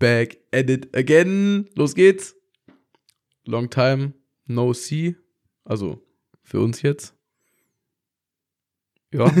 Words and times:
back 0.00 0.38
at 0.52 0.68
it 0.68 0.88
again. 0.96 1.68
Los 1.76 1.94
geht's. 1.94 2.34
Long 3.46 3.70
time 3.70 4.14
no 4.46 4.72
see. 4.72 5.14
Also 5.64 6.02
für 6.42 6.60
uns 6.60 6.82
jetzt. 6.82 7.14
Ja. 9.12 9.26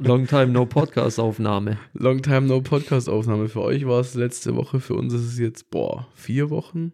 Long 0.00 0.26
time 0.26 0.48
no 0.48 0.66
Podcast-Aufnahme. 0.66 1.78
Long 1.92 2.22
time 2.22 2.42
no 2.42 2.60
Podcast-Aufnahme. 2.60 3.48
Für 3.48 3.62
euch 3.62 3.86
war 3.86 4.00
es 4.00 4.14
letzte 4.14 4.56
Woche, 4.56 4.80
für 4.80 4.94
uns 4.94 5.12
ist 5.12 5.24
es 5.24 5.38
jetzt, 5.38 5.70
boah, 5.70 6.08
vier 6.14 6.48
Wochen? 6.48 6.92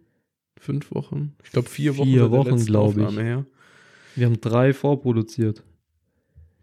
Fünf 0.58 0.92
Wochen? 0.92 1.36
Ich 1.44 1.52
glaube 1.52 1.68
vier 1.68 1.96
Wochen. 1.96 2.08
Vier 2.08 2.30
Wochen, 2.30 2.50
letzten 2.50 2.66
glaub 2.66 2.96
ich. 2.96 3.16
Her. 3.16 3.46
Wir 4.16 4.26
haben 4.26 4.40
drei 4.40 4.72
vorproduziert. 4.72 5.62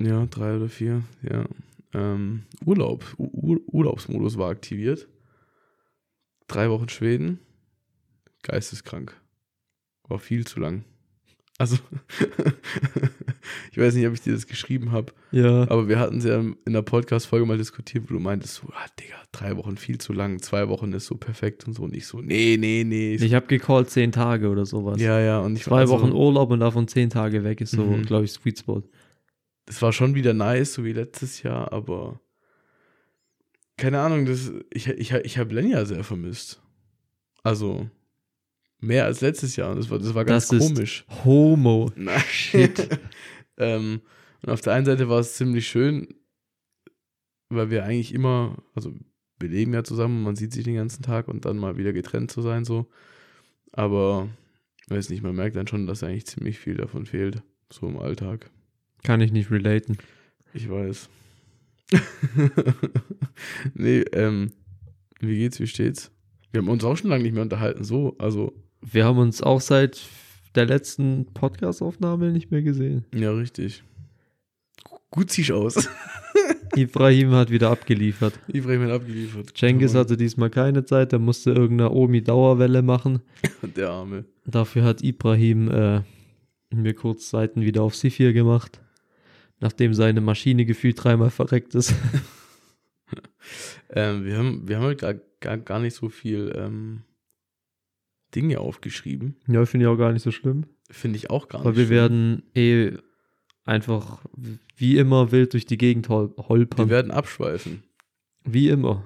Ja, 0.01 0.25
drei 0.25 0.57
oder 0.57 0.69
vier, 0.69 1.03
ja. 1.23 1.45
Ähm, 1.93 2.43
Urlaub, 2.65 3.05
U 3.17 3.29
Ur 3.31 3.59
Urlaubsmodus 3.67 4.37
war 4.37 4.49
aktiviert. 4.49 5.07
Drei 6.49 6.69
Wochen 6.69 6.89
Schweden. 6.89 7.39
Geisteskrank. 8.43 9.15
War 10.09 10.19
viel 10.19 10.45
zu 10.45 10.59
lang. 10.59 10.83
Also, 11.57 11.77
ich 13.71 13.77
weiß 13.77 13.93
nicht, 13.95 14.07
ob 14.07 14.13
ich 14.13 14.21
dir 14.21 14.31
das 14.33 14.47
geschrieben 14.47 14.91
habe, 14.93 15.11
Ja. 15.31 15.63
aber 15.69 15.89
wir 15.89 15.99
hatten 15.99 16.19
es 16.19 16.23
ja 16.23 16.39
in 16.39 16.55
der 16.73 16.81
Podcast-Folge 16.83 17.45
mal 17.45 17.57
diskutiert, 17.57 18.05
wo 18.09 18.13
du 18.13 18.19
meintest, 18.21 18.55
so, 18.55 18.69
ah, 18.71 18.85
Digga, 18.97 19.15
drei 19.33 19.57
Wochen 19.57 19.75
viel 19.75 19.97
zu 19.97 20.13
lang, 20.13 20.41
zwei 20.41 20.69
Wochen 20.69 20.93
ist 20.93 21.05
so 21.07 21.15
perfekt 21.15 21.67
und 21.67 21.73
so. 21.73 21.83
Und 21.83 21.93
ich 21.93 22.07
so, 22.07 22.21
nee, 22.21 22.55
nee, 22.57 22.83
nee. 22.85 23.15
Ich 23.15 23.33
habe 23.33 23.47
gecallt 23.47 23.89
zehn 23.89 24.13
Tage 24.13 24.47
oder 24.49 24.65
sowas. 24.65 25.01
ja, 25.01 25.19
ja, 25.19 25.39
und 25.39 25.57
ich 25.57 25.63
Zwei 25.63 25.81
also, 25.81 25.93
Wochen 25.99 26.13
Urlaub 26.13 26.49
und 26.51 26.61
davon 26.61 26.87
zehn 26.87 27.09
Tage 27.09 27.43
weg 27.43 27.59
ist 27.59 27.71
so, 27.71 27.83
Mhm. 27.83 28.05
glaube 28.05 28.23
ich, 28.25 28.31
Sweet 28.31 28.59
Spot. 28.59 28.81
es 29.65 29.81
war 29.81 29.91
schon 29.91 30.15
wieder 30.15 30.33
nice, 30.33 30.73
so 30.75 30.85
wie 30.85 30.93
letztes 30.93 31.43
Jahr, 31.43 31.73
aber 31.73 32.21
keine 33.79 33.99
Ahnung, 33.99 34.25
das, 34.25 34.51
ich, 34.71 34.87
ich, 34.87 35.11
ich 35.11 35.37
habe 35.37 35.53
Lenya 35.53 35.85
sehr 35.85 36.03
vermisst. 36.03 36.61
Also 37.43 37.89
mehr 38.79 39.05
als 39.05 39.21
letztes 39.21 39.55
Jahr. 39.55 39.71
Und 39.71 39.77
das 39.77 39.89
war, 39.89 39.99
das 39.99 40.13
war 40.13 40.25
ganz 40.25 40.47
Das 40.47 40.59
komisch. 40.59 41.05
Homo. 41.23 41.91
Nein. 41.95 42.19
Shit. 42.29 42.99
ähm, 43.57 44.01
und 44.41 44.49
auf 44.49 44.61
der 44.61 44.73
einen 44.73 44.85
Seite 44.85 45.09
war 45.09 45.19
es 45.19 45.35
ziemlich 45.35 45.67
schön, 45.67 46.15
weil 47.49 47.69
wir 47.69 47.83
eigentlich 47.83 48.13
immer, 48.13 48.57
also 48.75 48.93
wir 49.39 49.49
leben 49.49 49.73
ja 49.73 49.83
zusammen, 49.83 50.23
man 50.23 50.35
sieht 50.35 50.53
sich 50.53 50.63
den 50.63 50.75
ganzen 50.75 51.01
Tag 51.01 51.27
und 51.27 51.45
dann 51.45 51.57
mal 51.57 51.77
wieder 51.77 51.93
getrennt 51.93 52.31
zu 52.31 52.41
sein, 52.41 52.65
so. 52.65 52.87
Aber, 53.71 54.29
weiß 54.87 55.09
nicht, 55.09 55.23
man 55.23 55.35
merkt 55.35 55.55
dann 55.55 55.67
schon, 55.67 55.87
dass 55.87 56.03
eigentlich 56.03 56.25
ziemlich 56.25 56.59
viel 56.59 56.75
davon 56.75 57.05
fehlt, 57.05 57.41
so 57.71 57.87
im 57.87 57.97
Alltag. 57.97 58.49
Kann 59.03 59.21
ich 59.21 59.31
nicht 59.31 59.51
relaten. 59.51 59.97
Ich 60.53 60.69
weiß. 60.69 61.09
nee, 63.73 64.01
ähm, 64.13 64.51
wie 65.19 65.37
geht's, 65.37 65.59
wie 65.59 65.67
steht's? 65.67 66.11
Wir 66.51 66.61
haben 66.61 66.69
uns 66.69 66.83
auch 66.83 66.95
schon 66.97 67.09
lange 67.09 67.23
nicht 67.23 67.33
mehr 67.33 67.43
unterhalten, 67.43 67.83
so, 67.83 68.15
also, 68.17 68.53
Wir 68.81 69.05
haben 69.05 69.17
uns 69.17 69.41
auch 69.41 69.61
seit 69.61 70.01
der 70.55 70.65
letzten 70.65 71.25
Podcast-Aufnahme 71.33 72.31
nicht 72.31 72.51
mehr 72.51 72.61
gesehen. 72.61 73.05
ja, 73.13 73.31
richtig. 73.31 73.83
Gut 75.11 75.31
siehst 75.31 75.51
aus. 75.51 75.89
Ibrahim 76.75 77.31
hat 77.31 77.49
wieder 77.49 77.71
abgeliefert. 77.71 78.39
Ibrahim 78.47 78.83
hat 78.83 78.91
abgeliefert. 78.91 79.57
Cengiz 79.57 79.95
hatte 79.95 80.17
diesmal 80.17 80.49
keine 80.49 80.85
Zeit, 80.85 81.11
der 81.11 81.19
musste 81.19 81.51
irgendeine 81.51 81.91
Omi-Dauerwelle 81.91 82.81
machen. 82.83 83.21
Der 83.75 83.89
Arme. 83.89 84.25
Dafür 84.45 84.83
hat 84.83 85.03
Ibrahim 85.03 85.69
äh, 85.69 86.01
mir 86.71 86.93
kurz 86.93 87.29
Seiten 87.29 87.61
wieder 87.61 87.81
auf 87.81 87.95
C4 87.95 88.33
gemacht, 88.33 88.79
nachdem 89.59 89.93
seine 89.93 90.21
Maschine 90.21 90.65
gefühlt 90.65 91.03
dreimal 91.03 91.29
verreckt 91.31 91.75
ist. 91.75 91.93
Ähm, 93.89 94.23
wir 94.25 94.37
haben, 94.37 94.67
wir 94.67 94.77
haben 94.77 94.83
halt 94.83 94.99
gar, 94.99 95.15
gar, 95.39 95.57
gar 95.57 95.79
nicht 95.79 95.95
so 95.95 96.09
viel 96.09 96.53
ähm, 96.55 97.01
Dinge 98.35 98.59
aufgeschrieben. 98.59 99.35
ja, 99.47 99.65
finde 99.65 99.85
ich 99.85 99.89
auch 99.89 99.97
gar 99.97 100.11
nicht 100.13 100.21
so 100.21 100.29
schlimm. 100.31 100.65
Finde 100.91 101.17
ich 101.17 101.31
auch 101.31 101.47
gar 101.47 101.65
Weil 101.65 101.71
nicht. 101.71 101.77
wir 101.79 101.85
schlimm. 101.87 101.95
werden 101.97 102.43
eh 102.53 102.97
einfach 103.65 104.23
wie 104.75 104.97
immer 104.99 105.31
wild 105.31 105.53
durch 105.53 105.65
die 105.65 105.77
Gegend 105.77 106.09
hol 106.09 106.29
Wir 106.37 106.47
holpern. 106.47 106.89
werden 106.89 107.11
abschweifen. 107.11 107.81
Wie 108.43 108.69
immer. 108.69 109.03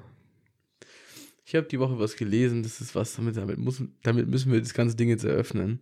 Ich 1.46 1.56
habe 1.56 1.68
die 1.68 1.80
Woche 1.80 1.98
was 2.00 2.18
gelesen, 2.18 2.64
das 2.64 2.82
ist 2.82 2.96
was, 2.96 3.16
damit, 3.16 3.38
damit, 3.38 3.60
muss, 3.60 3.82
damit 4.02 4.28
müssen 4.28 4.52
wir 4.52 4.60
das 4.60 4.74
ganze 4.74 4.98
Ding 4.98 5.08
jetzt 5.08 5.24
eröffnen. 5.24 5.82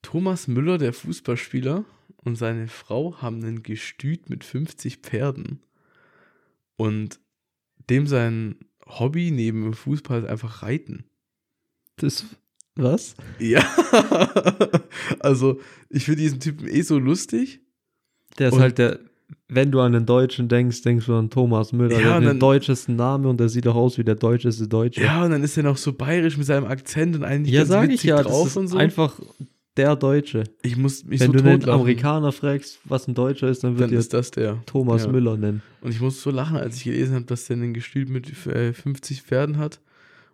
Thomas 0.00 0.48
Müller, 0.48 0.78
der 0.78 0.94
Fußballspieler, 0.94 1.84
und 2.22 2.36
seine 2.36 2.68
Frau 2.68 3.16
haben 3.22 3.42
ein 3.44 3.62
Gestüt 3.62 4.28
mit 4.30 4.44
50 4.44 4.98
Pferden. 4.98 5.60
Und 6.76 7.20
dem 7.88 8.06
sein 8.06 8.56
Hobby 8.86 9.30
neben 9.30 9.62
dem 9.64 9.74
Fußball 9.74 10.22
ist 10.22 10.28
einfach 10.28 10.62
Reiten. 10.62 11.04
Das. 11.96 12.24
Was? 12.76 13.14
Ja, 13.38 13.62
also 15.20 15.60
ich 15.88 16.04
finde 16.04 16.22
diesen 16.22 16.40
Typen 16.40 16.68
eh 16.68 16.82
so 16.82 16.98
lustig. 16.98 17.60
Der 18.38 18.48
ist 18.48 18.54
Und- 18.54 18.60
halt 18.60 18.78
der. 18.78 19.00
Wenn 19.46 19.70
du 19.70 19.80
an 19.80 19.92
den 19.92 20.06
Deutschen 20.06 20.48
denkst, 20.48 20.82
denkst 20.82 21.06
du 21.06 21.14
an 21.14 21.30
Thomas 21.30 21.72
Müller. 21.72 22.00
Ja, 22.00 22.18
der 22.18 22.32
den 22.32 22.40
deutschesten 22.40 22.96
Namen 22.96 23.26
und 23.26 23.38
der 23.38 23.48
sieht 23.48 23.64
doch 23.66 23.76
aus 23.76 23.96
wie 23.96 24.02
der 24.02 24.16
deutscheste 24.16 24.66
Deutsche. 24.66 25.02
Ja, 25.02 25.24
und 25.24 25.30
dann 25.30 25.44
ist 25.44 25.56
er 25.56 25.62
noch 25.62 25.76
so 25.76 25.92
bayerisch 25.92 26.36
mit 26.36 26.46
seinem 26.46 26.64
Akzent 26.66 27.14
und 27.14 27.22
eigentlich 27.22 27.52
ja 27.54 27.60
ganz 27.60 27.68
sag 27.70 27.84
ich 27.84 27.90
witzig 27.94 28.10
ja. 28.10 28.22
drauf 28.22 28.42
Das 28.44 28.52
ist 28.52 28.56
und 28.56 28.68
so. 28.68 28.76
einfach 28.78 29.20
der 29.76 29.96
Deutsche. 29.96 30.44
ich 30.62 30.76
muss 30.76 31.04
mich 31.04 31.20
Wenn 31.20 31.32
so 31.32 31.38
du 31.38 31.48
einen. 31.48 31.68
Amerikaner 31.68 32.32
fragst, 32.32 32.80
was 32.84 33.06
ein 33.08 33.14
Deutscher 33.14 33.48
ist, 33.48 33.64
dann 33.64 33.78
wird 33.78 33.90
dann 33.90 33.98
ist 33.98 34.12
das 34.12 34.30
der. 34.30 34.62
Thomas 34.66 35.04
ja. 35.04 35.12
Müller 35.12 35.36
nennen. 35.36 35.62
Und 35.80 35.92
ich 35.92 36.00
musste 36.00 36.20
so 36.20 36.30
lachen, 36.30 36.56
als 36.56 36.76
ich 36.76 36.84
gelesen 36.84 37.14
habe, 37.14 37.24
dass 37.26 37.46
der 37.46 37.56
ein 37.56 37.74
Gestüt 37.74 38.08
mit 38.08 38.46
äh, 38.46 38.72
50 38.72 39.22
Pferden 39.22 39.58
hat. 39.58 39.80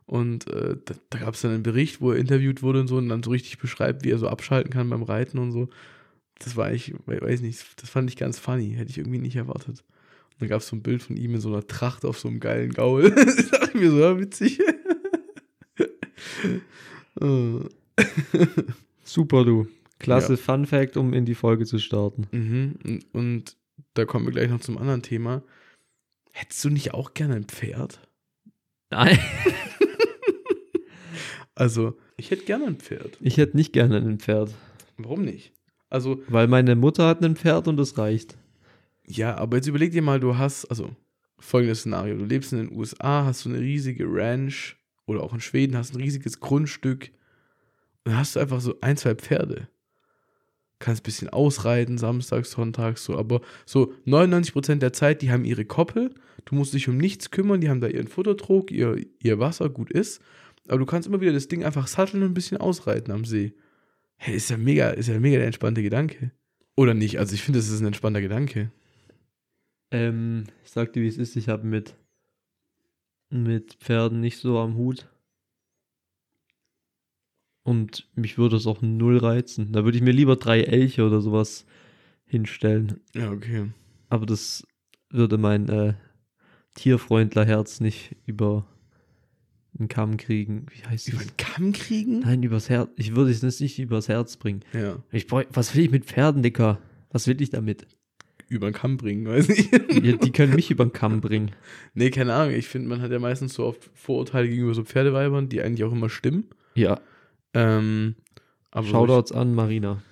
Und 0.06 0.48
äh, 0.48 0.76
da, 0.84 0.94
da 1.10 1.18
gab 1.18 1.34
es 1.34 1.42
dann 1.42 1.52
einen 1.52 1.62
Bericht, 1.62 2.00
wo 2.00 2.12
er 2.12 2.18
interviewt 2.18 2.62
wurde 2.62 2.80
und 2.80 2.88
so 2.88 2.96
und 2.96 3.08
dann 3.08 3.22
so 3.22 3.30
richtig 3.30 3.58
beschreibt, 3.58 4.04
wie 4.04 4.10
er 4.10 4.18
so 4.18 4.28
abschalten 4.28 4.72
kann 4.72 4.88
beim 4.88 5.02
Reiten 5.02 5.38
und 5.38 5.52
so. 5.52 5.68
Das 6.38 6.56
war 6.56 6.72
ich, 6.72 6.94
weiß 7.06 7.40
nicht, 7.40 7.64
das 7.80 7.90
fand 7.90 8.10
ich 8.10 8.16
ganz 8.16 8.38
funny. 8.38 8.74
Hätte 8.76 8.90
ich 8.90 8.98
irgendwie 8.98 9.18
nicht 9.18 9.36
erwartet. 9.36 9.68
Und 9.78 10.40
dann 10.40 10.48
gab 10.48 10.60
es 10.60 10.68
so 10.68 10.76
ein 10.76 10.82
Bild 10.82 11.02
von 11.02 11.16
ihm 11.16 11.34
in 11.34 11.40
so 11.40 11.48
einer 11.48 11.66
Tracht 11.66 12.04
auf 12.04 12.18
so 12.18 12.28
einem 12.28 12.40
geilen 12.40 12.72
Gaul. 12.72 13.10
das 13.16 13.48
dachte 13.50 13.70
ich 13.74 13.80
mir 13.80 13.90
so, 13.90 13.98
ja, 14.00 14.18
witzig. 14.18 14.60
Äh, 17.20 17.60
Super, 19.06 19.44
du. 19.44 19.66
Klasse 19.98 20.36
Fun 20.36 20.66
Fact, 20.66 20.96
um 20.98 21.14
in 21.14 21.24
die 21.24 21.34
Folge 21.34 21.64
zu 21.64 21.78
starten. 21.78 22.26
mhm. 22.32 22.74
Und- 22.84 23.04
Und 23.14 23.56
da 23.94 24.04
kommen 24.04 24.26
wir 24.26 24.32
gleich 24.32 24.50
noch 24.50 24.60
zum 24.60 24.76
anderen 24.78 25.02
Thema. 25.02 25.42
Hättest 26.32 26.62
du 26.64 26.70
nicht 26.70 26.92
auch 26.92 27.14
gerne 27.14 27.34
ein 27.36 27.44
Pferd? 27.44 28.00
Nein. 28.90 29.18
Also, 31.54 31.96
ich 32.18 32.30
hätte 32.30 32.44
gerne 32.44 32.66
ein 32.66 32.76
Pferd. 32.76 33.16
Ich 33.20 33.38
hätte 33.38 33.56
nicht 33.56 33.72
gerne 33.72 33.96
ein 33.96 34.18
Pferd. 34.18 34.52
Warum 34.98 35.22
nicht? 35.22 35.52
Also, 35.88 36.20
Weil 36.28 36.48
meine 36.48 36.76
Mutter 36.76 37.06
hat 37.06 37.24
ein 37.24 37.36
Pferd 37.36 37.66
und 37.68 37.76
das 37.78 37.96
reicht. 37.96 38.36
ja, 39.06 39.36
aber 39.36 39.56
jetzt 39.56 39.66
überleg 39.66 39.92
dir 39.92 40.02
mal, 40.02 40.20
du 40.20 40.36
hast, 40.36 40.66
also, 40.66 40.90
folgendes 41.38 41.80
Szenario. 41.80 42.16
Du 42.18 42.24
lebst 42.26 42.52
in 42.52 42.58
den 42.58 42.76
USA, 42.76 43.24
hast 43.24 43.40
so 43.40 43.48
eine 43.48 43.60
riesige 43.60 44.04
Ranch 44.06 44.76
oder 45.06 45.22
auch 45.22 45.32
in 45.32 45.40
Schweden, 45.40 45.76
hast 45.78 45.94
ein 45.94 46.02
riesiges 46.02 46.40
Grundstück 46.40 47.04
und 47.04 47.14
dann 48.06 48.18
hast 48.18 48.36
du 48.36 48.40
einfach 48.40 48.60
so 48.60 48.74
ein, 48.80 48.96
zwei 48.96 49.14
Pferde. 49.14 49.68
Kannst 50.78 51.02
ein 51.02 51.04
bisschen 51.04 51.28
ausreiten, 51.30 51.98
samstags, 51.98 52.50
sonntags, 52.50 53.04
so, 53.04 53.18
aber 53.18 53.40
so 53.64 53.94
99% 54.06 54.76
der 54.76 54.92
Zeit, 54.92 55.22
die 55.22 55.30
haben 55.30 55.44
ihre 55.44 55.64
Koppel, 55.64 56.14
du 56.44 56.54
musst 56.54 56.74
dich 56.74 56.88
um 56.88 56.98
nichts 56.98 57.30
kümmern, 57.30 57.60
die 57.60 57.70
haben 57.70 57.80
da 57.80 57.88
ihren 57.88 58.08
Futtertrog, 58.08 58.70
ihr, 58.70 59.04
ihr 59.22 59.38
Wasser, 59.38 59.70
gut 59.70 59.90
ist, 59.90 60.20
aber 60.68 60.78
du 60.78 60.86
kannst 60.86 61.08
immer 61.08 61.20
wieder 61.20 61.32
das 61.32 61.48
Ding 61.48 61.64
einfach 61.64 61.86
satteln 61.86 62.22
und 62.22 62.30
ein 62.30 62.34
bisschen 62.34 62.58
ausreiten 62.58 63.12
am 63.12 63.24
See. 63.24 63.54
Hey, 64.16 64.36
ist 64.36 64.50
ja 64.50 64.56
mega, 64.56 64.90
ist 64.90 65.08
ja 65.08 65.18
mega 65.18 65.38
der 65.38 65.46
entspannte 65.46 65.82
Gedanke. 65.82 66.32
Oder 66.76 66.94
nicht? 66.94 67.18
Also 67.18 67.34
ich 67.34 67.42
finde, 67.42 67.58
das 67.58 67.68
ist 67.68 67.80
ein 67.80 67.86
entspannter 67.86 68.20
Gedanke. 68.20 68.70
Ähm, 69.90 70.44
ich 70.64 70.70
sag 70.70 70.92
dir, 70.92 71.02
wie 71.02 71.08
es 71.08 71.18
ist. 71.18 71.36
Ich 71.36 71.48
habe 71.48 71.66
mit, 71.66 71.94
mit 73.30 73.74
Pferden 73.74 74.20
nicht 74.20 74.38
so 74.38 74.58
am 74.58 74.76
Hut. 74.76 75.08
Und 77.66 78.06
mich 78.14 78.38
würde 78.38 78.54
es 78.54 78.66
auch 78.68 78.80
null 78.80 79.18
reizen. 79.18 79.72
Da 79.72 79.84
würde 79.84 79.98
ich 79.98 80.04
mir 80.04 80.12
lieber 80.12 80.36
drei 80.36 80.60
Elche 80.60 81.04
oder 81.04 81.20
sowas 81.20 81.66
hinstellen. 82.24 83.00
Ja, 83.12 83.32
okay. 83.32 83.72
Aber 84.08 84.24
das 84.24 84.64
würde 85.10 85.36
mein 85.36 85.68
äh, 85.68 85.94
Tierfreundlerherz 86.74 87.80
nicht 87.80 88.14
über 88.24 88.66
einen 89.76 89.88
Kamm 89.88 90.16
kriegen. 90.16 90.66
Wie 90.70 90.86
heißt 90.88 91.08
Über 91.08 91.18
das? 91.18 91.26
den 91.26 91.36
Kamm 91.38 91.72
kriegen? 91.72 92.20
Nein, 92.20 92.44
übers 92.44 92.68
Herz. 92.70 92.88
Ich 92.94 93.16
würde 93.16 93.32
es 93.32 93.42
nicht 93.60 93.80
übers 93.80 94.08
Herz 94.08 94.36
bringen. 94.36 94.60
Ja. 94.72 95.02
Ich 95.10 95.26
bräuch, 95.26 95.46
was 95.52 95.74
will 95.74 95.82
ich 95.86 95.90
mit 95.90 96.04
Pferden, 96.04 96.44
Dicker? 96.44 96.78
Was 97.10 97.26
will 97.26 97.40
ich 97.42 97.50
damit? 97.50 97.84
Über 98.48 98.70
den 98.70 98.74
Kamm 98.74 98.96
bringen, 98.96 99.26
weiß 99.26 99.48
ich. 99.48 99.70
Die, 99.70 100.16
die 100.18 100.30
können 100.30 100.54
mich 100.54 100.70
über 100.70 100.84
den 100.84 100.92
Kamm 100.92 101.20
bringen. 101.20 101.50
nee, 101.94 102.10
keine 102.10 102.32
Ahnung. 102.32 102.54
Ich 102.54 102.68
finde, 102.68 102.88
man 102.88 103.02
hat 103.02 103.10
ja 103.10 103.18
meistens 103.18 103.54
so 103.54 103.64
oft 103.64 103.90
Vorurteile 103.94 104.48
gegenüber 104.48 104.72
so 104.74 104.84
Pferdeweibern, 104.84 105.48
die 105.48 105.60
eigentlich 105.62 105.82
auch 105.82 105.90
immer 105.92 106.08
stimmen. 106.08 106.44
Ja, 106.76 107.00
Ähm, 107.56 108.14
Shoutouts 108.74 109.32
an 109.32 109.54
Marina. 109.54 110.02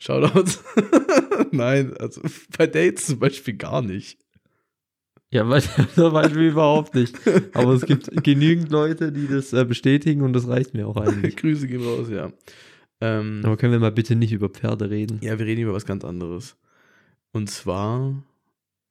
Shoutouts. 0.00 0.64
Nein, 1.52 1.94
also 1.98 2.22
bei 2.56 2.66
Dates 2.66 3.06
zum 3.06 3.18
Beispiel 3.18 3.54
gar 3.54 3.82
nicht. 3.82 4.18
Ja, 5.30 5.48
weil 5.48 5.62
zum 5.94 6.12
Beispiel 6.12 6.48
überhaupt 6.48 6.94
nicht. 6.94 7.16
Aber 7.54 7.72
es 7.72 7.86
gibt 7.86 8.22
genügend 8.24 8.70
Leute, 8.70 9.12
die 9.12 9.28
das 9.28 9.52
äh, 9.52 9.64
bestätigen 9.64 10.22
und 10.22 10.32
das 10.32 10.48
reicht 10.48 10.74
mir 10.74 10.88
auch 10.88 10.96
eigentlich. 10.96 11.36
Grüße 11.38 11.66
gehen 11.66 11.84
raus, 11.84 12.08
ja. 12.10 12.32
Ähm, 13.00 13.40
Aber 13.44 13.56
können 13.56 13.72
wir 13.72 13.80
mal 13.80 13.92
bitte 13.92 14.14
nicht 14.14 14.32
über 14.32 14.48
Pferde 14.48 14.90
reden? 14.90 15.18
ja, 15.22 15.38
wir 15.38 15.46
reden 15.46 15.62
über 15.62 15.72
was 15.72 15.86
ganz 15.86 16.04
anderes. 16.04 16.56
Und 17.32 17.50
zwar 17.50 18.22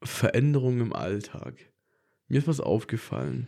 Veränderungen 0.04 0.82
im 0.82 0.94
Alltag. 0.94 1.56
Mir 2.28 2.40
ist 2.40 2.48
was 2.48 2.60
aufgefallen. 2.60 3.48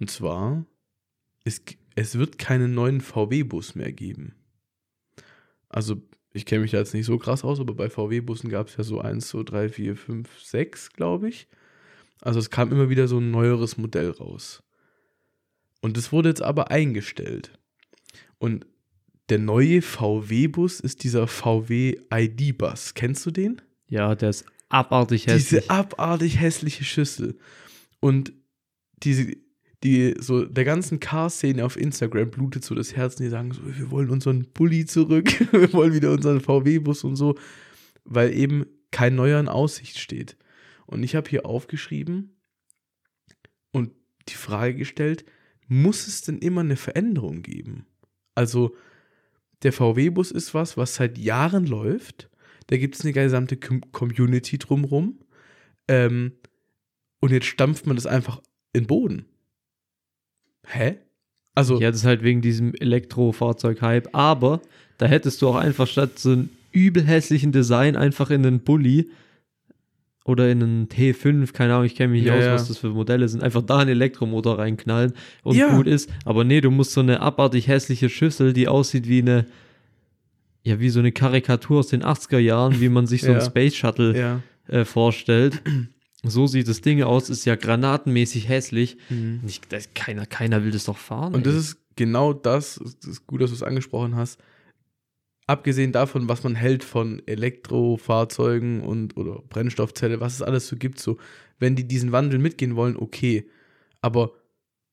Und 0.00 0.10
zwar, 0.10 0.64
es, 1.44 1.62
es 1.94 2.18
wird 2.18 2.38
keinen 2.38 2.74
neuen 2.74 3.00
VW-Bus 3.00 3.74
mehr 3.74 3.92
geben. 3.92 4.34
Also, 5.68 6.02
ich 6.32 6.46
kenne 6.46 6.62
mich 6.62 6.72
da 6.72 6.78
jetzt 6.78 6.94
nicht 6.94 7.06
so 7.06 7.18
krass 7.18 7.44
aus, 7.44 7.60
aber 7.60 7.74
bei 7.74 7.88
VW-Bussen 7.88 8.50
gab 8.50 8.68
es 8.68 8.76
ja 8.76 8.84
so 8.84 9.00
1, 9.00 9.28
2, 9.28 9.42
3, 9.44 9.68
4, 9.68 9.96
5, 9.96 10.40
6, 10.42 10.92
glaube 10.92 11.28
ich. 11.28 11.46
Also 12.20 12.38
es 12.38 12.50
kam 12.50 12.72
immer 12.72 12.88
wieder 12.88 13.06
so 13.06 13.18
ein 13.18 13.30
neueres 13.30 13.76
Modell 13.76 14.10
raus. 14.10 14.62
Und 15.80 15.98
es 15.98 16.10
wurde 16.10 16.30
jetzt 16.30 16.42
aber 16.42 16.70
eingestellt. 16.70 17.58
Und 18.38 18.66
der 19.28 19.38
neue 19.38 19.82
VW-Bus 19.82 20.80
ist 20.80 21.04
dieser 21.04 21.26
VW 21.26 21.98
ID-Bus. 22.12 22.94
Kennst 22.94 23.24
du 23.26 23.30
den? 23.30 23.60
Ja, 23.88 24.14
der 24.14 24.30
ist 24.30 24.46
abartig 24.70 25.26
hässlich. 25.26 25.60
Diese 25.60 25.70
abartig 25.70 26.40
hässliche 26.40 26.84
Schüssel. 26.84 27.38
Und 28.00 28.32
diese, 29.02 29.36
die, 29.84 30.14
so 30.18 30.44
der 30.46 30.64
ganzen 30.64 30.98
Car-Szene 30.98 31.64
auf 31.64 31.76
Instagram 31.76 32.30
blutet 32.30 32.64
so 32.64 32.74
das 32.74 32.96
Herz 32.96 33.16
und 33.16 33.24
die 33.24 33.30
sagen 33.30 33.52
so, 33.52 33.60
wir 33.64 33.90
wollen 33.90 34.08
unseren 34.08 34.46
Bulli 34.52 34.86
zurück, 34.86 35.28
wir 35.52 35.72
wollen 35.74 35.92
wieder 35.92 36.10
unseren 36.10 36.40
VW-Bus 36.40 37.04
und 37.04 37.16
so, 37.16 37.36
weil 38.04 38.34
eben 38.34 38.64
kein 38.90 39.14
neuer 39.14 39.38
in 39.38 39.48
Aussicht 39.48 39.98
steht. 39.98 40.36
Und 40.86 41.02
ich 41.02 41.14
habe 41.14 41.28
hier 41.28 41.44
aufgeschrieben 41.44 42.36
und 43.72 43.92
die 44.28 44.34
Frage 44.34 44.74
gestellt, 44.74 45.24
muss 45.68 46.06
es 46.06 46.22
denn 46.22 46.38
immer 46.38 46.62
eine 46.62 46.76
Veränderung 46.76 47.42
geben? 47.42 47.86
Also, 48.34 48.74
der 49.62 49.72
VW-Bus 49.72 50.30
ist 50.30 50.54
was, 50.54 50.76
was 50.76 50.94
seit 50.96 51.18
Jahren 51.18 51.66
läuft. 51.66 52.30
Da 52.66 52.76
gibt 52.76 52.96
es 52.96 53.02
eine 53.02 53.12
gesamte 53.12 53.56
Com 53.56 53.80
Community 53.92 54.58
drumrum. 54.58 55.20
Ähm, 55.88 56.32
und 57.20 57.32
jetzt 57.32 57.46
stampft 57.46 57.86
man 57.86 57.96
das 57.96 58.06
einfach 58.06 58.40
in 58.72 58.82
den 58.82 58.86
Boden. 58.86 59.26
Hä? 60.66 60.96
Also, 61.54 61.80
Ja, 61.80 61.90
das 61.90 62.00
ist 62.00 62.06
halt 62.06 62.22
wegen 62.22 62.40
diesem 62.42 62.74
Elektrofahrzeug-Hype. 62.74 64.08
Aber 64.12 64.60
da 64.98 65.06
hättest 65.06 65.40
du 65.42 65.48
auch 65.48 65.56
einfach 65.56 65.86
statt 65.86 66.18
so 66.18 66.32
einem 66.32 66.48
übel 66.72 67.04
hässlichen 67.04 67.52
Design 67.52 67.96
einfach 67.96 68.30
in 68.30 68.44
einen 68.44 68.60
Bulli 68.60 69.10
oder 70.24 70.50
in 70.50 70.62
einen 70.62 70.88
T5, 70.88 71.52
keine 71.52 71.74
Ahnung, 71.74 71.84
ich 71.84 71.94
kenne 71.94 72.12
mich 72.12 72.22
nicht 72.22 72.28
Ja, 72.32 72.38
aus, 72.38 72.46
was 72.62 72.68
das 72.68 72.78
für 72.78 72.88
Modelle 72.88 73.28
sind, 73.28 73.42
einfach 73.42 73.62
da 73.62 73.78
einen 73.78 73.90
Elektromotor 73.90 74.58
reinknallen 74.58 75.12
und 75.42 75.56
Ja. 75.56 75.76
gut 75.76 75.86
ist. 75.86 76.10
Aber 76.24 76.44
nee, 76.44 76.60
du 76.62 76.70
musst 76.70 76.92
so 76.92 77.00
eine 77.02 77.20
abartig 77.20 77.68
hässliche 77.68 78.08
Schüssel, 78.08 78.52
die 78.54 78.66
aussieht 78.66 79.06
wie 79.06 79.18
eine, 79.20 79.44
ja, 80.62 80.80
wie 80.80 80.88
so 80.88 80.98
eine 81.00 81.12
Karikatur 81.12 81.80
aus 81.80 81.88
den 81.88 82.02
80er 82.02 82.38
Jahren, 82.38 82.80
wie 82.80 82.88
man 82.88 83.06
sich 83.06 83.20
so 83.20 83.28
Ja. 83.28 83.32
einen 83.34 83.42
Space 83.42 83.74
Shuttle 83.76 84.16
ja. 84.18 84.40
äh, 84.68 84.84
vorstellt. 84.84 85.60
So 86.30 86.46
sieht 86.46 86.68
das 86.68 86.80
Ding 86.80 87.02
aus, 87.02 87.30
ist 87.30 87.44
ja 87.44 87.56
granatenmäßig 87.56 88.48
hässlich. 88.48 88.96
Mhm. 89.10 89.40
Ich, 89.46 89.60
das, 89.62 89.88
keiner, 89.94 90.26
keiner 90.26 90.64
will 90.64 90.70
das 90.70 90.84
doch 90.84 90.96
fahren. 90.96 91.34
Und 91.34 91.46
ey. 91.46 91.52
das 91.52 91.54
ist 91.54 91.78
genau 91.96 92.32
das, 92.32 92.80
das 93.00 93.10
ist 93.10 93.26
gut, 93.26 93.42
dass 93.42 93.50
du 93.50 93.56
es 93.56 93.62
angesprochen 93.62 94.16
hast. 94.16 94.40
Abgesehen 95.46 95.92
davon, 95.92 96.28
was 96.28 96.42
man 96.42 96.54
hält 96.54 96.84
von 96.84 97.22
Elektrofahrzeugen 97.26 98.80
und 98.80 99.16
oder 99.16 99.42
Brennstoffzelle, 99.50 100.20
was 100.20 100.34
es 100.34 100.42
alles 100.42 100.66
so 100.68 100.76
gibt, 100.76 100.98
so, 100.98 101.18
wenn 101.58 101.76
die 101.76 101.86
diesen 101.86 102.12
Wandel 102.12 102.38
mitgehen 102.38 102.76
wollen, 102.76 102.96
okay. 102.96 103.46
Aber 104.00 104.32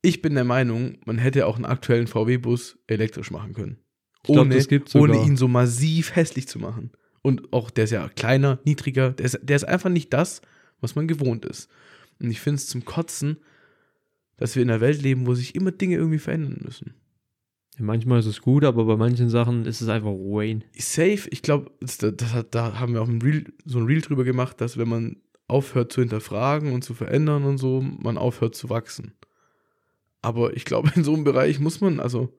ich 0.01 0.21
bin 0.21 0.35
der 0.35 0.43
Meinung, 0.43 0.97
man 1.05 1.17
hätte 1.17 1.47
auch 1.47 1.55
einen 1.55 1.65
aktuellen 1.65 2.07
VW-Bus 2.07 2.79
elektrisch 2.87 3.31
machen 3.31 3.53
können. 3.53 3.77
Ich 4.23 4.33
glaub, 4.33 4.47
Ohne, 4.47 5.13
ohne 5.13 5.25
ihn 5.25 5.37
so 5.37 5.47
massiv 5.47 6.15
hässlich 6.15 6.47
zu 6.47 6.59
machen. 6.59 6.91
Und 7.21 7.53
auch 7.53 7.69
der 7.69 7.85
ist 7.85 7.91
ja 7.91 8.09
kleiner, 8.09 8.59
niedriger, 8.65 9.11
der 9.11 9.25
ist, 9.25 9.39
der 9.41 9.55
ist 9.55 9.63
einfach 9.63 9.89
nicht 9.89 10.11
das, 10.13 10.41
was 10.81 10.95
man 10.95 11.07
gewohnt 11.07 11.45
ist. 11.45 11.69
Und 12.19 12.31
ich 12.31 12.41
finde 12.41 12.57
es 12.57 12.67
zum 12.67 12.85
Kotzen, 12.85 13.37
dass 14.37 14.55
wir 14.55 14.63
in 14.63 14.69
einer 14.69 14.81
Welt 14.81 15.01
leben, 15.01 15.27
wo 15.27 15.33
sich 15.33 15.55
immer 15.55 15.71
Dinge 15.71 15.95
irgendwie 15.95 16.19
verändern 16.19 16.59
müssen. 16.63 16.95
Manchmal 17.77 18.19
ist 18.19 18.25
es 18.25 18.41
gut, 18.41 18.63
aber 18.63 18.85
bei 18.85 18.97
manchen 18.97 19.29
Sachen 19.29 19.65
ist 19.65 19.81
es 19.81 19.87
einfach 19.87 20.11
Wayne. 20.11 20.61
Safe, 20.77 21.21
ich 21.29 21.41
glaube, 21.41 21.71
da 22.51 22.79
haben 22.79 22.93
wir 22.93 23.01
auch 23.01 23.07
ein 23.07 23.21
Reel, 23.21 23.53
so 23.65 23.79
ein 23.79 23.85
Reel 23.85 24.01
drüber 24.01 24.23
gemacht, 24.23 24.61
dass 24.61 24.77
wenn 24.77 24.89
man 24.89 25.17
aufhört 25.47 25.91
zu 25.91 26.01
hinterfragen 26.01 26.73
und 26.73 26.83
zu 26.83 26.93
verändern 26.93 27.43
und 27.43 27.57
so, 27.57 27.81
man 27.81 28.17
aufhört 28.17 28.55
zu 28.55 28.69
wachsen. 28.69 29.13
Aber 30.21 30.55
ich 30.55 30.65
glaube, 30.65 30.91
in 30.95 31.03
so 31.03 31.13
einem 31.13 31.23
Bereich 31.23 31.59
muss 31.59 31.81
man, 31.81 31.99
also, 31.99 32.29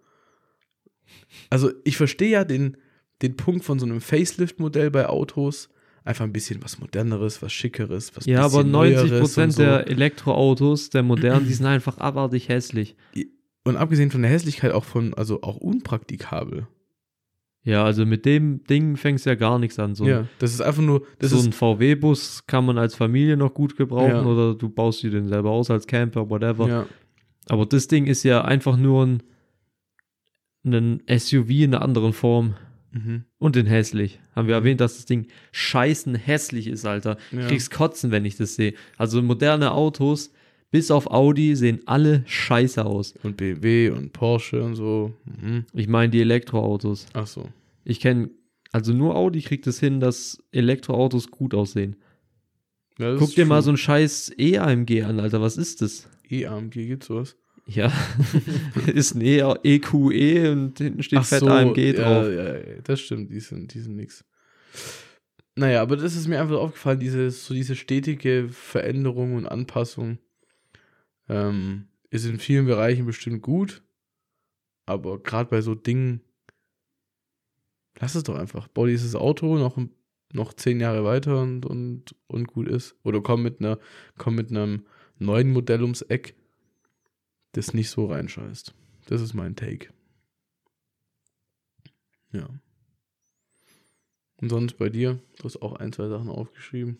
also 1.50 1.70
ich 1.84 1.96
verstehe 1.96 2.30
ja 2.30 2.44
den, 2.44 2.76
den 3.22 3.36
Punkt 3.36 3.64
von 3.64 3.78
so 3.78 3.86
einem 3.86 4.00
Facelift-Modell 4.00 4.90
bei 4.90 5.08
Autos, 5.08 5.68
einfach 6.04 6.24
ein 6.24 6.32
bisschen 6.32 6.62
was 6.62 6.78
Moderneres, 6.80 7.42
was 7.42 7.52
Schickeres, 7.52 8.16
was 8.16 8.26
Ja, 8.26 8.40
aber 8.40 8.58
bisschen 8.64 8.70
90 8.72 8.96
Neueres 8.96 9.20
Prozent 9.20 9.52
so. 9.54 9.62
der 9.62 9.86
Elektroautos, 9.88 10.90
der 10.90 11.02
modernen, 11.02 11.46
die 11.46 11.54
sind 11.54 11.66
einfach 11.66 11.98
abartig 11.98 12.48
hässlich. 12.48 12.96
Und 13.64 13.76
abgesehen 13.76 14.10
von 14.10 14.22
der 14.22 14.30
Hässlichkeit 14.30 14.72
auch 14.72 14.84
von, 14.84 15.14
also 15.14 15.42
auch 15.42 15.56
unpraktikabel. 15.56 16.66
Ja, 17.64 17.84
also 17.84 18.04
mit 18.04 18.24
dem 18.26 18.64
Ding 18.64 18.96
fängst 18.96 19.24
ja 19.24 19.36
gar 19.36 19.60
nichts 19.60 19.78
an. 19.78 19.94
So, 19.94 20.04
ja, 20.04 20.26
das 20.40 20.52
ist 20.52 20.60
einfach 20.60 20.82
nur, 20.82 21.06
das 21.20 21.30
so 21.30 21.36
ist, 21.38 21.46
ein 21.46 21.52
VW-Bus 21.52 22.46
kann 22.48 22.66
man 22.66 22.76
als 22.76 22.96
Familie 22.96 23.36
noch 23.36 23.54
gut 23.54 23.76
gebrauchen 23.76 24.10
Ja. 24.10 24.24
oder 24.24 24.54
du 24.56 24.68
baust 24.68 25.04
dir 25.04 25.10
den 25.12 25.28
selber 25.28 25.50
aus 25.50 25.70
als 25.70 25.86
Camper, 25.86 26.28
whatever. 26.28 26.66
ja, 26.68 26.86
Aber 27.48 27.64
das 27.66 27.86
Ding 27.86 28.06
ist 28.06 28.24
ja 28.24 28.42
einfach 28.42 28.76
nur 28.76 29.06
ein, 29.06 29.22
ein 30.64 31.02
SUV 31.08 31.50
in 31.50 31.74
einer 31.74 31.82
anderen 31.84 32.12
Form. 32.12 32.54
Mhm. 32.92 33.24
Und 33.38 33.56
in 33.56 33.66
hässlich. 33.66 34.20
Haben 34.34 34.48
wir 34.48 34.54
erwähnt, 34.54 34.80
dass 34.80 34.96
das 34.96 35.06
Ding 35.06 35.26
scheißen 35.52 36.14
hässlich 36.14 36.66
ist, 36.66 36.86
Alter. 36.86 37.16
Ja. 37.30 37.40
Ich 37.40 37.48
krieg's 37.48 37.70
kotzen, 37.70 38.10
wenn 38.10 38.24
ich 38.24 38.36
das 38.36 38.54
sehe. 38.54 38.74
Also 38.96 39.20
moderne 39.22 39.72
Autos, 39.72 40.32
bis 40.70 40.90
auf 40.90 41.10
Audi, 41.10 41.56
sehen 41.56 41.80
alle 41.86 42.22
scheiße 42.26 42.84
aus. 42.84 43.14
Und 43.22 43.36
BMW 43.36 43.90
und 43.90 44.12
Porsche 44.12 44.62
und 44.62 44.74
so. 44.74 45.14
Mhm. 45.24 45.66
Ich 45.74 45.88
meine 45.88 46.10
die 46.10 46.20
Elektroautos. 46.20 47.06
Ach 47.12 47.26
so. 47.26 47.48
Ich 47.84 48.00
kenne, 48.00 48.30
also 48.72 48.92
nur 48.92 49.16
Audi 49.16 49.42
kriegt 49.42 49.66
es 49.66 49.78
hin, 49.80 50.00
dass 50.00 50.42
Elektroautos 50.50 51.30
gut 51.30 51.54
aussehen. 51.54 51.96
Ja, 52.98 53.12
das 53.12 53.20
Guck 53.20 53.34
dir 53.34 53.46
mal 53.46 53.56
true. 53.56 53.64
so 53.64 53.70
ein 53.72 53.76
scheiß 53.76 54.32
E-AMG 54.38 55.02
an, 55.02 55.20
Alter. 55.20 55.40
Was 55.40 55.56
ist 55.56 55.82
das? 55.82 56.08
E-AMG 56.28 56.86
gibt's 56.86 57.06
sowas? 57.06 57.36
Ja, 57.66 57.92
ist 58.86 59.14
ein 59.14 59.20
E 59.20 59.38
EQE 59.38 60.50
und 60.50 60.78
hinten 60.78 61.02
steht 61.02 61.24
fett 61.24 61.42
AMG 61.44 61.78
ja, 61.78 61.92
drauf. 61.92 62.26
Ja, 62.26 62.56
ja, 62.56 62.80
das 62.82 63.00
stimmt, 63.00 63.30
die 63.30 63.40
sind, 63.40 63.72
die 63.72 63.80
sind 63.80 63.96
nix. 63.96 64.24
Naja, 65.54 65.82
aber 65.82 65.96
das 65.96 66.16
ist 66.16 66.28
mir 66.28 66.40
einfach 66.40 66.56
aufgefallen, 66.56 66.98
diese, 66.98 67.30
so 67.30 67.54
diese 67.54 67.76
stetige 67.76 68.48
Veränderung 68.48 69.34
und 69.34 69.46
Anpassung 69.46 70.18
ähm, 71.28 71.88
ist 72.10 72.26
in 72.26 72.38
vielen 72.38 72.66
Bereichen 72.66 73.06
bestimmt 73.06 73.42
gut, 73.42 73.82
aber 74.86 75.22
gerade 75.22 75.50
bei 75.50 75.60
so 75.60 75.74
Dingen, 75.74 76.20
lass 78.00 78.14
es 78.14 78.24
doch 78.24 78.34
einfach. 78.34 78.68
Bau 78.68 78.86
dieses 78.86 79.14
Auto 79.14 79.56
noch, 79.56 79.78
noch 80.32 80.52
zehn 80.54 80.80
Jahre 80.80 81.04
weiter 81.04 81.40
und, 81.42 81.64
und, 81.66 82.16
und 82.26 82.48
gut 82.48 82.66
ist. 82.66 82.96
Oder 83.04 83.20
komm 83.20 83.42
mit 83.42 83.60
einer, 83.60 83.78
komm 84.18 84.34
mit 84.34 84.50
einem 84.50 84.86
neuen 85.18 85.52
Modell 85.52 85.82
ums 85.82 86.02
Eck, 86.02 86.34
das 87.52 87.74
nicht 87.74 87.90
so 87.90 88.06
reinscheißt. 88.06 88.74
Das 89.06 89.20
ist 89.20 89.34
mein 89.34 89.56
Take. 89.56 89.92
Ja. 92.32 92.48
Und 94.36 94.48
sonst 94.48 94.78
bei 94.78 94.88
dir? 94.88 95.20
Du 95.38 95.44
hast 95.44 95.62
auch 95.62 95.74
ein, 95.74 95.92
zwei 95.92 96.08
Sachen 96.08 96.28
aufgeschrieben. 96.28 96.98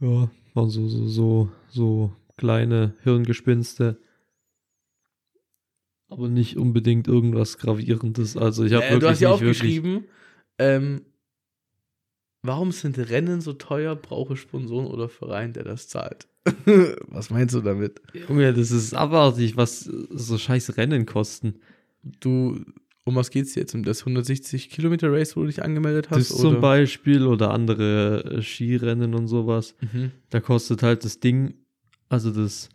Ja, 0.00 0.30
waren 0.54 0.70
so, 0.70 0.88
so, 0.88 1.08
so, 1.08 1.52
so 1.68 2.16
kleine 2.36 2.94
Hirngespinste. 3.02 4.00
Aber 6.08 6.28
nicht 6.28 6.56
unbedingt 6.56 7.08
irgendwas 7.08 7.58
Gravierendes. 7.58 8.36
Also 8.36 8.64
ich 8.64 8.72
habe 8.72 8.84
Äh, 8.84 8.90
wirklich 8.92 9.00
du 9.00 9.08
hast 9.10 9.20
ja 9.20 9.30
aufgeschrieben, 9.30 10.06
ähm, 10.58 11.04
warum 12.42 12.72
sind 12.72 12.98
Rennen 12.98 13.40
so 13.40 13.52
teuer? 13.52 13.94
Brauche 13.96 14.36
Sponsoren 14.36 14.86
oder 14.86 15.08
Verein, 15.08 15.52
der 15.52 15.64
das 15.64 15.88
zahlt? 15.88 16.28
Was 17.08 17.30
meinst 17.30 17.54
du 17.54 17.60
damit? 17.60 18.00
Junge, 18.28 18.52
das 18.52 18.70
ist 18.70 18.94
abartig, 18.94 19.56
was 19.56 19.80
so 19.80 20.38
scheiß 20.38 20.76
Rennen 20.76 21.06
kosten. 21.06 21.56
Du, 22.02 22.60
um 23.04 23.16
was 23.16 23.30
geht's 23.30 23.54
jetzt? 23.54 23.74
Um 23.74 23.82
das 23.82 24.00
160 24.00 24.70
Kilometer 24.70 25.12
Race, 25.12 25.36
wo 25.36 25.40
du 25.40 25.46
dich 25.46 25.62
angemeldet 25.62 26.10
hast? 26.10 26.30
Das 26.30 26.38
zum 26.38 26.52
oder? 26.52 26.60
Beispiel 26.60 27.26
oder 27.26 27.50
andere 27.50 28.24
äh, 28.24 28.42
Skirennen 28.42 29.14
und 29.14 29.28
sowas. 29.28 29.74
Mhm. 29.80 30.12
Da 30.30 30.40
kostet 30.40 30.82
halt 30.82 31.04
das 31.04 31.20
Ding, 31.20 31.54
also 32.08 32.30
das 32.30 32.68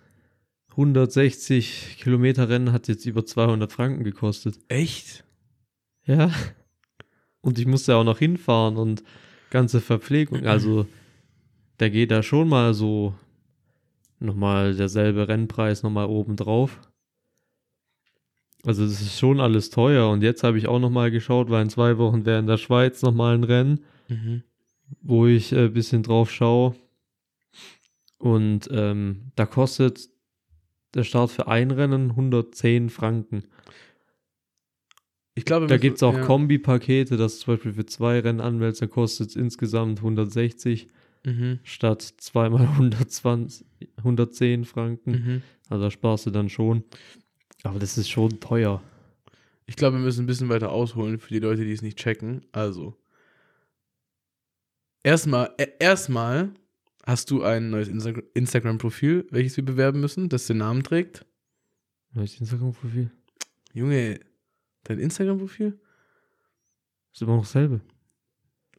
160 0.72 1.98
Kilometer 2.00 2.50
Rennen 2.50 2.72
hat 2.72 2.88
jetzt 2.88 3.06
über 3.06 3.26
200 3.26 3.72
Franken 3.72 4.04
gekostet. 4.04 4.60
Echt? 4.68 5.24
Ja. 6.06 6.32
Und 7.42 7.60
ich 7.60 7.68
musste 7.68 7.96
auch 7.96 8.04
noch 8.04 8.20
hinfahren 8.20 8.78
und 8.78 9.04
ganze 9.50 9.82
Verpflegung. 9.82 10.46
Also 10.46 10.88
der 11.80 11.90
geht 11.90 12.12
da 12.12 12.24
schon 12.24 12.50
mal 12.50 12.74
so 12.74 13.14
nochmal 14.20 14.76
derselbe 14.76 15.28
Rennpreis 15.28 15.84
nochmal 15.84 16.08
oben 16.08 16.36
drauf. 16.36 16.80
Also 18.66 18.84
das 18.86 19.02
ist 19.02 19.20
schon 19.20 19.40
alles 19.42 19.70
teuer 19.72 20.10
und 20.10 20.24
jetzt 20.24 20.44
habe 20.44 20.58
ich 20.58 20.68
auch 20.68 20.80
nochmal 20.80 21.12
geschaut, 21.12 21.50
weil 21.50 21.64
in 21.64 21.70
zwei 21.70 21.98
Wochen 21.98 22.26
wäre 22.26 22.40
in 22.40 22.48
der 22.48 22.58
Schweiz 22.58 23.02
nochmal 23.02 23.36
ein 23.36 23.44
Rennen, 23.44 23.84
Mhm. 24.10 24.44
wo 25.02 25.26
ich 25.28 25.52
ein 25.54 25.66
äh, 25.66 25.70
bisschen 25.70 26.04
drauf 26.04 26.32
schaue. 26.32 26.76
Und 28.18 28.70
ähm, 28.72 29.32
da 29.36 29.46
kostet 29.46 30.10
der 30.94 31.04
Start 31.04 31.32
für 31.32 31.48
ein 31.48 31.72
Rennen 31.72 32.12
110 32.12 32.90
Franken. 32.90 33.44
Ich 35.36 35.46
glaube, 35.46 35.68
Da 35.68 35.78
gibt 35.78 35.98
es 35.98 36.04
auch 36.04 36.14
ja. 36.14 36.22
Kombipakete, 36.26 37.18
das 37.18 37.40
zum 37.40 37.56
Beispiel 37.56 37.74
für 37.74 37.86
zwei 37.86 38.20
Rennen 38.20 38.40
anmeldest, 38.40 38.82
dann 38.84 38.90
kostet 38.90 39.30
es 39.30 39.36
insgesamt 39.36 40.00
160 40.00 40.88
Mhm. 41.26 41.60
statt 41.64 42.02
zweimal 42.02 42.62
120, 42.68 43.66
110 43.98 44.66
Franken. 44.66 45.12
Mhm. 45.12 45.42
Also 45.70 45.84
da 45.86 45.92
sparst 45.92 46.26
du 46.26 46.32
dann 46.32 46.50
schon. 46.50 46.84
Aber 47.64 47.80
das 47.80 47.98
ist 47.98 48.10
schon 48.10 48.40
teuer. 48.42 48.82
Ich 49.66 49.78
glaube, 49.78 49.98
wir 49.98 50.04
müssen 50.04 50.24
ein 50.24 50.28
bisschen 50.28 50.50
weiter 50.50 50.72
ausholen 50.72 51.18
für 51.20 51.34
die 51.34 51.40
Leute, 51.40 51.64
die 51.64 51.72
es 51.72 51.82
nicht 51.82 51.98
checken. 51.98 52.42
Also, 52.52 52.98
erstmal, 55.04 55.54
äh, 55.58 55.68
erstmal 55.80 56.52
hast 57.06 57.32
du 57.32 57.44
ein 57.44 57.70
neues 57.70 57.88
Insta 57.88 58.12
Instagram-Profil, 58.34 59.28
welches 59.32 59.58
wir 59.58 59.66
bewerben 59.66 60.00
müssen, 60.02 60.30
das 60.30 60.48
den 60.48 60.58
Namen 60.58 60.84
trägt. 60.84 61.26
Neues 62.12 62.40
Instagram-Profil. 62.40 63.10
Junge, 63.74 64.20
dein 64.84 65.00
Instagram-Profil 65.00 65.80
Ist 67.14 67.22
immer 67.22 67.36
noch 67.38 67.44
dasselbe. 67.44 67.82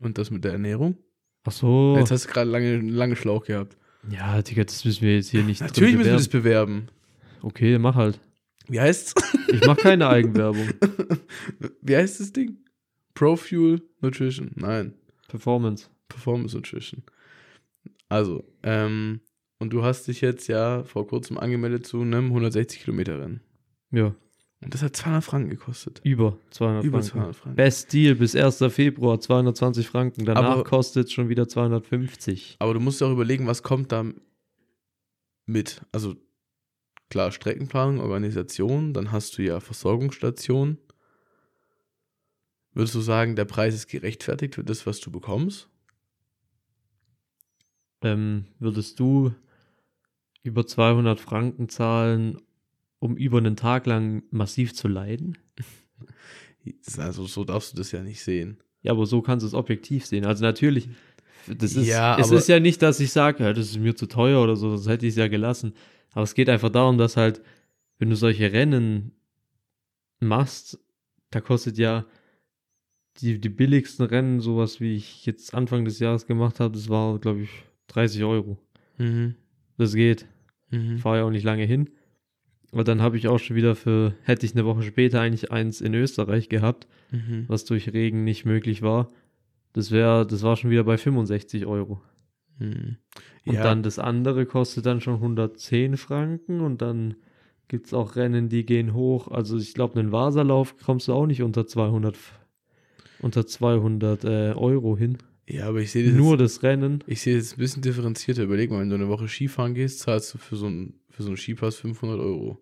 und 0.00 0.18
das 0.18 0.30
mit 0.30 0.44
der 0.44 0.52
Ernährung. 0.52 0.96
Ach 1.44 1.52
so. 1.52 1.96
Jetzt 1.98 2.10
hast 2.10 2.24
du 2.24 2.30
gerade 2.30 2.50
lange, 2.50 2.78
lange 2.78 3.16
Schlauch 3.16 3.44
gehabt. 3.44 3.76
Ja, 4.10 4.42
Digga, 4.42 4.64
das 4.64 4.84
müssen 4.84 5.02
wir 5.02 5.16
jetzt 5.16 5.30
hier 5.30 5.42
nicht. 5.42 5.60
Natürlich 5.60 5.96
müssen 5.96 6.10
wir 6.10 6.16
das 6.16 6.28
bewerben. 6.28 6.88
Okay, 7.42 7.78
mach 7.78 7.94
halt. 7.94 8.18
Wie 8.68 8.80
heißt's? 8.80 9.14
Ich 9.48 9.64
mach 9.66 9.76
keine 9.76 10.08
Eigenwerbung. 10.08 10.68
Wie 11.82 11.96
heißt 11.96 12.20
das 12.20 12.32
Ding? 12.32 12.58
Pro 13.12 13.36
Fuel 13.36 13.82
Nutrition. 14.00 14.52
Nein. 14.54 14.94
Performance. 15.28 15.88
Performance 16.08 16.56
Nutrition. 16.56 17.02
Also, 18.08 18.44
ähm, 18.62 19.20
und 19.58 19.70
du 19.72 19.82
hast 19.82 20.08
dich 20.08 20.20
jetzt 20.20 20.48
ja 20.48 20.82
vor 20.84 21.06
kurzem 21.06 21.38
angemeldet 21.38 21.86
zu 21.86 22.00
einem 22.00 22.26
160 22.26 22.80
Kilometer 22.80 23.20
Rennen. 23.20 23.40
Ja, 23.90 24.14
Und 24.64 24.72
das 24.72 24.82
hat 24.82 24.96
200 24.96 25.22
Franken 25.22 25.50
gekostet. 25.50 26.00
über 26.04 26.38
200 26.50 26.84
Über 26.84 26.98
Franken. 27.02 27.10
200 27.12 27.36
Franken. 27.36 27.56
Best 27.56 27.92
Deal 27.92 28.14
bis 28.14 28.34
1. 28.34 28.64
Februar, 28.72 29.20
220 29.20 29.86
Franken. 29.88 30.24
Danach 30.24 30.42
Aber- 30.44 30.64
kostet 30.64 31.06
es 31.08 31.12
schon 31.12 31.28
wieder 31.28 31.46
250. 31.48 32.56
Aber 32.60 32.72
du 32.74 32.80
musst 32.80 33.00
dir 33.00 33.06
auch 33.06 33.12
überlegen, 33.12 33.46
was 33.46 33.62
kommt 33.62 33.92
da 33.92 34.04
mit. 35.46 35.82
Also, 35.92 36.16
klar, 37.10 37.30
Streckenplanung, 37.30 38.00
Organisation, 38.00 38.94
dann 38.94 39.12
hast 39.12 39.36
du 39.36 39.42
ja 39.42 39.60
Versorgungsstationen. 39.60 40.78
Würdest 42.72 42.94
du 42.94 43.00
sagen, 43.00 43.36
der 43.36 43.44
Preis 43.44 43.74
ist 43.74 43.86
gerechtfertigt 43.88 44.54
für 44.56 44.64
das, 44.64 44.86
was 44.86 44.98
du 45.00 45.10
bekommst? 45.10 45.68
Ähm, 48.02 48.46
würdest 48.58 48.98
du 48.98 49.32
über 50.42 50.66
200 50.66 51.20
Franken 51.20 51.68
zahlen, 51.68 52.38
um 53.04 53.16
über 53.18 53.36
einen 53.36 53.54
Tag 53.56 53.84
lang 53.86 54.22
massiv 54.30 54.72
zu 54.74 54.88
leiden? 54.88 55.36
Das- 55.56 55.66
Also, 56.98 57.26
so 57.26 57.44
darfst 57.44 57.72
du 57.72 57.76
das 57.76 57.92
ja 57.92 58.02
nicht 58.02 58.22
sehen. 58.24 58.56
Ja, 58.80 58.92
aber 58.92 59.04
so 59.04 59.20
kannst 59.20 59.42
du 59.42 59.46
es 59.48 59.52
objektiv 59.52 60.06
sehen. 60.06 60.24
Also 60.24 60.42
natürlich, 60.42 60.88
das 61.46 61.76
ist, 61.76 61.86
Ja, 61.86 62.18
es 62.18 62.30
ist 62.30 62.48
ja 62.48 62.58
nicht, 62.58 62.80
dass 62.80 63.00
ich 63.00 63.12
sage, 63.12 63.44
ja, 63.44 63.52
das 63.52 63.66
ist 63.66 63.78
mir 63.78 63.94
zu 63.94 64.06
teuer 64.06 64.42
oder 64.42 64.56
so, 64.56 64.70
sonst 64.70 64.88
hätte 64.88 65.04
ich 65.06 65.10
es 65.10 65.16
ja 65.18 65.28
gelassen. 65.28 65.74
Aber 66.12 66.22
es 66.22 66.32
geht 66.34 66.48
einfach 66.48 66.70
darum, 66.70 66.96
dass 66.96 67.18
halt, 67.18 67.42
wenn 67.98 68.08
du 68.08 68.16
solche 68.16 68.50
Rennen 68.52 69.12
machst, 70.20 70.78
da 71.30 71.40
kostet 71.42 71.76
ja 71.76 72.06
die, 73.20 73.38
die 73.40 73.48
billigsten 73.50 74.06
Rennen, 74.06 74.40
sowas 74.40 74.80
wie 74.80 74.94
ich 74.96 75.26
jetzt 75.26 75.54
Anfang 75.54 75.84
des 75.84 75.98
Jahres 75.98 76.26
gemacht 76.26 76.60
habe, 76.60 76.74
das 76.74 76.88
war, 76.88 77.18
glaube 77.18 77.42
ich, 77.42 77.50
30 77.88 78.24
Euro. 78.24 78.58
Mhm. 78.98 79.34
Das 79.76 79.94
geht. 79.94 80.26
Mhm. 80.70 80.98
Fahre 80.98 81.18
ja 81.18 81.24
auch 81.24 81.30
nicht 81.30 81.44
lange 81.44 81.64
hin. 81.64 81.90
Aber 82.74 82.82
dann 82.84 83.00
habe 83.00 83.16
ich 83.16 83.28
auch 83.28 83.38
schon 83.38 83.54
wieder 83.54 83.76
für, 83.76 84.14
hätte 84.24 84.44
ich 84.44 84.52
eine 84.54 84.64
Woche 84.64 84.82
später 84.82 85.20
eigentlich 85.20 85.52
eins 85.52 85.80
in 85.80 85.94
Österreich 85.94 86.48
gehabt, 86.48 86.88
Mhm. 87.12 87.44
was 87.46 87.64
durch 87.64 87.92
Regen 87.92 88.24
nicht 88.24 88.44
möglich 88.44 88.82
war. 88.82 89.12
Das 89.72 89.92
wäre, 89.92 90.26
das 90.26 90.42
war 90.42 90.56
schon 90.56 90.70
wieder 90.70 90.82
bei 90.82 90.96
65 90.98 91.66
Euro. 91.66 92.00
Mhm. 92.58 92.96
Und 93.46 93.54
Ja, 93.54 93.62
dann 93.62 93.84
das 93.84 94.00
andere 94.00 94.44
kostet 94.44 94.86
dann 94.86 95.00
schon 95.00 95.20
110 95.20 95.96
Franken 95.96 96.60
und 96.60 96.82
dann 96.82 97.14
gibt 97.68 97.86
es 97.86 97.94
auch 97.94 98.16
Rennen, 98.16 98.48
die 98.48 98.66
gehen 98.66 98.92
hoch. 98.92 99.28
Also 99.28 99.56
ich 99.56 99.72
glaube, 99.74 99.98
einen 100.00 100.10
Vaserlauf 100.10 100.76
kommst 100.78 101.06
du 101.06 101.12
auch 101.12 101.26
nicht 101.26 101.42
unter 101.42 101.66
200, 101.68 102.16
F- 102.16 102.40
unter 103.20 103.46
200 103.46 104.24
äh, 104.24 104.28
Euro 104.56 104.96
hin. 104.96 105.18
ja, 105.48 105.68
aber 105.68 105.80
ich 105.80 105.92
sehe 105.92 106.04
das, 106.06 106.14
Nur 106.14 106.32
jetzt, 106.38 106.40
das 106.56 106.62
Rennen. 106.64 107.04
ich 107.06 107.22
sehe 107.22 107.36
das 107.36 107.52
ein 107.54 107.58
bisschen 107.58 107.82
differenzierter. 107.82 108.42
Überleg 108.42 108.70
mal, 108.72 108.80
wenn 108.80 108.88
du 108.90 108.96
eine 108.96 109.08
Woche 109.08 109.28
Skifahren 109.28 109.74
gehst, 109.74 110.00
zahlst 110.00 110.34
du 110.34 110.38
für 110.38 110.56
so 110.56 110.66
einen, 110.66 110.94
für 111.10 111.22
so 111.22 111.28
einen 111.28 111.36
Skipass 111.36 111.76
500 111.76 112.18
Euro. 112.18 112.58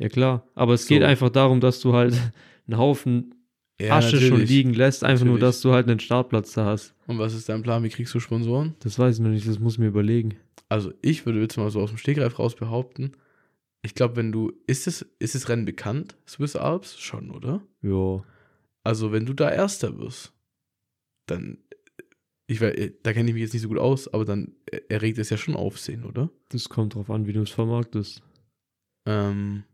Ja 0.00 0.08
klar, 0.08 0.46
aber 0.54 0.74
es 0.74 0.82
So. 0.86 0.88
geht 0.94 1.02
einfach 1.04 1.30
darum, 1.30 1.60
dass 1.60 1.80
du 1.80 1.92
halt 1.92 2.14
einen 2.66 2.78
Haufen 2.78 3.34
Ja, 3.80 3.98
Asche 3.98 4.18
schon 4.20 4.30
natürlich. 4.30 4.48
liegen 4.50 4.74
lässt, 4.74 5.04
einfach 5.04 5.24
nur, 5.24 5.34
Natürlich. 5.34 5.48
dass 5.56 5.60
du 5.60 5.72
halt 5.72 5.88
einen 5.88 6.00
Startplatz 6.00 6.52
da 6.54 6.64
hast. 6.64 6.94
Und 7.06 7.18
was 7.18 7.34
ist 7.34 7.48
dein 7.48 7.62
Plan? 7.62 7.82
Wie 7.84 7.88
kriegst 7.90 8.14
du 8.14 8.20
Sponsoren? 8.20 8.74
Das 8.80 8.98
weiß 8.98 9.16
ich 9.16 9.20
noch 9.22 9.30
nicht, 9.30 9.46
das 9.46 9.58
muss 9.58 9.74
ich 9.74 9.78
mir 9.78 9.86
überlegen. 9.88 10.36
Also 10.68 10.92
ich 11.02 11.26
würde 11.26 11.40
jetzt 11.40 11.56
mal 11.56 11.70
so 11.70 11.80
aus 11.80 11.90
dem 11.90 11.98
Stegreif 11.98 12.38
raus 12.38 12.54
behaupten, 12.56 13.12
ich 13.82 13.94
glaube, 13.94 14.16
wenn 14.16 14.30
du, 14.32 14.52
ist 14.66 14.86
es, 14.86 15.02
ist 15.18 15.34
das 15.34 15.48
Rennen 15.48 15.64
bekannt, 15.64 16.16
Swiss 16.28 16.54
Alps? 16.56 16.98
Schon, 17.00 17.30
oder? 17.30 17.62
Ja. 17.82 18.22
Also 18.84 19.10
wenn 19.12 19.24
du 19.26 19.32
da 19.32 19.50
Erster 19.50 19.98
wirst, 19.98 20.32
dann, 21.26 21.58
ich 22.46 22.60
weiß, 22.60 22.74
da 23.02 23.12
kenne 23.14 23.28
ich 23.30 23.34
mich 23.34 23.42
jetzt 23.42 23.52
nicht 23.54 23.62
so 23.62 23.68
gut 23.68 23.78
aus, 23.78 24.12
aber 24.12 24.24
dann 24.26 24.52
erregt 24.88 25.18
es 25.18 25.30
ja 25.30 25.36
schon 25.38 25.56
Aufsehen, 25.56 26.04
oder? 26.04 26.30
Das 26.50 26.68
kommt 26.68 26.94
drauf 26.94 27.10
an, 27.10 27.26
wie 27.26 27.32
du 27.32 27.40
es 27.42 27.50
vermarktest. 27.50 28.22
Ähm, 29.06 29.64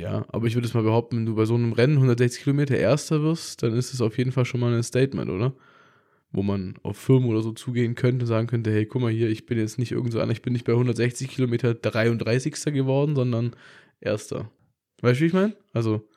ja, 0.00 0.24
aber 0.28 0.46
ich 0.46 0.54
würde 0.54 0.66
es 0.66 0.74
mal 0.74 0.82
behaupten, 0.82 1.16
wenn 1.18 1.26
du 1.26 1.34
bei 1.34 1.44
so 1.44 1.54
einem 1.54 1.72
Rennen 1.72 1.96
160 1.96 2.42
Kilometer 2.44 2.76
Erster 2.76 3.22
wirst, 3.22 3.62
dann 3.62 3.74
ist 3.74 3.92
es 3.94 4.00
auf 4.00 4.18
jeden 4.18 4.32
Fall 4.32 4.44
schon 4.44 4.60
mal 4.60 4.72
ein 4.74 4.82
Statement, 4.82 5.30
oder? 5.30 5.52
Wo 6.32 6.42
man 6.42 6.74
auf 6.82 6.96
Firmen 6.96 7.28
oder 7.28 7.42
so 7.42 7.52
zugehen 7.52 7.94
könnte, 7.96 8.24
sagen 8.26 8.46
könnte, 8.46 8.70
hey, 8.72 8.86
guck 8.86 9.02
mal 9.02 9.10
hier, 9.10 9.28
ich 9.28 9.46
bin 9.46 9.58
jetzt 9.58 9.78
nicht 9.78 9.90
irgend 9.92 10.12
so 10.12 10.20
einer, 10.20 10.32
ich 10.32 10.42
bin 10.42 10.52
nicht 10.52 10.64
bei 10.64 10.72
160 10.72 11.28
Kilometer 11.28 11.74
33. 11.74 12.54
geworden, 12.72 13.14
sondern 13.16 13.54
Erster. 14.00 14.50
Weißt 15.02 15.18
du, 15.18 15.22
wie 15.24 15.26
ich 15.28 15.32
meine? 15.32 15.56
Also, 15.72 16.08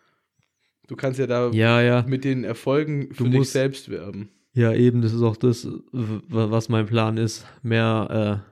du 0.88 0.96
kannst 0.96 1.20
ja 1.20 1.26
da 1.28 1.50
Ja, 1.52 1.82
ja. 1.82 2.04
mit 2.08 2.24
den 2.24 2.44
Erfolgen 2.44 3.10
für 3.14 3.24
Du 3.24 3.30
dich 3.30 3.40
musst- 3.40 3.54
selbst 3.54 3.90
werben. 3.90 4.30
Ja, 4.54 4.72
eben, 4.74 5.02
das 5.02 5.14
ist 5.14 5.24
auch 5.24 5.36
das, 5.36 5.68
was 5.92 6.70
mein 6.70 6.86
Plan 6.86 7.18
ist. 7.18 7.48
Mehr, 7.64 8.44
äh, 8.46 8.50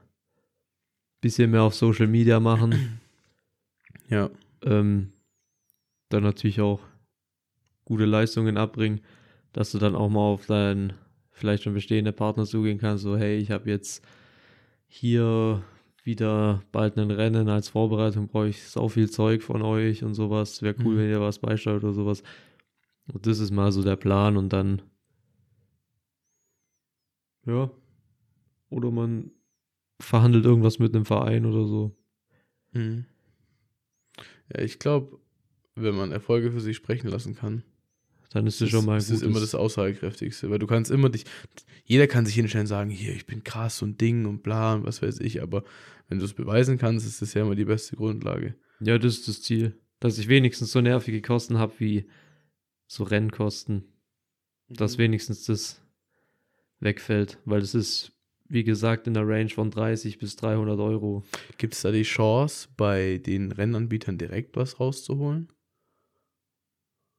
bisschen 1.20 1.52
mehr 1.52 1.62
auf 1.62 1.76
Social 1.76 2.08
Media 2.08 2.40
machen. 2.40 2.98
Ja. 4.08 4.28
ähm, 4.64 5.11
dann 6.12 6.22
natürlich 6.22 6.60
auch 6.60 6.80
gute 7.84 8.04
Leistungen 8.04 8.56
abbringen, 8.56 9.00
dass 9.52 9.72
du 9.72 9.78
dann 9.78 9.94
auch 9.94 10.08
mal 10.08 10.20
auf 10.20 10.46
deinen 10.46 10.94
vielleicht 11.30 11.64
schon 11.64 11.74
bestehenden 11.74 12.14
Partner 12.14 12.44
zugehen 12.44 12.78
kannst, 12.78 13.02
so 13.04 13.16
hey, 13.16 13.38
ich 13.38 13.50
habe 13.50 13.68
jetzt 13.70 14.04
hier 14.86 15.62
wieder 16.04 16.62
bald 16.72 16.98
ein 16.98 17.10
Rennen 17.10 17.48
als 17.48 17.68
Vorbereitung, 17.68 18.28
brauche 18.28 18.48
ich 18.48 18.64
so 18.64 18.88
viel 18.88 19.10
Zeug 19.10 19.42
von 19.42 19.62
euch 19.62 20.04
und 20.04 20.14
sowas, 20.14 20.62
wäre 20.62 20.76
cool, 20.84 20.94
Mhm. 20.94 20.98
wenn 20.98 21.10
ihr 21.10 21.20
was 21.20 21.38
beisteuert 21.38 21.84
oder 21.84 21.92
sowas. 21.92 22.22
Und 23.12 23.26
das 23.26 23.38
ist 23.38 23.50
mal 23.50 23.72
so 23.72 23.82
der 23.82 23.96
Plan 23.96 24.36
und 24.36 24.52
dann 24.52 24.82
ja, 27.46 27.70
oder 28.70 28.90
man 28.90 29.32
verhandelt 30.00 30.44
irgendwas 30.44 30.78
mit 30.78 30.94
einem 30.94 31.04
Verein 31.04 31.46
oder 31.46 31.66
so. 31.66 31.96
Mhm. 32.72 33.06
Ja, 34.54 34.62
ich 34.62 34.78
glaube, 34.78 35.18
wenn 35.74 35.94
man 35.94 36.12
Erfolge 36.12 36.52
für 36.52 36.60
sich 36.60 36.76
sprechen 36.76 37.08
lassen 37.08 37.34
kann, 37.34 37.62
Dann 38.30 38.46
ist 38.46 38.54
es 38.54 38.60
Das 38.60 38.70
schon 38.70 38.86
mal 38.86 38.96
das 38.96 39.10
ist 39.10 39.22
immer 39.22 39.40
das 39.40 39.54
Aussagekräftigste, 39.54 40.50
weil 40.50 40.58
du 40.58 40.66
kannst 40.66 40.90
immer 40.90 41.10
dich, 41.10 41.24
jeder 41.84 42.06
kann 42.06 42.24
sich 42.26 42.34
hinstellen 42.34 42.64
und 42.64 42.68
sagen, 42.68 42.90
hier, 42.90 43.14
ich 43.14 43.26
bin 43.26 43.44
krass 43.44 43.82
und 43.82 44.00
Ding 44.00 44.26
und 44.26 44.42
bla 44.42 44.74
und 44.74 44.84
was 44.84 45.02
weiß 45.02 45.20
ich, 45.20 45.42
aber 45.42 45.64
wenn 46.08 46.18
du 46.18 46.24
es 46.24 46.34
beweisen 46.34 46.78
kannst, 46.78 47.06
ist 47.06 47.22
das 47.22 47.34
ja 47.34 47.42
immer 47.42 47.54
die 47.54 47.64
beste 47.64 47.96
Grundlage. 47.96 48.54
Ja, 48.80 48.98
das 48.98 49.18
ist 49.18 49.28
das 49.28 49.42
Ziel. 49.42 49.78
Dass 50.00 50.18
ich 50.18 50.28
wenigstens 50.28 50.72
so 50.72 50.80
nervige 50.80 51.22
Kosten 51.22 51.58
habe 51.58 51.74
wie 51.78 52.06
so 52.86 53.04
Rennkosten. 53.04 53.84
Dass 54.68 54.98
wenigstens 54.98 55.44
das 55.44 55.80
wegfällt. 56.80 57.38
Weil 57.44 57.60
es 57.62 57.74
ist, 57.74 58.12
wie 58.48 58.64
gesagt, 58.64 59.06
in 59.06 59.14
der 59.14 59.26
Range 59.26 59.48
von 59.48 59.70
30 59.70 60.18
bis 60.18 60.36
300 60.36 60.78
Euro. 60.80 61.24
Gibt 61.56 61.74
es 61.74 61.82
da 61.82 61.92
die 61.92 62.02
Chance, 62.02 62.68
bei 62.76 63.18
den 63.18 63.52
Rennanbietern 63.52 64.18
direkt 64.18 64.56
was 64.56 64.80
rauszuholen? 64.80 65.48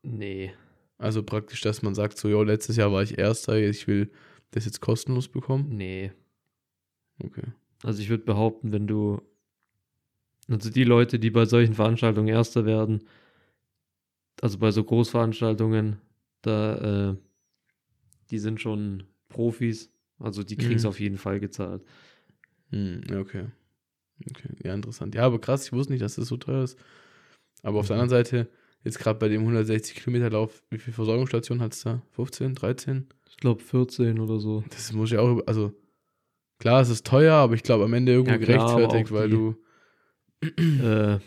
Nee. 0.03 0.53
Also 0.97 1.23
praktisch, 1.23 1.61
dass 1.61 1.81
man 1.81 1.95
sagt, 1.95 2.17
so, 2.17 2.29
jo, 2.29 2.43
letztes 2.43 2.77
Jahr 2.77 2.91
war 2.91 3.01
ich 3.03 3.17
Erster, 3.17 3.57
ich 3.57 3.87
will 3.87 4.11
das 4.51 4.65
jetzt 4.65 4.79
kostenlos 4.81 5.27
bekommen? 5.27 5.67
Nee. 5.75 6.11
Okay. 7.23 7.43
Also 7.83 8.01
ich 8.01 8.09
würde 8.09 8.23
behaupten, 8.23 8.71
wenn 8.71 8.87
du, 8.87 9.21
also 10.47 10.69
die 10.69 10.83
Leute, 10.83 11.19
die 11.19 11.29
bei 11.31 11.45
solchen 11.45 11.73
Veranstaltungen 11.73 12.27
Erster 12.27 12.65
werden, 12.65 13.03
also 14.41 14.57
bei 14.59 14.71
so 14.71 14.83
Großveranstaltungen, 14.83 15.97
da, 16.41 17.11
äh, 17.11 17.15
die 18.29 18.39
sind 18.39 18.61
schon 18.61 19.03
Profis, 19.29 19.91
also 20.19 20.43
die 20.43 20.57
kriegen 20.57 20.75
es 20.75 20.83
Mhm. 20.83 20.89
auf 20.89 20.99
jeden 20.99 21.17
Fall 21.17 21.39
gezahlt. 21.39 21.83
Hm, 22.69 23.01
ja, 23.09 23.19
okay. 23.19 23.45
Okay, 24.29 24.49
ja, 24.63 24.73
interessant. 24.73 25.15
Ja, 25.15 25.23
aber 25.25 25.39
krass, 25.39 25.65
ich 25.65 25.73
wusste 25.73 25.91
nicht, 25.91 26.01
dass 26.01 26.15
das 26.15 26.27
so 26.27 26.37
teuer 26.37 26.63
ist. 26.63 26.77
Aber 27.61 27.79
auf 27.79 27.87
der 27.87 27.95
Mhm. 27.97 28.01
anderen 28.03 28.23
Seite, 28.23 28.49
jetzt 28.83 28.99
gerade 28.99 29.19
bei 29.19 29.27
dem 29.29 29.41
160 29.41 29.95
Kilometer 29.95 30.29
Lauf, 30.29 30.63
wie 30.69 30.77
viele 30.77 30.93
Versorgungsstationen 30.93 31.63
hat 31.63 31.73
es 31.73 31.81
da? 31.81 32.01
15, 32.11 32.55
13? 32.55 33.07
Ich 33.29 33.37
glaube 33.37 33.61
14 33.61 34.19
oder 34.19 34.39
so. 34.39 34.63
Das 34.69 34.91
muss 34.93 35.11
ich 35.11 35.17
auch, 35.17 35.41
also 35.47 35.73
klar, 36.59 36.81
es 36.81 36.89
ist 36.89 37.05
teuer, 37.05 37.35
aber 37.35 37.55
ich 37.55 37.63
glaube 37.63 37.85
am 37.85 37.93
Ende 37.93 38.11
irgendwo 38.13 38.31
Ja, 38.31 38.37
klar, 38.37 38.75
gerechtfertigt, 38.75 39.11
weil 39.11 39.29
die- 39.29 39.35
du. 39.35 39.55
äh, 40.83 41.19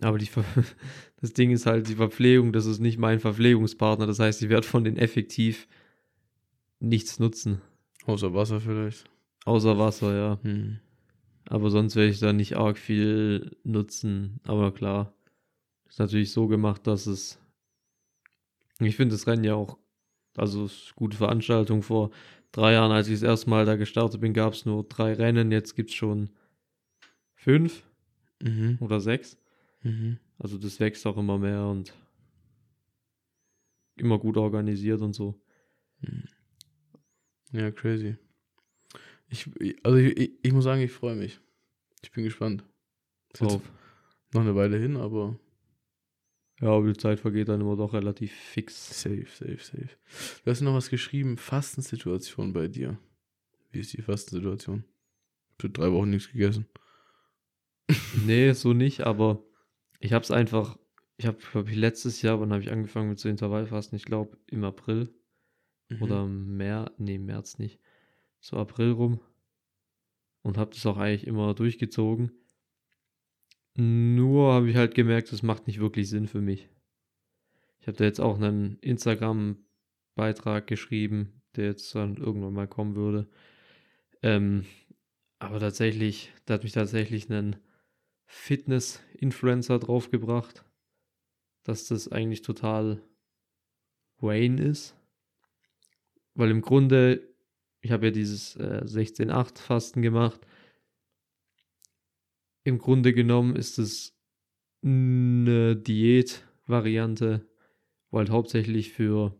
aber 0.00 0.18
die 0.18 0.28
das 1.20 1.32
Ding 1.32 1.50
ist 1.50 1.66
halt, 1.66 1.88
die 1.88 1.94
Verpflegung, 1.94 2.52
das 2.52 2.66
ist 2.66 2.80
nicht 2.80 2.98
mein 2.98 3.20
Verpflegungspartner. 3.20 4.06
Das 4.06 4.18
heißt, 4.18 4.42
ich 4.42 4.48
werde 4.48 4.66
von 4.66 4.84
denen 4.84 4.96
effektiv 4.96 5.68
nichts 6.80 7.18
nutzen. 7.18 7.60
Außer 8.06 8.32
Wasser 8.34 8.60
vielleicht. 8.60 9.04
Außer 9.44 9.78
Wasser, 9.78 10.14
ja. 10.16 10.38
Hm. 10.42 10.80
Aber 11.48 11.70
sonst 11.70 11.96
werde 11.96 12.10
ich 12.10 12.18
da 12.20 12.32
nicht 12.32 12.56
arg 12.56 12.78
viel 12.78 13.56
nutzen. 13.64 14.40
Aber 14.44 14.72
klar, 14.72 15.12
ist 15.90 15.98
natürlich 15.98 16.32
so 16.32 16.46
gemacht, 16.46 16.86
dass 16.86 17.06
es. 17.06 17.38
Ich 18.78 18.96
finde 18.96 19.14
das 19.14 19.26
Rennen 19.26 19.44
ja 19.44 19.54
auch, 19.54 19.76
also 20.36 20.64
es 20.64 20.72
ist 20.72 20.86
eine 20.86 20.94
gute 20.96 21.16
Veranstaltung. 21.18 21.82
Vor 21.82 22.10
drei 22.52 22.72
Jahren, 22.72 22.92
als 22.92 23.08
ich 23.08 23.14
das 23.14 23.22
erste 23.22 23.50
Mal 23.50 23.66
da 23.66 23.76
gestartet 23.76 24.20
bin, 24.20 24.32
gab 24.32 24.54
es 24.54 24.64
nur 24.64 24.84
drei 24.84 25.12
Rennen. 25.12 25.52
Jetzt 25.52 25.74
gibt 25.74 25.90
es 25.90 25.96
schon 25.96 26.30
fünf 27.34 27.84
Mhm. 28.42 28.78
oder 28.80 29.00
sechs. 29.00 29.36
Mhm. 29.82 30.18
Also 30.38 30.56
das 30.56 30.80
wächst 30.80 31.06
auch 31.06 31.18
immer 31.18 31.38
mehr 31.38 31.66
und 31.66 31.92
immer 33.96 34.18
gut 34.18 34.38
organisiert 34.38 35.02
und 35.02 35.12
so. 35.12 35.38
Ja, 37.52 37.70
crazy. 37.70 38.16
Ich, 39.28 39.46
also 39.84 39.98
ich, 39.98 40.16
ich, 40.16 40.32
ich 40.42 40.52
muss 40.52 40.64
sagen, 40.64 40.80
ich 40.80 40.90
freue 40.92 41.16
mich. 41.16 41.38
Ich 42.02 42.10
bin 42.12 42.24
gespannt. 42.24 42.64
Ist 43.34 43.42
noch 43.42 43.60
eine 44.32 44.54
Weile 44.56 44.78
hin, 44.78 44.96
aber 44.96 45.38
Ja, 46.60 46.68
aber 46.68 46.86
die 46.88 46.98
Zeit 46.98 47.20
vergeht 47.20 47.48
dann 47.48 47.60
immer 47.60 47.76
doch 47.76 47.94
relativ 47.94 48.32
fix. 48.32 49.02
safe, 49.02 49.26
safe, 49.30 49.58
safe. 49.58 49.88
Du 50.44 50.50
hast 50.50 50.60
noch 50.60 50.74
was 50.74 50.90
geschrieben, 50.90 51.36
Fastensituation 51.38 52.52
bei 52.52 52.68
dir. 52.68 52.98
Wie 53.70 53.80
ist 53.80 53.92
die 53.94 54.02
Fastensituation? 54.02 54.84
Ich 55.58 55.64
habe 55.64 55.72
drei 55.72 55.92
Wochen 55.92 56.10
nichts 56.10 56.30
gegessen. 56.32 56.66
Nee, 58.26 58.52
so 58.52 58.72
nicht, 58.72 59.00
aber 59.02 59.42
ich 59.98 60.12
habe 60.12 60.22
es 60.22 60.30
einfach, 60.30 60.78
ich 61.16 61.26
habe, 61.26 61.38
glaube 61.52 61.70
ich, 61.70 61.76
letztes 61.76 62.22
Jahr, 62.22 62.40
wann 62.40 62.52
habe 62.52 62.62
ich 62.62 62.70
angefangen 62.70 63.08
mit 63.08 63.18
so 63.18 63.28
Intervallfasten? 63.28 63.96
Ich 63.96 64.04
glaube 64.04 64.36
im 64.46 64.64
April 64.64 65.12
Mhm. 65.88 66.02
oder 66.02 66.26
März, 66.26 66.92
nee, 66.98 67.18
März 67.18 67.58
nicht, 67.58 67.80
so 68.38 68.56
April 68.58 68.92
rum 68.92 69.20
und 70.42 70.56
habe 70.56 70.72
das 70.72 70.86
auch 70.86 70.98
eigentlich 70.98 71.26
immer 71.26 71.52
durchgezogen. 71.54 72.30
Nur 73.74 74.52
habe 74.52 74.70
ich 74.70 74.76
halt 74.76 74.94
gemerkt, 74.94 75.32
das 75.32 75.42
macht 75.42 75.66
nicht 75.66 75.80
wirklich 75.80 76.08
Sinn 76.08 76.26
für 76.26 76.40
mich. 76.40 76.68
Ich 77.80 77.86
habe 77.86 77.96
da 77.96 78.04
jetzt 78.04 78.20
auch 78.20 78.36
einen 78.36 78.78
Instagram-Beitrag 78.80 80.66
geschrieben, 80.66 81.42
der 81.56 81.66
jetzt 81.66 81.94
dann 81.94 82.16
irgendwann 82.16 82.52
mal 82.52 82.68
kommen 82.68 82.94
würde. 82.94 83.28
Ähm, 84.22 84.66
aber 85.38 85.60
tatsächlich, 85.60 86.32
da 86.44 86.54
hat 86.54 86.64
mich 86.64 86.72
tatsächlich 86.72 87.30
ein 87.30 87.56
Fitness-Influencer 88.26 89.78
draufgebracht, 89.78 90.64
dass 91.64 91.88
das 91.88 92.08
eigentlich 92.08 92.42
total 92.42 93.02
Wayne 94.18 94.62
ist. 94.62 94.94
Weil 96.34 96.50
im 96.50 96.60
Grunde, 96.60 97.34
ich 97.80 97.90
habe 97.90 98.06
ja 98.06 98.12
dieses 98.12 98.56
äh, 98.56 98.82
16-8-Fasten 98.84 100.02
gemacht. 100.02 100.40
Im 102.70 102.78
Grunde 102.78 103.12
genommen 103.12 103.56
ist 103.56 103.80
es 103.80 104.16
eine 104.80 105.74
Diät-Variante, 105.74 107.44
wo 108.12 108.18
halt 108.18 108.30
hauptsächlich 108.30 108.92
für 108.92 109.36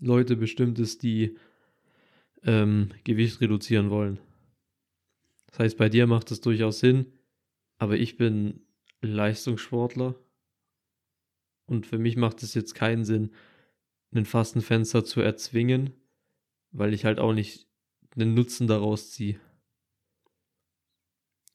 Leute 0.00 0.34
bestimmt 0.34 0.80
ist, 0.80 1.04
die 1.04 1.38
ähm, 2.42 2.88
Gewicht 3.04 3.40
reduzieren 3.40 3.88
wollen. 3.90 4.18
Das 5.46 5.60
heißt, 5.60 5.78
bei 5.78 5.88
dir 5.88 6.08
macht 6.08 6.32
es 6.32 6.40
durchaus 6.40 6.80
Sinn, 6.80 7.06
aber 7.78 7.96
ich 7.96 8.16
bin 8.16 8.66
Leistungssportler 9.00 10.16
und 11.66 11.86
für 11.86 11.98
mich 11.98 12.16
macht 12.16 12.42
es 12.42 12.54
jetzt 12.54 12.74
keinen 12.74 13.04
Sinn, 13.04 13.30
ein 14.12 14.24
Fastenfenster 14.24 15.04
zu 15.04 15.20
erzwingen, 15.20 15.92
weil 16.72 16.94
ich 16.94 17.04
halt 17.04 17.20
auch 17.20 17.32
nicht 17.32 17.68
einen 18.16 18.34
Nutzen 18.34 18.66
daraus 18.66 19.12
ziehe. 19.12 19.38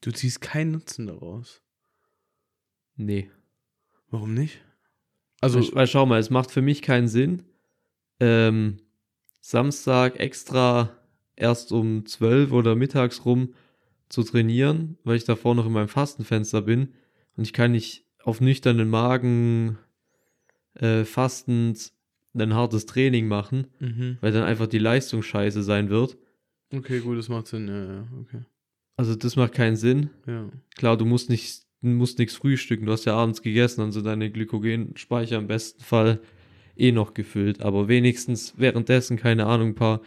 Du 0.01 0.11
ziehst 0.11 0.41
keinen 0.41 0.71
Nutzen 0.71 1.07
daraus. 1.07 1.61
Nee. 2.95 3.29
Warum 4.09 4.33
nicht? 4.33 4.63
Also, 5.41 5.59
Also, 5.59 5.75
weil 5.75 5.87
schau 5.87 6.05
mal, 6.05 6.19
es 6.19 6.29
macht 6.29 6.51
für 6.51 6.61
mich 6.61 6.81
keinen 6.81 7.07
Sinn, 7.07 7.43
ähm, 8.19 8.77
Samstag 9.41 10.19
extra 10.19 10.97
erst 11.35 11.71
um 11.71 12.05
12 12.05 12.51
oder 12.51 12.75
mittags 12.75 13.25
rum 13.25 13.53
zu 14.09 14.23
trainieren, 14.23 14.97
weil 15.03 15.17
ich 15.17 15.25
davor 15.25 15.55
noch 15.55 15.65
in 15.65 15.73
meinem 15.73 15.87
Fastenfenster 15.87 16.61
bin 16.61 16.93
und 17.35 17.43
ich 17.43 17.53
kann 17.53 17.71
nicht 17.71 18.05
auf 18.23 18.41
nüchternen 18.41 18.89
Magen 18.89 19.77
äh, 20.73 21.05
fastend 21.05 21.91
ein 22.33 22.53
hartes 22.53 22.85
Training 22.85 23.27
machen, 23.27 23.67
mhm. 23.79 24.17
weil 24.21 24.31
dann 24.31 24.43
einfach 24.43 24.67
die 24.67 24.79
Leistung 24.79 25.21
scheiße 25.23 25.63
sein 25.63 25.89
wird. 25.89 26.17
okay, 26.73 26.99
gut, 26.99 27.17
das 27.17 27.29
macht 27.29 27.47
Sinn. 27.47 27.67
Ja, 27.67 27.85
ja, 27.85 28.07
okay. 28.19 28.41
Also 28.97 29.15
das 29.15 29.35
macht 29.35 29.53
keinen 29.53 29.75
Sinn. 29.75 30.09
Ja. 30.25 30.49
Klar, 30.75 30.97
du 30.97 31.05
musst 31.05 31.29
nicht, 31.29 31.61
musst 31.81 32.19
nichts 32.19 32.35
frühstücken, 32.35 32.85
du 32.85 32.91
hast 32.91 33.05
ja 33.05 33.15
abends 33.15 33.41
gegessen, 33.41 33.81
also 33.81 34.01
deine 34.01 34.31
Glykogenspeicher 34.31 35.37
im 35.37 35.47
besten 35.47 35.83
Fall 35.83 36.19
eh 36.75 36.91
noch 36.91 37.13
gefüllt, 37.13 37.61
aber 37.61 37.87
wenigstens 37.87 38.53
währenddessen, 38.57 39.17
keine 39.17 39.45
Ahnung, 39.45 39.69
ein 39.69 39.75
paar 39.75 40.01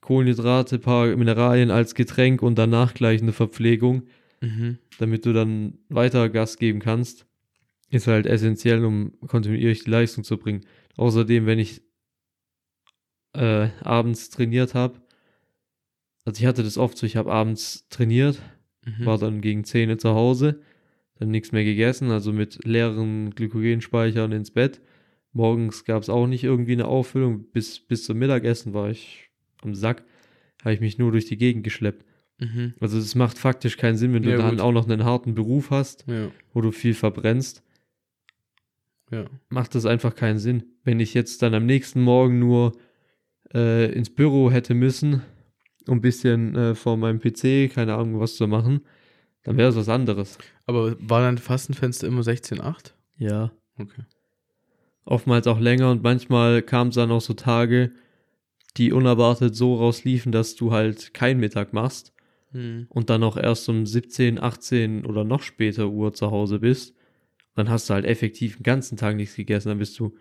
Kohlenhydrate, 0.00 0.76
ein 0.76 0.80
paar 0.80 1.06
Mineralien 1.16 1.70
als 1.70 1.94
Getränk 1.94 2.42
und 2.42 2.56
danach 2.56 2.94
gleich 2.94 3.20
eine 3.22 3.32
Verpflegung, 3.32 4.04
Mhm. 4.40 4.78
damit 4.98 5.26
du 5.26 5.32
dann 5.32 5.78
weiter 5.88 6.28
Gas 6.28 6.58
geben 6.58 6.78
kannst, 6.78 7.26
ist 7.90 8.06
halt 8.06 8.26
essentiell, 8.26 8.84
um 8.84 9.12
kontinuierlich 9.26 9.82
die 9.84 9.90
Leistung 9.90 10.22
zu 10.22 10.36
bringen. 10.36 10.64
Außerdem, 10.96 11.44
wenn 11.46 11.58
ich 11.58 11.82
äh, 13.34 13.68
abends 13.82 14.30
trainiert 14.30 14.74
habe, 14.74 15.00
also 16.28 16.40
ich 16.40 16.46
hatte 16.46 16.62
das 16.62 16.76
oft 16.76 16.98
so, 16.98 17.06
ich 17.06 17.16
habe 17.16 17.32
abends 17.32 17.86
trainiert, 17.88 18.40
Mhm. 18.86 19.06
war 19.06 19.16
dann 19.18 19.40
gegen 19.40 19.64
10 19.64 19.88
Uhr 19.90 19.98
zu 19.98 20.10
Hause, 20.10 20.60
dann 21.18 21.30
nichts 21.30 21.52
mehr 21.52 21.64
gegessen, 21.64 22.10
also 22.10 22.32
mit 22.32 22.64
leeren 22.64 23.30
Glykogenspeichern 23.34 24.32
ins 24.32 24.50
Bett. 24.50 24.80
Morgens 25.32 25.84
gab 25.84 26.02
es 26.02 26.08
auch 26.10 26.26
nicht 26.26 26.44
irgendwie 26.44 26.72
eine 26.72 26.86
Auffüllung. 26.86 27.44
Bis, 27.52 27.80
bis 27.80 28.04
zum 28.04 28.18
Mittagessen 28.18 28.72
war 28.74 28.90
ich 28.90 29.30
am 29.62 29.74
Sack, 29.74 30.04
habe 30.62 30.74
ich 30.74 30.80
mich 30.80 30.98
nur 30.98 31.12
durch 31.12 31.26
die 31.26 31.36
Gegend 31.38 31.64
geschleppt. 31.64 32.04
Mhm. 32.38 32.74
Also 32.80 32.98
es 32.98 33.14
macht 33.14 33.38
faktisch 33.38 33.76
keinen 33.78 33.96
Sinn, 33.96 34.12
wenn 34.12 34.22
du 34.22 34.30
Ja, 34.30 34.36
dann 34.36 34.52
gut. 34.56 34.60
auch 34.60 34.72
noch 34.72 34.88
einen 34.88 35.04
harten 35.04 35.34
Beruf 35.34 35.70
hast, 35.70 36.04
Ja, 36.06 36.30
wo 36.52 36.60
du 36.60 36.72
viel 36.72 36.94
verbrennst, 36.94 37.62
ja. 39.10 39.24
macht 39.48 39.74
das 39.74 39.86
einfach 39.86 40.14
keinen 40.14 40.38
Sinn. 40.38 40.64
Wenn 40.84 41.00
ich 41.00 41.14
jetzt 41.14 41.42
dann 41.42 41.54
am 41.54 41.66
nächsten 41.66 42.00
Morgen 42.02 42.38
nur 42.38 42.72
äh, 43.54 43.90
ins 43.92 44.10
Büro 44.10 44.50
hätte 44.50 44.74
müssen, 44.74 45.22
um 45.88 45.98
ein 45.98 46.02
bisschen 46.02 46.54
äh, 46.54 46.74
vor 46.74 46.96
meinem 46.96 47.20
PC, 47.20 47.72
keine 47.72 47.94
Ahnung, 47.94 48.20
was 48.20 48.36
zu 48.36 48.46
machen, 48.46 48.82
dann 49.44 49.56
wäre 49.56 49.70
es 49.70 49.76
was 49.76 49.88
anderes. 49.88 50.38
Aber 50.66 50.96
war 51.00 51.22
dein 51.22 51.38
Fastenfenster 51.38 52.06
immer 52.06 52.20
16,8? 52.22 52.92
Ja. 53.16 53.52
Okay. 53.78 54.02
Oftmals 55.04 55.46
auch 55.46 55.58
länger 55.58 55.90
und 55.90 56.02
manchmal 56.02 56.62
kam 56.62 56.88
es 56.88 56.96
dann 56.96 57.10
auch 57.10 57.20
so 57.20 57.32
Tage, 57.32 57.92
die 58.76 58.92
unerwartet 58.92 59.56
so 59.56 59.76
rausliefen, 59.76 60.32
dass 60.32 60.54
du 60.54 60.72
halt 60.72 61.14
keinen 61.14 61.40
Mittag 61.40 61.72
machst 61.72 62.12
Mhm. 62.52 62.86
und 62.88 63.10
dann 63.10 63.22
auch 63.24 63.36
erst 63.36 63.68
um 63.68 63.84
17, 63.84 64.38
18 64.40 65.04
oder 65.04 65.22
noch 65.24 65.42
später 65.42 65.88
Uhr 65.88 66.14
zu 66.14 66.30
Hause 66.30 66.58
bist. 66.60 66.94
Dann 67.54 67.68
hast 67.68 67.90
du 67.90 67.94
halt 67.94 68.04
effektiv 68.06 68.56
den 68.56 68.62
ganzen 68.62 68.96
Tag 68.96 69.16
nichts 69.16 69.36
gegessen, 69.36 69.68
dann 69.68 69.78
bist 69.78 69.98
du 69.98 70.16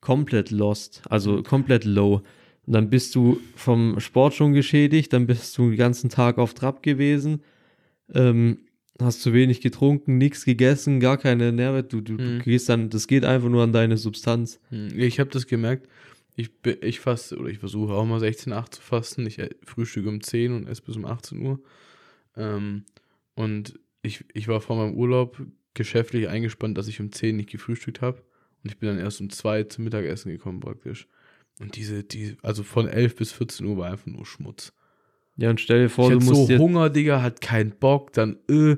komplett 0.00 0.50
lost, 0.50 1.02
also 1.10 1.42
komplett 1.42 1.84
low. 1.84 2.22
Und 2.66 2.72
dann 2.72 2.90
bist 2.90 3.14
du 3.14 3.38
vom 3.54 4.00
Sport 4.00 4.34
schon 4.34 4.52
geschädigt, 4.52 5.12
dann 5.12 5.26
bist 5.26 5.56
du 5.56 5.68
den 5.70 5.76
ganzen 5.76 6.10
Tag 6.10 6.38
auf 6.38 6.52
Trab 6.54 6.82
gewesen, 6.82 7.42
ähm, 8.12 8.58
hast 9.00 9.22
zu 9.22 9.32
wenig 9.32 9.60
getrunken, 9.60 10.18
nichts 10.18 10.44
gegessen, 10.44 11.00
gar 11.00 11.16
keine 11.18 11.52
Nährwert. 11.52 11.92
Du, 11.92 12.00
du, 12.00 12.14
Mhm. 12.14 12.38
du 12.38 12.44
gehst 12.44 12.68
dann, 12.68 12.90
das 12.90 13.06
geht 13.06 13.24
einfach 13.24 13.48
nur 13.48 13.62
an 13.62 13.72
deine 13.72 13.96
Substanz. 13.96 14.58
Hm, 14.70 14.88
Ich 14.98 15.20
habe 15.20 15.30
das 15.30 15.46
gemerkt. 15.46 15.86
Ich, 16.34 16.50
ich 16.82 17.00
faste, 17.00 17.38
oder 17.38 17.48
ich 17.48 17.58
versuche 17.58 17.92
auch 17.94 18.04
mal 18.04 18.20
16, 18.20 18.52
8 18.52 18.74
zu 18.74 18.82
fasten. 18.82 19.26
Ich 19.26 19.38
äh, 19.38 19.50
frühstücke 19.64 20.08
um 20.08 20.20
10 20.20 20.52
und 20.52 20.66
esse 20.68 20.82
bis 20.82 20.96
um 20.96 21.04
18 21.04 21.40
Uhr. 21.40 21.60
Ähm, 22.36 22.84
und 23.34 23.78
ich, 24.02 24.24
ich 24.34 24.48
war 24.48 24.60
vor 24.60 24.76
meinem 24.76 24.94
Urlaub 24.96 25.40
geschäftlich 25.74 26.28
eingespannt, 26.28 26.76
dass 26.78 26.88
ich 26.88 27.00
um 27.00 27.12
10 27.12 27.36
nicht 27.36 27.50
gefrühstückt 27.50 28.00
habe. 28.02 28.22
Und 28.62 28.70
ich 28.70 28.78
bin 28.78 28.88
dann 28.88 28.98
erst 28.98 29.20
um 29.20 29.30
2 29.30 29.64
zum 29.64 29.84
Mittagessen 29.84 30.30
gekommen 30.32 30.60
praktisch. 30.60 31.06
Und 31.60 31.76
diese, 31.76 32.04
die, 32.04 32.36
also 32.42 32.62
von 32.62 32.88
11 32.88 33.16
bis 33.16 33.32
14 33.32 33.66
Uhr 33.66 33.78
war 33.78 33.90
einfach 33.90 34.06
nur 34.06 34.26
Schmutz. 34.26 34.72
Ja, 35.36 35.50
und 35.50 35.60
stell 35.60 35.82
dir 35.82 35.88
vor, 35.88 36.12
ich 36.12 36.18
du 36.18 36.24
musst 36.24 36.48
so. 36.48 36.58
Hunger, 36.58 36.90
Digga, 36.90 37.22
hat 37.22 37.40
keinen 37.40 37.70
Bock, 37.70 38.12
dann, 38.12 38.38
äh, 38.48 38.76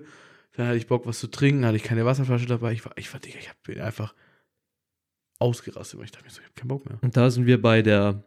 dann 0.57 0.67
hatte 0.67 0.77
ich 0.77 0.87
Bock, 0.87 1.07
was 1.07 1.21
zu 1.21 1.29
trinken, 1.29 1.65
hatte 1.65 1.77
ich 1.77 1.85
keine 1.85 2.05
Wasserflasche 2.05 2.47
dabei. 2.47 2.73
Ich 2.73 2.85
war, 2.85 2.93
ich 2.97 3.13
war, 3.13 3.21
Digga, 3.21 3.39
ich 3.39 3.49
hab, 3.49 3.63
bin 3.63 3.81
einfach 3.81 4.15
ausgerastet, 5.39 5.99
weil 5.99 6.07
ich 6.07 6.13
dachte 6.13 6.25
mir 6.25 6.31
so, 6.31 6.41
ich 6.41 6.47
hab 6.47 6.57
keinen 6.57 6.69
Bock 6.69 6.89
mehr. 6.89 6.99
Und 7.01 7.17
da 7.17 7.31
sind 7.31 7.47
wir 7.47 7.63
bei 7.63 7.83
der, 7.83 8.25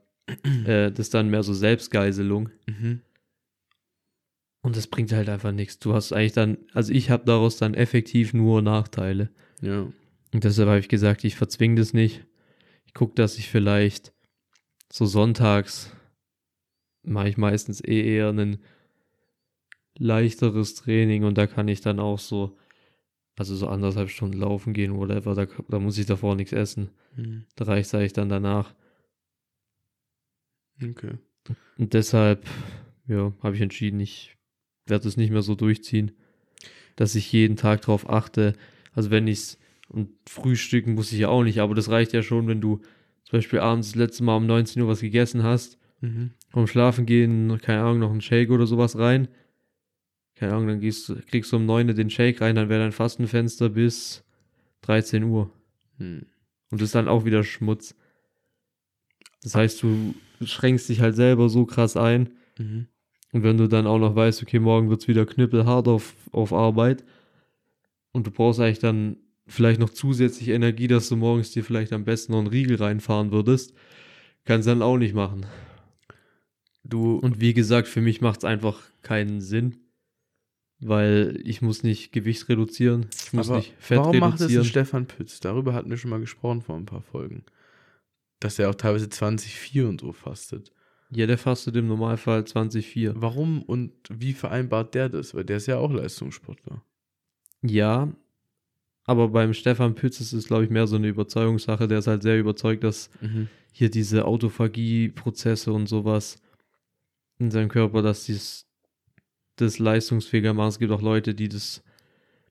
äh, 0.65 0.91
das 0.91 1.07
ist 1.07 1.13
dann 1.13 1.29
mehr 1.29 1.43
so 1.43 1.53
Selbstgeiselung. 1.53 2.49
Mhm. 2.67 3.01
Und 4.61 4.77
das 4.77 4.87
bringt 4.87 5.11
halt 5.11 5.27
einfach 5.27 5.51
nichts. 5.51 5.79
Du 5.79 5.93
hast 5.93 6.13
eigentlich 6.13 6.33
dann, 6.33 6.57
also 6.73 6.93
ich 6.93 7.09
habe 7.09 7.25
daraus 7.25 7.57
dann 7.57 7.73
effektiv 7.73 8.33
nur 8.33 8.61
Nachteile. 8.61 9.29
Ja. 9.61 9.87
Und 10.33 10.43
deshalb 10.43 10.69
habe 10.69 10.79
ich 10.79 10.87
gesagt, 10.87 11.23
ich 11.23 11.35
verzwinge 11.35 11.75
das 11.75 11.93
nicht. 11.93 12.25
Ich 12.85 12.93
gucke, 12.93 13.15
dass 13.15 13.37
ich 13.37 13.49
vielleicht 13.49 14.13
so 14.91 15.05
sonntags 15.05 15.95
mache 17.03 17.29
ich 17.29 17.37
meistens 17.37 17.83
eh 17.83 18.15
eher 18.15 18.29
ein 18.29 18.59
leichteres 19.97 20.75
Training 20.75 21.23
und 21.23 21.37
da 21.37 21.47
kann 21.47 21.67
ich 21.67 21.81
dann 21.81 21.99
auch 21.99 22.19
so, 22.19 22.57
also 23.37 23.55
so 23.55 23.67
anderthalb 23.67 24.09
Stunden 24.09 24.37
laufen 24.37 24.73
gehen, 24.73 24.97
whatever, 24.97 25.35
da, 25.35 25.47
da 25.67 25.79
muss 25.79 25.97
ich 25.97 26.05
davor 26.05 26.35
nichts 26.35 26.53
essen. 26.53 26.91
Mhm. 27.15 27.45
Da 27.55 27.65
reicht 27.65 27.87
es 27.87 27.95
eigentlich 27.95 28.13
dann 28.13 28.29
danach. 28.29 28.75
Okay. 30.81 31.17
Und 31.77 31.93
deshalb, 31.93 32.45
ja, 33.07 33.33
habe 33.41 33.55
ich 33.55 33.61
entschieden, 33.61 33.99
ich 33.99 34.37
werde 34.85 35.07
es 35.07 35.17
nicht 35.17 35.31
mehr 35.31 35.41
so 35.41 35.55
durchziehen, 35.55 36.11
dass 36.95 37.15
ich 37.15 37.31
jeden 37.31 37.55
Tag 37.55 37.81
drauf 37.81 38.09
achte. 38.09 38.53
Also 38.93 39.09
wenn 39.11 39.27
ich's 39.27 39.57
und 39.87 40.09
frühstücken 40.27 40.93
muss 40.93 41.11
ich 41.11 41.19
ja 41.19 41.29
auch 41.29 41.43
nicht, 41.43 41.59
aber 41.59 41.75
das 41.75 41.89
reicht 41.89 42.13
ja 42.13 42.23
schon, 42.23 42.47
wenn 42.47 42.61
du 42.61 42.81
zum 43.31 43.37
Beispiel 43.37 43.59
abends 43.59 43.87
das 43.93 43.95
letzte 43.95 44.25
Mal 44.25 44.35
um 44.35 44.45
19 44.45 44.81
Uhr 44.81 44.89
was 44.89 44.99
gegessen 44.99 45.41
hast, 45.43 45.77
Mhm. 46.01 46.31
vom 46.49 46.67
Schlafen 46.67 47.05
gehen, 47.05 47.57
keine 47.61 47.81
Ahnung, 47.81 47.99
noch 47.99 48.11
einen 48.11 48.19
Shake 48.19 48.49
oder 48.49 48.67
sowas 48.67 48.97
rein. 48.97 49.29
Keine 50.35 50.51
Ahnung, 50.51 50.67
dann 50.67 50.79
gehst, 50.81 51.13
kriegst 51.27 51.53
du 51.53 51.55
um 51.55 51.65
9 51.65 51.87
Uhr 51.87 51.93
den 51.93 52.09
Shake 52.09 52.41
rein, 52.41 52.57
dann 52.57 52.67
wäre 52.67 52.81
dein 52.81 52.91
Fastenfenster 52.91 53.69
bis 53.69 54.25
13 54.81 55.23
Uhr. 55.23 55.49
Mhm. 55.97 56.25
Und 56.71 56.81
das 56.81 56.87
ist 56.89 56.95
dann 56.95 57.07
auch 57.07 57.23
wieder 57.23 57.41
Schmutz. 57.45 57.95
Das 59.43 59.55
heißt, 59.55 59.81
du 59.81 60.13
schränkst 60.43 60.89
dich 60.89 60.99
halt 60.99 61.15
selber 61.15 61.47
so 61.47 61.65
krass 61.65 61.95
ein. 61.95 62.31
Mhm. 62.57 62.87
Und 63.31 63.43
wenn 63.43 63.55
du 63.57 63.69
dann 63.69 63.87
auch 63.87 63.99
noch 63.99 64.13
weißt, 64.13 64.41
okay, 64.43 64.59
morgen 64.59 64.89
wird's 64.89 65.07
wieder 65.07 65.25
knüppelhart 65.25 65.87
auf, 65.87 66.15
auf 66.33 66.51
Arbeit 66.51 67.05
und 68.11 68.27
du 68.27 68.31
brauchst 68.31 68.59
eigentlich 68.59 68.79
dann 68.79 69.15
vielleicht 69.51 69.79
noch 69.79 69.89
zusätzlich 69.89 70.49
Energie, 70.49 70.87
dass 70.87 71.09
du 71.09 71.15
morgens 71.15 71.51
dir 71.51 71.63
vielleicht 71.63 71.93
am 71.93 72.05
besten 72.05 72.31
noch 72.31 72.39
einen 72.39 72.47
Riegel 72.47 72.77
reinfahren 72.77 73.31
würdest, 73.31 73.73
kannst 74.45 74.67
dann 74.67 74.81
auch 74.81 74.97
nicht 74.97 75.13
machen. 75.13 75.45
Du, 76.83 77.17
Und 77.17 77.39
wie 77.39 77.53
gesagt, 77.53 77.87
für 77.87 78.01
mich 78.01 78.21
macht's 78.21 78.43
einfach 78.43 78.81
keinen 79.01 79.41
Sinn, 79.41 79.77
weil 80.79 81.39
ich 81.43 81.61
muss 81.61 81.83
nicht 81.83 82.11
Gewicht 82.11 82.49
reduzieren, 82.49 83.07
ich 83.23 83.33
muss 83.33 83.49
aber 83.49 83.57
nicht 83.57 83.75
Fett 83.77 83.99
warum 83.99 84.17
macht 84.17 84.35
das 84.35 84.41
ein 84.41 84.45
reduzieren. 84.45 84.65
Stefan 84.65 85.05
Pütz? 85.05 85.39
Darüber 85.39 85.73
hatten 85.73 85.89
wir 85.89 85.97
schon 85.97 86.09
mal 86.09 86.19
gesprochen 86.19 86.61
vor 86.61 86.75
ein 86.75 86.85
paar 86.85 87.01
Folgen. 87.01 87.43
Dass 88.39 88.57
er 88.57 88.69
auch 88.69 88.75
teilweise 88.75 89.05
20,4 89.05 89.87
und 89.87 90.01
so 90.01 90.11
fastet. 90.11 90.71
Ja, 91.11 91.27
der 91.27 91.37
fastet 91.37 91.75
im 91.75 91.87
Normalfall 91.87 92.41
20,4. 92.41 93.13
Warum 93.15 93.61
und 93.61 93.91
wie 94.09 94.33
vereinbart 94.33 94.95
der 94.95 95.09
das? 95.09 95.35
Weil 95.35 95.43
der 95.43 95.57
ist 95.57 95.67
ja 95.67 95.77
auch 95.77 95.91
Leistungssportler. 95.91 96.83
Ja, 97.61 98.11
aber 99.05 99.29
beim 99.29 99.53
Stefan 99.53 99.95
Pütz 99.95 100.19
ist 100.21 100.33
es, 100.33 100.47
glaube 100.47 100.63
ich, 100.65 100.69
mehr 100.69 100.87
so 100.87 100.95
eine 100.95 101.07
Überzeugungssache. 101.07 101.87
Der 101.87 101.99
ist 101.99 102.07
halt 102.07 102.23
sehr 102.23 102.39
überzeugt, 102.39 102.83
dass 102.83 103.09
Mhm. 103.21 103.47
hier 103.71 103.89
diese 103.89 104.25
Autophagie-Prozesse 104.25 105.71
und 105.71 105.87
sowas 105.87 106.41
in 107.39 107.51
seinem 107.51 107.69
Körper, 107.69 108.01
dass 108.01 108.25
dies 108.25 108.67
das 109.55 109.79
leistungsfähiger 109.79 110.53
machen. 110.53 110.69
Es 110.69 110.79
gibt 110.79 110.91
auch 110.91 111.01
Leute, 111.01 111.33
die 111.33 111.49
das 111.49 111.83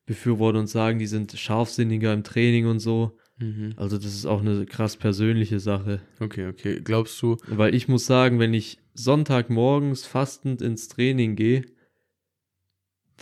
befürworten 0.06 0.60
und 0.60 0.66
sagen, 0.66 0.98
die 0.98 1.06
sind 1.06 1.32
scharfsinniger 1.32 2.12
im 2.12 2.24
Training 2.24 2.66
und 2.66 2.80
so. 2.80 3.16
Mhm. 3.38 3.74
Also 3.76 3.96
das 3.96 4.06
ist 4.14 4.26
auch 4.26 4.40
eine 4.40 4.66
krass 4.66 4.96
persönliche 4.96 5.60
Sache. 5.60 6.00
Okay, 6.18 6.48
okay. 6.48 6.80
Glaubst 6.82 7.20
du, 7.22 7.36
Weil 7.46 7.74
ich 7.74 7.88
muss 7.88 8.06
sagen, 8.06 8.38
wenn 8.38 8.54
ich 8.54 8.78
Sonntagmorgens 8.94 10.04
fastend 10.04 10.62
ins 10.62 10.88
Training 10.88 11.36
gehe, 11.36 11.64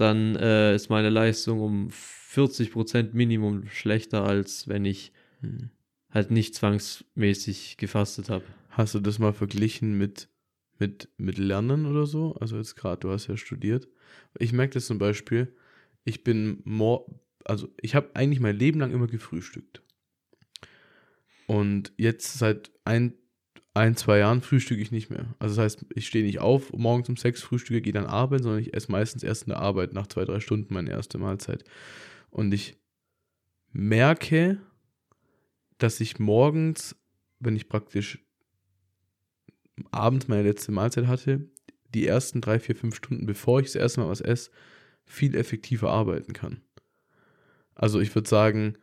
dann 0.01 0.37
äh, 0.37 0.75
ist 0.75 0.91
meine 0.91 1.11
Leistung 1.11 1.61
um 1.61 1.89
40% 1.89 3.11
Minimum 3.13 3.67
schlechter, 3.69 4.25
als 4.25 4.69
wenn 4.69 4.85
ich 4.85 5.13
hm, 5.41 5.71
halt 6.11 6.31
nicht 6.31 6.55
zwangsmäßig 6.55 7.77
gefastet 7.77 8.31
habe. 8.31 8.45
hast 8.71 8.95
du 8.95 9.01
das 9.01 9.19
mal 9.19 9.33
verglichen 9.33 9.99
mit, 9.99 10.29
mit, 10.79 11.09
mit 11.17 11.37
Lernen 11.39 11.87
oder 11.87 12.07
so? 12.07 12.35
Also 12.41 12.57
jetzt 12.57 12.77
gerade, 12.77 13.01
du 13.01 13.11
hast 13.11 13.27
ja 13.27 13.37
studiert. 13.37 13.89
Ich 14.39 14.53
merke 14.53 14.75
das 14.75 14.87
zum 14.87 14.99
Beispiel, 14.99 15.53
ich 16.05 16.23
bin 16.23 16.61
more, 16.65 17.05
also 17.45 17.69
ich 17.81 17.95
habe 17.95 18.11
eigentlich 18.15 18.41
mein 18.41 18.57
Leben 18.57 18.79
lang 18.79 18.93
immer 18.93 19.09
gefrühstückt. 19.09 19.83
Und 21.47 21.93
jetzt 21.97 22.39
seit 22.39 22.71
ein, 22.85 23.15
ein 23.79 23.97
zwei 23.97 24.19
Jahren 24.19 24.43
frühstücke 24.43 24.83
ich 24.83 24.91
nicht 24.91 25.11
mehr. 25.11 25.35
Also 25.39 25.57
das 25.57 25.65
heißt, 25.65 25.87
ich 25.95 26.07
stehe 26.07 26.25
nicht 26.25 26.41
auf, 26.41 26.73
morgens 26.73 27.09
um 27.09 27.17
sechs 27.17 27.43
frühstücke, 27.43 27.81
gehe 27.81 27.93
dann 27.93 28.07
arbeiten, 28.07 28.43
sondern 28.43 28.61
ich 28.61 28.75
esse 28.75 28.91
meistens 28.91 29.23
erst 29.23 29.45
in 29.45 29.51
der 29.51 29.61
Arbeit 29.61 29.93
nach 29.95 30.07
zwei, 30.07 30.25
drei 30.25 30.41
Stunden 30.41 30.75
meine 30.75 30.91
erste 30.91 31.19
Mahlzeit. 31.19 31.65
Und 32.31 32.53
ich 32.53 32.77
merke, 33.73 34.59
dass 35.79 36.01
ich 36.01 36.19
morgens, 36.19 36.97
wenn 37.41 37.57
ich 37.57 37.69
praktisch 37.69 38.19
abends 39.91 40.29
meine 40.29 40.43
letzte 40.43 40.73
Mahlzeit 40.73 41.07
hatte, 41.07 41.49
die 41.95 42.07
ersten 42.07 42.41
drei, 42.41 42.59
vier, 42.59 42.75
fünf 42.75 42.97
Stunden, 42.97 43.27
bevor 43.27 43.61
ich 43.61 43.67
das 43.67 43.77
erste 43.77 44.01
Mal 44.01 44.09
was 44.09 44.21
esse, 44.21 44.51
viel 45.05 45.35
effektiver 45.35 45.91
arbeiten 45.91 46.33
kann. 46.33 46.61
Also 47.75 48.01
ich 48.01 48.15
würde 48.15 48.29
sagen, 48.29 48.77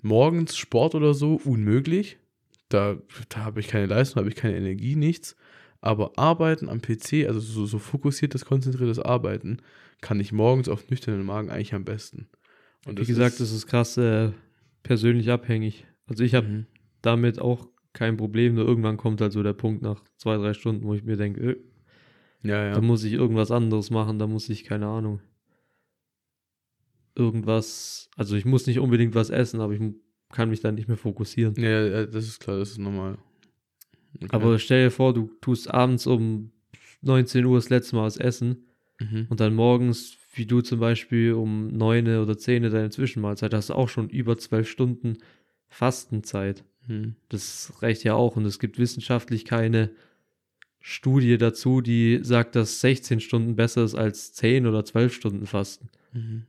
morgens 0.00 0.56
Sport 0.56 0.94
oder 0.94 1.14
so, 1.14 1.36
unmöglich. 1.44 2.18
Da, 2.72 2.96
da 3.28 3.40
habe 3.44 3.60
ich 3.60 3.68
keine 3.68 3.86
Leistung, 3.86 4.20
habe 4.20 4.28
ich 4.28 4.36
keine 4.36 4.56
Energie, 4.56 4.96
nichts. 4.96 5.36
Aber 5.80 6.12
Arbeiten 6.16 6.68
am 6.68 6.80
PC, 6.80 7.26
also 7.26 7.40
so, 7.40 7.66
so 7.66 7.78
fokussiertes, 7.78 8.44
konzentriertes 8.44 9.00
Arbeiten, 9.00 9.58
kann 10.00 10.20
ich 10.20 10.32
morgens 10.32 10.68
auf 10.68 10.88
nüchternen 10.88 11.26
Magen 11.26 11.50
eigentlich 11.50 11.74
am 11.74 11.84
besten. 11.84 12.28
Und 12.86 13.00
Wie 13.00 13.04
gesagt, 13.04 13.40
das 13.40 13.50
ist 13.52 13.66
krass 13.66 13.96
äh, 13.96 14.30
persönlich 14.82 15.30
abhängig. 15.30 15.86
Also 16.06 16.22
ich 16.24 16.34
habe 16.34 16.46
Mhm. 16.46 16.66
damit 17.02 17.40
auch 17.40 17.68
kein 17.92 18.16
Problem, 18.16 18.54
nur 18.54 18.66
irgendwann 18.66 18.96
kommt 18.96 19.20
halt 19.20 19.32
so 19.32 19.42
der 19.42 19.52
Punkt 19.52 19.82
nach 19.82 20.02
zwei, 20.16 20.36
drei 20.36 20.54
Stunden, 20.54 20.84
wo 20.84 20.94
ich 20.94 21.02
mir 21.04 21.16
denke, 21.16 21.40
äh, 21.50 21.56
ja, 22.42 22.64
ja. 22.64 22.74
da 22.74 22.80
muss 22.80 23.04
ich 23.04 23.12
irgendwas 23.12 23.50
anderes 23.50 23.90
machen, 23.90 24.18
da 24.18 24.26
muss 24.26 24.48
ich, 24.48 24.64
keine 24.64 24.86
Ahnung, 24.86 25.20
irgendwas, 27.14 28.08
also 28.16 28.36
ich 28.36 28.44
muss 28.44 28.66
nicht 28.66 28.78
unbedingt 28.78 29.14
was 29.14 29.30
essen, 29.30 29.60
aber 29.60 29.74
ich 29.74 29.80
mu- 29.80 29.94
kann 30.32 30.50
mich 30.50 30.60
dann 30.60 30.74
nicht 30.74 30.88
mehr 30.88 30.96
fokussieren. 30.96 31.54
Ja, 31.56 31.86
ja, 31.86 32.06
das 32.06 32.26
ist 32.26 32.40
klar, 32.40 32.58
das 32.58 32.70
ist 32.72 32.78
normal. 32.78 33.18
Okay. 34.16 34.28
Aber 34.32 34.58
stell 34.58 34.84
dir 34.86 34.90
vor, 34.90 35.14
du 35.14 35.30
tust 35.40 35.70
abends 35.70 36.06
um 36.06 36.50
19 37.02 37.44
Uhr 37.44 37.56
das 37.56 37.70
letzte 37.70 37.96
Mal 37.96 38.04
was 38.04 38.16
essen 38.16 38.64
Mhm. 39.00 39.26
und 39.30 39.40
dann 39.40 39.54
morgens, 39.54 40.16
wie 40.34 40.46
du 40.46 40.60
zum 40.60 40.78
Beispiel 40.78 41.32
um 41.32 41.68
9 41.68 42.06
oder 42.18 42.36
10 42.38 42.62
deine 42.64 42.90
Zwischenmahlzeit, 42.90 43.52
hast 43.54 43.70
du 43.70 43.74
auch 43.74 43.88
schon 43.88 44.08
über 44.08 44.36
12 44.38 44.68
Stunden 44.68 45.18
Fastenzeit. 45.68 46.62
Mhm. 46.86 47.16
Das 47.28 47.72
reicht 47.80 48.04
ja 48.04 48.14
auch 48.14 48.36
und 48.36 48.44
es 48.44 48.58
gibt 48.58 48.78
wissenschaftlich 48.78 49.44
keine 49.44 49.90
Studie 50.80 51.38
dazu, 51.38 51.80
die 51.80 52.20
sagt, 52.22 52.54
dass 52.56 52.80
16 52.80 53.20
Stunden 53.20 53.56
besser 53.56 53.84
ist 53.84 53.94
als 53.94 54.32
10 54.34 54.66
oder 54.66 54.84
12 54.84 55.14
Stunden 55.14 55.46
Fasten. 55.46 55.88
Mhm. 56.12 56.42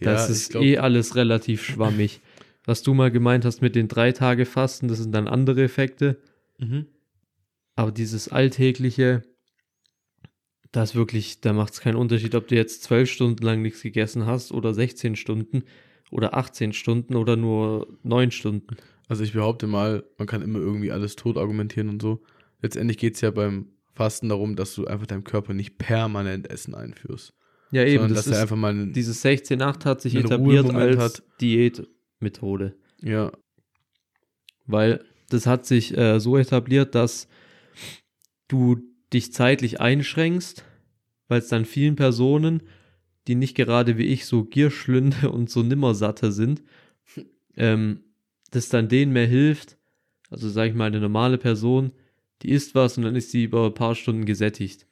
Das 0.00 0.28
ich 0.28 0.36
ist 0.36 0.50
glaub- 0.50 0.64
eh 0.64 0.78
alles 0.78 1.16
relativ 1.16 1.64
schwammig. 1.64 2.20
Was 2.64 2.82
du 2.82 2.94
mal 2.94 3.12
gemeint 3.12 3.44
hast 3.44 3.62
mit 3.62 3.76
den 3.76 3.86
drei 3.86 4.10
Tage 4.10 4.44
Fasten, 4.44 4.88
das 4.88 4.98
sind 4.98 5.12
dann 5.12 5.28
andere 5.28 5.62
Effekte. 5.62 6.18
Mhm. 6.58 6.86
Aber 7.76 7.92
dieses 7.92 8.28
alltägliche, 8.28 9.22
da 10.72 10.82
ist 10.82 10.94
wirklich, 10.96 11.40
da 11.40 11.52
macht 11.52 11.74
es 11.74 11.80
keinen 11.80 11.96
Unterschied, 11.96 12.34
ob 12.34 12.48
du 12.48 12.56
jetzt 12.56 12.82
12 12.82 13.10
Stunden 13.10 13.44
lang 13.44 13.62
nichts 13.62 13.82
gegessen 13.82 14.26
hast 14.26 14.50
oder 14.50 14.74
16 14.74 15.14
Stunden 15.14 15.62
oder 16.10 16.36
18 16.36 16.72
Stunden 16.72 17.14
oder 17.14 17.36
nur 17.36 17.98
9 18.02 18.30
Stunden. 18.32 18.76
Also 19.08 19.22
ich 19.22 19.32
behaupte 19.32 19.66
mal, 19.68 20.04
man 20.18 20.26
kann 20.26 20.42
immer 20.42 20.58
irgendwie 20.58 20.90
alles 20.90 21.14
tot 21.14 21.36
argumentieren 21.36 21.88
und 21.88 22.02
so. 22.02 22.22
Letztendlich 22.62 22.98
geht 22.98 23.14
es 23.14 23.20
ja 23.20 23.30
beim 23.30 23.68
Fasten 23.94 24.28
darum, 24.28 24.56
dass 24.56 24.74
du 24.74 24.86
einfach 24.86 25.06
deinem 25.06 25.24
Körper 25.24 25.54
nicht 25.54 25.78
permanent 25.78 26.50
Essen 26.50 26.74
einführst. 26.74 27.32
Ja, 27.76 27.84
eben, 27.84 28.04
sondern 28.04 28.16
das 28.16 28.24
dass 28.24 28.36
er 28.36 28.42
einfach 28.42 28.56
mal 28.56 28.70
einen, 28.70 28.92
dieses 28.94 29.22
16-8 29.22 29.84
hat 29.84 30.00
sich 30.00 30.14
etabliert 30.14 30.70
als 30.74 31.22
Diätmethode. 31.42 32.74
ja, 33.02 33.30
Weil 34.64 35.04
das 35.28 35.46
hat 35.46 35.66
sich 35.66 35.94
äh, 35.94 36.18
so 36.18 36.38
etabliert, 36.38 36.94
dass 36.94 37.28
du 38.48 38.78
dich 39.12 39.34
zeitlich 39.34 39.78
einschränkst, 39.78 40.64
weil 41.28 41.40
es 41.40 41.48
dann 41.48 41.66
vielen 41.66 41.96
Personen, 41.96 42.62
die 43.26 43.34
nicht 43.34 43.54
gerade 43.54 43.98
wie 43.98 44.06
ich 44.06 44.24
so 44.24 44.44
Gierschlünde 44.44 45.30
und 45.30 45.50
so 45.50 45.62
Nimmersatte 45.62 46.32
sind, 46.32 46.62
ähm, 47.58 48.04
das 48.52 48.70
dann 48.70 48.88
denen 48.88 49.12
mehr 49.12 49.26
hilft. 49.26 49.76
Also 50.30 50.48
sage 50.48 50.70
ich 50.70 50.74
mal, 50.74 50.86
eine 50.86 51.00
normale 51.00 51.36
Person, 51.36 51.92
die 52.40 52.52
isst 52.52 52.74
was 52.74 52.96
und 52.96 53.04
dann 53.04 53.16
ist 53.16 53.32
sie 53.32 53.44
über 53.44 53.66
ein 53.66 53.74
paar 53.74 53.94
Stunden 53.94 54.24
gesättigt. 54.24 54.86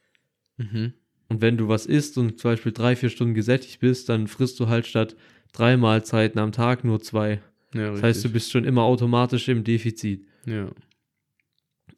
Mhm. 0.57 0.93
Und 1.27 1.41
wenn 1.41 1.57
du 1.57 1.67
was 1.67 1.85
isst 1.85 2.17
und 2.17 2.39
zum 2.39 2.51
Beispiel 2.51 2.71
drei, 2.71 2.95
vier 2.95 3.09
Stunden 3.09 3.33
gesättigt 3.33 3.79
bist, 3.79 4.09
dann 4.09 4.27
frisst 4.27 4.59
du 4.59 4.67
halt 4.67 4.85
statt 4.85 5.15
drei 5.53 5.75
Mahlzeiten 5.77 6.39
am 6.39 6.51
Tag 6.51 6.83
nur 6.83 7.01
zwei. 7.01 7.41
Ja, 7.73 7.91
Das 7.91 8.03
heißt, 8.03 8.25
du 8.25 8.29
bist 8.29 8.51
schon 8.51 8.63
immer 8.63 8.83
automatisch 8.83 9.47
im 9.47 9.63
Defizit. 9.63 10.25
Ja. 10.45 10.69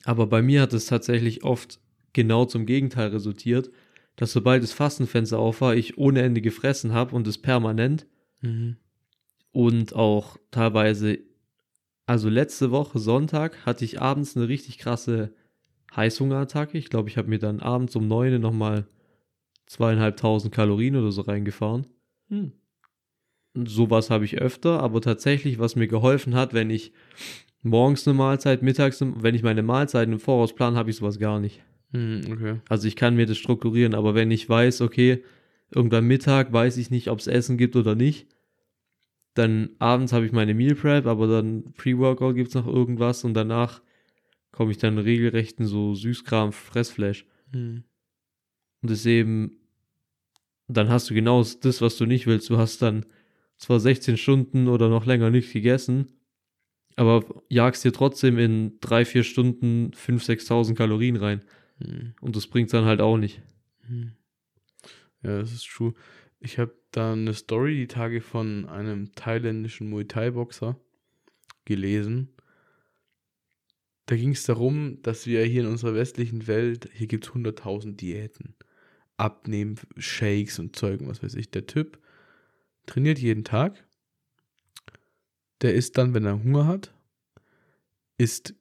Aber 0.05 0.27
bei 0.27 0.41
mir 0.41 0.61
hat 0.61 0.73
es 0.73 0.85
tatsächlich 0.85 1.43
oft 1.43 1.79
genau 2.13 2.45
zum 2.45 2.65
Gegenteil 2.65 3.09
resultiert, 3.09 3.69
dass 4.15 4.31
sobald 4.31 4.63
das 4.63 4.71
Fastenfenster 4.73 5.37
auf 5.37 5.61
war, 5.61 5.75
ich 5.75 5.97
ohne 5.97 6.21
Ende 6.21 6.41
gefressen 6.41 6.93
habe 6.93 7.15
und 7.15 7.27
es 7.27 7.37
permanent 7.37 8.07
Mhm. 8.41 8.77
und 9.51 9.95
auch 9.95 10.37
teilweise, 10.51 11.19
also 12.05 12.29
letzte 12.29 12.69
Woche 12.71 12.99
Sonntag 12.99 13.65
hatte 13.65 13.83
ich 13.83 13.99
abends 14.01 14.37
eine 14.37 14.47
richtig 14.47 14.77
krasse 14.77 15.33
Heißhungerattacke. 15.95 16.77
Ich 16.77 16.89
glaube, 16.89 17.09
ich 17.09 17.17
habe 17.17 17.29
mir 17.29 17.39
dann 17.39 17.59
abends 17.59 17.95
um 17.95 18.07
neun 18.07 18.39
nochmal 18.39 18.87
zweieinhalbtausend 19.67 20.53
Kalorien 20.53 20.95
oder 20.95 21.11
so 21.11 21.21
reingefahren. 21.21 21.87
Hm. 22.29 22.51
Sowas 23.53 24.09
habe 24.09 24.25
ich 24.25 24.39
öfter, 24.39 24.81
aber 24.81 25.01
tatsächlich, 25.01 25.59
was 25.59 25.75
mir 25.75 25.87
geholfen 25.87 26.35
hat, 26.35 26.53
wenn 26.53 26.69
ich 26.69 26.91
morgens 27.63 28.07
eine 28.07 28.17
Mahlzeit, 28.17 28.61
mittags, 28.61 29.01
eine- 29.01 29.21
wenn 29.21 29.35
ich 29.35 29.43
meine 29.43 29.63
Mahlzeiten 29.63 30.13
im 30.13 30.19
Voraus 30.19 30.53
plan, 30.53 30.75
habe 30.75 30.89
ich 30.89 30.97
sowas 30.97 31.19
gar 31.19 31.39
nicht. 31.39 31.63
Mhm, 31.91 32.21
okay. 32.31 32.61
Also 32.69 32.87
ich 32.87 32.95
kann 32.95 33.15
mir 33.15 33.25
das 33.25 33.37
strukturieren, 33.37 33.95
aber 33.95 34.15
wenn 34.15 34.31
ich 34.31 34.47
weiß, 34.47 34.81
okay, 34.81 35.23
irgendwann 35.73 36.05
Mittag 36.05 36.53
weiß 36.53 36.77
ich 36.77 36.91
nicht, 36.91 37.09
ob 37.09 37.19
es 37.19 37.27
Essen 37.27 37.57
gibt 37.57 37.75
oder 37.75 37.95
nicht, 37.95 38.27
dann 39.33 39.69
abends 39.79 40.13
habe 40.13 40.25
ich 40.25 40.31
meine 40.31 40.53
Meal 40.53 40.75
Prep, 40.75 41.05
aber 41.05 41.27
dann 41.27 41.73
Pre-Workout 41.73 42.35
gibt 42.35 42.49
es 42.49 42.55
noch 42.55 42.67
irgendwas 42.67 43.23
und 43.23 43.33
danach 43.33 43.81
komme 44.51 44.71
ich 44.71 44.77
dann 44.77 44.97
regelrecht 44.97 45.59
in 45.59 45.65
so 45.65 45.93
Süßkram, 45.93 46.51
Fressflash. 46.51 47.25
Und 48.89 49.05
eben, 49.05 49.59
dann 50.67 50.89
hast 50.89 51.09
du 51.09 51.13
genau 51.13 51.43
das, 51.43 51.81
was 51.81 51.97
du 51.97 52.05
nicht 52.05 52.27
willst. 52.27 52.49
Du 52.49 52.57
hast 52.57 52.81
dann 52.81 53.05
zwar 53.57 53.79
16 53.79 54.17
Stunden 54.17 54.67
oder 54.67 54.89
noch 54.89 55.05
länger 55.05 55.29
nicht 55.29 55.51
gegessen, 55.51 56.07
aber 56.95 57.25
jagst 57.49 57.83
dir 57.83 57.91
trotzdem 57.91 58.37
in 58.37 58.79
drei, 58.79 59.05
vier 59.05 59.23
Stunden 59.23 59.91
5.000, 59.91 60.47
6.000 60.47 60.75
Kalorien 60.75 61.15
rein. 61.15 61.43
Mhm. 61.79 62.13
Und 62.21 62.35
das 62.35 62.47
bringt 62.47 62.73
dann 62.73 62.85
halt 62.85 63.01
auch 63.01 63.17
nicht. 63.17 63.41
Mhm. 63.87 64.13
Ja, 65.23 65.39
das 65.39 65.51
ist 65.51 65.67
true. 65.67 65.93
Ich 66.39 66.59
habe 66.59 66.75
da 66.91 67.13
eine 67.13 67.33
Story 67.33 67.75
die 67.75 67.87
Tage 67.87 68.21
von 68.21 68.67
einem 68.67 69.13
thailändischen 69.15 69.89
Muay 69.89 70.05
Thai-Boxer 70.05 70.79
gelesen. 71.65 72.29
Da 74.05 74.15
ging 74.15 74.31
es 74.31 74.43
darum, 74.43 75.01
dass 75.01 75.27
wir 75.27 75.43
hier 75.43 75.61
in 75.61 75.67
unserer 75.67 75.93
westlichen 75.93 76.47
Welt, 76.47 76.89
hier 76.93 77.07
gibt 77.07 77.25
es 77.25 77.31
100.000 77.31 77.97
Diäten. 77.97 78.55
Abnehmen, 79.17 79.75
Shakes 79.97 80.59
und 80.59 80.75
Zeug 80.75 81.01
und 81.01 81.07
was 81.07 81.23
weiß 81.23 81.35
ich. 81.35 81.51
Der 81.51 81.65
Typ 81.65 81.99
trainiert 82.85 83.19
jeden 83.19 83.43
Tag. 83.43 83.85
Der 85.61 85.73
isst 85.73 85.97
dann, 85.97 86.13
wenn 86.13 86.25
er 86.25 86.43
Hunger 86.43 86.67
hat, 86.67 86.93
isst 88.17 88.53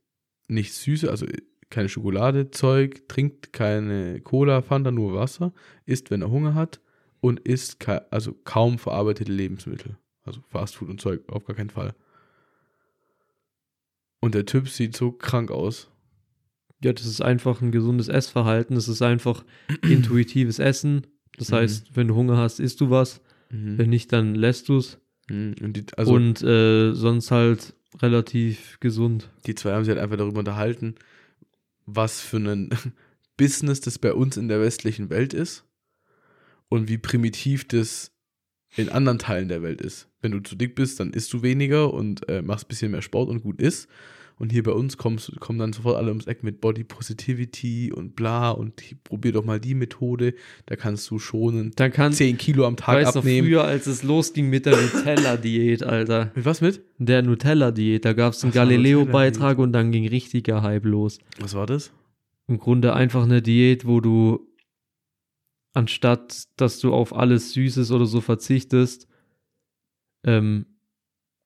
nicht 0.49 0.75
süße, 0.75 1.11
also 1.11 1.27
keine 1.69 1.88
Schokolade, 1.88 2.51
Zeug, 2.51 3.09
trinkt 3.09 3.53
keine 3.53 4.21
Cola, 4.21 4.62
Fanta, 4.62 4.90
nur 4.90 5.14
Wasser, 5.14 5.53
isst, 5.85 6.11
wenn 6.11 6.23
er 6.23 6.31
Hunger 6.31 6.55
hat 6.55 6.81
und 7.21 7.40
isst 7.40 7.81
ka 7.81 8.03
also 8.11 8.33
kaum 8.33 8.79
verarbeitete 8.79 9.33
Lebensmittel. 9.33 9.99
Also 10.23 10.40
Fastfood 10.49 10.88
und 10.88 11.01
Zeug, 11.01 11.23
auf 11.29 11.45
gar 11.45 11.57
keinen 11.57 11.71
Fall. 11.71 11.95
Und 14.21 14.35
der 14.35 14.47
Typ 14.47 14.69
sieht 14.69 14.97
so 14.97 15.12
krank 15.12 15.51
aus. 15.51 15.90
Ja, 16.83 16.93
das 16.93 17.07
ist 17.07 17.21
einfach 17.23 17.62
ein 17.62 17.73
gesundes 17.73 18.09
Essverhalten. 18.09 18.75
Das 18.75 18.89
ist 18.89 19.03
einfach 19.03 19.45
intuitives 19.83 20.59
Essen. 20.59 21.07
Das 21.39 21.51
Mhm. 21.51 21.55
heißt, 21.57 21.97
wenn 21.97 22.09
du 22.09 22.15
Hunger 22.15 22.37
hast, 22.37 22.61
isst 22.61 22.81
du 22.81 22.91
was. 22.91 23.21
Mhm. 23.51 23.79
Wenn 23.79 23.91
nicht, 23.91 24.12
dann 24.12 24.35
lässt 24.35 24.69
du 24.69 24.79
es. 24.79 24.99
Mhm. 25.31 25.55
Und 25.62 25.77
die, 25.77 25.85
also 25.97 26.15
Und 26.15 26.43
äh, 26.43 26.93
sonst 26.93 27.31
halt 27.31 27.75
relativ 28.01 28.79
gesund. 28.81 29.31
die 29.47 29.55
zwei 29.55 29.73
haben 29.73 29.85
sich 29.85 29.93
halt 29.95 30.03
einfach 30.03 30.19
darüber 30.19 30.41
unterhalten, 30.41 30.95
was 31.87 32.21
für 32.21 32.37
ein 32.39 32.71
Business 33.37 33.81
das 33.81 33.99
bei 33.99 34.12
uns 34.12 34.37
in 34.37 34.49
der 34.49 34.61
westlichen 34.61 35.09
Welt 35.11 35.33
ist 35.35 35.65
und 36.69 36.89
wie 36.89 36.99
primitiv 36.99 37.67
das 37.69 38.12
in 38.77 38.89
anderen 38.91 39.19
Teilen 39.19 39.49
der 39.49 39.62
Welt 39.62 39.81
ist. 39.81 40.09
Wenn 40.21 40.33
du 40.33 40.41
zu 40.41 40.57
dick 40.57 40.75
bist, 40.75 41.01
dann 41.01 41.12
isst 41.12 41.33
du 41.33 41.43
weniger 41.43 41.93
und 41.95 42.29
äh, 42.29 42.43
machst 42.43 42.67
ein 42.67 42.69
bisschen 42.69 42.91
mehr 42.91 43.03
Sport 43.03 43.31
und 43.31 43.43
gut 43.43 43.61
ist. 43.61 43.89
Und 44.38 44.53
hier 44.53 44.62
bei 44.62 44.72
uns 44.72 44.99
kommst, 44.99 45.40
kommen 45.40 45.59
dann 45.59 45.72
sofort 45.72 45.96
alle 45.96 46.09
ums 46.09 46.27
Eck 46.27 46.42
mit 46.42 46.61
Body 46.61 46.85
Positivity 46.85 47.90
und 47.90 48.16
bla 48.16 48.51
und 48.51 48.83
probier 49.03 49.33
doch 49.33 49.44
mal 49.44 49.59
die 49.59 49.75
Methode. 49.75 50.35
Da 50.66 50.77
kannst 50.77 51.11
du 51.11 51.18
schon 51.18 51.72
Dann 51.77 51.90
kann 51.90 52.12
10 52.12 52.37
Kilo 52.37 52.66
am 52.66 52.75
ich 52.75 52.81
Tag 52.81 52.96
weiß 52.96 53.14
noch 53.14 53.22
abnehmen. 53.22 53.46
früher, 53.46 53.64
als 53.64 53.87
es 53.87 54.03
losging 54.03 54.51
mit 54.51 54.66
der 54.66 54.77
Nutella-Diät, 54.77 55.83
Alter. 55.83 56.33
Mit 56.35 56.44
was 56.44 56.61
mit? 56.61 56.83
Der 56.99 57.22
Nutella-Diät, 57.22 58.05
da 58.05 58.12
gab 58.12 58.35
es 58.35 58.44
einen 58.44 58.53
Galileo-Beitrag 58.53 59.57
und 59.59 59.72
dann 59.72 59.90
ging 59.90 60.07
richtiger 60.07 60.62
Hype 60.62 60.85
los. 60.85 61.18
Was 61.40 61.55
war 61.55 61.66
das? 61.66 61.92
Im 62.46 62.59
Grunde 62.59 62.92
einfach 62.92 63.25
eine 63.25 63.40
Diät, 63.40 63.87
wo 63.87 64.01
du 64.01 64.46
anstatt, 65.72 66.44
dass 66.57 66.79
du 66.79 66.92
auf 66.92 67.14
alles 67.14 67.53
Süßes 67.55 67.90
oder 67.90 68.07
so 68.07 68.20
verzichtest, 68.20 69.09
ähm, 70.25 70.66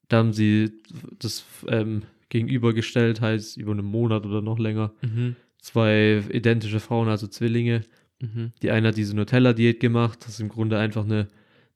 da 0.08 0.18
haben 0.18 0.32
sie 0.32 0.72
das 1.18 1.44
ähm, 1.68 2.02
gegenübergestellt, 2.30 3.20
heißt 3.20 3.56
über 3.58 3.72
einen 3.72 3.84
Monat 3.84 4.24
oder 4.24 4.40
noch 4.40 4.58
länger, 4.58 4.92
Mhm. 5.02 5.36
zwei 5.60 6.22
identische 6.32 6.80
Frauen, 6.80 7.08
also 7.08 7.26
Zwillinge. 7.26 7.82
Mhm. 8.20 8.52
Die 8.62 8.70
eine 8.70 8.88
hat 8.88 8.96
diese 8.96 9.14
Nutella-Diät 9.14 9.80
gemacht, 9.80 10.20
das 10.26 10.40
im 10.40 10.48
Grunde 10.48 10.78
einfach 10.78 11.04
eine 11.04 11.28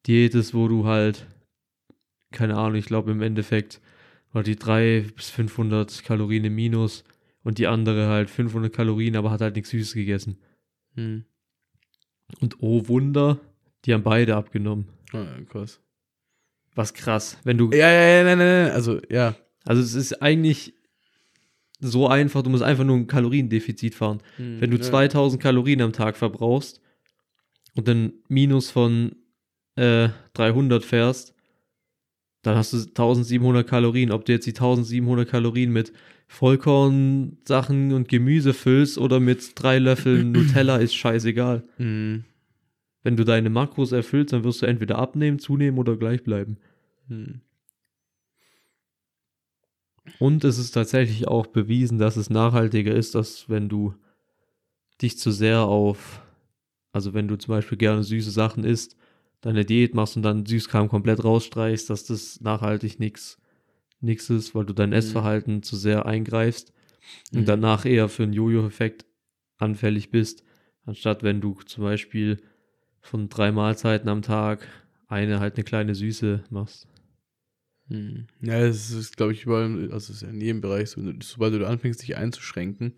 Diät 0.06 0.34
ist, 0.34 0.54
wo 0.54 0.68
du 0.68 0.86
halt, 0.86 1.26
keine 2.32 2.56
Ahnung, 2.56 2.76
ich 2.76 2.86
glaube 2.86 3.10
im 3.12 3.22
Endeffekt 3.22 3.80
war 4.32 4.42
die 4.42 4.56
300 4.56 5.14
bis 5.14 5.30
500 5.30 6.02
Kalorien 6.04 6.44
im 6.44 6.54
Minus 6.54 7.04
und 7.42 7.58
die 7.58 7.66
andere 7.66 8.08
halt 8.08 8.30
500 8.30 8.72
Kalorien, 8.72 9.16
aber 9.16 9.30
hat 9.30 9.40
halt 9.40 9.54
nichts 9.56 9.70
Süßes 9.70 9.94
gegessen. 9.94 10.38
Mhm. 10.94 11.24
Und 12.40 12.56
oh 12.60 12.88
Wunder, 12.88 13.38
die 13.84 13.94
haben 13.94 14.02
beide 14.02 14.34
abgenommen. 14.36 14.88
Ah, 15.12 15.18
ja, 15.22 15.44
krass. 15.48 15.80
Was 16.74 16.92
krass. 16.92 17.38
Wenn 17.44 17.56
du, 17.58 17.70
Ja, 17.70 17.88
ja, 17.90 18.08
ja, 18.18 18.24
nein, 18.24 18.38
nein, 18.38 18.64
nein. 18.64 18.70
Also, 18.72 19.00
ja. 19.08 19.36
Also 19.64 19.82
es 19.82 19.94
ist 19.94 20.22
eigentlich 20.22 20.74
so 21.80 22.08
einfach, 22.08 22.42
du 22.42 22.50
musst 22.50 22.62
einfach 22.62 22.84
nur 22.84 22.96
ein 22.96 23.06
Kaloriendefizit 23.06 23.94
fahren. 23.94 24.22
Wenn 24.60 24.70
du 24.70 24.76
ja. 24.76 24.82
2000 24.82 25.42
Kalorien 25.42 25.82
am 25.82 25.92
Tag 25.92 26.16
verbrauchst 26.16 26.80
und 27.74 27.88
dann 27.88 28.12
Minus 28.28 28.70
von 28.70 29.16
äh, 29.76 30.08
300 30.34 30.84
fährst, 30.84 31.34
dann 32.42 32.56
hast 32.56 32.72
du 32.72 32.78
1700 32.78 33.66
Kalorien. 33.66 34.12
Ob 34.12 34.24
du 34.24 34.32
jetzt 34.32 34.46
die 34.46 34.50
1700 34.50 35.28
Kalorien 35.28 35.72
mit 35.72 35.92
Vollkornsachen 36.28 37.92
und 37.92 38.08
Gemüse 38.08 38.54
füllst 38.54 38.98
oder 38.98 39.20
mit 39.20 39.52
drei 39.54 39.78
Löffeln 39.78 40.32
Nutella, 40.32 40.76
ist 40.76 40.94
scheißegal. 40.94 41.64
Mhm. 41.78 42.24
Wenn 43.02 43.16
du 43.16 43.24
deine 43.24 43.50
Makros 43.50 43.92
erfüllst, 43.92 44.32
dann 44.32 44.44
wirst 44.44 44.62
du 44.62 44.66
entweder 44.66 44.98
abnehmen, 44.98 45.38
zunehmen 45.38 45.78
oder 45.78 45.96
gleich 45.96 46.22
bleiben. 46.22 46.58
Mhm. 47.08 47.40
Und 50.18 50.44
es 50.44 50.58
ist 50.58 50.72
tatsächlich 50.72 51.28
auch 51.28 51.46
bewiesen, 51.46 51.98
dass 51.98 52.16
es 52.16 52.30
nachhaltiger 52.30 52.94
ist, 52.94 53.14
dass 53.14 53.48
wenn 53.48 53.68
du 53.68 53.94
dich 55.02 55.18
zu 55.18 55.30
sehr 55.30 55.62
auf, 55.62 56.22
also 56.92 57.14
wenn 57.14 57.28
du 57.28 57.36
zum 57.36 57.54
Beispiel 57.54 57.78
gerne 57.78 58.02
süße 58.02 58.30
Sachen 58.30 58.64
isst, 58.64 58.96
deine 59.40 59.64
Diät 59.64 59.94
machst 59.94 60.16
und 60.16 60.22
dann 60.22 60.46
Süßkram 60.46 60.88
komplett 60.88 61.24
rausstreichst, 61.24 61.90
dass 61.90 62.04
das 62.04 62.40
nachhaltig 62.40 62.98
nichts 63.00 63.38
nix 64.00 64.28
ist, 64.30 64.54
weil 64.54 64.64
du 64.66 64.72
dein 64.74 64.90
Mhm. 64.90 64.96
Essverhalten 64.96 65.62
zu 65.62 65.76
sehr 65.76 66.06
eingreifst 66.06 66.72
Mhm. 67.32 67.38
und 67.40 67.48
danach 67.48 67.84
eher 67.84 68.08
für 68.08 68.22
einen 68.24 68.32
Jojo-Effekt 68.32 69.06
anfällig 69.56 70.10
bist, 70.10 70.44
anstatt 70.84 71.22
wenn 71.22 71.40
du 71.40 71.54
zum 71.66 71.84
Beispiel 71.84 72.38
von 73.00 73.28
drei 73.28 73.50
Mahlzeiten 73.52 74.08
am 74.08 74.22
Tag 74.22 74.66
eine 75.08 75.40
halt 75.40 75.56
eine 75.56 75.64
kleine 75.64 75.94
Süße 75.94 76.44
machst. 76.50 76.86
Mhm. 77.88 78.26
Ja, 78.40 78.58
es 78.60 78.90
ist, 78.90 79.16
glaube 79.16 79.32
ich, 79.32 79.44
überall, 79.44 79.90
also 79.92 79.96
es 79.96 80.10
ist 80.10 80.22
ja 80.22 80.28
in 80.28 80.40
jedem 80.40 80.60
Bereich 80.60 80.90
so, 80.90 81.02
sobald 81.22 81.54
du 81.54 81.66
anfängst, 81.66 82.02
dich 82.02 82.16
einzuschränken, 82.16 82.94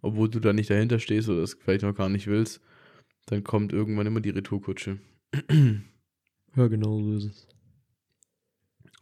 obwohl 0.00 0.28
du 0.28 0.40
da 0.40 0.52
nicht 0.52 0.70
dahinter 0.70 0.98
stehst 0.98 1.28
oder 1.28 1.40
das 1.40 1.54
vielleicht 1.54 1.84
auch 1.84 1.94
gar 1.94 2.08
nicht 2.08 2.26
willst, 2.26 2.60
dann 3.26 3.44
kommt 3.44 3.72
irgendwann 3.72 4.06
immer 4.06 4.20
die 4.20 4.30
Retourkutsche. 4.30 4.98
Ja, 6.54 6.66
genau 6.66 7.00
so 7.00 7.16
ist 7.16 7.24
es. 7.24 7.48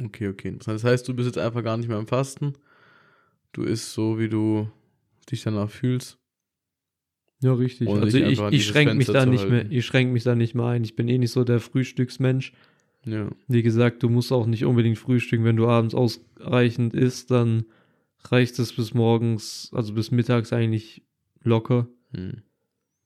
Okay, 0.00 0.28
okay. 0.28 0.56
Das 0.64 0.84
heißt, 0.84 1.08
du 1.08 1.14
bist 1.14 1.26
jetzt 1.26 1.36
einfach 1.36 1.64
gar 1.64 1.76
nicht 1.76 1.88
mehr 1.88 1.98
am 1.98 2.06
Fasten 2.06 2.54
Du 3.52 3.64
isst 3.64 3.92
so, 3.92 4.18
wie 4.18 4.28
du 4.28 4.70
dich 5.30 5.42
danach 5.42 5.70
fühlst. 5.70 6.18
Ja, 7.42 7.54
richtig. 7.54 7.88
Ohne 7.88 8.02
also 8.02 8.18
ich, 8.18 8.40
ich 8.52 8.66
schränke 8.66 8.94
mich 8.94 9.06
da 9.06 9.26
nicht 9.26 9.48
mehr, 9.48 9.60
halten. 9.60 9.72
ich 9.72 9.86
schränke 9.86 10.12
mich 10.12 10.24
da 10.24 10.34
nicht 10.34 10.54
mehr 10.54 10.66
ein. 10.66 10.84
Ich 10.84 10.94
bin 10.94 11.08
eh 11.08 11.18
nicht 11.18 11.32
so 11.32 11.42
der 11.42 11.58
Frühstücksmensch. 11.58 12.52
Ja. 13.04 13.30
Wie 13.48 13.62
gesagt, 13.62 14.02
du 14.02 14.08
musst 14.08 14.32
auch 14.32 14.46
nicht 14.46 14.64
unbedingt 14.64 14.98
frühstücken. 14.98 15.44
Wenn 15.44 15.56
du 15.56 15.68
abends 15.68 15.94
ausreichend 15.94 16.94
isst, 16.94 17.30
dann 17.30 17.64
reicht 18.24 18.58
es 18.58 18.74
bis 18.74 18.94
morgens, 18.94 19.70
also 19.74 19.94
bis 19.94 20.10
mittags 20.10 20.52
eigentlich 20.52 21.02
locker. 21.42 21.88
Hm. 22.12 22.42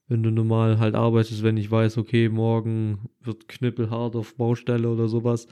Wenn 0.07 0.21
du 0.21 0.29
normal 0.29 0.79
halt 0.79 0.95
arbeitest, 0.95 1.43
wenn 1.43 1.57
ich 1.57 1.71
weiß, 1.71 1.97
okay, 1.97 2.29
morgen 2.29 3.09
wird 3.21 3.47
knüppelhart 3.47 4.15
auf 4.15 4.35
Baustelle 4.35 4.89
oder 4.89 5.07
sowas, 5.07 5.47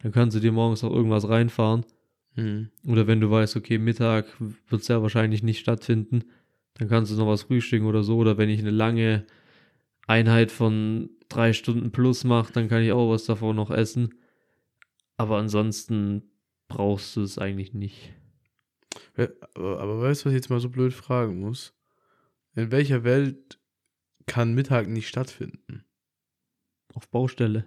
dann 0.00 0.12
kannst 0.12 0.36
du 0.36 0.40
dir 0.40 0.52
morgens 0.52 0.84
auch 0.84 0.92
irgendwas 0.92 1.28
reinfahren. 1.28 1.84
Hm. 2.34 2.68
Oder 2.86 3.06
wenn 3.06 3.20
du 3.20 3.30
weißt, 3.30 3.56
okay, 3.56 3.78
Mittag 3.78 4.26
wird 4.68 4.84
sehr 4.84 5.02
wahrscheinlich 5.02 5.42
nicht 5.42 5.58
stattfinden, 5.58 6.24
dann 6.74 6.88
kannst 6.88 7.12
du 7.12 7.16
noch 7.16 7.26
was 7.26 7.42
frühstücken 7.42 7.86
oder 7.86 8.04
so. 8.04 8.16
Oder 8.16 8.38
wenn 8.38 8.48
ich 8.48 8.60
eine 8.60 8.70
lange 8.70 9.26
Einheit 10.08 10.50
von 10.50 11.10
drei 11.28 11.52
Stunden 11.52 11.92
plus 11.92 12.24
mache, 12.24 12.52
dann 12.52 12.68
kann 12.68 12.82
ich 12.82 12.90
auch 12.92 13.10
was 13.10 13.24
davon 13.24 13.54
noch 13.56 13.70
essen. 13.70 14.14
Aber 15.16 15.38
ansonsten 15.38 16.30
brauchst 16.68 17.14
du 17.16 17.22
es 17.22 17.38
eigentlich 17.38 17.74
nicht. 17.74 18.12
Ä- 19.16 19.32
Aber, 19.54 19.80
aber 19.80 20.00
weißt 20.00 20.22
du, 20.22 20.26
was 20.26 20.32
ich 20.32 20.38
jetzt 20.38 20.50
mal 20.50 20.60
so 20.60 20.70
blöd 20.70 20.92
fragen 20.92 21.40
muss? 21.40 21.74
In 22.54 22.70
welcher 22.72 23.04
Welt 23.04 23.58
kann 24.26 24.54
Mittag 24.54 24.88
nicht 24.88 25.08
stattfinden? 25.08 25.84
Auf 26.94 27.08
Baustelle. 27.10 27.64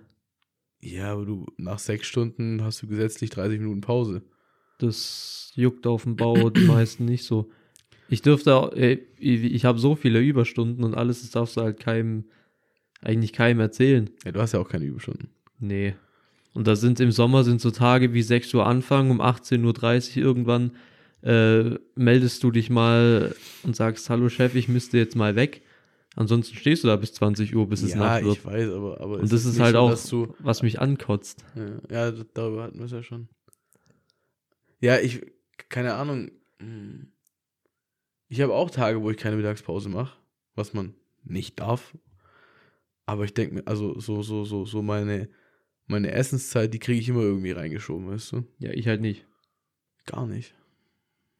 Ja, 0.82 1.12
aber 1.14 1.26
du, 1.26 1.46
nach 1.58 1.80
sechs 1.80 2.08
Stunden 2.08 2.64
hast 2.64 2.82
du 2.82 2.88
gesetzlich 2.88 3.30
30 3.30 3.60
Minuten 3.60 3.82
Pause. 3.82 4.24
Das 4.80 5.52
juckt 5.56 5.86
auf 5.86 6.04
dem 6.04 6.16
Bau 6.16 6.50
die 6.50 6.66
meisten 6.66 7.06
nicht 7.06 7.24
so. 7.24 7.52
Ich 8.12 8.21
dürfte, 8.21 8.56
auch- 8.56 8.74
äh, 8.74 9.00
ich, 9.17 9.63
habe 9.63 9.80
so 9.80 9.95
viele 9.95 10.19
Überstunden 10.19 10.84
und 10.84 10.95
alles, 10.95 11.21
das 11.21 11.32
darfst 11.32 11.56
du 11.56 11.62
halt 11.62 11.80
keinem, 11.80 12.26
eigentlich 13.02 13.32
keinem 13.32 13.62
erzählen. 13.62 14.10
Ja, 14.26 14.34
du 14.34 14.41
hast 14.41 14.52
ja 14.52 14.60
auch 14.60 14.67
keine 14.67 14.84
Überstunden. 14.84 15.30
Nee. 15.60 15.95
Und 16.54 16.67
da 16.67 16.76
sind 16.76 17.00
im 17.00 17.13
Sommer 17.13 17.45
sind 17.45 17.62
so 17.62 17.71
Tage 17.71 18.13
wie 18.13 18.21
6 18.21 18.54
Uhr 18.54 18.65
Anfang, 18.65 19.12
um 19.12 19.21
18.30 19.21 20.17
Uhr 20.17 20.24
irgendwann 20.24 20.71
äh, 21.24 21.78
meldest 21.95 22.43
du 22.43 22.52
dich 22.52 22.69
mal 22.69 23.34
und 23.63 23.78
sagst, 23.78 24.10
hallo 24.10 24.28
Chef, 24.28 24.56
ich 24.56 24.67
müsste 24.67 24.97
jetzt 24.97 25.15
mal 25.15 25.38
weg. 25.38 25.62
Ansonsten 26.17 26.58
stehst 26.58 26.84
du 26.84 26.89
da 26.89 26.97
bis 26.97 27.13
20 27.13 27.56
Uhr, 27.56 27.69
bis 27.69 27.82
es 27.82 27.91
ja, 27.91 27.97
Nacht 28.00 28.26
wird. 28.26 28.39
ich 28.39 28.45
weiß, 28.45 28.69
aber, 28.71 29.00
aber 29.00 29.15
Und 29.19 29.24
es 29.24 29.30
das 29.30 29.45
ist 29.45 29.60
halt 29.62 29.78
auch, 29.78 29.97
du, 30.10 30.36
was 30.39 30.63
mich 30.63 30.82
ankotzt. 30.82 31.45
ja, 31.89 32.10
ja, 32.10 32.24
darüber 32.34 32.63
hatten 32.63 32.80
wir 32.80 32.86
es 32.86 32.91
ja 32.91 33.04
schon. 33.04 33.30
Ja, 34.82 35.00
ich, 35.00 35.21
keine 35.69 35.93
Ahnung. 35.93 36.32
hm. 36.60 37.08
Ich 38.32 38.39
habe 38.39 38.54
auch 38.54 38.72
Tage, 38.72 39.02
wo 39.02 39.12
ich 39.12 39.17
keine 39.17 39.36
Mittagspause 39.36 39.89
mache, 39.89 40.17
was 40.56 40.74
man 40.74 40.94
nicht 41.26 41.60
darf. 41.60 41.98
Aber 43.06 43.26
ich 43.26 43.34
denke 43.34 43.56
mir, 43.56 43.67
also 43.67 44.00
so, 44.00 44.24
so, 44.24 44.46
so, 44.46 44.63
so 44.63 44.82
meine, 44.82 45.28
meine 45.86 46.13
Essenszeit, 46.13 46.74
die 46.74 46.80
kriege 46.80 47.02
ich 47.02 47.10
immer 47.10 47.24
irgendwie 47.24 47.52
reingeschoben, 47.52 48.08
weißt 48.08 48.32
du? 48.32 48.46
Ja, 48.60 48.72
ich 48.72 48.88
halt 48.88 49.02
nicht. 49.02 49.26
Gar 50.06 50.28
nicht. 50.28 50.56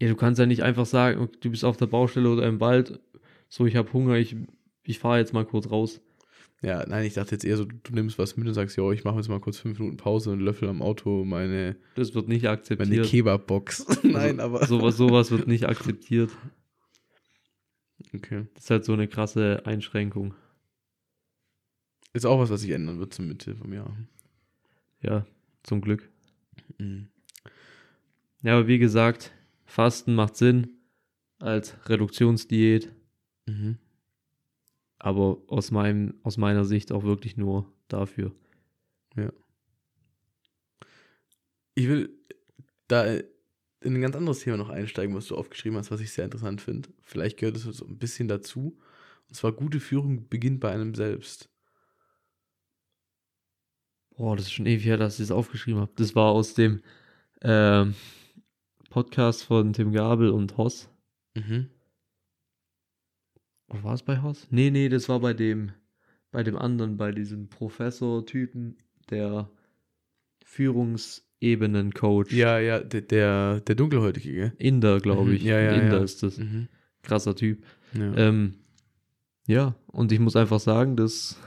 Ja, 0.02 0.10
du 0.10 0.18
kannst 0.18 0.38
ja 0.38 0.46
nicht 0.46 0.64
einfach 0.64 0.86
sagen, 0.86 1.30
du 1.40 1.50
bist 1.50 1.64
auf 1.64 1.78
der 1.78 1.86
Baustelle 1.86 2.30
oder 2.30 2.46
im 2.46 2.60
Wald, 2.60 3.00
so 3.48 3.66
ich 3.66 3.78
habe 3.78 3.94
Hunger, 3.94 4.16
ich, 4.16 4.36
ich 4.84 5.00
fahre 5.00 5.20
jetzt 5.20 5.32
mal 5.32 5.46
kurz 5.46 5.72
raus. 5.72 6.02
Ja, 6.62 6.86
nein, 6.86 7.06
ich 7.06 7.14
dachte 7.14 7.32
jetzt 7.36 7.46
eher 7.46 7.56
so, 7.56 7.64
du, 7.64 7.94
nimmst 7.94 8.20
was 8.20 8.36
mit 8.36 8.50
und 8.50 8.54
sagst, 8.54 8.78
ja, 8.78 8.92
ich 8.92 9.06
mache 9.06 9.16
jetzt 9.16 9.30
mal 9.30 9.40
kurz 9.40 9.60
fünf 9.60 9.80
Minuten 9.80 9.96
Pause 9.96 10.32
und 10.32 10.42
löffel 10.42 10.68
am 10.68 10.82
Auto 10.82 11.24
meine, 11.24 11.78
Das 11.96 12.14
wird 12.14 12.28
nicht 12.28 12.44
meine 12.44 12.54
akzeptiert. 12.54 13.06
Kebabbox. 13.06 13.86
nein, 14.04 14.42
aber. 14.42 14.68
Sowas, 14.68 14.98
sowas 14.98 15.32
wird 15.32 15.48
nicht 15.48 15.70
akzeptiert. 15.70 16.32
Okay. 18.14 18.46
Das 18.56 18.66
ist 18.66 18.70
halt 18.70 18.86
so 18.86 18.94
eine 18.94 19.08
krasse 19.08 19.66
Einschränkung. 19.66 20.34
Ist 22.14 22.26
auch 22.26 22.40
was, 22.40 22.50
was 22.50 22.62
sich 22.62 22.72
ändern 22.72 23.00
wird 23.00 23.14
zum 23.14 23.28
Mitte 23.28 23.56
vom 23.56 23.72
Jahr. 23.72 23.96
Ja, 25.02 25.26
zum 25.64 25.82
Glück. 25.82 26.10
Mhm. 26.78 27.08
Ja, 28.44 28.54
aber 28.58 28.68
wie 28.68 28.80
gesagt, 28.80 29.32
Fasten 29.66 30.14
macht 30.16 30.36
Sinn 30.36 30.78
als 31.40 31.76
Reduktionsdiät, 31.88 32.92
Mhm. 33.48 33.78
aber 35.00 35.42
aus, 35.48 35.72
meinem, 35.72 36.16
aus 36.24 36.38
meiner 36.38 36.66
Sicht 36.66 36.92
auch 36.92 37.04
wirklich 37.04 37.38
nur 37.38 37.72
dafür. 37.88 38.34
Ich 41.74 41.88
will 41.88 42.14
da 42.88 43.06
in 43.82 43.96
ein 43.96 44.02
ganz 44.02 44.16
anderes 44.16 44.40
Thema 44.40 44.58
noch 44.58 44.70
einsteigen, 44.70 45.16
was 45.16 45.28
du 45.28 45.36
aufgeschrieben 45.36 45.78
hast, 45.78 45.92
was 45.92 46.02
ich 46.02 46.12
sehr 46.12 46.26
interessant 46.26 46.62
finde. 46.62 46.90
Vielleicht 47.02 47.38
gehört 47.38 47.58
es 47.58 47.64
so 47.64 47.86
ein 47.86 47.98
bisschen 47.98 48.28
dazu. 48.28 48.78
Und 49.28 49.36
zwar, 49.36 49.52
gute 49.52 49.80
Führung 49.80 50.28
beginnt 50.30 50.60
bei 50.60 50.72
einem 50.72 50.94
selbst. 50.94 51.50
Boah, 54.16 54.36
das 54.36 54.46
ist 54.46 54.52
schon 54.52 54.68
ewig 54.68 54.86
her, 54.86 54.98
dass 54.98 55.20
ich 55.20 55.28
das 55.28 55.36
aufgeschrieben 55.36 55.82
habe. 55.82 55.92
Das 55.96 56.16
war 56.16 56.32
aus 56.32 56.54
dem 56.54 56.82
ähm, 57.42 57.96
Podcast 58.90 59.46
von 59.46 59.74
Tim 59.74 59.94
Gabel 59.94 60.30
und 60.30 60.58
Hoss. 60.58 60.90
Mhm. 61.34 61.70
Oh, 63.70 63.82
war 63.84 63.94
es 63.94 64.04
bei 64.04 64.22
Hoss? 64.22 64.48
Nee, 64.52 64.70
nee, 64.70 64.90
das 64.90 65.10
war 65.10 65.22
bei 65.22 65.34
dem, 65.34 65.72
bei 66.30 66.44
dem 66.44 66.58
anderen, 66.58 66.98
bei 66.98 67.12
diesem 67.12 67.50
Professor-Typen, 67.50 68.78
der 69.10 69.50
Führungsebenen-Coach. 71.52 72.32
Ja, 72.34 72.60
ja, 72.60 72.80
der, 72.80 73.02
der, 73.02 73.60
der 73.62 73.76
Dunkelhäutige, 73.76 74.32
gell? 74.34 74.54
Inder, 74.58 75.00
glaube 75.00 75.26
Mhm, 75.30 75.36
ich. 75.36 75.44
ja, 75.44 75.60
ja, 75.60 75.72
Inder 75.74 75.98
ja. 75.98 76.04
ist 76.04 76.24
das. 76.24 76.38
Mhm. 76.38 76.68
Krasser 77.04 77.36
Typ. 77.36 77.64
Ja. 77.94 78.16
Ähm, 78.16 78.56
ja, 79.48 79.76
und 79.88 80.12
ich 80.12 80.20
muss 80.20 80.36
einfach 80.36 80.60
sagen, 80.60 80.96
das 80.96 81.38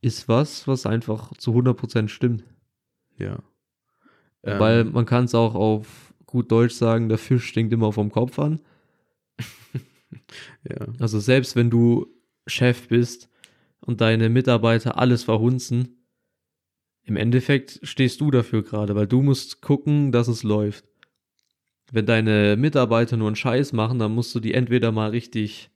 ist 0.00 0.28
was, 0.28 0.66
was 0.68 0.84
einfach 0.84 1.32
zu 1.36 1.52
100% 1.52 2.08
stimmt. 2.08 2.44
ja. 3.18 3.38
Ähm, 4.46 4.58
Weil 4.60 4.84
man 4.84 5.06
kann 5.06 5.24
es 5.24 5.34
auch 5.34 5.54
auf 5.54 6.12
gut 6.26 6.52
Deutsch 6.52 6.74
sagen, 6.74 7.08
der 7.08 7.16
Fisch 7.16 7.46
stinkt 7.46 7.72
immer 7.72 7.92
vom 7.92 8.10
Kopf 8.10 8.38
an. 8.38 8.60
ja. 10.68 10.86
Also 11.00 11.18
selbst 11.18 11.56
wenn 11.56 11.70
du 11.70 12.06
Chef 12.46 12.88
bist 12.88 13.30
und 13.80 14.02
deine 14.02 14.28
Mitarbeiter 14.28 14.98
alles 14.98 15.22
verhunzen, 15.24 16.03
im 17.04 17.16
Endeffekt 17.16 17.80
stehst 17.82 18.20
du 18.20 18.30
dafür 18.30 18.62
gerade, 18.62 18.94
weil 18.94 19.06
du 19.06 19.22
musst 19.22 19.60
gucken, 19.60 20.10
dass 20.10 20.28
es 20.28 20.42
läuft. 20.42 20.84
Wenn 21.92 22.06
deine 22.06 22.56
Mitarbeiter 22.56 23.16
nur 23.16 23.28
einen 23.28 23.36
Scheiß 23.36 23.72
machen, 23.72 23.98
dann 23.98 24.14
musst 24.14 24.34
du 24.34 24.40
die 24.40 24.54
entweder 24.54 24.90
mal 24.90 25.10
richtig 25.10 25.70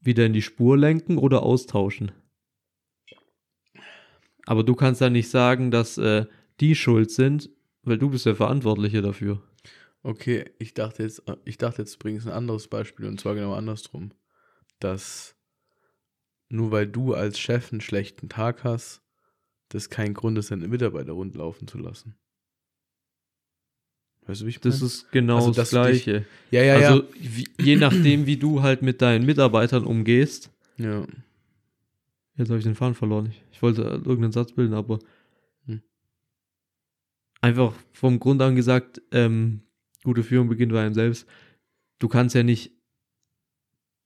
wieder 0.00 0.26
in 0.26 0.34
die 0.34 0.42
Spur 0.42 0.76
lenken 0.76 1.16
oder 1.16 1.42
austauschen. 1.42 2.12
Aber 4.46 4.62
du 4.62 4.74
kannst 4.74 5.00
dann 5.00 5.14
nicht 5.14 5.30
sagen, 5.30 5.70
dass 5.70 5.96
äh, 5.96 6.26
die 6.60 6.74
schuld 6.74 7.10
sind, 7.10 7.48
weil 7.82 7.96
du 7.96 8.10
bist 8.10 8.26
der 8.26 8.36
Verantwortliche 8.36 9.00
dafür. 9.00 9.42
Okay, 10.02 10.50
ich 10.58 10.74
dachte 10.74 11.02
jetzt, 11.02 11.26
äh, 11.26 11.36
ich 11.46 11.56
dachte 11.56 11.80
jetzt 11.80 11.94
übrigens 11.94 12.26
ein 12.26 12.32
anderes 12.32 12.68
Beispiel 12.68 13.06
und 13.06 13.18
zwar 13.18 13.34
genau 13.34 13.54
andersrum. 13.54 14.12
Dass 14.80 15.34
nur 16.50 16.70
weil 16.70 16.86
du 16.86 17.14
als 17.14 17.38
Chef 17.38 17.72
einen 17.72 17.80
schlechten 17.80 18.28
Tag 18.28 18.64
hast, 18.64 19.03
das 19.74 19.90
kein 19.90 20.14
Grund 20.14 20.38
ist, 20.38 20.50
deine 20.50 20.68
Mitarbeiter 20.68 21.12
rundlaufen 21.12 21.66
zu 21.68 21.78
lassen. 21.78 22.14
Weißt 24.26 24.40
du, 24.40 24.46
wie 24.46 24.50
ich 24.50 24.60
Das 24.60 24.76
meine? 24.76 24.86
ist 24.86 25.10
genau 25.12 25.36
Also, 25.36 25.50
das 25.50 25.70
du 25.70 25.76
dich- 25.84 26.04
Gleiche. 26.04 26.26
Ja, 26.50 26.62
ja, 26.62 26.74
also 26.76 27.04
wie, 27.18 27.46
je 27.60 27.76
nachdem, 27.76 28.24
wie 28.26 28.36
du 28.38 28.62
halt 28.62 28.80
mit 28.82 29.02
deinen 29.02 29.26
Mitarbeitern 29.26 29.84
umgehst. 29.84 30.50
ja. 30.78 31.00
Ja. 31.00 31.06
Jetzt 32.36 32.48
habe 32.48 32.58
ich 32.58 32.64
den 32.64 32.74
Faden 32.74 32.96
verloren. 32.96 33.26
Ich, 33.26 33.40
ich 33.52 33.62
wollte 33.62 33.82
irgendeinen 33.82 34.32
Satz 34.32 34.50
bilden, 34.52 34.74
aber 34.74 34.98
Hm. 35.66 35.82
einfach 37.40 37.72
vom 37.92 38.18
Grund 38.18 38.42
an 38.42 38.56
gesagt, 38.56 39.00
ähm, 39.12 39.60
gute 40.02 40.24
Führung 40.24 40.48
beginnt 40.48 40.72
bei 40.72 40.84
einem 40.84 40.94
selbst. 40.94 41.28
Du 42.00 42.08
kannst 42.08 42.34
ja 42.34 42.42
nicht, 42.42 42.72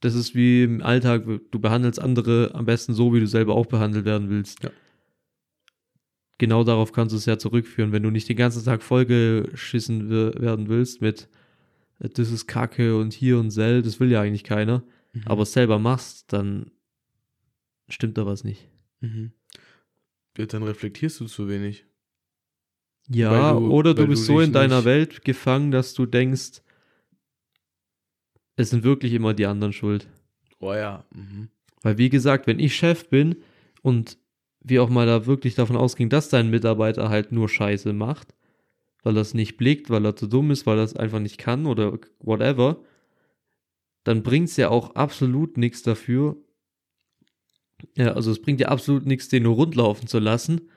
das 0.01 0.15
ist 0.15 0.35
wie 0.35 0.63
im 0.65 0.83
Alltag, 0.83 1.25
du 1.51 1.59
behandelst 1.59 1.99
andere 2.01 2.51
am 2.55 2.67
besten 2.67 2.93
so, 2.93 3.15
wie 3.15 3.21
du 3.21 3.27
selber 3.27 3.55
auch 3.55 3.65
behandelt 3.67 4.05
werden 4.05 4.29
willst. 4.29 4.63
Ja. 4.63 4.71
Genau 6.39 6.63
darauf 6.65 6.93
kannst 6.93 7.13
du 7.13 7.17
es 7.17 7.27
ja 7.27 7.37
zurückführen, 7.39 7.91
wenn 7.93 8.03
du 8.05 8.11
nicht 8.11 8.29
den 8.29 8.37
ganzen 8.37 8.65
Tag 8.65 8.83
vollgeschissen 8.83 10.09
wer- 10.09 10.41
werden 10.41 10.69
willst 10.69 11.01
mit 11.01 11.29
äh, 12.01 12.09
das 12.09 12.31
ist 12.31 12.47
Kacke 12.47 12.97
und 12.97 13.13
hier 13.13 13.39
und 13.39 13.51
sel, 13.51 13.83
das 13.83 13.99
will 14.01 14.11
ja 14.11 14.21
eigentlich 14.23 14.45
keiner, 14.45 14.85
Mhm. 15.15 15.23
aber 15.27 15.43
es 15.43 15.53
selber 15.53 15.79
machst, 15.81 16.33
dann 16.33 16.71
stimmt 17.89 18.19
da 18.19 18.25
was 18.27 18.45
nicht. 18.45 18.69
Mhm. 19.01 19.33
Ja, 20.37 20.47
dann 20.47 20.63
reflektierst 20.63 21.19
du 21.21 21.27
zu 21.27 21.49
wenig. 21.49 21.85
Ja, 23.09 23.55
du- 23.55 23.71
oder 23.73 23.95
du 23.95 24.07
bist 24.07 24.23
du 24.29 24.35
so 24.35 24.41
in 24.41 24.53
deiner 24.53 24.85
Welt 24.85 25.25
gefangen, 25.25 25.71
dass 25.73 25.95
du 25.95 26.07
denkst, 26.07 26.63
es 28.57 28.71
sind 28.71 28.85
wirklich 28.85 29.13
immer 29.13 29.35
die 29.35 29.47
anderen 29.47 29.73
schuld. 29.73 30.09
Oh 30.61 30.75
ja. 30.75 31.05
Mhm. 31.15 31.49
Weil 31.83 31.97
wie 31.99 32.11
gesagt, 32.11 32.47
wenn 32.47 32.59
ich 32.59 32.77
Chef 32.77 33.09
bin 33.09 33.37
und 33.83 34.19
wir 34.61 34.83
auch 34.83 34.89
mal 34.89 35.07
da 35.07 35.27
wirklich 35.27 35.55
davon 35.55 35.77
ausgehen, 35.77 36.11
dass 36.11 36.29
dein 36.29 36.51
Mitarbeiter 36.51 37.09
halt 37.09 37.33
nur 37.33 37.49
Scheiße 37.49 37.93
macht, 37.93 38.35
weil 39.03 39.17
er 39.17 39.23
es 39.23 39.35
nicht 39.35 39.57
blickt, 39.57 39.91
weil 39.91 40.05
er 40.05 40.17
zu 40.17 40.27
dumm 40.27 40.51
ist, 40.51 40.67
weil 40.67 40.79
er 40.79 40.85
es 40.85 40.97
einfach 40.97 41.21
nicht 41.21 41.39
kann 41.39 41.67
oder 41.67 41.99
whatever, 42.21 42.83
dann 44.05 44.23
bringt 44.23 44.49
es 44.49 44.57
ja 44.57 44.69
auch 44.71 44.95
absolut 44.95 45.57
nichts 45.57 45.83
dafür. 45.83 46.37
Ja, 47.97 48.13
also 48.13 48.31
es 48.31 48.43
bringt 48.43 48.61
ja 48.61 48.69
absolut 48.69 49.07
nichts, 49.07 49.29
den 49.29 49.45
nur 49.45 49.55
rundlaufen 49.55 50.09
zu 50.09 50.19
lassen. 50.19 50.69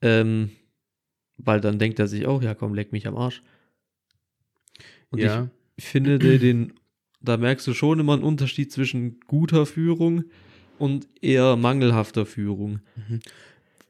Ähm, 0.00 0.50
weil 1.36 1.60
dann 1.60 1.78
denkt 1.78 1.98
er 1.98 2.08
sich 2.08 2.26
auch, 2.26 2.42
ja 2.42 2.54
komm, 2.54 2.74
leck 2.74 2.92
mich 2.92 3.06
am 3.06 3.16
Arsch. 3.16 3.42
Und 5.10 5.20
ja. 5.20 5.50
ich 5.76 5.86
finde 5.86 6.18
den, 6.18 6.40
den, 6.40 6.72
da 7.20 7.36
merkst 7.36 7.66
du 7.66 7.74
schon 7.74 8.00
immer 8.00 8.14
einen 8.14 8.22
Unterschied 8.22 8.72
zwischen 8.72 9.20
guter 9.20 9.66
Führung 9.66 10.18
und 10.18 10.30
eher 11.20 11.56
mangelhafter 11.56 12.26
Führung. 12.26 12.80
Mhm. 12.96 13.20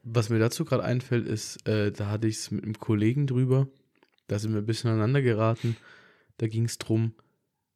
Was 0.04 0.30
mir 0.30 0.38
dazu 0.38 0.64
gerade 0.64 0.84
einfällt, 0.84 1.26
ist, 1.26 1.66
äh, 1.68 1.92
da 1.92 2.10
hatte 2.10 2.28
ich 2.28 2.36
es 2.36 2.50
mit 2.50 2.64
einem 2.64 2.78
Kollegen 2.78 3.26
drüber, 3.26 3.68
da 4.28 4.38
sind 4.38 4.52
wir 4.52 4.60
ein 4.60 4.66
bisschen 4.66 4.90
aneinander 4.90 5.22
geraten. 5.22 5.76
Da 6.36 6.46
ging 6.46 6.66
es 6.66 6.78
darum, 6.78 7.14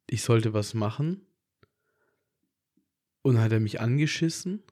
ich 0.07 0.21
sollte 0.21 0.53
was 0.53 0.73
machen. 0.73 1.21
Und 3.23 3.35
dann 3.35 3.43
hat 3.43 3.51
er 3.51 3.59
mich 3.59 3.81
angeschissen. 3.81 4.63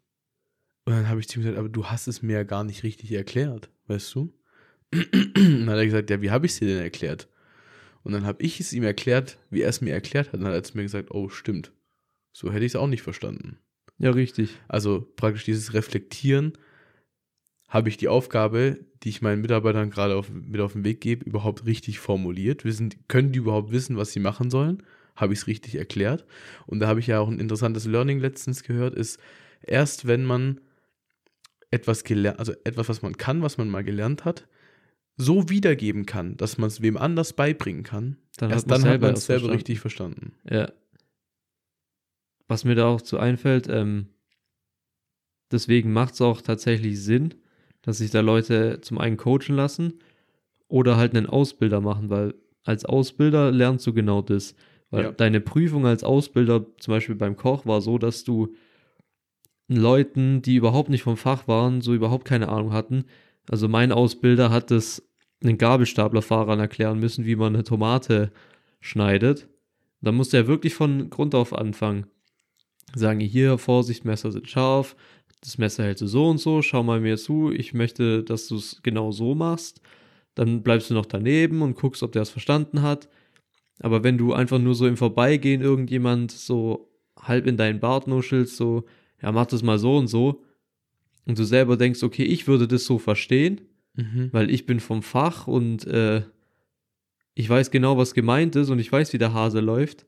Und 0.86 0.94
dann 0.94 1.10
habe 1.10 1.20
ich 1.20 1.28
zu 1.28 1.39
ihm 1.39 1.44
gesagt, 1.44 1.60
aber 1.60 1.70
du 1.70 1.86
hast 1.86 2.08
es 2.08 2.22
mir 2.22 2.34
ja 2.34 2.44
gar 2.44 2.64
nicht 2.64 2.84
richtig 2.84 3.12
erklärt, 3.12 3.70
weißt 3.88 4.16
du? 4.16 4.34
Und 4.94 5.34
dann 5.36 5.70
hat 5.70 5.78
er 5.78 5.86
gesagt, 5.86 6.10
ja, 6.10 6.22
wie 6.22 6.32
habe 6.32 6.46
ich 6.46 6.54
es 6.54 6.60
dir 6.60 6.68
denn 6.68 6.84
erklärt? 6.84 7.30
Und 8.04 8.14
dann 8.14 8.26
habe 8.26 8.44
ich 8.44 8.60
es 8.60 8.74
ihm 8.74 8.84
erklärt, 8.84 9.38
wie 9.50 9.62
er 9.62 9.70
es 9.70 9.82
mir 9.82 9.94
erklärt 9.94 10.28
hat. 10.28 10.36
Und 10.36 10.42
dann 10.42 10.50
hat 10.50 10.56
er 10.56 10.64
zu 10.64 10.76
mir 10.76 10.84
gesagt, 10.84 11.12
oh, 11.12 11.30
stimmt. 11.30 11.72
So 12.34 12.52
hätte 12.52 12.66
ich 12.66 12.72
es 12.72 12.76
auch 12.76 12.88
nicht 12.88 13.04
verstanden. 13.04 13.60
Ja, 14.02 14.12
richtig. 14.12 14.58
Also 14.68 15.08
praktisch 15.16 15.45
dieses 15.45 15.74
Reflektieren, 15.74 16.54
habe 17.70 17.88
ich 17.88 17.97
die 17.97 18.10
Aufgabe, 18.10 18.80
die 19.04 19.10
ich 19.10 19.22
meinen 19.22 19.41
Mitarbeitern 19.41 19.91
gerade 19.91 20.16
auf, 20.16 20.30
mit 20.30 20.60
auf 20.60 20.74
den 20.74 20.84
Weg 20.84 20.99
gebe, 21.02 21.24
überhaupt 21.24 21.66
richtig 21.66 21.99
formuliert? 21.99 22.66
Wissen, 22.66 22.93
können 23.08 23.32
die 23.32 23.39
überhaupt 23.39 23.72
wissen, 23.72 23.95
was 23.95 24.12
sie 24.12 24.20
machen 24.20 24.49
sollen? 24.49 24.84
Habe 25.16 25.34
ich 25.34 25.39
es 25.39 25.47
richtig 25.47 25.76
erklärt? 25.76 26.26
Und 26.66 26.80
da 26.80 26.88
habe 26.88 26.99
ich 26.99 27.08
ja 27.08 27.20
auch 27.20 27.30
ein 27.30 27.39
interessantes 27.39 27.86
Learning 27.86 28.20
letztens 28.20 28.64
gehört, 28.64 28.95
ist 28.95 29.20
erst 29.62 30.08
wenn 30.08 30.26
man 30.26 30.60
etwas 31.70 32.04
gelernt, 32.04 32.39
also 32.39 32.54
etwas, 32.64 32.89
was 32.89 33.02
man 33.04 33.16
kann, 33.16 33.41
was 33.41 33.58
man 33.58 33.70
mal 33.70 33.84
gelernt 33.84 34.26
hat, 34.26 34.47
so 35.16 35.49
wiedergeben 35.49 36.06
kann, 36.06 36.36
dass 36.38 36.58
man 36.58 36.68
es 36.68 36.82
wem 36.82 36.97
anders 36.97 37.34
beibringen 37.34 37.84
kann, 37.84 38.18
Dann 38.38 38.49
erst 38.49 38.70
hat 38.70 38.84
dann 38.84 38.89
hat 38.89 39.02
man 39.02 39.14
es 39.14 39.28
selber 39.28 39.41
verstanden. 39.41 39.56
richtig 39.56 39.80
verstanden. 39.80 40.34
Ja. 40.49 40.72
Was 42.52 42.66
mir 42.66 42.76
da 42.76 42.88
auch 42.88 42.99
zu 43.02 43.18
einfällt, 43.18 43.70
ähm, 43.70 44.08
deswegen 45.54 45.93
macht 45.93 46.16
es 46.16 46.22
auch 46.22 46.41
tatsächlich 46.41 47.02
Sinn, 47.02 47.36
dass 47.82 47.99
sich 47.99 48.12
da 48.12 48.20
Leute 48.20 48.82
zum 48.82 48.97
einen 48.97 49.16
coachen 49.16 49.56
lassen 49.56 49.99
oder 50.68 50.97
halt 50.97 51.16
einen 51.16 51.28
Ausbilder 51.28 51.80
machen, 51.80 52.10
weil 52.10 52.34
als 52.66 52.84
Ausbilder 52.84 53.52
lernst 53.52 53.88
du 53.88 53.93
genau 53.93 54.22
das. 54.22 54.54
Weil 54.89 55.06
Ja. 55.06 55.12
deine 55.14 55.39
Prüfung 55.39 55.86
als 55.86 56.04
Ausbilder, 56.04 56.66
zum 56.78 56.91
Beispiel 56.91 57.16
beim 57.16 57.38
Koch, 57.38 57.66
war 57.66 57.80
so, 57.80 57.97
dass 57.97 58.26
du 58.26 58.54
Leuten, 59.70 60.41
die 60.41 60.58
überhaupt 60.58 60.89
nicht 60.89 61.04
vom 61.04 61.16
Fach 61.16 61.47
waren, 61.47 61.80
so 61.80 61.93
überhaupt 61.93 62.26
keine 62.26 62.49
Ahnung 62.49 62.74
hatten. 62.74 63.06
Also 63.49 63.70
mein 63.70 63.93
Ausbilder 63.93 64.49
hat 64.49 64.72
es 64.72 65.10
einen 65.41 65.58
Gabelstaplerfahrern 65.58 66.60
erklären 66.60 66.99
müssen, 66.99 67.26
wie 67.26 67.38
man 67.38 67.56
eine 67.56 67.64
Tomate 67.64 68.30
schneidet. 68.82 69.47
Da 70.02 70.12
musste 70.12 70.36
er 70.36 70.47
wirklich 70.47 70.74
von 70.74 71.10
Grund 71.10 71.34
auf 71.34 71.54
anfangen. 71.54 72.11
Sagen, 72.96 73.20
hier, 73.20 73.58
Vorsicht, 73.58 74.06
Messer 74.06 74.32
sind 74.32 74.50
scharf, 74.50 74.96
das 75.42 75.58
Messer 75.58 75.84
hältst 75.84 76.02
du 76.02 76.08
so 76.08 76.30
und 76.30 76.38
so, 76.39 76.62
schau 76.62 76.84
mal 76.84 77.00
mir 77.00 77.18
zu, 77.18 77.52
ich 77.52 77.74
möchte, 77.74 78.24
dass 78.24 78.48
du 78.48 78.58
es 78.58 78.82
genau 78.84 79.12
so 79.12 79.34
machst. 79.34 79.82
Dann 80.36 80.62
bleibst 80.62 80.89
du 80.89 80.94
noch 80.94 81.06
daneben 81.06 81.62
und 81.62 81.76
guckst, 81.76 82.04
ob 82.04 82.12
der 82.12 82.22
es 82.22 82.30
verstanden 82.30 82.82
hat. 82.82 83.10
Aber 83.80 84.04
wenn 84.04 84.18
du 84.18 84.34
einfach 84.34 84.60
nur 84.60 84.76
so 84.76 84.86
im 84.88 84.98
Vorbeigehen 84.98 85.62
irgendjemand 85.62 86.32
so 86.32 86.89
halb 87.20 87.48
in 87.48 87.58
deinen 87.58 87.80
Bart 87.80 88.08
nuschelst, 88.08 88.56
so, 88.56 88.84
ja, 89.22 89.32
mach 89.32 89.48
das 89.48 89.64
mal 89.64 89.80
so 89.80 89.98
und 89.98 90.08
so, 90.08 90.44
und 91.26 91.38
du 91.38 91.44
selber 91.44 91.78
denkst, 91.78 92.04
okay, 92.04 92.24
ich 92.24 92.48
würde 92.48 92.68
das 92.68 92.86
so 92.86 92.98
verstehen, 93.00 93.62
Mhm. 93.96 94.30
weil 94.32 94.50
ich 94.50 94.66
bin 94.66 94.80
vom 94.80 95.02
Fach 95.04 95.48
und 95.48 95.86
äh, 95.86 96.22
ich 97.34 97.50
weiß 97.50 97.72
genau, 97.72 97.98
was 97.98 98.14
gemeint 98.14 98.56
ist 98.56 98.70
und 98.70 98.80
ich 98.80 98.89
weiß, 98.89 99.12
wie 99.12 99.18
der 99.18 99.34
Hase 99.34 99.60
läuft. 99.60 100.06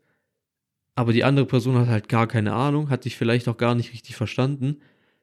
Aber 0.95 1.13
die 1.13 1.23
andere 1.23 1.45
Person 1.45 1.75
hat 1.75 1.87
halt 1.87 2.09
gar 2.09 2.27
keine 2.27 2.53
Ahnung, 2.53 2.89
hat 2.89 3.05
dich 3.05 3.17
vielleicht 3.17 3.47
auch 3.47 3.57
gar 3.57 3.75
nicht 3.75 3.93
richtig 3.93 4.15
verstanden. 4.15 4.81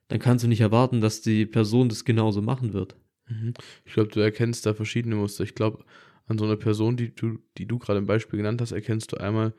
Dann 0.08 0.18
kannst 0.18 0.44
du 0.44 0.48
nicht 0.48 0.60
erwarten, 0.60 1.00
dass 1.00 1.22
die 1.22 1.46
Person 1.46 1.88
das 1.88 2.04
genauso 2.04 2.42
machen 2.42 2.72
wird. 2.72 2.96
Mhm. 3.28 3.54
Ich 3.84 3.92
glaube, 3.92 4.08
du 4.08 4.20
erkennst 4.20 4.66
da 4.66 4.74
verschiedene 4.74 5.14
Muster. 5.14 5.44
Ich 5.44 5.54
glaube, 5.54 5.84
an 6.26 6.38
so 6.38 6.44
einer 6.44 6.56
Person, 6.56 6.96
die 6.96 7.14
du, 7.14 7.38
die 7.58 7.66
du 7.66 7.78
gerade 7.78 7.98
im 7.98 8.06
Beispiel 8.06 8.38
genannt 8.38 8.60
hast, 8.60 8.72
erkennst 8.72 9.12
du 9.12 9.18
einmal, 9.18 9.54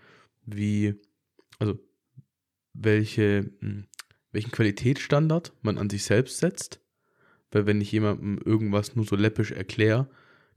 wie, 0.46 0.96
also 1.60 1.80
welche, 2.74 3.52
mh, 3.62 3.84
welchen 4.32 4.52
Qualitätsstandard 4.52 5.54
man 5.62 5.78
an 5.78 5.90
sich 5.90 6.04
selbst 6.04 6.40
setzt. 6.40 6.82
Weil 7.52 7.66
wenn 7.66 7.82
ich 7.82 7.92
jemandem 7.92 8.40
irgendwas 8.44 8.96
nur 8.96 9.06
so 9.06 9.16
läppisch 9.16 9.52
erkläre, 9.52 10.10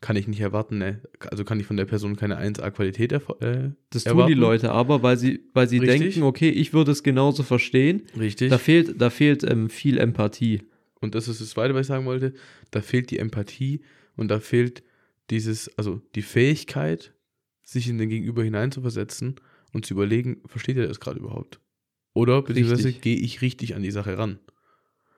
kann 0.05 0.17
ich 0.17 0.29
nicht 0.29 0.41
erwarten, 0.41 0.77
ne, 0.77 1.01
also 1.31 1.45
kann 1.45 1.59
ich 1.59 1.65
von 1.67 1.79
der 1.79 1.87
Person 1.87 2.15
keine 2.17 2.39
1A-Qualität 2.39 3.11
erf- 3.15 3.41
äh, 3.43 3.73
Das 3.89 4.05
tun 4.05 4.13
erwarten. 4.13 4.29
die 4.35 4.39
Leute 4.39 4.71
aber, 4.71 5.03
weil 5.03 5.17
sie, 5.17 5.41
weil 5.55 5.67
sie 5.67 5.79
Richtig. 5.79 5.99
denken, 6.01 6.23
okay, 6.25 6.51
ich 6.51 6.75
würde 6.75 6.93
es 6.93 7.03
genauso 7.03 7.43
verstehen. 7.43 8.03
Richtig. 8.19 8.51
Da 8.51 8.59
fehlt, 8.59 9.01
da 9.01 9.09
fehlt 9.09 9.45
ähm, 9.45 9.71
viel 9.71 9.97
Empathie. 9.97 10.61
Und 11.01 11.15
das 11.15 11.27
ist 11.27 11.41
das 11.41 11.49
Zweite, 11.49 11.73
was 11.73 11.83
ich 11.83 11.87
sagen 11.87 12.05
wollte. 12.05 12.35
Da 12.71 12.83
fehlt 12.83 13.11
die 13.11 13.19
Empathie 13.19 13.81
und 14.15 14.29
da 14.29 14.41
fehlt 14.41 14.83
dieses, 15.31 15.71
also 15.79 16.03
die 16.15 16.23
Fähigkeit, 16.23 17.15
sich 17.63 17.89
in 17.89 17.97
den 17.97 18.11
Gegenüber 18.11 18.45
hineinzuversetzen 18.45 19.37
und 19.73 19.87
zu 19.87 19.95
überlegen, 19.95 20.43
versteht 20.45 20.77
er 20.77 20.87
das 20.87 21.01
gerade 21.01 21.19
überhaupt? 21.19 21.61
Oder 22.13 22.43
beziehungsweise 22.43 22.93
gehe 22.93 23.17
ich 23.17 23.41
richtig 23.41 23.75
an 23.75 23.83
die 23.83 23.91
Sache 23.91 24.19
ran? 24.19 24.39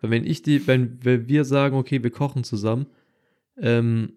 Wenn 0.00 0.24
ich 0.24 0.42
die, 0.42 0.64
wenn, 0.68 1.00
wenn 1.02 1.26
wir 1.28 1.44
sagen, 1.44 1.76
okay, 1.76 2.04
wir 2.04 2.10
kochen 2.10 2.44
zusammen, 2.44 2.86
ähm, 3.58 4.12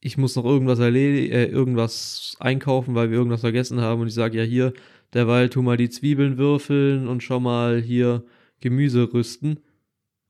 ich 0.00 0.16
muss 0.16 0.36
noch 0.36 0.44
irgendwas 0.44 0.78
erledigen, 0.78 1.32
äh, 1.32 1.46
irgendwas 1.46 2.36
einkaufen, 2.40 2.94
weil 2.94 3.10
wir 3.10 3.18
irgendwas 3.18 3.40
vergessen 3.40 3.80
haben 3.80 4.00
und 4.00 4.08
ich 4.08 4.14
sage, 4.14 4.38
ja 4.38 4.44
hier, 4.44 4.72
derweil 5.12 5.48
tu 5.48 5.62
mal 5.62 5.76
die 5.76 5.88
Zwiebeln 5.90 6.38
würfeln 6.38 7.08
und 7.08 7.22
schau 7.22 7.40
mal 7.40 7.80
hier 7.80 8.24
Gemüse 8.60 9.12
rüsten. 9.12 9.60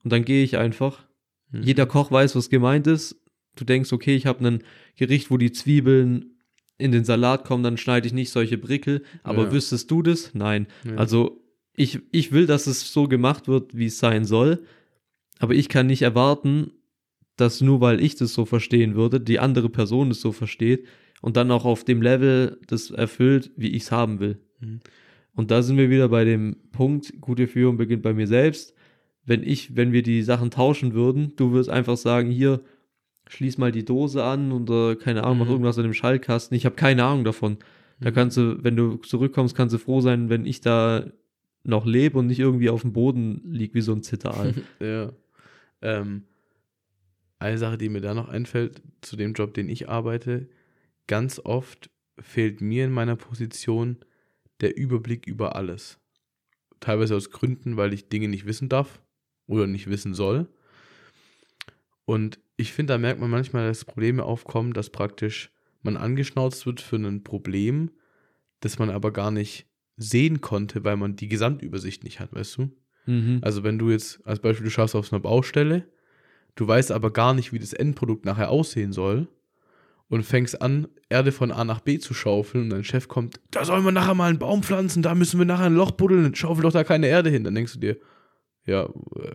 Und 0.05 0.13
dann 0.13 0.25
gehe 0.25 0.45
ich 0.45 0.57
einfach. 0.57 1.07
Hm. 1.51 1.63
Jeder 1.63 1.87
Koch 1.87 2.11
weiß, 2.11 2.37
was 2.37 2.51
gemeint 2.51 2.87
ist. 2.87 3.21
Du 3.57 3.65
denkst, 3.65 3.93
okay, 3.93 4.15
ich 4.15 4.27
habe 4.27 4.47
ein 4.47 4.63
Gericht, 4.97 5.31
wo 5.31 5.37
die 5.37 5.53
Zwiebeln 5.53 6.37
in 6.79 6.93
den 6.93 7.05
Salat 7.05 7.45
kommen, 7.45 7.65
dann 7.65 7.77
schneide 7.77 8.07
ich 8.07 8.13
nicht 8.13 8.31
solche 8.31 8.57
Brickel. 8.57 9.03
Aber 9.25 9.45
Ja. 9.45 9.53
wüsstest 9.53 9.91
du 9.91 10.03
das? 10.03 10.33
Nein. 10.35 10.69
Ja. 10.85 10.97
Also 10.97 11.43
ich, 11.75 12.01
ich 12.13 12.31
will, 12.33 12.47
dass 12.47 12.67
es 12.69 12.93
so 12.93 13.09
gemacht 13.09 13.49
wird, 13.49 13.77
wie 13.77 13.87
es 13.87 13.99
sein 13.99 14.25
soll. 14.25 14.63
Aber 15.41 15.55
ich 15.55 15.69
kann 15.69 15.89
nicht 15.89 16.03
erwarten, 16.03 16.71
dass 17.41 17.61
nur 17.61 17.81
weil 17.81 18.01
ich 18.03 18.17
das 18.17 18.35
so 18.35 18.45
verstehen 18.45 18.95
würde, 18.95 19.21
die 19.21 19.39
andere 19.39 19.69
Person 19.69 20.11
es 20.11 20.21
so 20.21 20.33
versteht 20.33 20.87
und 21.23 21.37
dann 21.37 21.51
auch 21.51 21.65
auf 21.65 21.85
dem 21.85 22.03
Level 22.03 22.59
das 22.67 22.91
erfüllt, 22.91 23.51
wie 23.57 23.69
ich 23.69 23.85
es 23.85 23.93
haben 23.93 24.21
will. 24.21 24.39
Mhm. 24.61 24.81
Und 25.35 25.51
da 25.51 25.63
sind 25.63 25.77
wir 25.79 25.89
wieder 25.91 26.09
bei 26.09 26.25
dem 26.25 26.57
Punkt, 26.73 27.13
gute 27.21 27.47
Führung 27.47 27.77
beginnt 27.77 28.03
bei 28.03 28.13
mir 28.13 28.27
selbst. 28.27 28.75
Wenn 29.25 29.43
ich, 29.43 29.77
wenn 29.77 29.93
wir 29.93 30.03
die 30.03 30.23
Sachen 30.23 30.51
tauschen 30.51 30.95
würden, 30.95 31.33
du 31.37 31.53
würdest 31.53 31.71
einfach 31.71 31.97
sagen, 31.97 32.31
hier, 32.31 32.61
schließ 33.29 33.59
mal 33.59 33.71
die 33.73 33.85
Dose 33.85 34.25
an 34.25 34.53
oder 34.53 34.97
keine 34.97 35.23
Ahnung, 35.25 35.39
mach 35.39 35.47
Mhm. 35.47 35.53
irgendwas 35.53 35.77
an 35.79 35.85
dem 35.85 35.93
Schallkasten. 35.95 36.57
Ich 36.57 36.65
habe 36.65 36.77
keine 36.77 37.05
Ahnung 37.05 37.25
davon. 37.25 37.59
Da 38.01 38.11
Mhm. 38.11 38.15
kannst 38.15 38.37
du, 38.37 38.65
wenn 38.65 38.75
du 38.77 38.97
zurückkommst, 38.97 39.55
kannst 39.55 39.75
du 39.75 39.79
froh 39.79 40.01
sein, 40.01 40.29
wenn 40.31 40.47
ich 40.47 40.61
da 40.61 41.05
noch 41.63 41.85
lebe 41.85 42.19
und 42.19 42.27
nicht 42.29 42.39
irgendwie 42.41 42.71
auf 42.71 42.83
dem 42.83 42.93
Boden 42.93 43.43
lieg 43.45 43.75
wie 43.75 43.81
so 43.83 43.93
ein 43.93 44.03
Zitteral. 44.03 44.55
Ja. 44.81 45.13
Ähm, 45.83 46.23
eine 47.39 47.59
Sache, 47.59 47.79
die 47.79 47.89
mir 47.89 48.01
da 48.01 48.15
noch 48.15 48.29
einfällt, 48.29 48.83
zu 49.01 49.17
dem 49.17 49.33
Job, 49.33 49.55
den 49.55 49.69
ich 49.69 49.89
arbeite, 49.89 50.49
ganz 51.07 51.41
oft 51.45 51.91
fehlt 52.19 52.61
mir 52.61 52.85
in 52.85 52.93
meiner 52.93 53.17
Position 53.17 53.99
der 54.61 54.77
Überblick 54.77 55.27
über 55.27 55.57
alles. 55.57 56.01
Teilweise 56.81 57.17
aus 57.17 57.31
Gründen, 57.31 57.77
weil 57.77 57.93
ich 57.93 58.09
Dinge 58.09 58.29
nicht 58.29 58.47
wissen 58.47 58.69
darf 58.69 59.03
oder 59.47 59.67
nicht 59.67 59.89
wissen 59.89 60.15
soll. 60.15 60.49
Und 62.05 62.39
ich 62.57 62.73
finde, 62.73 62.95
da 62.95 62.99
merkt 62.99 63.21
man 63.21 63.31
manchmal, 63.31 63.69
dass 63.69 63.85
Probleme 63.85 64.25
aufkommen, 64.25 64.73
dass 64.73 64.91
praktisch 64.91 65.53
man 65.83 65.97
angeschnauzt 65.97 66.67
wird 66.67 66.81
für 66.81 66.97
ein 66.97 67.23
Problem, 67.23 67.91
das 68.61 68.79
man 68.79 68.91
aber 68.91 69.13
gar 69.13 69.31
nicht 69.31 69.67
sehen 69.97 70.41
konnte, 70.41 70.85
weil 70.85 70.97
man 70.97 71.17
die 71.17 71.29
Gesamtübersicht 71.29 72.05
nicht 72.05 72.21
hat, 72.21 72.33
weißt 72.33 72.59
du? 72.59 72.71
mhm. 73.07 73.39
Also 73.43 73.63
wenn 73.63 73.79
du 73.79 73.91
jetzt 73.91 74.25
als 74.27 74.41
Beispiel, 74.41 74.65
du 74.65 74.71
schaffst 74.71 74.97
auf 74.97 75.13
einer 75.13 75.21
Baustelle, 75.21 75.89
du 76.59 76.67
weißt 76.67 76.91
aber 76.91 77.13
gar 77.13 77.35
nicht, 77.35 77.53
wie 77.53 77.61
das 77.61 77.73
Endprodukt 77.73 78.25
nachher 78.25 78.51
aussehen 78.51 78.93
soll 78.93 79.29
und 80.09 80.25
fängst 80.25 80.61
an, 80.61 80.89
Erde 81.09 81.31
von 81.31 81.53
A 81.53 81.65
nach 81.65 81.81
B 81.81 81.99
zu 81.99 82.15
schaufeln 82.15 82.65
und 82.65 82.71
dein 82.71 82.85
Chef 82.85 83.07
kommt, 83.07 83.41
da 83.53 83.65
sollen 83.65 83.85
wir 83.85 83.93
nachher 83.93 84.15
mal 84.15 84.29
einen 84.29 84.41
Baum 84.41 84.63
pflanzen, 84.63 85.03
da 85.03 85.15
müssen 85.15 85.39
wir 85.39 85.47
nachher 85.47 85.67
ein 85.67 85.75
Loch 85.75 85.93
buddeln, 85.93 86.35
schaufel 86.35 86.63
doch 86.63 86.73
da 86.73 86.83
keine 86.83 87.07
Erde 87.07 87.31
hin. 87.31 87.45
Dann 87.45 87.55
denkst 87.55 87.75
du 87.75 87.79
dir, 87.79 87.97
ja, 88.67 88.87
äh, 89.17 89.35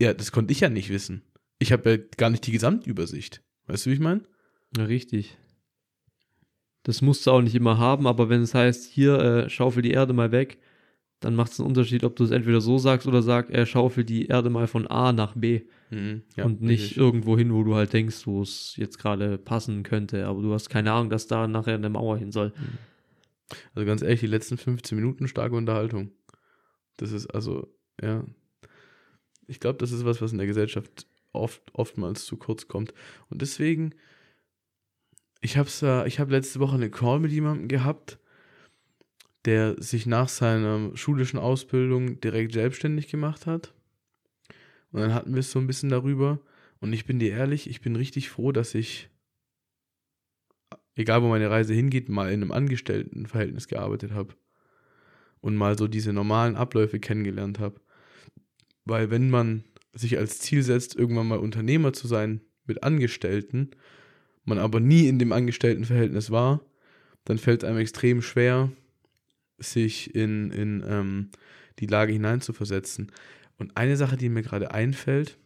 ja, 0.00 0.14
das 0.14 0.32
konnte 0.32 0.52
ich 0.52 0.60
ja 0.60 0.68
nicht 0.68 0.90
wissen. 0.90 1.22
Ich 1.60 1.72
habe 1.72 1.90
ja 1.90 1.96
gar 2.16 2.30
nicht 2.30 2.46
die 2.46 2.52
Gesamtübersicht. 2.52 3.42
Weißt 3.66 3.86
du, 3.86 3.90
wie 3.90 3.94
ich 3.94 4.00
meine? 4.00 4.22
Ja, 4.76 4.84
richtig. 4.84 5.38
Das 6.82 7.02
musst 7.02 7.26
du 7.26 7.30
auch 7.30 7.42
nicht 7.42 7.54
immer 7.54 7.78
haben, 7.78 8.06
aber 8.06 8.28
wenn 8.28 8.42
es 8.42 8.54
heißt, 8.54 8.84
hier, 8.84 9.18
äh, 9.18 9.50
schaufel 9.50 9.82
die 9.82 9.90
Erde 9.92 10.12
mal 10.12 10.32
weg, 10.32 10.58
dann 11.20 11.34
macht 11.34 11.52
es 11.52 11.60
einen 11.60 11.68
Unterschied, 11.68 12.04
ob 12.04 12.16
du 12.16 12.24
es 12.24 12.30
entweder 12.30 12.60
so 12.60 12.78
sagst 12.78 13.06
oder 13.06 13.22
sag, 13.22 13.50
er 13.50 13.66
schaufel 13.66 14.04
die 14.04 14.26
Erde 14.26 14.50
mal 14.50 14.66
von 14.68 14.86
A 14.86 15.12
nach 15.12 15.34
B. 15.34 15.62
Mhm. 15.90 16.22
Ja, 16.36 16.44
und 16.44 16.60
nicht 16.60 16.82
richtig. 16.82 16.98
irgendwo 16.98 17.36
hin, 17.36 17.52
wo 17.52 17.64
du 17.64 17.74
halt 17.74 17.92
denkst, 17.92 18.26
wo 18.26 18.42
es 18.42 18.74
jetzt 18.76 18.98
gerade 18.98 19.38
passen 19.38 19.82
könnte, 19.82 20.26
aber 20.26 20.42
du 20.42 20.52
hast 20.52 20.68
keine 20.68 20.92
Ahnung, 20.92 21.10
dass 21.10 21.26
da 21.26 21.48
nachher 21.48 21.74
eine 21.74 21.88
Mauer 21.88 22.18
hin 22.18 22.30
soll. 22.30 22.52
Also 23.74 23.86
ganz 23.86 24.02
ehrlich, 24.02 24.20
die 24.20 24.26
letzten 24.26 24.58
15 24.58 24.96
Minuten 24.96 25.26
starke 25.26 25.56
Unterhaltung. 25.56 26.10
Das 26.98 27.12
ist 27.12 27.26
also, 27.28 27.68
ja. 28.00 28.24
Ich 29.46 29.60
glaube, 29.60 29.78
das 29.78 29.92
ist 29.92 30.04
was, 30.04 30.20
was 30.20 30.32
in 30.32 30.38
der 30.38 30.46
Gesellschaft 30.46 31.06
oft, 31.32 31.62
oftmals 31.72 32.26
zu 32.26 32.36
kurz 32.36 32.68
kommt. 32.68 32.92
Und 33.30 33.40
deswegen, 33.40 33.94
ich 35.40 35.56
habe 35.56 35.68
ich 36.06 36.20
hab 36.20 36.30
letzte 36.30 36.60
Woche 36.60 36.74
eine 36.74 36.90
Call 36.90 37.18
mit 37.18 37.32
jemandem 37.32 37.68
gehabt, 37.68 38.18
der 39.48 39.82
sich 39.82 40.04
nach 40.04 40.28
seiner 40.28 40.94
schulischen 40.94 41.38
Ausbildung 41.38 42.20
direkt 42.20 42.52
selbstständig 42.52 43.08
gemacht 43.08 43.46
hat. 43.46 43.72
Und 44.92 45.00
dann 45.00 45.14
hatten 45.14 45.32
wir 45.32 45.40
es 45.40 45.50
so 45.50 45.58
ein 45.58 45.66
bisschen 45.66 45.88
darüber. 45.88 46.38
Und 46.80 46.92
ich 46.92 47.06
bin 47.06 47.18
dir 47.18 47.30
ehrlich, 47.30 47.66
ich 47.66 47.80
bin 47.80 47.96
richtig 47.96 48.28
froh, 48.28 48.52
dass 48.52 48.74
ich, 48.74 49.08
egal 50.96 51.22
wo 51.22 51.28
meine 51.28 51.48
Reise 51.48 51.72
hingeht, 51.72 52.10
mal 52.10 52.30
in 52.30 52.42
einem 52.42 52.52
Angestelltenverhältnis 52.52 53.68
gearbeitet 53.68 54.12
habe. 54.12 54.34
Und 55.40 55.56
mal 55.56 55.78
so 55.78 55.88
diese 55.88 56.12
normalen 56.12 56.54
Abläufe 56.54 57.00
kennengelernt 57.00 57.58
habe. 57.58 57.80
Weil 58.84 59.10
wenn 59.10 59.30
man 59.30 59.64
sich 59.94 60.18
als 60.18 60.40
Ziel 60.40 60.62
setzt, 60.62 60.94
irgendwann 60.94 61.28
mal 61.28 61.38
Unternehmer 61.38 61.94
zu 61.94 62.06
sein 62.06 62.42
mit 62.66 62.82
Angestellten, 62.82 63.70
man 64.44 64.58
aber 64.58 64.78
nie 64.78 65.08
in 65.08 65.18
dem 65.18 65.32
Angestelltenverhältnis 65.32 66.30
war, 66.30 66.60
dann 67.24 67.38
fällt 67.38 67.62
es 67.62 67.68
einem 67.70 67.78
extrem 67.78 68.20
schwer, 68.20 68.70
sich 69.58 70.14
in, 70.14 70.50
in 70.50 70.84
ähm, 70.86 71.30
die 71.78 71.86
Lage 71.86 72.12
hineinzuversetzen. 72.12 73.12
Und 73.56 73.76
eine 73.76 73.96
Sache, 73.96 74.16
die 74.16 74.28
mir 74.28 74.42
gerade 74.42 74.72
einfällt, 74.72 75.38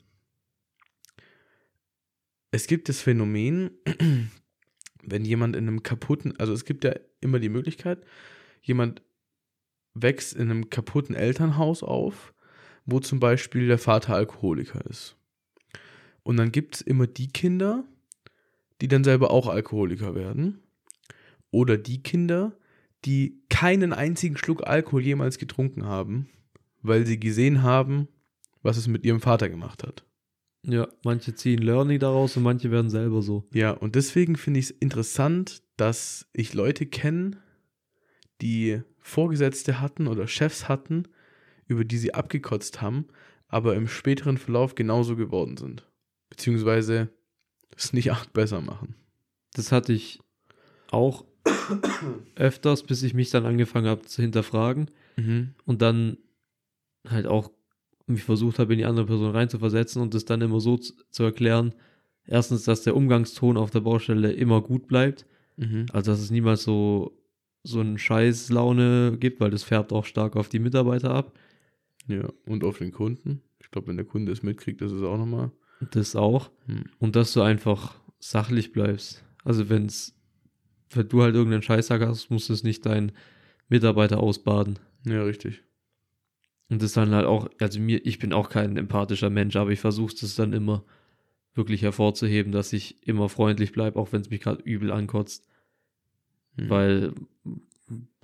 es 2.50 2.66
gibt 2.66 2.88
das 2.88 3.00
Phänomen, 3.00 3.70
wenn 5.02 5.24
jemand 5.24 5.56
in 5.56 5.66
einem 5.66 5.82
kaputten, 5.82 6.38
also 6.38 6.52
es 6.52 6.64
gibt 6.64 6.84
ja 6.84 6.94
immer 7.20 7.38
die 7.38 7.48
Möglichkeit, 7.48 8.04
jemand 8.60 9.02
wächst 9.94 10.34
in 10.34 10.50
einem 10.50 10.70
kaputten 10.70 11.14
Elternhaus 11.14 11.82
auf, 11.82 12.32
wo 12.84 13.00
zum 13.00 13.20
Beispiel 13.20 13.66
der 13.66 13.78
Vater 13.78 14.14
Alkoholiker 14.14 14.84
ist. 14.86 15.16
Und 16.22 16.36
dann 16.36 16.52
gibt 16.52 16.76
es 16.76 16.80
immer 16.82 17.06
die 17.06 17.28
Kinder, 17.28 17.84
die 18.80 18.88
dann 18.88 19.04
selber 19.04 19.30
auch 19.30 19.48
Alkoholiker 19.48 20.14
werden. 20.14 20.60
Oder 21.50 21.76
die 21.76 22.02
Kinder, 22.02 22.56
die 23.04 23.42
keinen 23.48 23.92
einzigen 23.92 24.36
Schluck 24.36 24.66
Alkohol 24.66 25.02
jemals 25.02 25.38
getrunken 25.38 25.84
haben, 25.84 26.28
weil 26.82 27.06
sie 27.06 27.18
gesehen 27.18 27.62
haben, 27.62 28.08
was 28.62 28.76
es 28.76 28.86
mit 28.86 29.04
ihrem 29.04 29.20
Vater 29.20 29.48
gemacht 29.48 29.82
hat. 29.82 30.04
Ja, 30.64 30.88
manche 31.02 31.34
ziehen 31.34 31.60
Learning 31.60 31.98
daraus 31.98 32.36
und 32.36 32.44
manche 32.44 32.70
werden 32.70 32.90
selber 32.90 33.22
so. 33.22 33.48
Ja, 33.52 33.72
und 33.72 33.96
deswegen 33.96 34.36
finde 34.36 34.60
ich 34.60 34.66
es 34.66 34.70
interessant, 34.70 35.62
dass 35.76 36.28
ich 36.32 36.54
Leute 36.54 36.86
kenne, 36.86 37.38
die 38.40 38.80
Vorgesetzte 39.00 39.80
hatten 39.80 40.06
oder 40.06 40.28
Chefs 40.28 40.68
hatten, 40.68 41.08
über 41.66 41.84
die 41.84 41.98
sie 41.98 42.14
abgekotzt 42.14 42.80
haben, 42.80 43.08
aber 43.48 43.74
im 43.74 43.88
späteren 43.88 44.38
Verlauf 44.38 44.76
genauso 44.76 45.16
geworden 45.16 45.56
sind. 45.56 45.88
Beziehungsweise 46.30 47.08
es 47.76 47.92
nicht 47.92 48.12
arg 48.12 48.32
besser 48.32 48.60
machen. 48.60 48.94
Das 49.54 49.72
hatte 49.72 49.92
ich 49.92 50.20
auch 50.90 51.24
öfters, 52.36 52.82
bis 52.82 53.02
ich 53.02 53.14
mich 53.14 53.30
dann 53.30 53.46
angefangen 53.46 53.86
habe 53.86 54.02
zu 54.02 54.22
hinterfragen 54.22 54.90
Mhm. 55.16 55.50
und 55.64 55.82
dann 55.82 56.16
halt 57.08 57.26
auch 57.26 57.50
mich 58.06 58.24
versucht 58.24 58.58
habe, 58.58 58.72
in 58.72 58.78
die 58.78 58.84
andere 58.84 59.06
Person 59.06 59.30
reinzuversetzen 59.32 60.00
und 60.02 60.14
das 60.14 60.24
dann 60.24 60.40
immer 60.40 60.60
so 60.60 60.76
zu, 60.78 61.22
erklären. 61.22 61.74
Erstens, 62.26 62.64
dass 62.64 62.82
der 62.82 62.96
Umgangston 62.96 63.56
auf 63.56 63.70
der 63.70 63.80
Baustelle 63.80 64.32
immer 64.32 64.60
gut 64.60 64.86
bleibt, 64.86 65.26
Mhm. 65.56 65.86
also 65.92 66.10
dass 66.12 66.20
es 66.20 66.30
niemals 66.30 66.62
so 66.64 67.18
so 67.64 67.78
eine 67.78 67.96
Scheißlaune 67.96 69.18
gibt, 69.20 69.38
weil 69.38 69.50
das 69.52 69.62
färbt 69.62 69.92
auch 69.92 70.04
stark 70.04 70.34
auf 70.34 70.48
die 70.48 70.58
Mitarbeiter 70.58 71.14
ab. 71.14 71.38
Ja, 72.08 72.28
und 72.44 72.64
auf 72.64 72.78
den 72.78 72.90
Kunden. 72.90 73.40
Ich 73.60 73.70
glaube, 73.70 73.86
wenn 73.86 73.96
der 73.96 74.04
Kunde 74.06 74.32
es 74.32 74.42
mitkriegt, 74.42 74.80
das 74.80 74.90
ist 74.90 75.02
auch 75.04 75.16
nochmal. 75.16 75.52
Das 75.92 76.16
auch. 76.16 76.50
Hm. 76.66 76.86
Und 76.98 77.14
dass 77.14 77.32
du 77.34 77.40
einfach 77.40 77.94
sachlich 78.18 78.72
bleibst. 78.72 79.22
Also 79.44 79.68
wenn's, 79.68 80.12
wenn 80.94 81.08
du 81.08 81.22
halt 81.22 81.34
irgendeinen 81.34 81.62
Scheißtag 81.62 82.02
hast, 82.02 82.30
muss 82.30 82.50
es 82.50 82.62
nicht 82.62 82.84
dein 82.86 83.12
Mitarbeiter 83.68 84.20
ausbaden. 84.20 84.78
Ja, 85.06 85.22
richtig. 85.22 85.62
Und 86.68 86.82
das 86.82 86.92
dann 86.92 87.14
halt 87.14 87.26
auch, 87.26 87.48
also 87.60 87.80
mir, 87.80 88.04
ich 88.06 88.18
bin 88.18 88.32
auch 88.32 88.48
kein 88.48 88.76
empathischer 88.76 89.30
Mensch, 89.30 89.56
aber 89.56 89.70
ich 89.70 89.80
versuche 89.80 90.14
es 90.14 90.34
dann 90.36 90.52
immer 90.52 90.84
wirklich 91.54 91.82
hervorzuheben, 91.82 92.52
dass 92.52 92.72
ich 92.72 93.06
immer 93.06 93.28
freundlich 93.28 93.72
bleibe, 93.72 93.98
auch 93.98 94.12
wenn 94.12 94.22
es 94.22 94.30
mich 94.30 94.40
gerade 94.40 94.62
übel 94.62 94.90
ankotzt. 94.90 95.46
Mhm. 96.56 96.70
Weil 96.70 97.12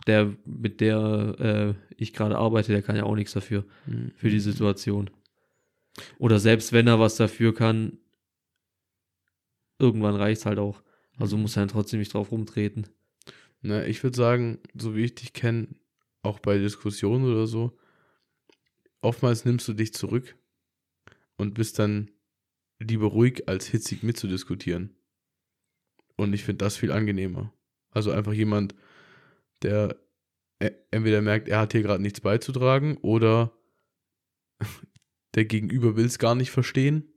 der, 0.07 0.35
mit 0.47 0.81
der 0.81 1.37
äh, 1.39 1.75
ich 1.97 2.15
gerade 2.15 2.39
arbeite, 2.39 2.73
der 2.73 2.83
kann 2.83 2.97
ja 2.97 3.03
auch 3.05 3.17
nichts 3.17 3.33
dafür, 3.33 3.65
Mhm. 3.87 4.13
für 4.17 4.31
die 4.31 4.41
Situation. 4.41 5.11
Oder 6.19 6.39
selbst 6.39 6.73
wenn 6.73 6.87
er 6.87 7.01
was 7.01 7.17
dafür 7.17 7.55
kann, 7.55 7.99
irgendwann 9.79 10.15
reicht 10.15 10.41
es 10.41 10.47
halt 10.47 10.59
auch. 10.59 10.83
Also 11.19 11.37
muss 11.37 11.57
er 11.57 11.67
trotzdem 11.67 12.01
nicht 12.01 12.15
drauf 12.15 12.31
rumtreten. 12.31 12.87
Na, 13.61 13.85
ich 13.87 14.03
würde 14.03 14.17
sagen, 14.17 14.59
so 14.75 14.95
wie 14.95 15.05
ich 15.05 15.15
dich 15.17 15.33
kenne, 15.33 15.69
auch 16.23 16.39
bei 16.39 16.59
Diskussionen 16.59 17.25
oder 17.25 17.47
so, 17.47 17.77
oftmals 19.01 19.45
nimmst 19.45 19.67
du 19.69 19.73
dich 19.73 19.93
zurück 19.93 20.37
und 21.37 21.55
bist 21.55 21.79
dann 21.79 22.11
lieber 22.79 23.09
ruhig, 23.09 23.49
als 23.49 23.67
hitzig 23.67 24.03
mitzudiskutieren. 24.03 24.95
Und 26.17 26.33
ich 26.33 26.45
finde 26.45 26.65
das 26.65 26.77
viel 26.77 26.93
angenehmer. 26.93 27.53
Also 27.91 28.11
einfach 28.11 28.33
jemand, 28.33 28.75
der 29.63 29.97
e- 30.61 30.71
entweder 30.91 31.23
merkt, 31.23 31.49
er 31.49 31.61
hat 31.61 31.73
hier 31.73 31.83
gerade 31.83 32.03
nichts 32.03 32.21
beizutragen 32.21 32.97
oder 32.99 33.53
der 35.35 35.45
Gegenüber 35.45 35.97
will 35.97 36.07
es 36.07 36.19
gar 36.19 36.35
nicht 36.35 36.51
verstehen, 36.51 37.13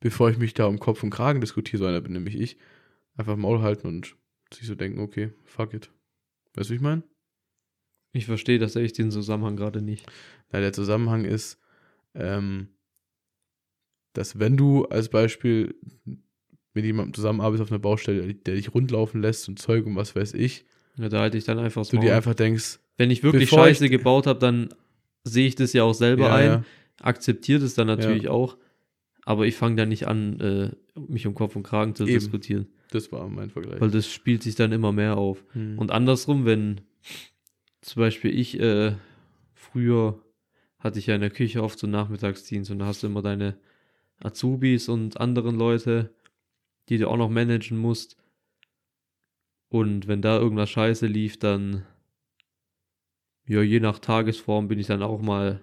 bevor 0.00 0.30
ich 0.30 0.38
mich 0.38 0.54
da 0.54 0.66
um 0.66 0.78
Kopf 0.78 1.02
und 1.02 1.10
Kragen 1.10 1.40
diskutiere, 1.40 1.78
so 1.78 1.86
einer 1.86 2.00
bin 2.00 2.12
nämlich 2.12 2.36
ich, 2.38 2.58
einfach 3.18 3.36
Maul 3.36 3.60
halten 3.60 3.86
und 3.86 4.16
sich 4.52 4.66
so 4.66 4.74
denken, 4.74 5.00
okay, 5.00 5.32
fuck 5.44 5.74
it. 5.74 5.90
Weißt 6.54 6.70
du, 6.70 6.72
wie 6.72 6.76
ich 6.76 6.82
meine? 6.82 7.02
Ich 8.12 8.24
verstehe 8.26 8.58
das 8.58 8.76
echt 8.76 8.96
den 8.98 9.10
Zusammenhang 9.10 9.56
gerade 9.56 9.82
nicht. 9.82 10.06
Na, 10.50 10.60
der 10.60 10.72
Zusammenhang 10.72 11.24
ist, 11.24 11.58
ähm, 12.14 12.68
dass 14.14 14.38
wenn 14.38 14.56
du 14.56 14.86
als 14.86 15.08
Beispiel 15.10 15.74
mit 16.74 16.84
jemandem 16.84 17.14
zusammenarbeitest 17.14 17.62
auf 17.62 17.70
einer 17.72 17.78
Baustelle, 17.78 18.34
der 18.34 18.54
dich 18.54 18.72
rundlaufen 18.74 19.20
lässt 19.20 19.48
und 19.48 19.58
Zeug 19.58 19.84
und 19.86 19.96
was 19.96 20.16
weiß 20.16 20.34
ich, 20.34 20.64
Ja, 20.96 21.08
da 21.08 21.20
halte 21.20 21.36
ich 21.38 21.44
dann 21.44 21.58
einfach 21.58 21.82
das 21.82 21.90
du 21.90 21.98
dir 21.98 22.16
einfach 22.16 22.34
denkst, 22.34 22.78
Wenn 22.96 23.10
ich 23.10 23.22
wirklich 23.22 23.50
Bevor 23.50 23.68
ich- 23.68 23.76
Scheiße 23.76 23.90
gebaut 23.90 24.26
habe, 24.26 24.38
dann 24.38 24.70
sehe 25.24 25.46
ich 25.46 25.54
das 25.54 25.72
ja 25.72 25.82
auch 25.84 25.92
selber 25.92 26.26
ja, 26.26 26.34
ein, 26.34 26.50
ja, 26.50 26.64
akzeptiere 27.00 27.60
das 27.60 27.74
dann 27.74 27.86
natürlich 27.88 28.28
auch, 28.28 28.56
aber 29.24 29.46
ich 29.46 29.56
fange 29.56 29.76
dann 29.76 29.90
nicht 29.90 30.06
an, 30.08 30.40
äh, 30.40 30.70
mich 30.98 31.26
um 31.26 31.34
Kopf 31.34 31.54
und 31.54 31.62
Kragen 31.64 31.94
zu 31.94 32.04
Eben. 32.04 32.14
diskutieren, 32.14 32.66
das 32.90 33.12
war 33.12 33.28
mein 33.28 33.50
Vergleich. 33.50 33.80
weil 33.80 33.90
das 33.90 34.10
spielt 34.10 34.42
sich 34.42 34.54
dann 34.54 34.72
immer 34.72 34.92
mehr 34.92 35.16
auf. 35.16 35.44
Hm. 35.52 35.78
Und 35.78 35.90
andersrum, 35.90 36.44
wenn 36.44 36.80
zum 37.80 38.00
Beispiel 38.00 38.36
ich 38.36 38.58
äh, 38.60 38.94
früher 39.54 40.22
hatte 40.78 40.98
ich 40.98 41.06
ja 41.06 41.14
in 41.14 41.20
der 41.20 41.30
Küche 41.30 41.62
oft 41.62 41.78
so 41.78 41.86
Nachmittagsdienst 41.86 42.70
und 42.70 42.78
da 42.78 42.86
hast 42.86 43.02
du 43.02 43.08
immer 43.08 43.22
deine 43.22 43.58
Azubis 44.20 44.88
und 44.88 45.20
anderen 45.20 45.56
Leute, 45.56 46.14
die 46.88 46.98
du 46.98 47.08
auch 47.08 47.16
noch 47.16 47.30
managen 47.30 47.78
musst. 47.78 48.16
Und 49.68 50.08
wenn 50.08 50.22
da 50.22 50.38
irgendwas 50.38 50.70
scheiße 50.70 51.06
lief, 51.06 51.38
dann, 51.38 51.84
ja, 53.46 53.60
je 53.60 53.80
nach 53.80 53.98
Tagesform 53.98 54.68
bin 54.68 54.78
ich 54.78 54.86
dann 54.86 55.02
auch 55.02 55.20
mal 55.20 55.60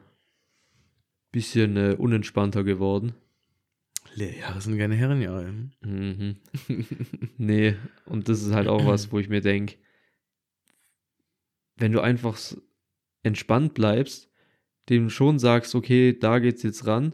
bisschen 1.32 1.76
äh, 1.76 1.96
unentspannter 1.98 2.64
geworden. 2.64 3.14
Lehrjahre 4.16 4.62
sind 4.62 4.78
keine 4.78 4.96
Herrenjahre. 4.96 5.54
Mhm. 5.82 6.38
Nee, 7.38 7.76
und 8.06 8.30
das 8.30 8.42
ist 8.42 8.54
halt 8.54 8.68
auch 8.68 8.86
was, 8.86 9.12
wo 9.12 9.20
ich 9.20 9.30
mir 9.30 9.42
denke, 9.42 9.76
wenn 11.78 11.92
du 11.92 12.00
einfach 12.02 12.38
entspannt 13.24 13.74
bleibst, 13.74 14.30
dem 14.90 15.10
schon 15.10 15.40
sagst, 15.40 15.76
okay, 15.76 16.18
da 16.18 16.40
geht's 16.40 16.64
jetzt 16.64 16.88
ran, 16.88 17.14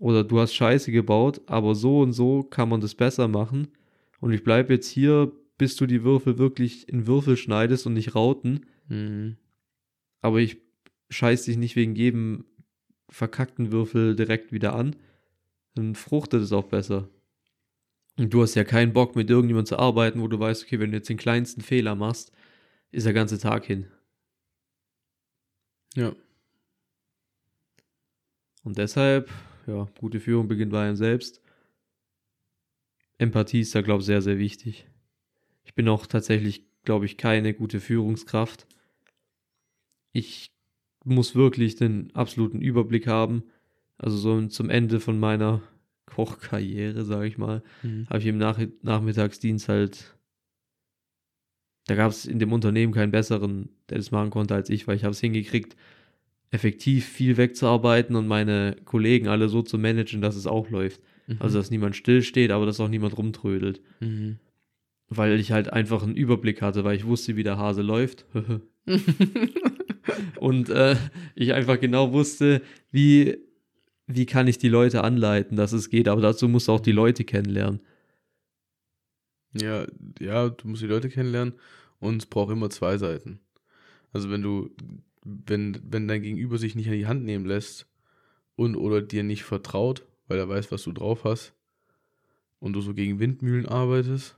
oder 0.00 0.24
du 0.24 0.40
hast 0.40 0.54
Scheiße 0.54 0.90
gebaut, 0.92 1.40
aber 1.46 1.74
so 1.74 2.00
und 2.00 2.12
so 2.12 2.42
kann 2.42 2.68
man 2.68 2.80
das 2.80 2.94
besser 2.94 3.28
machen, 3.28 3.68
und 4.20 4.32
ich 4.32 4.42
bleib 4.42 4.70
jetzt 4.70 4.88
hier, 4.88 5.32
bis 5.56 5.76
du 5.76 5.86
die 5.86 6.02
Würfel 6.02 6.36
wirklich 6.38 6.88
in 6.88 7.06
Würfel 7.06 7.36
schneidest 7.36 7.86
und 7.86 7.94
nicht 7.94 8.14
Rauten, 8.14 8.66
Mhm. 8.88 9.36
aber 10.20 10.38
ich 10.40 10.58
scheiß 11.10 11.44
dich 11.44 11.56
nicht 11.56 11.76
wegen 11.76 11.94
jedem 11.94 12.44
verkackten 13.08 13.72
Würfel 13.72 14.14
direkt 14.16 14.52
wieder 14.52 14.74
an, 14.74 14.96
dann 15.74 15.94
fruchtet 15.94 16.42
es 16.42 16.52
auch 16.52 16.68
besser. 16.68 17.08
Und 18.16 18.32
du 18.32 18.42
hast 18.42 18.54
ja 18.54 18.64
keinen 18.64 18.92
Bock, 18.92 19.16
mit 19.16 19.28
irgendjemandem 19.28 19.66
zu 19.66 19.78
arbeiten, 19.78 20.20
wo 20.20 20.28
du 20.28 20.38
weißt, 20.38 20.64
okay, 20.64 20.78
wenn 20.78 20.90
du 20.90 20.98
jetzt 20.98 21.08
den 21.08 21.16
kleinsten 21.16 21.62
Fehler 21.62 21.94
machst, 21.96 22.32
ist 22.92 23.06
der 23.06 23.12
ganze 23.12 23.38
Tag 23.38 23.64
hin. 23.64 23.90
Ja. 25.96 26.14
Und 28.62 28.78
deshalb, 28.78 29.30
ja, 29.66 29.88
gute 29.98 30.20
Führung 30.20 30.48
beginnt 30.48 30.72
bei 30.72 30.86
einem 30.86 30.96
selbst. 30.96 31.40
Empathie 33.18 33.60
ist 33.60 33.74
da, 33.74 33.82
glaube 33.82 34.00
ich, 34.00 34.06
sehr, 34.06 34.22
sehr 34.22 34.38
wichtig. 34.38 34.86
Ich 35.64 35.74
bin 35.74 35.88
auch 35.88 36.06
tatsächlich, 36.06 36.64
glaube 36.84 37.06
ich, 37.06 37.16
keine 37.16 37.54
gute 37.54 37.80
Führungskraft. 37.80 38.66
Ich 40.12 40.52
muss 41.04 41.34
wirklich 41.34 41.76
den 41.76 42.14
absoluten 42.14 42.60
Überblick 42.60 43.06
haben. 43.06 43.44
Also 44.04 44.18
so 44.18 44.46
zum 44.48 44.68
Ende 44.68 45.00
von 45.00 45.18
meiner 45.18 45.62
Kochkarriere, 46.04 47.06
sage 47.06 47.26
ich 47.26 47.38
mal, 47.38 47.62
Mhm. 47.82 48.06
habe 48.08 48.18
ich 48.18 48.26
im 48.26 48.36
Nach 48.36 48.60
Nachmittagsdienst 48.82 49.70
halt, 49.70 50.14
da 51.86 51.94
gab 51.94 52.10
es 52.10 52.26
in 52.26 52.38
dem 52.38 52.52
Unternehmen 52.52 52.92
keinen 52.92 53.12
besseren, 53.12 53.70
der 53.88 53.96
das 53.96 54.10
machen 54.10 54.28
konnte 54.28 54.54
als 54.54 54.68
ich, 54.68 54.86
weil 54.86 54.96
ich 54.96 55.04
habe 55.04 55.12
es 55.12 55.20
hingekriegt, 55.20 55.74
effektiv 56.50 57.06
viel 57.06 57.38
wegzuarbeiten 57.38 58.14
und 58.14 58.26
meine 58.26 58.76
Kollegen 58.84 59.28
alle 59.28 59.48
so 59.48 59.62
zu 59.62 59.78
managen, 59.78 60.20
dass 60.20 60.36
es 60.36 60.46
auch 60.46 60.68
läuft. 60.68 61.00
Mhm. 61.26 61.36
Also 61.40 61.56
dass 61.58 61.70
niemand 61.70 61.96
stillsteht, 61.96 62.50
aber 62.50 62.66
dass 62.66 62.80
auch 62.80 62.88
niemand 62.88 63.16
rumtrödelt. 63.16 63.80
Mhm. 64.00 64.38
Weil 65.08 65.40
ich 65.40 65.50
halt 65.50 65.72
einfach 65.72 66.02
einen 66.02 66.14
Überblick 66.14 66.60
hatte, 66.60 66.84
weil 66.84 66.96
ich 66.96 67.06
wusste, 67.06 67.36
wie 67.36 67.42
der 67.42 67.56
Hase 67.56 67.80
läuft. 67.80 68.26
und 70.40 70.68
äh, 70.68 70.96
ich 71.34 71.54
einfach 71.54 71.80
genau 71.80 72.12
wusste, 72.12 72.60
wie, 72.90 73.38
wie 74.06 74.26
kann 74.26 74.48
ich 74.48 74.58
die 74.58 74.68
Leute 74.68 75.02
anleiten, 75.02 75.56
dass 75.56 75.72
es 75.72 75.90
geht. 75.90 76.08
Aber 76.08 76.20
dazu 76.20 76.48
musst 76.48 76.68
du 76.68 76.72
auch 76.72 76.80
die 76.80 76.92
Leute 76.92 77.24
kennenlernen. 77.24 77.80
Ja, 79.52 79.86
ja, 80.20 80.48
du 80.48 80.68
musst 80.68 80.82
die 80.82 80.86
Leute 80.86 81.08
kennenlernen 81.08 81.54
und 82.00 82.22
es 82.22 82.26
braucht 82.26 82.52
immer 82.52 82.70
zwei 82.70 82.98
Seiten. 82.98 83.40
Also 84.12 84.30
wenn 84.30 84.42
du, 84.42 84.70
wenn, 85.24 85.80
wenn 85.88 86.08
dein 86.08 86.22
Gegenüber 86.22 86.58
sich 86.58 86.74
nicht 86.74 86.88
an 86.88 86.94
die 86.94 87.06
Hand 87.06 87.24
nehmen 87.24 87.46
lässt 87.46 87.86
und 88.56 88.76
oder 88.76 89.00
dir 89.00 89.22
nicht 89.22 89.44
vertraut, 89.44 90.06
weil 90.28 90.38
er 90.38 90.48
weiß, 90.48 90.72
was 90.72 90.82
du 90.82 90.92
drauf 90.92 91.24
hast 91.24 91.54
und 92.58 92.72
du 92.72 92.80
so 92.80 92.94
gegen 92.94 93.20
Windmühlen 93.20 93.66
arbeitest, 93.66 94.36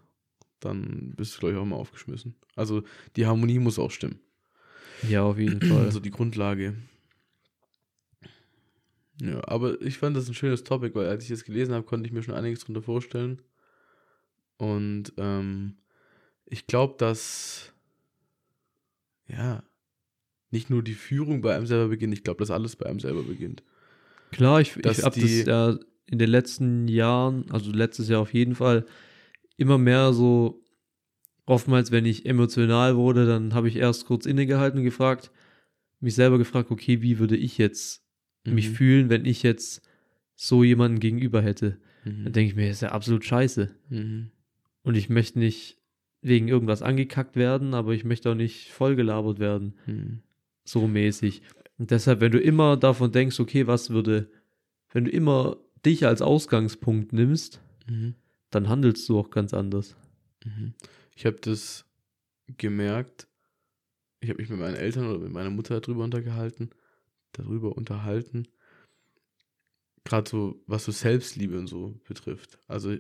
dann 0.61 1.15
bist 1.17 1.35
du, 1.35 1.41
glaube 1.41 1.55
ich, 1.55 1.61
auch 1.61 1.65
mal 1.65 1.77
aufgeschmissen. 1.77 2.35
Also 2.55 2.83
die 3.17 3.27
Harmonie 3.27 3.59
muss 3.59 3.79
auch 3.79 3.91
stimmen. 3.91 4.21
Ja, 5.09 5.23
auf 5.23 5.39
jeden 5.39 5.61
Fall. 5.61 5.85
Also 5.85 6.01
die 6.01 6.11
Grundlage. 6.11 6.75
Ja, 9.21 9.41
aber 9.49 9.81
ich 9.81 9.99
fand 9.99 10.17
das 10.17 10.29
ein 10.29 10.35
schönes 10.35 10.65
Topic, 10.65 10.95
weil 10.95 11.09
als 11.09 11.25
ich 11.25 11.31
das 11.31 11.45
gelesen 11.45 11.75
habe, 11.75 11.87
konnte 11.87 12.07
ich 12.07 12.13
mir 12.13 12.23
schon 12.23 12.35
einiges 12.35 12.61
drunter 12.61 12.83
vorstellen. 12.83 13.41
Und 14.59 15.13
ähm, 15.17 15.77
ich 16.45 16.67
glaube, 16.67 16.95
dass 16.99 17.73
ja 19.27 19.63
nicht 20.51 20.71
nur 20.71 20.83
die 20.83 20.95
Führung 20.95 21.41
bei 21.41 21.55
einem 21.55 21.67
selber 21.67 21.89
beginnt, 21.89 22.15
ich 22.15 22.25
glaube, 22.25 22.39
dass 22.39 22.51
alles 22.51 22.77
bei 22.77 22.87
einem 22.87 23.01
selber 23.01 23.23
beginnt. 23.23 23.63
Klar, 24.31 24.61
ich, 24.61 24.75
dass 24.75 24.99
ich 24.99 25.05
habe 25.05 25.21
das 25.21 25.45
ja 25.45 25.79
in 26.07 26.19
den 26.19 26.31
letzten 26.31 26.89
Jahren, 26.89 27.51
also 27.51 27.73
letztes 27.73 28.09
Jahr 28.09 28.21
auf 28.21 28.33
jeden 28.33 28.55
Fall, 28.55 28.87
immer 29.57 29.79
mehr 29.79 30.13
so, 30.13 30.63
oftmals, 31.47 31.91
wenn 31.91 32.05
ich 32.05 32.27
emotional 32.27 32.97
wurde, 32.97 33.27
dann 33.27 33.55
habe 33.55 33.69
ich 33.69 33.77
erst 33.77 34.07
kurz 34.07 34.27
innegehalten 34.27 34.79
und 34.79 34.85
gefragt, 34.85 35.31
mich 36.01 36.15
selber 36.15 36.39
gefragt, 36.39 36.71
okay, 36.71 37.03
wie 37.03 37.19
würde 37.19 37.37
ich 37.37 37.59
jetzt 37.59 38.06
mich 38.51 38.71
Mhm. 38.71 38.75
fühlen, 38.75 39.11
wenn 39.11 39.25
ich 39.25 39.43
jetzt 39.43 39.83
so 40.35 40.63
jemanden 40.65 41.01
gegenüber 41.01 41.43
hätte? 41.43 41.79
Dann 42.05 42.23
Mhm. 42.25 42.33
denke 42.33 42.51
ich 42.51 42.57
mir, 42.57 42.69
das 42.69 42.77
ist 42.79 42.83
ja 42.83 42.93
absolut 42.93 43.25
scheiße. 43.25 43.75
Mhm. 43.89 44.31
Und 44.83 44.95
ich 44.97 45.09
möchte 45.09 45.39
nicht 45.39 45.79
wegen 46.23 46.49
irgendwas 46.49 46.83
angekackt 46.83 47.37
werden, 47.37 47.75
aber 47.75 47.93
ich 47.93 48.05
möchte 48.05 48.31
auch 48.31 48.35
nicht 48.35 48.71
vollgelabert 48.73 49.39
werden. 49.39 49.75
Mhm. 49.87 50.21
so 50.69 50.89
mäßig. 50.89 51.43
Und 51.79 51.93
deshalb, 51.93 52.21
wenn 52.21 52.33
du 52.33 52.41
immer 52.41 52.77
davon 52.77 53.13
denkst, 53.13 53.39
okay, 53.39 53.69
was 53.69 53.91
würde, 53.91 54.29
wenn 54.93 55.05
du 55.05 55.13
immer 55.13 55.59
dich 55.85 56.05
als 56.07 56.23
Ausgangspunkt 56.23 57.13
nimmst, 57.13 57.61
Mhm. 57.89 58.15
dann 58.51 58.69
handelst 58.69 59.09
du 59.09 59.17
auch 59.21 59.31
ganz 59.31 59.55
anders. 59.55 59.95
Mhm. 60.45 60.75
Ich 61.15 61.25
habe 61.25 61.37
das 61.41 61.85
gemerkt, 62.57 63.29
ich 64.21 64.29
habe 64.31 64.41
mich 64.41 64.51
mit 64.51 64.59
meinen 64.59 64.75
Eltern 64.75 65.07
oder 65.09 65.19
mit 65.21 65.33
meiner 65.33 65.51
Mutter 65.51 65.81
darüber 65.81 66.03
untergehalten, 66.05 66.71
darüber 67.37 67.77
unterhalten, 67.77 68.47
gerade 70.05 70.29
so, 70.29 70.61
was 70.67 70.85
so 70.85 70.93
Selbstliebe 70.93 71.59
und 71.59 71.67
so 71.67 71.99
betrifft. 72.09 72.59
Also, 72.69 72.95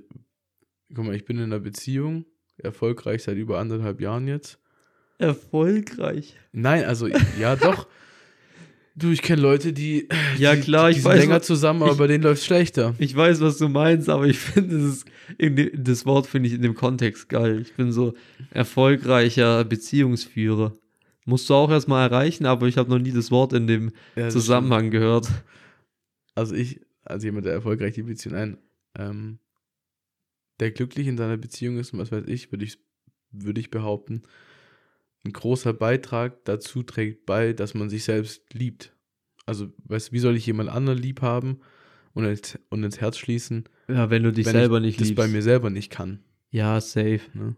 guck 0.94 1.04
mal, 1.04 1.14
ich 1.14 1.24
bin 1.24 1.36
in 1.38 1.44
einer 1.44 1.60
Beziehung, 1.60 2.24
erfolgreich 2.58 3.22
seit 3.22 3.36
über 3.36 3.58
anderthalb 3.58 4.00
Jahren 4.00 4.26
jetzt. 4.28 4.58
Erfolgreich. 5.18 6.36
Nein, 6.52 6.84
also, 6.84 7.08
ja 7.38 7.56
doch. 7.56 7.86
Du, 8.98 9.10
ich 9.10 9.20
kenne 9.20 9.42
Leute, 9.42 9.74
die, 9.74 10.08
Ja, 10.38 10.56
klar, 10.56 10.88
die 10.88 10.96
ich 10.96 11.02
sind 11.02 11.12
weiß, 11.12 11.20
länger 11.20 11.42
zusammen, 11.42 11.82
aber 11.82 11.92
ich- 11.92 11.98
bei 11.98 12.06
denen 12.06 12.24
läuft 12.24 12.40
es 12.40 12.46
schlechter. 12.46 12.94
Ich 12.98 13.14
weiß, 13.14 13.40
was 13.40 13.58
du 13.58 13.68
meinst, 13.68 14.08
aber 14.08 14.26
ich 14.26 14.38
finde 14.40 14.78
das, 14.88 15.04
in 15.36 15.54
de, 15.56 15.70
das 15.76 16.06
Wort 16.06 16.26
finde 16.26 16.48
ich 16.48 16.54
in 16.54 16.62
dem 16.62 16.74
Kontext 16.74 17.28
geil. 17.28 17.60
Ich 17.60 17.74
bin 17.74 17.92
so 17.92 18.14
erfolgreicher 18.50 19.64
Beziehungsführer. 19.66 20.72
Musst 21.26 21.50
du 21.50 21.54
auch 21.54 21.70
erstmal 21.70 22.08
erreichen, 22.08 22.46
aber 22.46 22.66
ich 22.68 22.78
habe 22.78 22.88
noch 22.88 22.98
nie 22.98 23.12
das 23.12 23.30
Wort 23.30 23.52
in 23.52 23.66
dem 23.66 23.90
Ja, 24.14 24.24
das 24.24 24.32
Zusammenhang 24.32 24.90
gehört. 24.90 25.28
also 26.34 26.54
ich, 26.54 26.80
als 27.02 27.22
jemand, 27.24 27.44
der 27.46 27.52
erfolgreich 27.52 27.94
die 27.94 28.02
Beziehung 28.04 28.34
ein, 28.36 28.58
ähm, 28.96 29.38
der 30.60 30.70
glücklich 30.70 31.06
in 31.06 31.18
seiner 31.18 31.36
Beziehung 31.36 31.78
ist 31.78 31.92
und 31.92 31.98
was 31.98 32.10
weiß 32.12 32.24
ich, 32.28 32.50
würde 32.52 32.64
ich, 32.64 32.78
würde 33.30 33.60
ich 33.60 33.70
behaupten, 33.70 34.22
ein 35.24 35.32
großer 35.32 35.72
Beitrag 35.72 36.44
dazu 36.44 36.82
trägt 36.84 37.26
bei, 37.26 37.52
dass 37.52 37.74
man 37.74 37.90
sich 37.90 38.04
selbst 38.04 38.54
liebt. 38.54 38.94
Also, 39.44 39.72
weißt 39.84 40.08
du, 40.08 40.12
wie 40.12 40.18
soll 40.20 40.36
ich 40.36 40.46
jemand 40.46 40.70
anderen 40.70 40.98
lieb 40.98 41.20
haben 41.22 41.58
und 42.14 42.24
ins, 42.24 42.58
und 42.70 42.84
ins 42.84 43.00
Herz 43.00 43.18
schließen, 43.18 43.64
Ja, 43.88 44.08
wenn 44.10 44.22
du 44.22 44.32
dich 44.32 44.46
wenn 44.46 44.52
selber 44.52 44.76
ich 44.78 44.82
nicht 44.84 45.00
das 45.00 45.08
liebst. 45.08 45.16
bei 45.16 45.28
mir 45.28 45.42
selber 45.42 45.70
nicht 45.70 45.90
kann? 45.90 46.20
Ja, 46.50 46.80
safe. 46.80 47.20
Ne? 47.34 47.56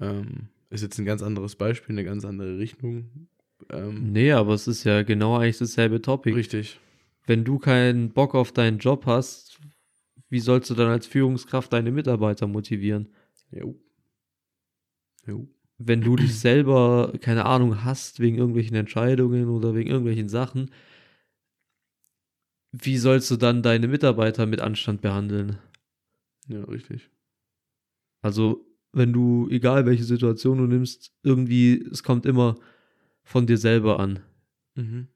Ähm, 0.00 0.48
ist 0.70 0.82
jetzt 0.82 0.98
ein 0.98 1.04
ganz 1.04 1.22
anderes 1.22 1.56
Beispiel, 1.56 1.94
eine 1.94 2.04
ganz 2.04 2.24
andere 2.24 2.58
Richtung. 2.58 3.28
Ähm, 3.70 4.12
Nee, 4.12 4.32
aber 4.32 4.54
es 4.54 4.66
ist 4.68 4.84
ja 4.84 5.02
genau 5.02 5.36
eigentlich 5.36 5.58
dasselbe 5.58 6.02
Topic. 6.02 6.34
richtig. 6.34 6.78
wenn 7.26 7.44
du 7.44 7.58
keinen 7.58 8.10
Bock 8.12 8.34
auf 8.34 8.52
deinen 8.52 8.78
Job 8.78 9.06
hast, 9.06 9.58
wie 10.28 10.40
sollst 10.40 10.70
du 10.70 10.74
dann 10.74 10.88
als 10.90 11.06
Führungskraft 11.06 11.72
deine 11.72 11.90
Mitarbeiter 11.90 12.46
motivieren? 12.46 13.08
Jo. 13.50 13.80
Jo. 15.26 15.48
Wenn 15.78 16.00
du 16.00 16.16
dich 16.16 16.38
selber, 16.38 17.12
keine 17.20 17.44
Ahnung, 17.44 17.84
hast 17.84 18.20
wegen 18.20 18.36
irgendwelchen 18.38 18.76
Entscheidungen 18.76 19.48
oder 19.48 19.74
wegen 19.74 19.90
irgendwelchen 19.90 20.28
Sachen, 20.28 20.70
wie 22.72 22.96
sollst 22.98 23.30
du 23.30 23.36
dann 23.36 23.62
deine 23.62 23.88
Mitarbeiter 23.88 24.46
mit 24.46 24.60
Anstand 24.60 25.00
behandeln? 25.00 25.58
Ja, 26.48 26.62
richtig. 26.64 27.10
Also, 28.22 28.64
wenn 28.92 29.12
du, 29.12 29.48
egal 29.50 29.86
welche 29.86 30.04
Situation 30.04 30.58
du 30.58 30.66
nimmst, 30.66 31.12
irgendwie, 31.22 31.82
es 31.92 32.02
kommt 32.02 32.26
immer 32.26 32.56
von 33.24 33.46
dir 33.46 33.58
selber 33.58 34.00
an. 34.00 34.20
Mhm. 34.74 35.08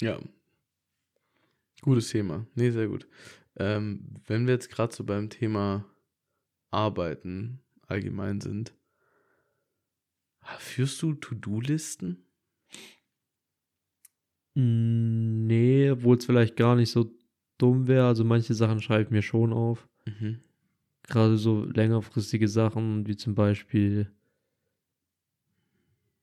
Ja. 0.00 0.18
Gutes 1.82 2.08
Thema. 2.10 2.46
Nee, 2.54 2.70
sehr 2.70 2.88
gut. 2.88 3.06
Ähm, 3.56 4.14
wenn 4.26 4.46
wir 4.46 4.54
jetzt 4.54 4.70
gerade 4.70 4.94
so 4.94 5.04
beim 5.04 5.28
Thema 5.30 5.84
Arbeiten 6.70 7.60
allgemein 7.86 8.40
sind, 8.40 8.74
führst 10.58 11.00
du 11.00 11.14
To-Do-Listen? 11.14 12.26
Mm, 14.54 15.46
Nee, 15.46 15.90
obwohl 15.90 16.16
es 16.16 16.24
vielleicht 16.26 16.56
gar 16.56 16.76
nicht 16.76 16.90
so 16.90 17.12
dumm 17.60 17.86
wäre. 17.88 18.06
Also 18.06 18.24
manche 18.24 18.54
Sachen 18.54 18.80
schreibe 18.80 19.04
ich 19.04 19.10
mir 19.10 19.22
schon 19.22 19.52
auf. 19.52 19.88
Mhm. 20.06 20.38
Gerade 21.08 21.36
so 21.36 21.64
längerfristige 21.64 22.48
Sachen, 22.48 23.06
wie 23.06 23.16
zum 23.16 23.34
Beispiel 23.34 24.10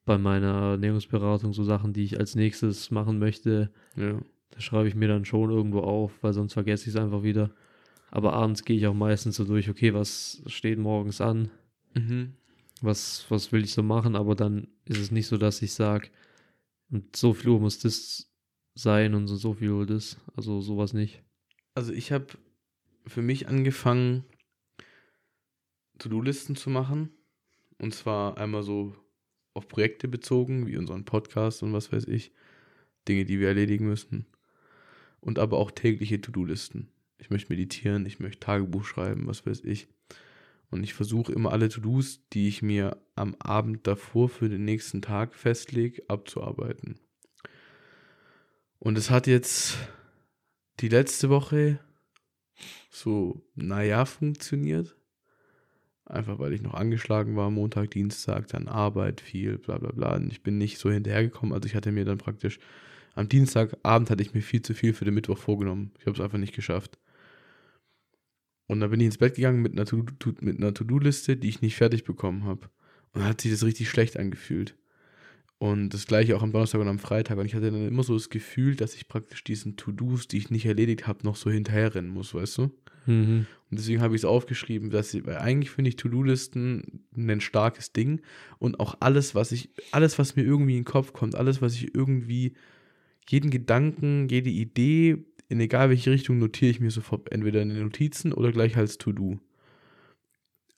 bei 0.05 0.17
meiner 0.17 0.71
Ernährungsberatung, 0.71 1.51
so 1.53 1.63
Sachen, 1.63 1.91
die 1.93 2.03
ich 2.03 2.19
als 2.19 2.35
nächstes 2.35 2.91
machen 2.91 3.19
möchte, 3.19 3.69
Ja. 3.95 4.19
da 4.51 4.59
schreibe 4.61 4.87
ich 4.87 4.95
mir 4.95 5.09
dann 5.09 5.25
schon 5.25 5.49
irgendwo 5.51 5.79
auf, 5.81 6.23
weil 6.23 6.33
sonst 6.33 6.53
vergesse 6.53 6.83
ich 6.89 6.95
es 6.95 7.01
einfach 7.01 7.23
wieder. 7.23 7.51
Aber 8.09 8.31
abends 8.33 8.63
gehe 8.63 8.77
ich 8.77 8.87
auch 8.87 8.93
meistens 8.93 9.35
so 9.35 9.43
durch, 9.43 9.69
okay, 9.69 9.93
was 9.93 10.41
steht 10.45 10.79
morgens 10.79 11.19
an, 11.19 11.49
Mhm. 11.93 12.33
was, 12.81 13.25
was 13.29 13.51
will 13.51 13.63
ich 13.65 13.73
so 13.73 13.83
machen, 13.83 14.15
aber 14.15 14.35
dann 14.35 14.67
ist 14.85 14.99
es 14.99 15.11
nicht 15.11 15.27
so, 15.27 15.37
dass 15.37 15.61
ich 15.61 15.73
sage, 15.73 16.09
und 16.89 17.15
so 17.17 17.33
viel 17.33 17.49
Uhr 17.49 17.59
muss 17.59 17.79
das 17.79 18.31
sein 18.75 19.13
und 19.13 19.27
so, 19.27 19.35
so 19.35 19.53
viel 19.55 19.71
Uhr 19.71 19.85
das. 19.85 20.17
Also 20.37 20.61
sowas 20.61 20.93
nicht. 20.93 21.21
Also 21.77 21.93
ich 21.93 22.11
habe 22.11 22.25
für 23.05 23.21
mich 23.21 23.47
angefangen, 23.47 24.23
To-Do-Listen 25.99 26.55
zu 26.55 26.71
machen. 26.71 27.11
Und 27.77 27.93
zwar 27.93 28.39
einmal 28.39 28.63
so 28.63 28.95
auf 29.53 29.67
Projekte 29.67 30.07
bezogen, 30.07 30.65
wie 30.65 30.75
unseren 30.75 31.05
Podcast 31.05 31.61
und 31.61 31.73
was 31.73 31.91
weiß 31.91 32.05
ich. 32.05 32.31
Dinge, 33.07 33.25
die 33.25 33.39
wir 33.39 33.49
erledigen 33.49 33.87
müssen. 33.87 34.25
und 35.19 35.37
aber 35.37 35.59
auch 35.59 35.69
tägliche 35.69 36.19
To-Do-Listen. 36.19 36.89
Ich 37.19 37.29
möchte 37.29 37.53
meditieren, 37.53 38.07
ich 38.07 38.19
möchte 38.19 38.39
Tagebuch 38.39 38.83
schreiben, 38.83 39.27
was 39.27 39.45
weiß 39.45 39.63
ich. 39.63 39.87
Und 40.71 40.81
ich 40.81 40.95
versuche 40.95 41.31
immer 41.31 41.51
alle 41.51 41.69
To-Dos, 41.69 42.27
die 42.33 42.47
ich 42.47 42.63
mir 42.63 42.97
am 43.13 43.35
Abend 43.35 43.85
davor 43.85 44.29
für 44.29 44.49
den 44.49 44.65
nächsten 44.65 45.03
Tag 45.03 45.35
festlege, 45.35 46.01
abzuarbeiten. 46.07 46.99
Und 48.79 48.97
es 48.97 49.11
hat 49.11 49.27
jetzt 49.27 49.77
die 50.79 50.89
letzte 50.89 51.29
Woche 51.29 51.79
so, 52.89 53.41
naja, 53.55 54.05
funktioniert. 54.05 54.95
Einfach 56.05 56.39
weil 56.39 56.53
ich 56.53 56.61
noch 56.61 56.73
angeschlagen 56.73 57.35
war, 57.35 57.51
Montag, 57.51 57.91
Dienstag, 57.91 58.47
dann 58.47 58.67
Arbeit, 58.67 59.19
viel, 59.19 59.57
bla 59.57 59.77
bla 59.77 59.91
bla. 59.91 60.15
Und 60.15 60.31
ich 60.31 60.41
bin 60.41 60.57
nicht 60.57 60.77
so 60.77 60.89
hinterhergekommen. 60.89 61.53
Also 61.53 61.67
ich 61.67 61.75
hatte 61.75 61.91
mir 61.91 62.05
dann 62.05 62.17
praktisch, 62.17 62.59
am 63.13 63.27
Dienstagabend 63.27 64.09
hatte 64.09 64.23
ich 64.23 64.33
mir 64.33 64.41
viel 64.41 64.61
zu 64.61 64.73
viel 64.73 64.93
für 64.93 65.05
den 65.05 65.15
Mittwoch 65.15 65.37
vorgenommen. 65.37 65.91
Ich 65.99 66.05
habe 66.05 66.15
es 66.15 66.21
einfach 66.21 66.37
nicht 66.37 66.55
geschafft. 66.55 66.97
Und 68.67 68.79
dann 68.79 68.89
bin 68.89 68.99
ich 68.99 69.07
ins 69.07 69.17
Bett 69.17 69.35
gegangen 69.35 69.61
mit 69.61 69.73
einer 69.73 70.73
To-Do-Liste, 70.73 71.37
die 71.37 71.49
ich 71.49 71.61
nicht 71.61 71.75
fertig 71.75 72.03
bekommen 72.03 72.45
habe. 72.45 72.69
Und 73.11 73.21
dann 73.21 73.29
hat 73.29 73.41
sich 73.41 73.51
das 73.51 73.63
richtig 73.63 73.89
schlecht 73.89 74.17
angefühlt. 74.17 74.75
Und 75.59 75.89
das 75.89 76.05
gleiche 76.05 76.35
auch 76.35 76.43
am 76.43 76.51
Donnerstag 76.51 76.81
und 76.81 76.87
am 76.87 76.99
Freitag. 76.99 77.37
Und 77.37 77.45
ich 77.47 77.55
hatte 77.55 77.71
dann 77.71 77.87
immer 77.87 78.03
so 78.03 78.13
das 78.13 78.29
Gefühl, 78.29 78.75
dass 78.75 78.93
ich 78.93 79.07
praktisch 79.07 79.43
diesen 79.43 79.75
To-Dos, 79.75 80.27
die 80.27 80.37
ich 80.37 80.51
nicht 80.51 80.65
erledigt 80.65 81.07
habe, 81.07 81.23
noch 81.23 81.35
so 81.35 81.49
hinterherrennen 81.49 82.11
muss, 82.11 82.33
weißt 82.33 82.59
du? 82.59 82.71
Mhm. 83.07 83.47
Und 83.69 83.79
deswegen 83.79 84.01
habe 84.01 84.15
ich 84.15 84.21
es 84.21 84.25
aufgeschrieben, 84.25 84.91
dass 84.91 85.13
ich, 85.13 85.25
weil 85.25 85.37
eigentlich 85.37 85.71
finde 85.71 85.89
ich 85.89 85.95
To-Do-Listen 85.95 87.05
ein 87.15 87.41
starkes 87.41 87.91
Ding. 87.91 88.21
Und 88.59 88.79
auch 88.79 88.97
alles, 88.99 89.33
was 89.33 89.51
ich, 89.51 89.69
alles, 89.91 90.19
was 90.19 90.35
mir 90.35 90.43
irgendwie 90.43 90.73
in 90.73 90.83
den 90.83 90.85
Kopf 90.85 91.11
kommt, 91.13 91.35
alles, 91.35 91.61
was 91.61 91.73
ich 91.73 91.95
irgendwie, 91.95 92.53
jeden 93.27 93.49
Gedanken, 93.49 94.27
jede 94.29 94.51
Idee, 94.51 95.25
in 95.49 95.59
egal 95.59 95.89
welche 95.89 96.11
Richtung 96.11 96.37
notiere 96.37 96.71
ich 96.71 96.79
mir 96.79 96.91
sofort 96.91 97.31
entweder 97.31 97.61
in 97.61 97.69
den 97.69 97.83
Notizen 97.83 98.31
oder 98.31 98.51
gleich 98.51 98.77
als 98.77 98.99
To-Do. 98.99 99.39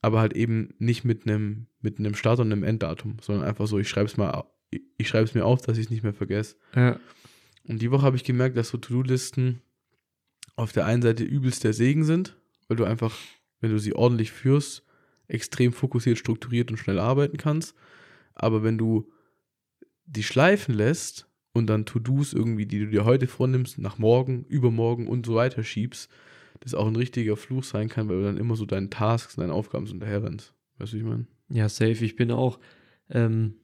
Aber 0.01 0.21
halt 0.21 0.33
eben 0.33 0.73
nicht 0.79 1.03
mit 1.03 1.27
einem 1.27 1.67
mit 1.81 1.99
einem 1.99 2.13
Start 2.13 2.39
und 2.39 2.51
einem 2.51 2.63
Enddatum, 2.63 3.17
sondern 3.21 3.47
einfach 3.47 3.67
so, 3.67 3.79
ich 3.79 3.89
schreibe 3.89 4.07
es 4.07 4.17
mal, 4.17 4.43
ich 4.97 5.07
schreibe 5.07 5.25
es 5.25 5.33
mir 5.33 5.45
auf, 5.45 5.61
dass 5.61 5.77
ich 5.77 5.85
es 5.85 5.91
nicht 5.91 6.03
mehr 6.03 6.13
vergesse. 6.13 6.55
Ja. 6.75 6.99
Und 7.67 7.81
die 7.81 7.91
Woche 7.91 8.03
habe 8.03 8.15
ich 8.15 8.23
gemerkt, 8.23 8.57
dass 8.57 8.69
so 8.69 8.77
To-Do-Listen 8.77 9.61
auf 10.55 10.71
der 10.71 10.85
einen 10.85 11.01
Seite 11.01 11.23
übelst 11.23 11.63
der 11.63 11.73
Segen 11.73 12.03
sind, 12.03 12.35
weil 12.67 12.77
du 12.77 12.83
einfach, 12.83 13.15
wenn 13.61 13.71
du 13.71 13.79
sie 13.79 13.93
ordentlich 13.93 14.31
führst, 14.31 14.83
extrem 15.27 15.71
fokussiert, 15.71 16.17
strukturiert 16.17 16.71
und 16.71 16.77
schnell 16.77 16.99
arbeiten 16.99 17.37
kannst. 17.37 17.75
Aber 18.33 18.63
wenn 18.63 18.77
du 18.77 19.11
die 20.05 20.23
schleifen 20.23 20.73
lässt 20.73 21.27
und 21.53 21.67
dann 21.67 21.85
To-Dos 21.85 22.33
irgendwie, 22.33 22.65
die 22.65 22.79
du 22.79 22.87
dir 22.87 23.05
heute 23.05 23.27
vornimmst, 23.27 23.77
nach 23.77 23.97
morgen, 23.97 24.43
übermorgen 24.45 25.07
und 25.07 25.25
so 25.25 25.35
weiter 25.35 25.63
schiebst, 25.63 26.09
das 26.61 26.73
auch 26.73 26.87
ein 26.87 26.95
richtiger 26.95 27.37
Fluch 27.37 27.63
sein 27.63 27.87
kann, 27.87 28.09
weil 28.09 28.17
du 28.17 28.23
dann 28.23 28.37
immer 28.37 28.55
so 28.55 28.65
deinen 28.65 28.89
Tasks, 28.89 29.35
deinen 29.35 29.51
Aufgaben 29.51 29.85
so 29.85 29.91
hinterherrennst. 29.91 30.53
Weißt 30.77 30.93
du, 30.93 30.97
wie 30.97 31.01
ich 31.01 31.07
meine? 31.07 31.27
Ja, 31.49 31.69
safe. 31.69 32.03
Ich 32.03 32.15
bin 32.15 32.31
auch 32.31 32.59
ähm, 33.09 33.55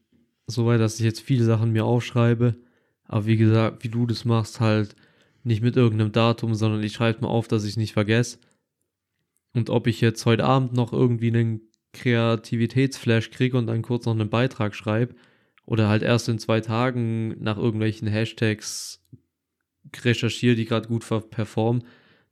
so 0.48 0.66
weit, 0.66 0.80
dass 0.80 1.00
ich 1.00 1.06
jetzt 1.06 1.22
viele 1.22 1.44
Sachen 1.44 1.72
mir 1.72 1.86
aufschreibe. 1.86 2.56
Aber 3.06 3.26
wie 3.26 3.38
gesagt, 3.38 3.84
wie 3.84 3.90
du 3.90 4.06
das 4.06 4.26
machst, 4.26 4.60
halt 4.60 4.96
nicht 5.44 5.62
mit 5.62 5.76
irgendeinem 5.76 6.12
Datum, 6.12 6.56
sondern 6.56 6.84
ich 6.84 6.94
schreibe 6.94 7.22
mir 7.22 7.30
auf, 7.30 7.48
dass 7.48 7.64
ich 7.64 7.72
es 7.72 7.78
nicht 7.78 7.94
vergesse. 7.94 8.40
Und 9.54 9.70
ob 9.70 9.88
ich 9.88 10.02
jetzt 10.02 10.26
heute 10.26 10.44
Abend 10.44 10.74
noch 10.74 10.92
irgendwie 10.92 11.30
einen 11.30 11.62
Kreativitätsflash 11.94 13.32
kriege 13.32 13.58
und 13.58 13.68
dann 13.68 13.84
kurz 13.84 14.06
noch 14.06 14.14
einen 14.14 14.30
Beitrag 14.30 14.76
schreibe, 14.76 15.16
oder 15.66 15.90
halt 15.90 16.04
erst 16.04 16.30
in 16.30 16.40
zwei 16.40 16.62
Tagen 16.62 17.42
nach 17.44 17.58
irgendwelchen 17.58 18.08
Hashtags 18.08 19.04
recherchiere, 20.04 20.56
die 20.56 20.66
gerade 20.66 20.88
gut 20.88 21.06
performen, 21.30 21.84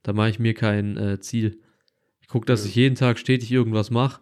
da 0.02 0.12
mache 0.12 0.30
ich 0.30 0.38
mir 0.38 0.54
kein 0.54 0.96
äh, 0.96 1.20
Ziel. 1.20 1.60
Ich 2.20 2.28
gucke, 2.28 2.46
dass 2.46 2.62
ja. 2.62 2.68
ich 2.68 2.74
jeden 2.74 2.94
Tag 2.94 3.18
stetig 3.18 3.50
irgendwas 3.50 3.90
mache. 3.90 4.20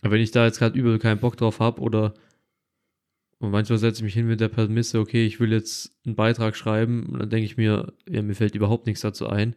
Aber 0.00 0.12
wenn 0.12 0.20
ich 0.20 0.30
da 0.30 0.46
jetzt 0.46 0.58
gerade 0.58 0.78
übel 0.78 0.98
keinen 0.98 1.20
Bock 1.20 1.36
drauf 1.36 1.60
habe 1.60 1.80
oder 1.80 2.14
und 3.42 3.50
manchmal 3.50 3.80
setze 3.80 3.98
ich 3.98 4.04
mich 4.04 4.14
hin 4.14 4.28
mit 4.28 4.38
der 4.38 4.48
Prämisse, 4.48 5.00
okay, 5.00 5.26
ich 5.26 5.40
will 5.40 5.50
jetzt 5.50 5.90
einen 6.06 6.14
Beitrag 6.14 6.54
schreiben 6.54 7.06
und 7.06 7.18
dann 7.18 7.28
denke 7.28 7.44
ich 7.44 7.56
mir, 7.56 7.92
ja, 8.08 8.22
mir 8.22 8.36
fällt 8.36 8.54
überhaupt 8.54 8.86
nichts 8.86 9.00
dazu 9.00 9.26
ein. 9.26 9.56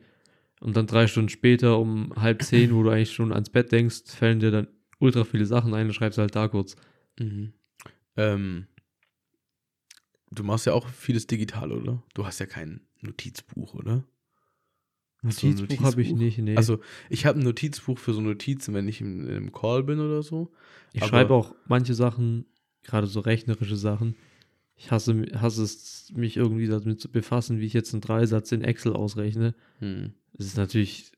Und 0.60 0.76
dann 0.76 0.88
drei 0.88 1.06
Stunden 1.06 1.30
später 1.30 1.78
um 1.78 2.12
halb 2.16 2.42
zehn, 2.42 2.74
wo 2.74 2.82
du 2.82 2.90
eigentlich 2.90 3.14
schon 3.14 3.32
ans 3.32 3.52
Bett 3.52 3.72
denkst, 3.72 4.06
fällen 4.08 4.40
dir 4.40 4.50
dann 4.50 4.68
ultra 4.98 5.24
viele 5.24 5.46
Sachen 5.46 5.76
ein 5.76 5.86
und 5.86 5.94
schreibst 5.94 6.18
halt 6.18 6.36
da 6.36 6.48
kurz. 6.48 6.76
Mhm. 7.20 7.54
Ähm, 8.18 8.66
du 10.32 10.44
machst 10.44 10.66
ja 10.66 10.74
auch 10.74 10.90
vieles 10.90 11.28
digital, 11.28 11.72
oder? 11.72 12.02
Du 12.16 12.26
hast 12.26 12.40
ja 12.40 12.48
kein 12.48 12.82
Notizbuch, 13.02 13.76
oder? 13.76 14.04
Notizbuch, 15.22 15.62
Notizbuch? 15.62 15.86
habe 15.86 16.02
ich 16.02 16.12
nicht, 16.12 16.40
nee. 16.40 16.58
Also, 16.58 16.80
ich 17.12 17.28
habe 17.28 17.40
ein 17.40 17.44
Notizbuch 17.44 18.00
für 18.00 18.14
so 18.14 18.22
Notizen, 18.22 18.74
wenn 18.74 18.88
ich 18.88 19.00
in, 19.00 19.28
in 19.28 19.36
einem 19.36 19.52
Call 19.52 19.84
bin 19.84 20.00
oder 20.00 20.24
so. 20.24 20.52
Ich 20.92 21.06
schreibe 21.06 21.36
auch 21.36 21.54
manche 21.68 21.94
Sachen, 21.94 22.48
gerade 22.86 23.08
so 23.08 23.20
rechnerische 23.20 23.76
Sachen. 23.76 24.16
Ich 24.78 24.92
hasse, 24.92 25.26
hasse 25.36 25.64
es, 25.64 26.12
mich 26.16 26.38
irgendwie 26.38 26.68
damit 26.68 27.00
zu 27.00 27.10
befassen, 27.10 27.60
wie 27.60 27.66
ich 27.66 27.74
jetzt 27.74 27.94
einen 27.94 28.02
Dreisatz 28.02 28.52
in 28.52 28.64
Excel 28.64 28.94
ausrechne. 28.94 29.56
Hm. 29.80 30.14
Es 30.38 30.48
ist 30.48 30.58
natürlich 30.58 31.12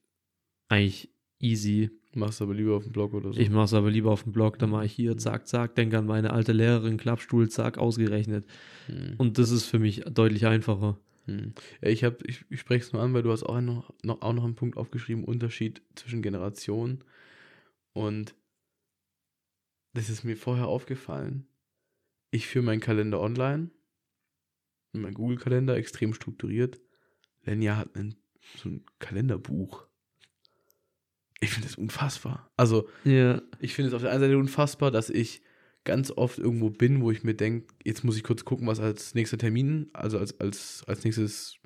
eigentlich 0.70 1.09
easy, 1.39 1.91
Machst 2.18 2.41
aber 2.41 2.55
lieber 2.55 2.76
auf 2.76 2.84
dem 2.84 2.93
Blog 2.93 3.13
oder 3.13 3.32
so. 3.32 3.39
Ich 3.39 3.49
mach's 3.49 3.74
aber 3.74 3.91
lieber 3.91 4.11
auf 4.11 4.24
dem 4.24 4.32
Blog, 4.32 4.57
dann 4.57 4.72
mache 4.72 4.86
ich 4.86 4.91
hier, 4.91 5.18
zack, 5.18 5.47
zack, 5.47 5.76
denke 5.76 5.99
an 5.99 6.07
meine 6.07 6.32
alte 6.32 6.51
Lehrerin, 6.51 6.97
Klappstuhl, 6.97 7.47
zack, 7.49 7.78
ausgerechnet. 7.78 8.45
Hm. 8.88 9.15
Und 9.18 9.38
das 9.38 9.51
ist 9.51 9.65
für 9.65 9.78
mich 9.78 10.03
deutlich 10.05 10.47
einfacher. 10.47 10.97
Hm. 11.26 11.53
Ja, 11.82 11.89
ich, 11.89 12.03
hab, 12.03 12.24
ich, 12.26 12.43
ich 12.49 12.59
spreche 12.59 12.86
es 12.86 12.93
nur 12.93 13.03
an, 13.03 13.13
weil 13.13 13.22
du 13.22 13.32
hast 13.32 13.43
auch 13.43 13.61
noch, 13.61 13.93
noch, 14.03 14.22
auch 14.22 14.34
noch 14.34 14.45
einen 14.45 14.55
Punkt 14.55 14.78
aufgeschrieben, 14.78 15.24
Unterschied 15.24 15.84
zwischen 15.95 16.24
Generationen. 16.24 17.03
Und 17.93 18.34
das 19.93 20.09
ist 20.09 20.24
mir 20.24 20.38
vorher 20.38 20.68
aufgefallen. 20.68 21.47
Ich 22.38 22.48
führe 22.48 22.66
meinen 22.66 22.82
Kalender 22.82 23.20
online, 23.20 23.72
mein 24.94 25.14
Google-Kalender 25.14 25.76
extrem 25.76 26.14
strukturiert. 26.14 26.80
Lenja 27.44 27.78
hat 27.78 27.96
einen, 27.96 28.16
so 28.58 28.70
ein 28.70 28.86
Kalenderbuch 29.00 29.88
ich 31.40 31.52
finde 31.52 31.68
es 31.68 31.76
unfassbar. 31.76 32.52
Also, 32.58 32.90
ja. 33.04 33.42
ich 33.60 33.76
finde 33.76 33.90
es 33.90 33.94
auf 33.94 34.02
der 34.02 34.12
einen 34.12 34.22
Seite 34.22 34.38
unfassbar, 34.38 34.92
dass 34.92 35.10
ich 35.10 35.42
ganz 35.84 36.12
oft 36.12 36.40
irgendwo 36.40 36.70
bin, 36.70 37.02
wo 37.02 37.12
ich 37.12 37.24
mir 37.24 37.36
denke, 37.36 37.74
jetzt 37.84 38.04
muss 38.04 38.18
ich 38.18 38.24
kurz 38.24 38.44
gucken, 38.44 38.68
was 38.68 38.80
als 38.80 39.14
nächster 39.14 39.38
Termin, 39.38 39.90
also 39.94 40.18
als, 40.18 40.40
als, 40.40 40.84
als 40.88 41.04
nächstes 41.04 41.58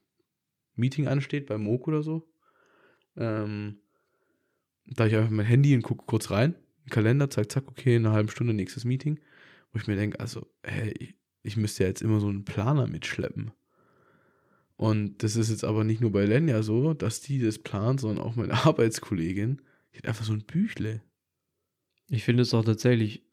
Meeting 0.75 1.07
ansteht, 1.07 1.47
beim 1.47 1.63
MOOC 1.63 1.87
oder 1.87 2.03
so. 2.03 2.29
Ähm, 3.15 3.79
da 4.85 5.05
ich 5.05 5.15
einfach 5.15 5.29
mein 5.29 5.45
Handy 5.45 5.73
und 5.73 5.83
gucke 5.83 6.05
kurz 6.05 6.31
rein, 6.31 6.55
Kalender, 6.89 7.29
zack, 7.29 7.51
zack, 7.51 7.67
okay, 7.67 7.95
in 7.95 8.05
einer 8.05 8.13
halben 8.13 8.29
Stunde 8.29 8.53
nächstes 8.53 8.83
Meeting, 8.83 9.19
wo 9.71 9.79
ich 9.79 9.87
mir 9.87 9.95
denke, 9.95 10.19
also, 10.19 10.47
hey, 10.63 11.15
ich, 11.43 11.57
müsste 11.57 11.83
ja 11.83 11.89
jetzt 11.89 12.01
immer 12.01 12.19
so 12.19 12.27
einen 12.27 12.45
Planer 12.45 12.87
mitschleppen. 12.87 13.51
Und 14.75 15.23
das 15.23 15.35
ist 15.35 15.49
jetzt 15.49 15.63
aber 15.63 15.83
nicht 15.83 16.01
nur 16.01 16.11
bei 16.11 16.25
Lenja 16.25 16.63
so, 16.63 16.93
dass 16.93 17.21
die 17.21 17.39
das 17.39 17.59
plant, 17.59 18.01
sondern 18.01 18.25
auch 18.25 18.35
meine 18.35 18.53
Arbeitskollegin. 18.65 19.61
Die 19.93 19.97
hat 19.99 20.07
einfach 20.07 20.25
so 20.25 20.33
ein 20.33 20.43
Büchle. 20.43 21.01
Ich 22.09 22.23
finde 22.23 22.43
es 22.43 22.53
auch 22.53 22.65
tatsächlich 22.65 23.23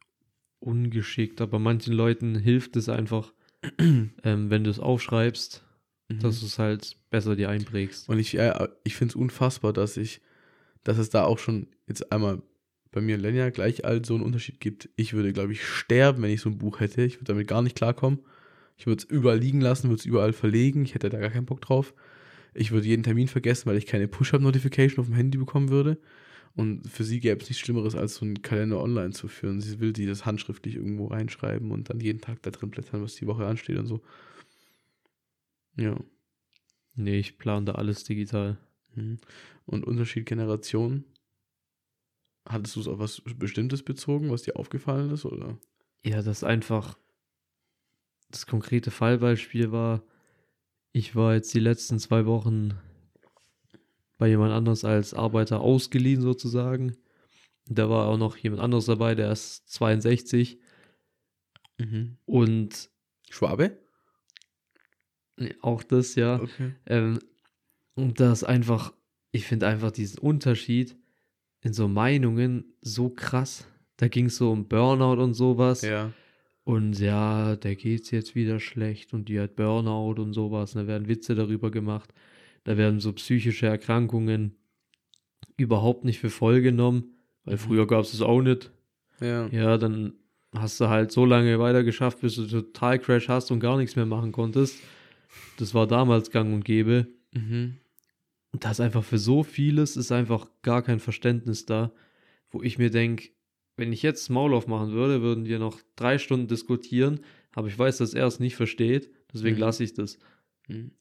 ungeschickt, 0.61 1.41
aber 1.41 1.59
manchen 1.59 1.95
Leuten 1.95 2.37
hilft 2.37 2.77
es 2.77 2.89
einfach, 2.89 3.33
ähm, 3.79 4.11
wenn 4.23 4.65
du 4.65 4.71
es 4.71 4.79
aufschreibst, 4.79 5.65
mhm. 6.09 6.21
dass 6.21 6.41
du 6.41 6.47
es 6.47 6.59
halt 6.59 6.97
besser 7.11 7.37
dir 7.37 7.49
einprägst. 7.49 8.09
Und 8.09 8.19
ich, 8.19 8.33
ja, 8.33 8.69
ich 8.85 8.97
finde 8.97 9.13
es 9.13 9.17
unfassbar, 9.17 9.73
dass 9.73 9.97
ich, 9.97 10.21
dass 10.85 10.99
es 10.99 11.11
da 11.11 11.25
auch 11.25 11.39
schon 11.39 11.69
jetzt 11.87 12.13
einmal 12.13 12.43
bei 12.91 13.01
mir 13.01 13.17
und 13.17 13.23
Lenja 13.23 13.51
gleich 13.51 13.85
alt 13.85 14.07
so 14.07 14.15
einen 14.15 14.25
Unterschied 14.25 14.61
gibt. 14.61 14.89
Ich 14.97 15.13
würde, 15.13 15.33
glaube 15.33 15.53
ich, 15.53 15.65
sterben, 15.65 16.23
wenn 16.23 16.31
ich 16.31 16.41
so 16.41 16.49
ein 16.49 16.59
Buch 16.59 16.81
hätte. 16.81 17.03
Ich 17.03 17.17
würde 17.17 17.33
damit 17.33 17.49
gar 17.49 17.63
nicht 17.63 17.77
klarkommen. 17.77 18.21
Ich 18.77 18.87
würde 18.87 19.03
es 19.03 19.11
überall 19.11 19.39
liegen 19.39 19.61
lassen, 19.61 19.89
würde 19.89 20.01
es 20.01 20.07
überall 20.07 20.33
verlegen. 20.33 20.85
Ich 20.85 20.95
hätte 20.95 21.11
da 21.11 21.19
gar 21.19 21.31
keinen 21.31 21.47
Bock 21.47 21.61
drauf. 21.61 21.95
Ich 22.55 22.71
würde 22.71 22.87
jeden 22.87 23.03
Termin 23.03 23.29
vergessen, 23.29 23.67
weil 23.67 23.77
ich 23.77 23.87
keine 23.87 24.09
Push-Up-Notification 24.09 25.01
auf 25.01 25.07
dem 25.07 25.15
Handy 25.15 25.37
bekommen 25.37 25.69
würde. 25.69 25.99
Und 26.55 26.89
für 26.89 27.05
sie 27.05 27.21
gäbe 27.21 27.41
es 27.41 27.49
nichts 27.49 27.63
Schlimmeres, 27.65 27.95
als 27.95 28.17
so 28.17 28.25
einen 28.25 28.43
Kalender 28.43 28.81
online 28.81 29.11
zu 29.11 29.29
führen. 29.29 29.61
Sie 29.61 29.79
will 29.81 29.95
sie 29.95 30.07
das 30.07 30.27
handschriftlich 30.27 30.77
irgendwo 30.77 31.07
reinschreiben 31.07 31.71
und 31.71 31.91
dann 31.91 32.01
jeden 32.01 32.21
Tag 32.21 32.43
da 32.43 32.51
drin 32.51 32.71
blättern, 32.71 33.03
was 33.03 33.15
die 33.15 33.27
Woche 33.27 33.47
ansteht 33.47 33.79
und 33.79 33.87
so. 33.87 34.01
Ja. 35.77 35.97
Nee, 36.97 37.21
ich 37.21 37.39
plane 37.39 37.67
da 37.67 37.73
alles 37.73 38.03
digital. 38.03 38.59
Mhm. 38.97 39.19
Und 39.67 39.85
Unterschied 39.85 40.27
Generation? 40.27 41.05
Hattest 42.49 42.77
du 42.77 42.81
es 42.81 42.89
auf 42.89 42.99
was 42.99 43.23
Bestimmtes 43.37 43.83
bezogen, 43.83 44.31
was 44.31 44.43
dir 44.43 44.57
aufgefallen 44.57 45.11
ist, 45.11 45.25
oder? 45.25 45.59
Ja, 46.05 46.23
das 46.23 46.43
einfach 46.43 46.99
das 48.31 48.47
konkrete 48.47 48.91
Fallbeispiel 48.91 49.73
war, 49.73 50.03
ich 50.93 51.15
war 51.15 51.35
jetzt 51.35 51.53
die 51.55 51.61
letzten 51.61 51.99
zwei 51.99 52.27
Wochen 52.27 52.79
bei 54.17 54.29
jemand 54.29 54.53
anders 54.53 54.85
als 54.85 55.15
Arbeiter 55.15 55.61
ausgeliehen 55.61 56.21
sozusagen. 56.21 56.97
Da 57.67 57.89
war 57.89 58.09
auch 58.09 58.17
noch 58.17 58.37
jemand 58.37 58.63
anderes 58.63 58.87
dabei, 58.87 59.15
der 59.15 59.31
ist 59.31 59.69
62. 59.69 60.59
Mhm. 61.79 62.17
Und 62.25 62.91
Schwabe? 63.31 63.79
Auch 65.61 65.83
das, 65.85 66.15
ja. 66.17 66.41
Okay. 66.41 66.75
Ähm, 66.87 67.21
Und 67.95 68.19
das 68.21 68.43
einfach, 68.43 68.93
ich 69.31 69.45
finde 69.45 69.69
einfach 69.69 69.93
diesen 69.93 70.19
Unterschied 70.19 70.98
in 71.63 71.73
so 71.73 71.89
Meinungen 71.89 72.65
so 72.81 73.09
krass. 73.11 73.67
Da 73.97 74.09
ging 74.09 74.27
es 74.27 74.37
so 74.37 74.51
um 74.53 74.69
Burnout 74.69 75.23
und 75.23 75.35
sowas. 75.35 75.83
Ja. 75.83 76.13
Und 76.65 76.99
ja, 77.01 77.57
der 77.57 77.77
geht's 77.77 78.11
jetzt 78.11 78.35
wieder 78.35 78.61
schlecht 78.61 79.13
und 79.15 79.29
die 79.29 79.41
hat 79.41 79.57
Burnout 79.57 80.21
und 80.21 80.35
sowas. 80.35 80.75
Und 80.75 80.83
da 80.83 80.87
werden 80.87 81.09
Witze 81.09 81.35
darüber 81.35 81.71
gemacht. 81.71 82.13
Da 82.65 82.77
werden 82.77 83.01
so 83.01 83.13
psychische 83.15 83.67
Erkrankungen 83.67 84.55
überhaupt 85.57 86.05
nicht 86.05 86.21
für 86.21 86.31
voll 86.31 86.61
genommen, 86.61 87.15
weil 87.45 87.55
Mhm. 87.55 87.59
früher 87.61 87.87
gab 87.87 88.03
es 88.05 88.15
es 88.15 88.21
auch 88.21 88.43
nicht. 88.43 88.71
Ja. 89.21 89.49
Ja, 89.49 89.79
dann 89.79 90.13
hast 90.55 90.81
du 90.81 90.89
halt 90.89 91.11
so 91.11 91.25
lange 91.25 91.59
weiter 91.59 91.83
geschafft, 91.83 92.21
bis 92.21 92.37
du 92.37 92.47
total 92.47 92.99
Crash 92.99 93.29
hast 93.29 93.51
und 93.51 93.61
gar 93.61 93.77
nichts 93.77 93.97
mehr 93.97 94.07
machen 94.07 94.33
konntest. 94.33 94.79
Das 95.59 95.75
war 95.75 95.87
damals 95.87 96.31
gang 96.31 96.53
und 96.55 96.65
gäbe. 96.65 97.07
Mhm. 97.33 97.77
Und 98.53 98.65
da 98.65 98.71
ist 98.71 98.81
einfach 98.81 99.05
für 99.05 99.19
so 99.19 99.43
vieles 99.43 99.97
ist 99.97 100.11
einfach 100.13 100.49
gar 100.63 100.83
kein 100.83 101.01
Verständnis 101.01 101.67
da, 101.67 101.93
wo 102.51 102.63
ich 102.63 102.79
mir 102.79 102.91
denke, 102.91 103.31
wenn 103.77 103.93
ich 103.93 104.03
jetzt 104.03 104.29
Maul 104.31 104.55
aufmachen 104.55 104.93
würde, 104.93 105.23
würden 105.23 105.45
wir 105.45 105.59
noch 105.59 105.79
drei 105.97 106.19
Stunden 106.19 106.49
diskutieren, 106.49 107.21
aber 107.53 107.69
ich 107.69 107.79
weiß, 107.79 107.99
dass 107.99 108.15
er 108.15 108.27
es 108.27 108.41
nicht 108.41 108.57
versteht, 108.57 109.11
deswegen 109.33 109.57
Mhm. 109.57 109.61
lasse 109.61 109.85
ich 109.85 109.95
das. 109.95 110.19
Mhm. 110.67 110.93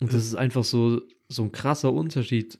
Und 0.00 0.12
das 0.12 0.24
ist 0.24 0.34
einfach 0.36 0.64
so, 0.64 1.02
so 1.28 1.42
ein 1.42 1.52
krasser 1.52 1.92
Unterschied, 1.92 2.58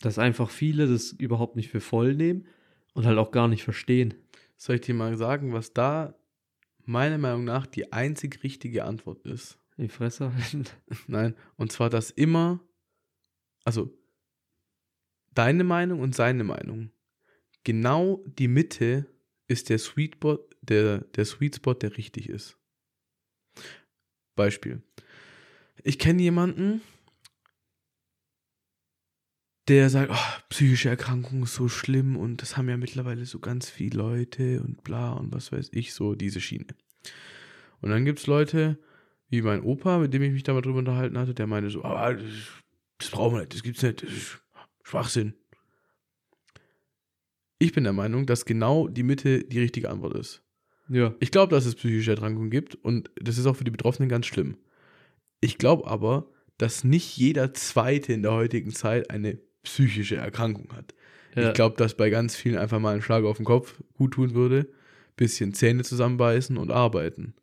dass 0.00 0.18
einfach 0.18 0.50
viele 0.50 0.86
das 0.86 1.12
überhaupt 1.12 1.56
nicht 1.56 1.68
für 1.70 1.80
voll 1.80 2.14
nehmen 2.14 2.46
und 2.94 3.06
halt 3.06 3.18
auch 3.18 3.30
gar 3.30 3.48
nicht 3.48 3.64
verstehen. 3.64 4.14
Soll 4.56 4.76
ich 4.76 4.82
dir 4.82 4.94
mal 4.94 5.16
sagen, 5.16 5.52
was 5.52 5.72
da 5.72 6.14
meiner 6.86 7.18
Meinung 7.18 7.44
nach 7.44 7.66
die 7.66 7.92
einzig 7.92 8.42
richtige 8.42 8.84
Antwort 8.84 9.26
ist? 9.26 9.58
Die 9.76 9.88
Fresse 9.88 10.32
halten. 10.32 10.64
Nein, 11.08 11.34
und 11.56 11.72
zwar, 11.72 11.90
dass 11.90 12.10
immer, 12.10 12.60
also 13.64 13.96
deine 15.34 15.64
Meinung 15.64 16.00
und 16.00 16.14
seine 16.14 16.44
Meinung, 16.44 16.90
genau 17.64 18.22
die 18.26 18.48
Mitte 18.48 19.06
ist 19.48 19.68
der 19.68 19.78
Sweet 19.78 20.16
Spot, 20.16 20.38
der, 20.62 20.98
der 20.98 21.24
Sweet 21.24 21.56
Spot, 21.56 21.74
der 21.74 21.96
richtig 21.96 22.28
ist. 22.28 22.58
Beispiel. 24.36 24.82
Ich 25.82 25.98
kenne 25.98 26.22
jemanden, 26.22 26.82
der 29.68 29.88
sagt, 29.90 30.10
oh, 30.12 30.42
psychische 30.50 30.90
Erkrankung 30.90 31.44
ist 31.44 31.54
so 31.54 31.68
schlimm 31.68 32.16
und 32.16 32.42
das 32.42 32.56
haben 32.56 32.68
ja 32.68 32.76
mittlerweile 32.76 33.24
so 33.24 33.38
ganz 33.38 33.70
viele 33.70 33.98
Leute 33.98 34.60
und 34.60 34.84
bla 34.84 35.12
und 35.12 35.32
was 35.32 35.52
weiß 35.52 35.70
ich, 35.72 35.94
so 35.94 36.14
diese 36.14 36.40
Schiene. 36.40 36.66
Und 37.80 37.90
dann 37.90 38.04
gibt 38.04 38.18
es 38.18 38.26
Leute, 38.26 38.78
wie 39.28 39.42
mein 39.42 39.62
Opa, 39.62 39.98
mit 39.98 40.12
dem 40.12 40.22
ich 40.22 40.32
mich 40.32 40.42
da 40.42 40.52
mal 40.52 40.60
drüber 40.60 40.78
unterhalten 40.80 41.18
hatte, 41.18 41.34
der 41.34 41.46
meinte 41.46 41.70
so, 41.70 41.84
aber 41.84 42.18
das, 42.98 43.10
brauchen 43.10 43.34
wir 43.34 43.40
nicht, 43.40 43.54
das 43.54 43.62
gibt's 43.62 43.82
nicht, 43.82 44.02
das 44.02 44.10
ist 44.10 44.40
Schwachsinn. 44.82 45.34
Ich 47.58 47.72
bin 47.72 47.84
der 47.84 47.92
Meinung, 47.92 48.26
dass 48.26 48.44
genau 48.44 48.88
die 48.88 49.02
Mitte 49.02 49.44
die 49.44 49.60
richtige 49.60 49.90
Antwort 49.90 50.14
ist. 50.16 50.42
Ja. 50.88 51.14
Ich 51.20 51.30
glaube, 51.30 51.54
dass 51.54 51.64
es 51.64 51.74
psychische 51.74 52.10
Erkrankungen 52.10 52.50
gibt 52.50 52.74
und 52.74 53.10
das 53.16 53.38
ist 53.38 53.46
auch 53.46 53.56
für 53.56 53.64
die 53.64 53.70
Betroffenen 53.70 54.08
ganz 54.08 54.26
schlimm. 54.26 54.56
Ich 55.40 55.58
glaube 55.58 55.86
aber, 55.86 56.30
dass 56.58 56.84
nicht 56.84 57.16
jeder 57.16 57.54
Zweite 57.54 58.12
in 58.12 58.22
der 58.22 58.32
heutigen 58.32 58.72
Zeit 58.72 59.10
eine 59.10 59.38
psychische 59.62 60.16
Erkrankung 60.16 60.72
hat. 60.74 60.94
ja. 61.34 61.48
Ich 61.48 61.54
glaube, 61.54 61.76
dass 61.76 61.96
bei 61.96 62.10
ganz 62.10 62.36
vielen 62.36 62.58
einfach 62.58 62.80
mal 62.80 62.94
ein 62.94 63.02
Schlag 63.02 63.24
auf 63.24 63.38
den 63.38 63.46
Kopf 63.46 63.82
gut 63.94 64.14
tun 64.14 64.34
würde, 64.34 64.68
bisschen 65.16 65.54
Zähne 65.54 65.82
zusammenbeißen 65.84 66.56
und 66.56 66.70
arbeiten. 66.70 67.34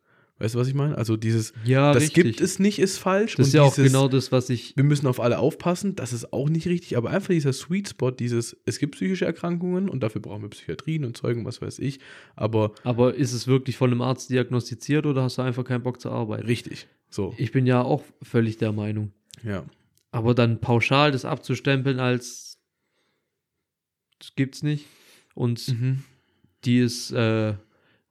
Weißt 0.42 0.56
du, 0.56 0.58
was 0.58 0.66
ich 0.66 0.74
meine? 0.74 0.98
Also 0.98 1.16
dieses, 1.16 1.52
ja, 1.64 1.92
das 1.92 2.02
richtig. 2.02 2.24
gibt 2.24 2.40
es 2.40 2.58
nicht, 2.58 2.80
ist 2.80 2.98
falsch. 2.98 3.36
Das 3.36 3.46
ist 3.46 3.52
ja 3.54 3.62
auch 3.62 3.72
dieses, 3.74 3.92
genau 3.92 4.08
das, 4.08 4.32
was 4.32 4.50
ich. 4.50 4.76
wir 4.76 4.82
müssen 4.82 5.06
auf 5.06 5.20
alle 5.20 5.38
aufpassen, 5.38 5.94
das 5.94 6.12
ist 6.12 6.32
auch 6.32 6.48
nicht 6.48 6.66
richtig, 6.66 6.96
aber 6.96 7.10
einfach 7.10 7.28
dieser 7.28 7.52
Sweet 7.52 7.90
Spot, 7.90 8.10
dieses, 8.10 8.56
es 8.66 8.80
gibt 8.80 8.96
psychische 8.96 9.24
Erkrankungen 9.24 9.88
und 9.88 10.00
dafür 10.02 10.20
brauchen 10.20 10.42
wir 10.42 10.48
Psychiatrien 10.50 11.04
und 11.04 11.16
Zeugen, 11.16 11.44
was 11.44 11.62
weiß 11.62 11.78
ich, 11.78 12.00
aber 12.34 12.72
Aber 12.82 13.14
ist 13.14 13.32
es 13.32 13.46
wirklich 13.46 13.76
von 13.76 13.90
einem 13.92 14.02
Arzt 14.02 14.30
diagnostiziert 14.30 15.06
oder 15.06 15.22
hast 15.22 15.38
du 15.38 15.42
einfach 15.42 15.62
keinen 15.64 15.84
Bock 15.84 16.00
zu 16.00 16.10
arbeiten? 16.10 16.44
richtig, 16.46 16.88
so, 17.08 17.32
Ich 17.38 17.52
bin 17.52 17.64
ja 17.64 17.82
auch 17.82 18.02
völlig 18.20 18.56
der 18.56 18.72
Meinung. 18.72 19.12
ja. 19.44 19.64
Aber 20.10 20.34
dann 20.34 20.60
pauschal 20.60 21.10
das 21.12 21.24
abzustempeln 21.24 21.98
als 22.00 22.58
das 24.18 24.34
gibt's 24.34 24.62
nicht. 24.62 24.86
Und 25.34 25.66
Mhm. 25.68 26.04
die 26.64 26.78
ist, 26.80 27.12
äh, 27.12 27.54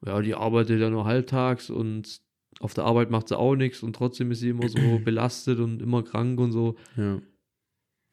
ja, 0.06 0.22
die 0.22 0.34
arbeitet 0.36 0.80
ja 0.80 0.90
nur 0.90 1.06
halbtags 1.06 1.70
und 1.70 2.22
auf 2.60 2.74
der 2.74 2.84
Arbeit 2.86 3.10
macht 3.12 3.28
sie 3.30 3.38
auch 3.38 3.56
nichts 3.56 3.82
und 3.84 3.96
trotzdem 3.96 4.32
ist 4.32 4.40
sie 4.40 4.50
immer 4.50 4.68
so 4.70 4.78
belastet 5.04 5.60
und 5.60 5.82
immer 5.82 6.04
krank 6.04 6.40
und 6.40 6.52
so. 6.52 6.76
ja. 6.98 7.22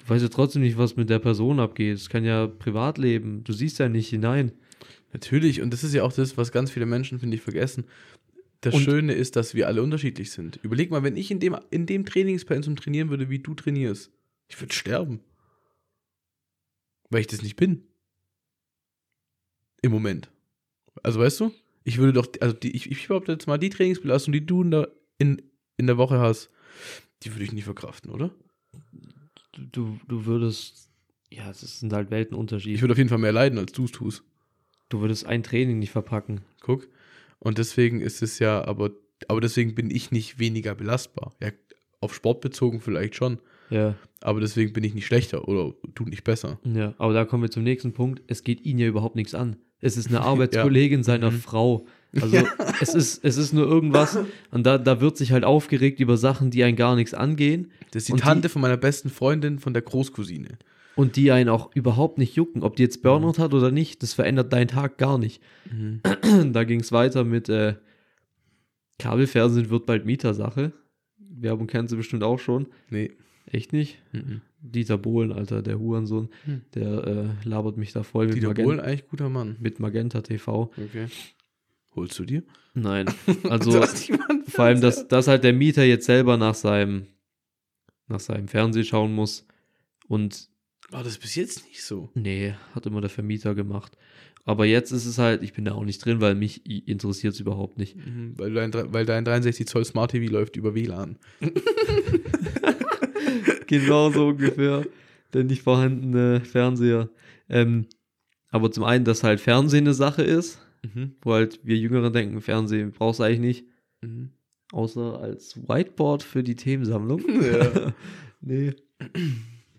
Du 0.00 0.08
weißt 0.14 0.22
ja 0.22 0.28
trotzdem 0.28 0.62
nicht, 0.62 0.78
was 0.78 0.96
mit 0.96 1.10
der 1.10 1.18
Person 1.18 1.58
abgeht. 1.60 1.96
Es 1.96 2.08
kann 2.08 2.24
ja 2.24 2.46
Privatleben. 2.46 3.42
Du 3.44 3.52
siehst 3.52 3.78
ja 3.80 3.88
nicht 3.88 4.08
hinein. 4.08 4.52
Natürlich, 5.12 5.60
und 5.60 5.72
das 5.72 5.82
ist 5.84 5.92
ja 5.92 6.02
auch 6.04 6.12
das, 6.12 6.36
was 6.38 6.52
ganz 6.52 6.70
viele 6.70 6.86
Menschen, 6.86 7.18
finde 7.18 7.36
ich, 7.36 7.42
vergessen. 7.42 7.84
Das 8.60 8.74
Und- 8.74 8.82
Schöne 8.82 9.12
ist, 9.12 9.34
dass 9.36 9.54
wir 9.54 9.66
alle 9.66 9.82
unterschiedlich 9.82 10.30
sind. 10.30 10.60
Überleg 10.62 10.90
mal, 10.92 11.02
wenn 11.02 11.16
ich 11.16 11.30
in 11.30 11.40
dem, 11.40 11.56
in 11.70 11.84
dem 11.84 12.06
Trainingspensum 12.06 12.76
trainieren 12.76 13.10
würde, 13.10 13.28
wie 13.28 13.40
du 13.40 13.54
trainierst, 13.54 14.10
ich 14.48 14.58
würde 14.60 14.72
sterben. 14.72 15.20
Weil 17.10 17.22
ich 17.22 17.26
das 17.26 17.42
nicht 17.42 17.56
bin. 17.56 17.82
Im 19.82 19.90
Moment. 19.92 20.30
Also 21.02 21.20
weißt 21.20 21.40
du, 21.40 21.52
ich 21.88 21.98
würde 21.98 22.12
doch, 22.12 22.28
also 22.40 22.54
die, 22.54 22.76
ich, 22.76 22.90
ich 22.90 23.08
behaupte 23.08 23.32
jetzt 23.32 23.46
mal, 23.46 23.58
die 23.58 23.70
Trainingsbelastung, 23.70 24.32
die 24.32 24.44
du 24.44 24.62
in 24.62 24.70
der, 24.70 24.90
in, 25.16 25.42
in 25.78 25.86
der 25.86 25.96
Woche 25.96 26.18
hast, 26.18 26.50
die 27.22 27.34
würde 27.34 27.44
ich 27.44 27.52
nicht 27.52 27.64
verkraften, 27.64 28.10
oder? 28.10 28.30
Du, 29.72 29.98
du, 30.06 30.26
würdest, 30.26 30.90
ja, 31.30 31.50
es 31.50 31.80
sind 31.80 31.92
halt 31.92 32.10
Weltenunterschiede. 32.10 32.74
Ich 32.74 32.82
würde 32.82 32.92
auf 32.92 32.98
jeden 32.98 33.08
Fall 33.08 33.18
mehr 33.18 33.32
leiden, 33.32 33.58
als 33.58 33.72
du 33.72 33.84
es 33.86 33.90
tust. 33.90 34.22
Du 34.90 35.00
würdest 35.00 35.26
ein 35.26 35.42
Training 35.42 35.78
nicht 35.78 35.90
verpacken. 35.90 36.42
Guck. 36.60 36.88
Und 37.38 37.56
deswegen 37.58 38.00
ist 38.00 38.22
es 38.22 38.38
ja, 38.38 38.64
aber, 38.64 38.90
aber 39.26 39.40
deswegen 39.40 39.74
bin 39.74 39.90
ich 39.90 40.10
nicht 40.10 40.38
weniger 40.38 40.74
belastbar. 40.74 41.34
Ja, 41.42 41.50
auf 42.00 42.14
Sport 42.14 42.42
bezogen 42.42 42.80
vielleicht 42.80 43.14
schon. 43.16 43.38
Ja, 43.70 43.96
Aber 44.20 44.40
deswegen 44.40 44.72
bin 44.72 44.84
ich 44.84 44.94
nicht 44.94 45.06
schlechter 45.06 45.48
oder 45.48 45.74
du 45.94 46.04
nicht 46.04 46.24
besser. 46.24 46.58
ja. 46.64 46.94
Aber 46.98 47.12
da 47.12 47.24
kommen 47.24 47.42
wir 47.42 47.50
zum 47.50 47.64
nächsten 47.64 47.92
Punkt. 47.92 48.22
Es 48.26 48.42
geht 48.44 48.64
ihn 48.64 48.78
ja 48.78 48.86
überhaupt 48.86 49.16
nichts 49.16 49.34
an. 49.34 49.56
Es 49.80 49.96
ist 49.96 50.08
eine 50.08 50.20
Arbeitskollegin 50.22 51.02
seiner 51.02 51.30
Mhm. 51.30 51.40
Frau. 51.40 51.86
Also 52.20 52.38
es 52.80 52.94
ist, 52.94 53.22
es 53.24 53.36
ist 53.36 53.52
nur 53.52 53.66
irgendwas 53.66 54.18
und 54.50 54.64
da, 54.64 54.78
da 54.78 55.00
wird 55.02 55.18
sich 55.18 55.30
halt 55.32 55.44
aufgeregt 55.44 56.00
über 56.00 56.16
Sachen, 56.16 56.50
die 56.50 56.64
einen 56.64 56.74
gar 56.76 56.96
nichts 56.96 57.12
angehen 57.12 57.70
Das 57.90 58.02
ist 58.04 58.08
die 58.08 58.12
Und 58.12 58.20
die- 58.20 58.24
Tante 58.24 58.48
von 58.48 58.62
meiner 58.62 58.78
besten 58.78 59.10
Freundin 59.10 59.58
von 59.58 59.74
der 59.74 59.82
Großcousine. 59.82 60.56
und 60.96 61.16
die 61.16 61.30
einen 61.32 61.50
auch 61.50 61.70
überhaupt 61.76 62.16
nicht 62.16 62.34
jucken. 62.34 62.62
Ob 62.62 62.76
die 62.76 62.82
jetzt 62.82 63.02
Burnout 63.02 63.38
hat 63.38 63.52
oder 63.52 63.70
nicht, 63.70 64.02
das 64.02 64.14
verändert 64.14 64.52
deinen 64.54 64.68
Tag 64.68 64.96
gar 64.98 65.18
nicht. 65.18 65.42
Da 66.52 66.64
ging 66.64 66.80
es 66.80 66.92
weiter 66.92 67.24
mit 67.24 67.48
äh, 67.50 67.74
Kabelfernsehen 68.98 69.70
wird 69.70 69.86
bald 69.86 70.06
Mietersache. 70.06 70.72
Werbung 71.18 71.66
kennen 71.66 71.88
sie 71.88 71.96
bestimmt 71.96 72.22
auch 72.24 72.38
schon. 72.38 72.66
Nee. 72.90 73.12
Echt 73.52 73.72
nicht? 73.72 73.98
Mhm. 74.12 74.40
Dieter 74.60 74.98
Bohlen, 74.98 75.32
Alter, 75.32 75.62
der 75.62 75.78
Hurensohn, 75.78 76.28
Hm. 76.44 76.62
der 76.74 77.06
äh, 77.44 77.48
labert 77.48 77.76
mich 77.76 77.92
da 77.92 78.02
voll 78.02 78.26
mit, 78.26 78.36
Dieter 78.36 78.54
Bohlen, 78.54 78.80
eigentlich 78.80 79.06
guter 79.08 79.28
Mann. 79.28 79.56
mit 79.60 79.78
Magenta 79.80 80.20
TV. 80.20 80.70
Okay. 80.76 81.06
Holst 81.94 82.18
du 82.18 82.24
dir? 82.24 82.42
Nein, 82.74 83.06
also 83.48 83.82
vor 84.48 84.64
allem, 84.64 84.80
dass, 84.80 85.08
dass 85.08 85.26
halt 85.28 85.44
der 85.44 85.52
Mieter 85.52 85.84
jetzt 85.84 86.06
selber 86.06 86.36
nach 86.36 86.54
seinem, 86.54 87.06
nach 88.08 88.20
seinem 88.20 88.48
Fernsehen 88.48 88.84
schauen 88.84 89.14
muss. 89.14 89.46
Und 90.06 90.48
War 90.90 91.02
das 91.04 91.18
bis 91.18 91.34
jetzt 91.34 91.64
nicht 91.66 91.82
so? 91.82 92.10
nee, 92.14 92.54
hat 92.74 92.86
immer 92.86 93.00
der 93.00 93.10
Vermieter 93.10 93.54
gemacht. 93.54 93.96
Aber 94.44 94.64
jetzt 94.64 94.92
ist 94.92 95.04
es 95.06 95.18
halt, 95.18 95.42
ich 95.42 95.52
bin 95.52 95.66
da 95.66 95.72
auch 95.72 95.84
nicht 95.84 96.02
drin, 96.04 96.20
weil 96.22 96.34
mich 96.34 96.64
interessiert 96.88 97.34
es 97.34 97.40
überhaupt 97.40 97.76
nicht. 97.78 97.96
Mhm, 97.96 98.32
weil, 98.38 98.54
dein, 98.54 98.72
weil 98.72 99.04
dein 99.04 99.24
63 99.24 99.66
Zoll 99.66 99.84
Smart 99.84 100.12
TV 100.12 100.32
läuft 100.32 100.56
über 100.56 100.74
WLAN. 100.74 101.18
genau 103.68 104.10
so 104.10 104.28
ungefähr. 104.28 104.84
Der 105.32 105.44
nicht 105.44 105.62
vorhandene 105.62 106.40
Fernseher. 106.40 107.08
Ähm, 107.48 107.86
aber 108.50 108.70
zum 108.72 108.84
einen, 108.84 109.04
dass 109.04 109.22
halt 109.22 109.40
Fernsehen 109.40 109.84
eine 109.84 109.94
Sache 109.94 110.22
ist, 110.22 110.58
Mhm. 110.94 111.16
wo 111.22 111.32
halt 111.32 111.60
wir 111.64 111.76
Jüngeren 111.76 112.12
denken, 112.12 112.40
Fernsehen 112.40 112.92
brauchst 112.92 113.18
du 113.20 113.24
eigentlich 113.24 113.40
nicht. 113.40 113.64
Mhm. 114.00 114.30
Außer 114.72 115.18
als 115.20 115.56
Whiteboard 115.68 116.22
für 116.22 116.42
die 116.42 116.54
Themensammlung. 116.56 117.20
Ja. 117.42 117.94
nee. 118.40 118.74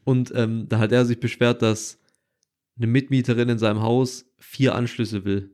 Und 0.04 0.32
ähm, 0.36 0.68
da 0.70 0.80
hat 0.80 0.92
er 0.92 1.06
sich 1.06 1.20
beschwert, 1.20 1.62
dass 1.62 2.00
eine 2.78 2.88
Mitmieterin 2.88 3.50
in 3.50 3.60
seinem 3.60 3.82
Haus 3.82 4.26
vier 4.38 4.76
Anschlüsse 4.76 5.26
will. 5.26 5.52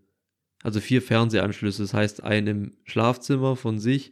Also 0.63 0.79
vier 0.79 1.01
Fernsehanschlüsse. 1.01 1.83
Das 1.83 1.93
heißt, 1.93 2.23
einen 2.23 2.47
im 2.47 2.71
Schlafzimmer 2.85 3.55
von 3.55 3.77
sich, 3.79 4.11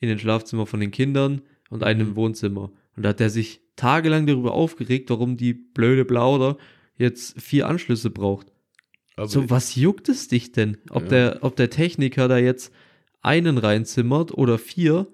in 0.00 0.08
den 0.08 0.18
Schlafzimmer 0.18 0.66
von 0.66 0.80
den 0.80 0.90
Kindern 0.90 1.42
und 1.70 1.82
einen 1.82 2.00
im 2.00 2.08
Mhm. 2.10 2.16
Wohnzimmer. 2.16 2.70
Und 2.96 3.02
da 3.02 3.10
hat 3.10 3.20
er 3.20 3.30
sich 3.30 3.60
tagelang 3.76 4.26
darüber 4.26 4.52
aufgeregt, 4.52 5.10
warum 5.10 5.36
die 5.36 5.52
blöde 5.54 6.04
Blauder 6.04 6.56
jetzt 6.96 7.40
vier 7.40 7.68
Anschlüsse 7.68 8.10
braucht. 8.10 8.46
Aber 9.16 9.28
So, 9.28 9.48
was 9.50 9.74
juckt 9.74 10.08
es 10.08 10.28
dich 10.28 10.52
denn? 10.52 10.78
Ob, 10.90 11.04
Ja. 11.04 11.08
der, 11.08 11.38
ob 11.42 11.56
der 11.56 11.70
Techniker 11.70 12.28
da 12.28 12.38
jetzt 12.38 12.72
einen 13.22 13.58
reinzimmert 13.58 14.32
oder 14.32 14.58
vier, 14.58 15.06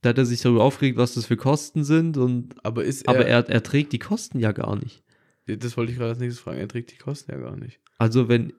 Da 0.00 0.10
hat 0.10 0.18
er 0.18 0.26
sich 0.26 0.40
darüber 0.42 0.62
aufgeregt, 0.62 0.96
was 0.96 1.14
das 1.14 1.26
für 1.26 1.36
Kosten 1.36 1.82
sind 1.82 2.16
und 2.16 2.54
Aber 2.64 2.84
ist 2.84 3.02
er, 3.02 3.14
aber 3.14 3.26
er, 3.26 3.48
er 3.48 3.62
trägt 3.64 3.92
die 3.92 3.98
Kosten 3.98 4.38
ja 4.38 4.52
gar 4.52 4.76
nicht. 4.76 5.02
das 5.46 5.76
wollte 5.76 5.90
ich 5.90 5.98
gerade 5.98 6.10
als 6.10 6.20
nächstes 6.20 6.40
fragen, 6.40 6.58
er 6.60 6.68
trägt 6.68 6.92
die 6.92 6.96
Kosten 6.98 7.32
ja 7.32 7.38
gar 7.38 7.56
nicht. 7.56 7.80
Also 7.98 8.28
wenn 8.28 8.52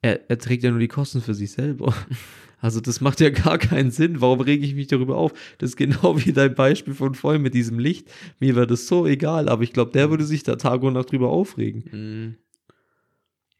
er, 0.00 0.30
er 0.30 0.38
trägt 0.38 0.62
ja 0.62 0.70
nur 0.70 0.78
die 0.80 0.88
Kosten 0.88 1.20
für 1.20 1.34
sich 1.34 1.50
selber. 1.52 1.92
Also 2.60 2.80
das 2.80 3.00
macht 3.00 3.20
ja 3.20 3.30
gar 3.30 3.58
keinen 3.58 3.90
Sinn. 3.90 4.20
Warum 4.20 4.40
rege 4.40 4.64
ich 4.64 4.74
mich 4.74 4.86
darüber 4.86 5.16
auf? 5.16 5.32
Das 5.58 5.70
ist 5.70 5.76
genau 5.76 6.16
wie 6.24 6.32
dein 6.32 6.54
Beispiel 6.54 6.94
von 6.94 7.14
vorhin 7.14 7.42
mit 7.42 7.54
diesem 7.54 7.78
Licht. 7.78 8.10
Mir 8.38 8.54
wäre 8.56 8.66
das 8.66 8.86
so 8.86 9.06
egal, 9.06 9.48
aber 9.48 9.62
ich 9.62 9.72
glaube, 9.72 9.92
der 9.92 10.10
würde 10.10 10.24
sich 10.24 10.42
da 10.42 10.56
Tag 10.56 10.82
und 10.82 10.94
Nacht 10.94 11.12
drüber 11.12 11.30
aufregen. 11.30 11.84
Mhm. 11.90 12.34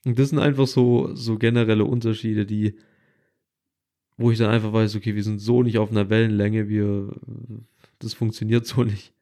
Und 0.04 0.18
das 0.18 0.30
sind 0.30 0.38
einfach 0.38 0.66
so, 0.66 1.14
so 1.14 1.36
generelle 1.36 1.84
Unterschiede, 1.84 2.46
die, 2.46 2.76
wo 4.16 4.30
ich 4.30 4.38
dann 4.38 4.50
einfach 4.50 4.72
weiß, 4.72 4.96
okay, 4.96 5.14
wir 5.14 5.22
sind 5.22 5.40
so 5.40 5.62
nicht 5.62 5.78
auf 5.78 5.90
einer 5.90 6.08
Wellenlänge, 6.08 6.68
wir, 6.68 7.14
das 7.98 8.14
funktioniert 8.14 8.66
so 8.66 8.84
nicht. 8.84 9.12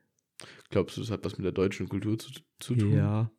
Glaubst 0.70 0.96
du, 0.96 1.00
das 1.00 1.10
hat 1.10 1.24
was 1.24 1.36
mit 1.36 1.44
der 1.44 1.52
deutschen 1.52 1.88
Kultur 1.88 2.18
zu, 2.18 2.30
zu 2.60 2.74
tun? 2.76 2.92
Ja. 2.92 3.30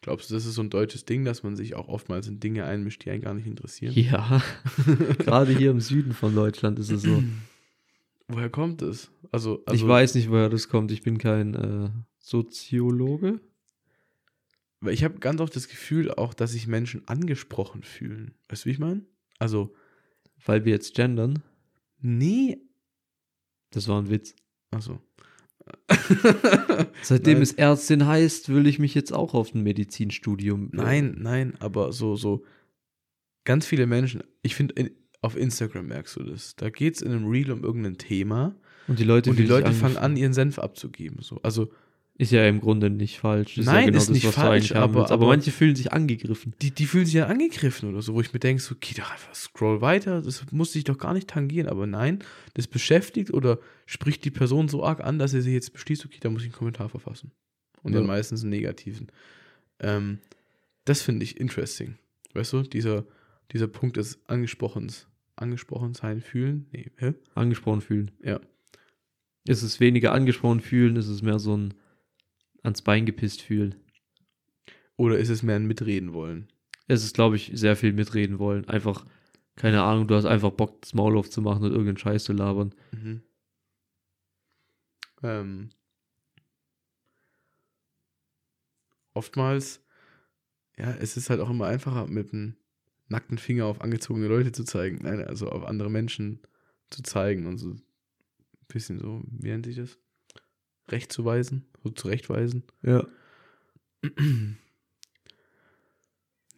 Glaubst 0.00 0.30
du, 0.30 0.34
das 0.34 0.46
ist 0.46 0.54
so 0.54 0.62
ein 0.62 0.70
deutsches 0.70 1.04
Ding, 1.04 1.24
dass 1.24 1.42
man 1.42 1.56
sich 1.56 1.74
auch 1.74 1.88
oftmals 1.88 2.28
in 2.28 2.38
Dinge 2.38 2.64
einmischt, 2.64 3.04
die 3.04 3.10
einen 3.10 3.22
gar 3.22 3.34
nicht 3.34 3.46
interessieren? 3.46 3.92
Ja. 3.94 4.42
Gerade 5.18 5.52
hier 5.52 5.70
im 5.72 5.80
Süden 5.80 6.12
von 6.12 6.34
Deutschland 6.34 6.78
ist 6.78 6.90
es 6.90 7.02
so. 7.02 7.22
Woher 8.28 8.50
kommt 8.50 8.82
es? 8.82 9.10
Also, 9.32 9.62
also 9.66 9.74
ich 9.84 9.88
weiß 9.88 10.14
nicht, 10.14 10.30
woher 10.30 10.48
das 10.48 10.68
kommt. 10.68 10.92
Ich 10.92 11.02
bin 11.02 11.18
kein 11.18 11.54
äh, 11.54 11.90
Soziologe. 12.18 13.40
Weil 14.80 14.94
ich 14.94 15.02
habe 15.02 15.18
ganz 15.18 15.40
oft 15.40 15.56
das 15.56 15.68
Gefühl 15.68 16.12
auch, 16.12 16.34
dass 16.34 16.52
sich 16.52 16.68
Menschen 16.68 17.06
angesprochen 17.08 17.82
fühlen. 17.82 18.34
Weißt 18.48 18.64
du, 18.64 18.66
wie 18.68 18.72
ich 18.72 18.78
meine? 18.78 19.04
Also, 19.38 19.74
Weil 20.44 20.64
wir 20.64 20.72
jetzt 20.72 20.94
gendern. 20.94 21.42
nee. 22.00 22.58
Das 23.70 23.86
war 23.88 24.00
ein 24.00 24.08
Witz. 24.08 24.34
Also. 24.70 25.00
Seitdem 27.02 27.34
Nein. 27.34 27.42
es 27.42 27.52
Ärztin 27.52 28.06
heißt, 28.06 28.48
will 28.50 28.66
ich 28.66 28.78
mich 28.78 28.94
jetzt 28.94 29.12
auch 29.12 29.34
auf 29.34 29.54
ein 29.54 29.62
Medizinstudium. 29.62 30.66
äh, 30.72 30.76
Nein, 30.76 31.16
nein, 31.20 31.54
aber 31.60 31.92
so, 31.92 32.16
so 32.16 32.44
ganz 33.44 33.66
viele 33.66 33.86
Menschen, 33.86 34.22
ich 34.42 34.54
finde, 34.54 34.74
in- 34.74 34.90
auf 35.20 35.36
Instagram 35.36 35.86
merkst 35.86 36.16
du 36.16 36.22
das. 36.22 36.54
Da 36.56 36.70
geht 36.70 36.94
es 36.96 37.02
in 37.02 37.10
einem 37.12 37.26
Reel 37.28 37.50
um 37.50 37.64
irgendein 37.64 37.98
Thema 37.98 38.54
Und 38.86 38.98
die 38.98 39.04
Leute, 39.04 39.30
und 39.30 39.38
die 39.38 39.46
Leute 39.46 39.72
fangen 39.72 39.96
an, 39.96 40.16
ihren 40.16 40.32
Senf 40.32 40.58
abzugeben. 40.58 41.22
So. 41.22 41.40
Also, 41.42 41.70
Ist 42.20 42.32
ja 42.32 42.46
im 42.48 42.60
Grunde 42.60 42.90
nicht 42.90 43.20
falsch. 43.20 43.58
Ist 43.58 43.66
ja 43.66 43.72
Nein, 43.74 43.86
genau 43.86 43.98
ist 43.98 44.10
nicht 44.10 44.26
was 44.26 44.34
du 44.34 44.40
falsch, 44.40 44.72
aber- 44.72 45.04
aber 45.04 45.10
aber- 45.12 45.26
manche 45.28 45.52
fühlen 45.52 45.76
sich 45.76 45.92
angegriffen. 45.92 46.52
die, 46.60 46.72
die 46.72 46.86
fühlen 46.86 47.04
sich 47.06 47.14
ja 47.14 47.26
angegriffen 47.26 47.88
oder 47.88 48.02
so, 48.02 48.12
wo 48.14 48.20
ich 48.20 48.32
mir 48.32 48.40
denke, 48.40 48.60
so, 48.60 48.74
geh 48.80 48.94
doch 48.94 49.08
einfach, 49.12 49.32
scroll 49.36 49.80
weiter, 49.80 50.20
das 50.20 50.44
muss 50.50 50.72
dich 50.72 50.82
doch 50.82 50.98
gar 50.98 51.14
nicht 51.14 51.28
tangieren. 51.28 51.68
Aber 51.68 51.86
nein, 51.86 52.18
das 52.54 52.66
beschäftigt 52.66 53.32
oder 53.32 53.60
spricht 53.86 54.24
die 54.24 54.32
Person 54.32 54.68
so 54.68 54.82
arg 54.84 55.00
an, 55.00 55.20
dass 55.20 55.32
er 55.32 55.42
sich 55.42 55.52
jetzt 55.52 55.72
beschließt, 55.72 56.04
okay, 56.06 56.18
da 56.20 56.28
muss 56.28 56.42
ich 56.42 56.48
einen 56.48 56.54
Kommentar 56.56 56.88
verfassen. 56.88 57.30
Und 57.84 57.92
dann 57.92 58.02
Ja. 58.02 58.08
meistens 58.08 58.42
einen 58.42 58.50
negativen. 58.50 59.06
Ähm, 59.78 60.18
das 60.84 61.02
finde 61.02 61.22
ich 61.22 61.38
interesting. 61.38 61.94
Weißt 62.34 62.52
du, 62.52 62.62
dieser, 62.62 63.04
dieser 63.52 63.68
Punkt 63.68 63.96
des 63.96 64.18
Angesprochens. 64.26 65.06
Angesprochen 65.36 65.94
sein, 65.94 66.20
fühlen? 66.20 66.66
Nee, 66.72 66.90
hä? 66.96 67.14
Angesprochen 67.36 67.80
fühlen. 67.80 68.10
Ja. 68.24 68.40
Ist 69.46 69.62
es 69.62 69.78
weniger 69.78 70.10
angesprochen 70.12 70.60
fühlen, 70.60 70.96
ist 70.96 71.06
es 71.06 71.22
mehr 71.22 71.38
so 71.38 71.56
ein 71.56 71.74
ans 72.62 72.82
Bein 72.82 73.06
gepisst 73.06 73.42
fühlen. 73.42 73.74
Oder 74.96 75.18
ist 75.18 75.28
es 75.28 75.42
mehr 75.42 75.56
ein 75.56 75.66
Mitreden 75.66 76.12
wollen? 76.12 76.48
Es 76.88 77.04
ist, 77.04 77.14
glaube 77.14 77.36
ich, 77.36 77.52
sehr 77.54 77.76
viel 77.76 77.92
mitreden 77.92 78.38
wollen. 78.38 78.68
Einfach, 78.68 79.06
keine 79.56 79.82
Ahnung, 79.82 80.08
du 80.08 80.14
hast 80.14 80.24
einfach 80.24 80.50
Bock, 80.50 80.80
das 80.82 80.94
Maul 80.94 81.16
aufzumachen 81.16 81.62
und 81.62 81.70
irgendeinen 81.70 81.98
Scheiß 81.98 82.24
zu 82.24 82.32
labern. 82.32 82.74
Mhm. 82.92 83.22
Ähm, 85.22 85.68
oftmals, 89.14 89.84
ja, 90.76 90.90
es 90.94 91.16
ist 91.16 91.30
halt 91.30 91.40
auch 91.40 91.50
immer 91.50 91.66
einfacher, 91.66 92.06
mit 92.06 92.32
einem 92.32 92.56
nackten 93.08 93.38
Finger 93.38 93.66
auf 93.66 93.80
angezogene 93.80 94.28
Leute 94.28 94.52
zu 94.52 94.64
zeigen, 94.64 95.00
nein, 95.02 95.22
also 95.22 95.48
auf 95.48 95.64
andere 95.64 95.90
Menschen 95.90 96.40
zu 96.90 97.02
zeigen 97.02 97.46
und 97.46 97.58
so 97.58 97.70
ein 97.70 97.82
bisschen 98.68 98.98
so, 98.98 99.22
wie 99.26 99.48
nennt 99.48 99.66
sich 99.66 99.76
das? 99.76 99.98
Recht 100.90 101.12
zu 101.12 101.24
weisen, 101.24 101.66
so 101.82 101.90
zurechtweisen. 101.90 102.64
Ja. 102.82 103.06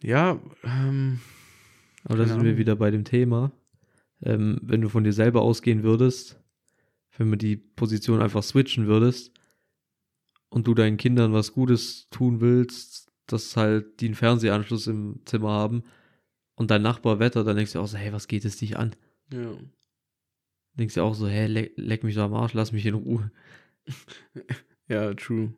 Ja, 0.01 0.39
ähm, 0.63 1.19
Aber 2.05 2.17
da 2.17 2.27
sind 2.27 2.43
wir 2.43 2.57
wieder 2.57 2.75
bei 2.75 2.91
dem 2.91 3.03
Thema. 3.03 3.51
Ähm, 4.23 4.59
wenn 4.61 4.81
du 4.81 4.89
von 4.89 5.03
dir 5.03 5.13
selber 5.13 5.41
ausgehen 5.41 5.83
würdest, 5.83 6.39
wenn 7.17 7.31
du 7.31 7.37
die 7.37 7.57
Position 7.57 8.21
einfach 8.21 8.43
switchen 8.43 8.87
würdest 8.87 9.31
und 10.49 10.67
du 10.67 10.73
deinen 10.73 10.97
Kindern 10.97 11.33
was 11.33 11.53
Gutes 11.53 12.07
tun 12.09 12.41
willst, 12.41 13.11
dass 13.27 13.55
halt 13.57 13.99
die 14.01 14.05
einen 14.07 14.15
Fernsehanschluss 14.15 14.87
im 14.87 15.21
Zimmer 15.25 15.49
haben 15.49 15.83
und 16.55 16.71
dein 16.71 16.81
Nachbar 16.81 17.19
wettert, 17.19 17.47
dann 17.47 17.55
denkst 17.55 17.73
du 17.73 17.79
auch 17.79 17.87
so, 17.87 17.97
hey, 17.97 18.13
was 18.13 18.27
geht 18.27 18.45
es 18.45 18.57
dich 18.57 18.77
an? 18.77 18.95
ja. 19.31 19.55
Denkst 20.75 20.95
du 20.95 21.01
auch 21.01 21.13
so, 21.13 21.27
hey, 21.27 21.47
leck, 21.47 21.73
leck 21.75 22.03
mich 22.05 22.15
so 22.15 22.21
am 22.21 22.33
Arsch, 22.33 22.53
lass 22.53 22.71
mich 22.71 22.85
in 22.85 22.93
Ruhe. 22.93 23.29
Ja, 24.87 25.13
true. 25.13 25.53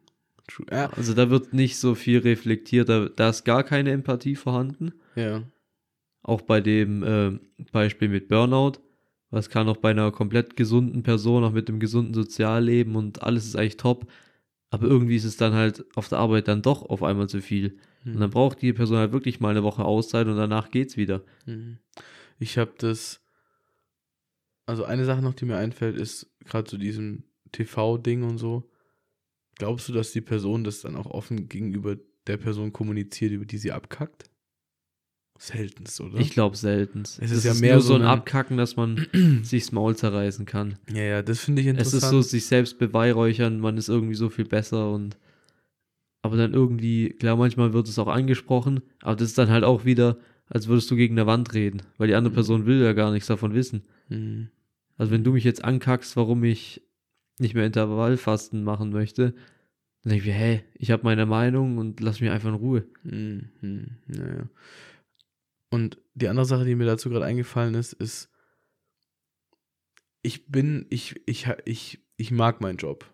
True. 0.47 0.65
Ja, 0.71 0.89
Also 0.91 1.13
da 1.13 1.29
wird 1.29 1.53
nicht 1.53 1.77
so 1.77 1.95
viel 1.95 2.19
reflektiert, 2.19 2.89
da, 2.89 3.07
da 3.09 3.29
ist 3.29 3.45
gar 3.45 3.63
keine 3.63 3.91
Empathie 3.91 4.35
vorhanden. 4.35 4.93
ja. 5.15 5.43
Auch 6.25 6.41
bei 6.41 6.61
dem 6.61 7.03
äh, 7.03 7.37
Beispiel 7.73 8.07
mit 8.07 8.29
Burnout. 8.29 8.79
Was 9.29 9.49
kann 9.49 9.67
auch 9.67 9.75
bei 9.77 9.91
einer 9.91 10.09
komplett 10.11 10.55
gesunden 10.55 11.03
Person, 11.03 11.43
auch 11.43 11.51
mit 11.51 11.67
einem 11.67 11.81
gesunden 11.81 12.13
Sozialleben 12.13 12.95
und 12.95 13.23
alles 13.23 13.45
ist 13.45 13.57
eigentlich 13.57 13.75
top. 13.75 14.09
Aber 14.69 14.87
irgendwie 14.87 15.17
ist 15.17 15.25
es 15.25 15.35
dann 15.35 15.53
halt 15.53 15.83
auf 15.97 16.07
der 16.07 16.19
Arbeit 16.19 16.47
dann 16.47 16.61
doch 16.61 16.83
auf 16.83 17.03
einmal 17.03 17.27
zu 17.27 17.41
viel. 17.41 17.77
Und 18.05 18.19
dann 18.19 18.29
braucht 18.29 18.61
die 18.61 18.71
Person 18.73 18.97
halt 18.97 19.11
wirklich 19.11 19.39
mal 19.39 19.49
eine 19.49 19.63
Woche 19.63 19.83
Auszeit 19.83 20.27
und 20.27 20.37
danach 20.37 20.69
geht's 20.71 20.95
wieder. 20.95 21.23
Mhm. 21.45 21.79
Ich 22.39 22.57
habe 22.57 22.71
das. 22.77 23.21
Also 24.65 24.85
eine 24.85 25.03
Sache 25.03 25.21
noch, 25.21 25.33
die 25.33 25.45
mir 25.45 25.57
einfällt, 25.57 25.97
ist 25.97 26.31
gerade 26.45 26.69
zu 26.69 26.77
diesem 26.77 27.23
TV-Ding 27.53 28.23
und 28.23 28.37
so. 28.37 28.69
Glaubst 29.55 29.87
du, 29.87 29.93
dass 29.93 30.11
die 30.11 30.21
Person 30.21 30.63
das 30.65 30.81
dann 30.81 30.95
auch 30.97 31.05
offen 31.05 31.47
gegenüber 31.47 31.95
der 32.27 32.37
Person 32.37 32.73
kommuniziert, 32.73 33.31
über 33.31 33.45
die 33.45 33.57
sie 33.57 33.71
abkackt? 33.71 34.25
Seltenst, 35.39 35.99
oder? 35.99 36.19
Ich 36.19 36.29
glaube 36.29 36.55
selten. 36.55 37.01
Es 37.01 37.17
ist 37.19 37.43
ja 37.43 37.53
mehr 37.55 37.73
nur 37.73 37.81
so 37.81 37.87
so 37.89 37.95
ein 37.95 38.01
ein- 38.03 38.07
Abkacken, 38.07 38.55
dass 38.55 38.75
man 38.75 39.07
sich's 39.43 39.71
Maul 39.71 39.95
zerreißen 39.95 40.45
kann. 40.45 40.77
ja, 40.93 41.01
ja, 41.03 41.21
das 41.21 41.39
finde 41.41 41.61
ich 41.61 41.67
Es 41.67 41.71
interessant. 41.71 42.03
ist 42.03 42.09
so 42.09 42.21
sich 42.21 42.45
selbst 42.45 42.77
beweihräuchern, 42.77 43.59
man 43.59 43.77
ist 43.77 43.89
irgendwie 43.89 44.15
so 44.15 44.29
viel 44.29 44.45
besser 44.45 44.91
und 44.91 45.17
aber 46.21 46.37
dann 46.37 46.53
irgendwie, 46.53 47.09
klar, 47.09 47.35
manchmal 47.35 47.73
wird 47.73 47.89
es 47.89 47.99
auch 47.99 48.07
angesprochen, 48.07 48.81
aber 49.01 49.17
das 49.17 49.29
ist 49.29 49.37
dann 49.37 49.49
halt 49.49 49.65
auch 49.65 49.83
wieder, 49.83 50.17
als 50.47 50.67
würdest 50.67 50.89
du 50.89 50.95
gegen 50.95 51.15
eine 51.15 51.27
Wand 51.27 51.53
reden, 51.53 51.81
weil 51.97 52.07
die 52.07 52.15
andere 52.15 52.31
Mhm. 52.31 52.35
Person 52.35 52.65
will 52.65 52.81
ja 52.81 52.93
gar 52.93 53.11
nichts 53.11 53.27
davon 53.27 53.53
wissen. 53.53 53.83
Mhm. 54.07 54.49
Also 54.97 55.11
wenn 55.11 55.25
du 55.25 55.33
mich 55.33 55.43
jetzt 55.43 55.65
ankackst, 55.65 56.15
warum 56.15 56.43
ich 56.45 56.81
nicht 57.39 57.55
mehr 57.55 57.65
Intervallfasten 57.65 58.63
machen 58.63 58.91
möchte, 58.91 59.33
dann 60.03 60.11
denke 60.11 60.23
ich 60.23 60.27
mir, 60.27 60.33
hey, 60.33 60.63
ich 60.75 60.91
habe 60.91 61.03
meine 61.03 61.25
Meinung 61.25 61.77
und 61.77 61.99
lass 61.99 62.19
mich 62.19 62.29
einfach 62.29 62.49
in 62.49 62.55
Ruhe. 62.55 62.87
Mhm. 63.03 63.49
Mhm. 63.61 63.97
Ja, 64.07 64.27
ja. 64.27 64.49
Und 65.69 65.97
die 66.13 66.27
andere 66.27 66.45
Sache, 66.45 66.65
die 66.65 66.75
mir 66.75 66.85
dazu 66.85 67.09
gerade 67.09 67.25
eingefallen 67.25 67.73
ist, 67.73 67.93
ist, 67.93 68.29
ich 70.21 70.47
bin, 70.47 70.85
ich, 70.89 71.21
ich, 71.25 71.47
ich, 71.65 71.99
ich 72.17 72.31
mag 72.31 72.61
meinen 72.61 72.77
Job. 72.77 73.05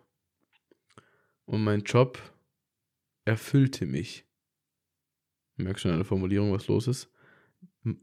Und 1.45 1.63
mein 1.63 1.82
Job 1.82 2.20
erfüllte 3.26 3.86
mich. 3.86 4.26
Du 5.57 5.63
merkst 5.63 5.84
schon 5.84 5.91
an 5.91 5.97
der 5.97 6.05
Formulierung, 6.05 6.51
was 6.51 6.67
los 6.67 6.88
ist. 6.88 7.09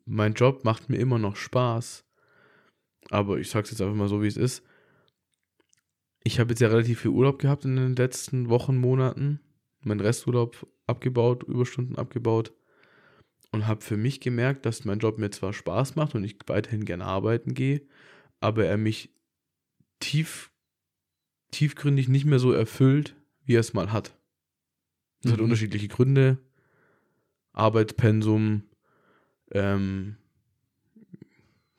Mein 0.04 0.34
Job 0.34 0.64
macht 0.64 0.88
mir 0.88 0.96
immer 0.96 1.18
noch 1.18 1.36
Spaß. 1.36 2.04
Aber 3.10 3.38
ich 3.38 3.50
sag's 3.50 3.70
jetzt 3.70 3.80
einfach 3.80 3.94
mal 3.94 4.08
so, 4.08 4.22
wie 4.22 4.26
es 4.26 4.36
ist. 4.36 4.64
Ich 6.26 6.40
habe 6.40 6.50
jetzt 6.50 6.60
ja 6.60 6.66
relativ 6.66 7.02
viel 7.02 7.12
Urlaub 7.12 7.38
gehabt 7.38 7.64
in 7.66 7.76
den 7.76 7.94
letzten 7.94 8.48
Wochen, 8.48 8.76
Monaten. 8.76 9.38
Mein 9.82 10.00
Resturlaub 10.00 10.66
abgebaut, 10.88 11.44
Überstunden 11.44 11.94
abgebaut. 11.94 12.52
Und 13.52 13.68
habe 13.68 13.80
für 13.80 13.96
mich 13.96 14.18
gemerkt, 14.18 14.66
dass 14.66 14.84
mein 14.84 14.98
Job 14.98 15.18
mir 15.18 15.30
zwar 15.30 15.52
Spaß 15.52 15.94
macht 15.94 16.16
und 16.16 16.24
ich 16.24 16.36
weiterhin 16.48 16.84
gerne 16.84 17.04
arbeiten 17.04 17.54
gehe, 17.54 17.86
aber 18.40 18.66
er 18.66 18.76
mich 18.76 19.14
tief, 20.00 20.50
tiefgründig 21.52 22.08
nicht 22.08 22.24
mehr 22.24 22.40
so 22.40 22.50
erfüllt, 22.50 23.14
wie 23.44 23.54
er 23.54 23.60
es 23.60 23.72
mal 23.72 23.92
hat. 23.92 24.18
Das 25.22 25.30
hat 25.30 25.38
Mhm. 25.38 25.44
unterschiedliche 25.44 25.86
Gründe. 25.86 26.38
Arbeitspensum, 27.52 28.64
ähm, 29.52 30.16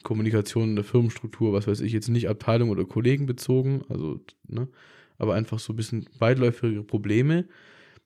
Kommunikation 0.04 0.70
in 0.70 0.76
der 0.76 0.86
Firmenstruktur, 0.86 1.54
was 1.54 1.68
weiß 1.68 1.82
ich, 1.82 1.92
jetzt 1.92 2.08
nicht 2.08 2.30
Abteilung 2.30 2.70
oder 2.70 2.86
Kollegen 2.86 3.26
bezogen, 3.26 3.84
also, 3.90 4.20
ne, 4.48 4.68
aber 5.18 5.34
einfach 5.34 5.60
so 5.60 5.74
ein 5.74 5.76
bisschen 5.76 6.08
weitläufige 6.20 6.84
Probleme, 6.84 7.48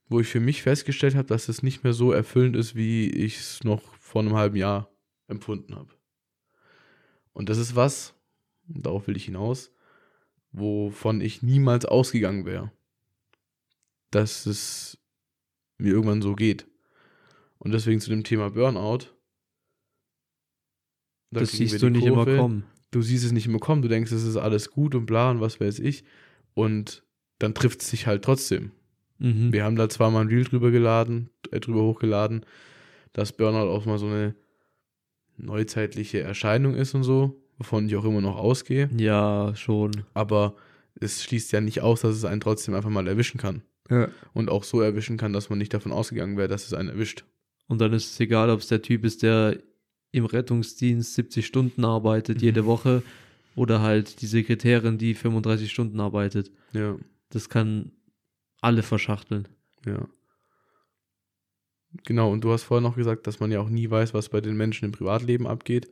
wo 0.07 0.19
ich 0.19 0.27
für 0.27 0.39
mich 0.39 0.61
festgestellt 0.63 1.15
habe, 1.15 1.27
dass 1.27 1.49
es 1.49 1.63
nicht 1.63 1.83
mehr 1.83 1.93
so 1.93 2.11
erfüllend 2.11 2.55
ist, 2.55 2.75
wie 2.75 3.09
ich 3.09 3.37
es 3.37 3.63
noch 3.63 3.81
vor 3.95 4.21
einem 4.21 4.35
halben 4.35 4.55
Jahr 4.55 4.89
empfunden 5.27 5.75
habe. 5.75 5.93
Und 7.33 7.49
das 7.49 7.57
ist 7.57 7.75
was, 7.75 8.13
darauf 8.67 9.07
will 9.07 9.15
ich 9.15 9.25
hinaus, 9.25 9.71
wovon 10.51 11.21
ich 11.21 11.41
niemals 11.41 11.85
ausgegangen 11.85 12.45
wäre, 12.45 12.71
dass 14.11 14.45
es 14.45 14.97
mir 15.77 15.93
irgendwann 15.93 16.21
so 16.21 16.35
geht. 16.35 16.67
Und 17.57 17.71
deswegen 17.73 18.01
zu 18.01 18.09
dem 18.09 18.23
Thema 18.23 18.49
Burnout. 18.49 19.05
Da 21.31 21.41
das 21.41 21.51
siehst 21.51 21.81
du 21.81 21.89
nicht 21.89 22.05
immer 22.05 22.25
Kurve. 22.25 22.37
kommen. 22.37 22.63
Du 22.91 23.01
siehst 23.01 23.25
es 23.25 23.31
nicht 23.31 23.47
immer 23.47 23.59
kommen, 23.59 23.81
du 23.81 23.87
denkst, 23.87 24.11
es 24.11 24.23
ist 24.23 24.35
alles 24.35 24.69
gut 24.69 24.95
und 24.95 25.05
bla 25.05 25.31
und 25.31 25.39
was 25.39 25.59
weiß 25.59 25.79
ich. 25.79 26.03
Und 26.53 27.03
dann 27.39 27.53
trifft 27.53 27.81
es 27.81 27.89
sich 27.89 28.05
halt 28.05 28.23
trotzdem. 28.23 28.71
Mhm. 29.17 29.53
Wir 29.53 29.63
haben 29.63 29.75
da 29.75 29.87
zwar 29.87 30.11
mal 30.11 30.21
ein 30.21 30.27
Reel 30.27 30.43
drüber 30.43 30.71
geladen, 30.71 31.29
äh, 31.51 31.59
drüber 31.59 31.83
hochgeladen, 31.83 32.45
dass 33.13 33.31
Burnout 33.31 33.69
auch 33.71 33.85
mal 33.85 33.97
so 33.97 34.07
eine 34.07 34.35
neuzeitliche 35.37 36.19
Erscheinung 36.19 36.75
ist 36.75 36.93
und 36.93 37.03
so, 37.03 37.41
wovon 37.57 37.87
ich 37.87 37.95
auch 37.95 38.05
immer 38.05 38.21
noch 38.21 38.35
ausgehe. 38.35 38.89
Ja, 38.97 39.53
schon. 39.55 39.91
Aber 40.13 40.55
es 40.99 41.23
schließt 41.23 41.51
ja 41.51 41.61
nicht 41.61 41.81
aus, 41.81 42.01
dass 42.01 42.15
es 42.15 42.25
einen 42.25 42.41
trotzdem 42.41 42.75
einfach 42.75 42.89
mal 42.89 43.07
erwischen 43.07 43.39
kann. 43.39 43.61
Ja. 43.89 44.09
Und 44.33 44.49
auch 44.49 44.63
so 44.63 44.81
erwischen 44.81 45.17
kann, 45.17 45.33
dass 45.33 45.49
man 45.49 45.59
nicht 45.59 45.73
davon 45.73 45.91
ausgegangen 45.91 46.37
wäre, 46.37 46.47
dass 46.47 46.65
es 46.65 46.73
einen 46.73 46.89
erwischt. 46.89 47.25
Und 47.67 47.79
dann 47.79 47.93
ist 47.93 48.11
es 48.11 48.19
egal, 48.19 48.49
ob 48.49 48.59
es 48.59 48.67
der 48.67 48.81
Typ 48.81 49.05
ist, 49.05 49.23
der 49.23 49.57
im 50.11 50.25
Rettungsdienst 50.25 51.15
70 51.15 51.45
Stunden 51.45 51.85
arbeitet 51.85 52.37
Mhm. 52.37 52.43
jede 52.43 52.65
Woche 52.65 53.01
oder 53.55 53.81
halt 53.81 54.21
die 54.21 54.25
Sekretärin, 54.27 54.97
die 54.97 55.13
35 55.13 55.71
Stunden 55.71 55.99
arbeitet. 55.99 56.51
Ja, 56.73 56.97
Das 57.29 57.47
kann 57.49 57.91
alle 58.61 58.83
verschachteln. 58.83 59.47
ja. 59.85 60.07
Genau, 62.05 62.31
und 62.31 62.41
du 62.43 62.51
hast 62.53 62.63
vorher 62.63 62.81
noch 62.81 62.95
gesagt, 62.95 63.27
dass 63.27 63.39
man 63.41 63.51
ja 63.51 63.59
auch 63.59 63.67
nie 63.69 63.89
weiß, 63.89 64.13
was 64.13 64.29
bei 64.29 64.39
den 64.39 64.55
Menschen 64.55 64.85
im 64.85 64.91
Privatleben 64.93 65.45
abgeht. 65.45 65.89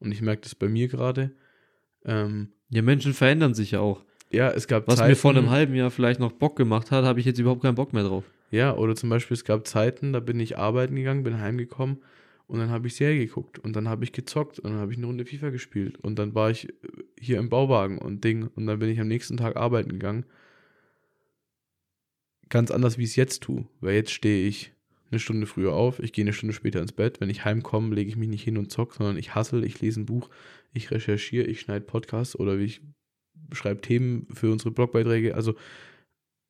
Und 0.00 0.10
ich 0.12 0.22
merke 0.22 0.42
das 0.42 0.54
bei 0.54 0.66
mir 0.68 0.88
gerade. 0.88 1.30
Ähm, 2.06 2.48
Ja, 2.70 2.80
Menschen 2.80 3.12
verändern 3.12 3.52
sich 3.54 3.72
ja 3.72 3.80
auch. 3.80 4.02
ja, 4.30 4.50
es 4.50 4.66
gab 4.66 4.86
Was 4.88 4.96
Zeiten, 4.96 5.10
mir 5.10 5.16
vor 5.16 5.30
einem 5.32 5.50
halben 5.50 5.74
Jahr 5.74 5.90
vielleicht 5.90 6.20
noch 6.20 6.32
Bock 6.32 6.56
gemacht 6.56 6.90
hat, 6.90 7.04
habe 7.04 7.20
ich 7.20 7.26
jetzt 7.26 7.38
überhaupt 7.38 7.60
keinen 7.62 7.74
Bock 7.74 7.92
mehr 7.92 8.02
drauf. 8.04 8.24
Ja, 8.50 8.74
oder 8.74 8.96
zum 8.96 9.10
Beispiel, 9.10 9.34
es 9.34 9.44
gab 9.44 9.66
Zeiten, 9.66 10.14
da 10.14 10.20
bin 10.20 10.40
ich 10.40 10.56
arbeiten 10.56 10.94
gegangen, 10.96 11.22
bin 11.22 11.38
heimgekommen 11.38 11.98
und 12.52 12.58
dann 12.58 12.68
habe 12.68 12.86
ich 12.86 12.96
Serie 12.96 13.24
geguckt 13.26 13.58
und 13.58 13.74
dann 13.74 13.88
habe 13.88 14.04
ich 14.04 14.12
gezockt 14.12 14.58
und 14.58 14.72
dann 14.72 14.80
habe 14.80 14.92
ich 14.92 14.98
eine 14.98 15.06
Runde 15.06 15.24
FIFA 15.24 15.48
gespielt 15.48 15.96
und 16.02 16.18
dann 16.18 16.34
war 16.34 16.50
ich 16.50 16.68
äh, 16.68 16.72
hier 17.18 17.38
im 17.38 17.48
Bauwagen 17.48 17.96
und 17.96 18.24
Ding 18.24 18.46
und 18.54 18.66
dann 18.66 18.78
bin 18.78 18.90
ich 18.90 19.00
am 19.00 19.08
nächsten 19.08 19.38
Tag 19.38 19.56
arbeiten 19.56 19.88
gegangen. 19.88 20.26
Ganz 22.50 22.70
anders, 22.70 22.98
wie 22.98 23.04
ich 23.04 23.10
es 23.10 23.16
jetzt 23.16 23.42
tue, 23.42 23.64
weil 23.80 23.94
jetzt 23.94 24.10
stehe 24.10 24.46
ich 24.46 24.74
eine 25.10 25.18
Stunde 25.18 25.46
früher 25.46 25.72
auf, 25.72 25.98
ich 25.98 26.12
gehe 26.12 26.24
eine 26.24 26.34
Stunde 26.34 26.52
später 26.52 26.82
ins 26.82 26.92
Bett. 26.92 27.22
Wenn 27.22 27.30
ich 27.30 27.46
heimkomme, 27.46 27.94
lege 27.94 28.10
ich 28.10 28.16
mich 28.18 28.28
nicht 28.28 28.44
hin 28.44 28.58
und 28.58 28.70
zock, 28.70 28.92
sondern 28.92 29.16
ich 29.16 29.34
hassel, 29.34 29.64
ich 29.64 29.80
lese 29.80 30.02
ein 30.02 30.06
Buch, 30.06 30.28
ich 30.74 30.90
recherchiere, 30.90 31.46
ich 31.46 31.60
schneide 31.60 31.86
Podcasts 31.86 32.38
oder 32.38 32.58
ich 32.58 32.82
schreibe 33.52 33.80
Themen 33.80 34.26
für 34.30 34.52
unsere 34.52 34.72
Blogbeiträge. 34.72 35.34
Also 35.34 35.54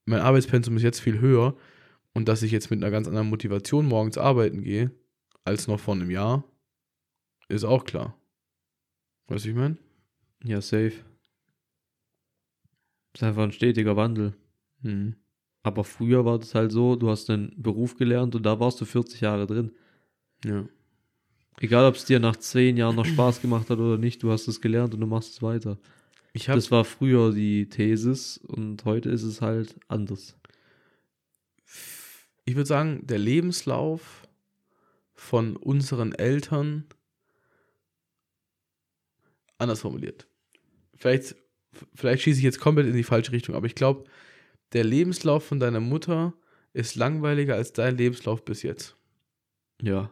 mein 0.05 0.20
Arbeitspensum 0.20 0.76
ist 0.76 0.82
jetzt 0.82 1.00
viel 1.00 1.20
höher 1.20 1.57
und 2.12 2.26
dass 2.26 2.42
ich 2.42 2.50
jetzt 2.50 2.70
mit 2.72 2.82
einer 2.82 2.90
ganz 2.90 3.07
anderen 3.07 3.30
Motivation 3.30 3.86
morgens 3.86 4.18
arbeiten 4.18 4.64
gehe, 4.64 4.90
als 5.45 5.66
noch 5.66 5.80
vor 5.80 5.95
einem 5.95 6.11
Jahr, 6.11 6.45
ist 7.49 7.64
auch 7.64 7.84
klar. 7.84 8.16
Weißt 9.26 9.45
du, 9.45 9.51
ich 9.51 9.55
meine? 9.55 9.76
Ja, 10.45 10.61
safe. 10.61 10.93
ist 13.14 13.22
einfach 13.22 13.43
ein 13.43 13.53
stetiger 13.53 13.97
Wandel. 13.97 14.34
Hm. 14.82 15.16
Aber 15.62 15.84
früher 15.84 16.24
war 16.24 16.38
das 16.38 16.55
halt 16.55 16.72
so, 16.72 16.97
du 16.97 17.09
hast 17.09 17.30
einen 17.30 17.53
Beruf 17.57 17.97
gelernt 17.97 18.34
und 18.34 18.43
da 18.43 18.59
warst 18.59 18.80
du 18.80 18.84
40 18.84 19.20
Jahre 19.20 19.47
drin. 19.47 19.72
Ja. 20.45 20.64
Egal, 21.61 21.84
ob 21.84 21.95
es 21.95 22.05
dir 22.05 22.18
nach 22.18 22.36
10 22.36 22.76
Jahren 22.76 22.97
noch 22.97 23.05
Spaß 23.05 23.40
gemacht 23.40 23.70
hat 23.70 23.78
oder 23.78 23.99
nicht, 23.99 24.22
du 24.22 24.32
hast 24.32 24.49
es 24.49 24.61
gelernt 24.61 24.95
und 24.95 25.01
du 25.01 25.07
machst 25.07 25.34
es 25.34 25.43
weiter. 25.43 25.78
Ich 26.32 26.49
habe 26.49 26.59
Das 26.59 26.70
war 26.70 26.84
früher 26.84 27.32
die 27.32 27.68
Thesis 27.68 28.38
und 28.38 28.84
heute 28.84 29.11
ist 29.11 29.22
es 29.22 29.40
halt 29.40 29.76
anders. 29.86 30.36
ich 32.45 32.57
würde 32.57 32.66
sagen, 32.66 33.07
der 33.07 33.18
Lebenslauf 33.18 34.22
von 35.23 35.57
unseren 35.57 36.12
Eltern 36.12 36.85
anders 39.57 39.81
formuliert. 39.81 40.27
Vielleicht, 40.97 41.37
vielleicht 41.95 42.23
schieße 42.25 42.39
ich 42.39 42.45
jetzt 42.45 42.61
komplett 42.61 42.89
in 42.89 42.97
die 42.97 43.05
falsche 43.05 43.31
Richtung, 43.31 43.55
aber 43.55 43.66
ich 43.66 43.77
glaube, 43.77 44.05
der 44.73 44.83
Lebenslauf 44.83 45.47
von 45.47 45.61
deiner 45.61 45.79
Mutter 45.79 46.35
ist 46.73 46.97
langweiliger 46.97 47.55
als 47.55 47.73
dein 47.73 47.97
Lebenslauf 47.97 48.45
bis 48.45 48.62
jetzt. 48.62 48.97
Ja. 49.81 50.11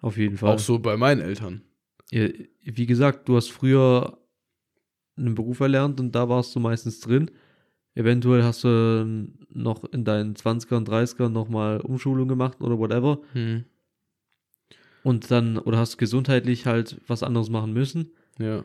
Auf 0.00 0.18
jeden 0.18 0.36
Fall. 0.36 0.54
Auch 0.54 0.58
so 0.58 0.78
bei 0.78 0.98
meinen 0.98 1.22
Eltern. 1.22 1.62
Wie 2.10 2.86
gesagt, 2.86 3.28
du 3.28 3.36
hast 3.36 3.50
früher 3.50 4.18
einen 5.16 5.34
Beruf 5.34 5.60
erlernt 5.60 5.98
und 6.00 6.12
da 6.12 6.28
warst 6.28 6.54
du 6.54 6.60
meistens 6.60 7.00
drin. 7.00 7.30
Eventuell 7.96 8.42
hast 8.42 8.62
du 8.62 9.26
noch 9.48 9.84
in 9.84 10.04
deinen 10.04 10.34
20er 10.34 10.76
und 10.76 10.88
30ern 10.88 11.30
nochmal 11.30 11.80
Umschulung 11.80 12.28
gemacht 12.28 12.60
oder 12.60 12.78
whatever. 12.78 13.20
Hm. 13.32 13.64
Und 15.02 15.30
dann, 15.30 15.56
oder 15.56 15.78
hast 15.78 15.96
gesundheitlich 15.96 16.66
halt 16.66 17.00
was 17.06 17.22
anderes 17.22 17.48
machen 17.48 17.72
müssen. 17.72 18.10
Ja. 18.38 18.64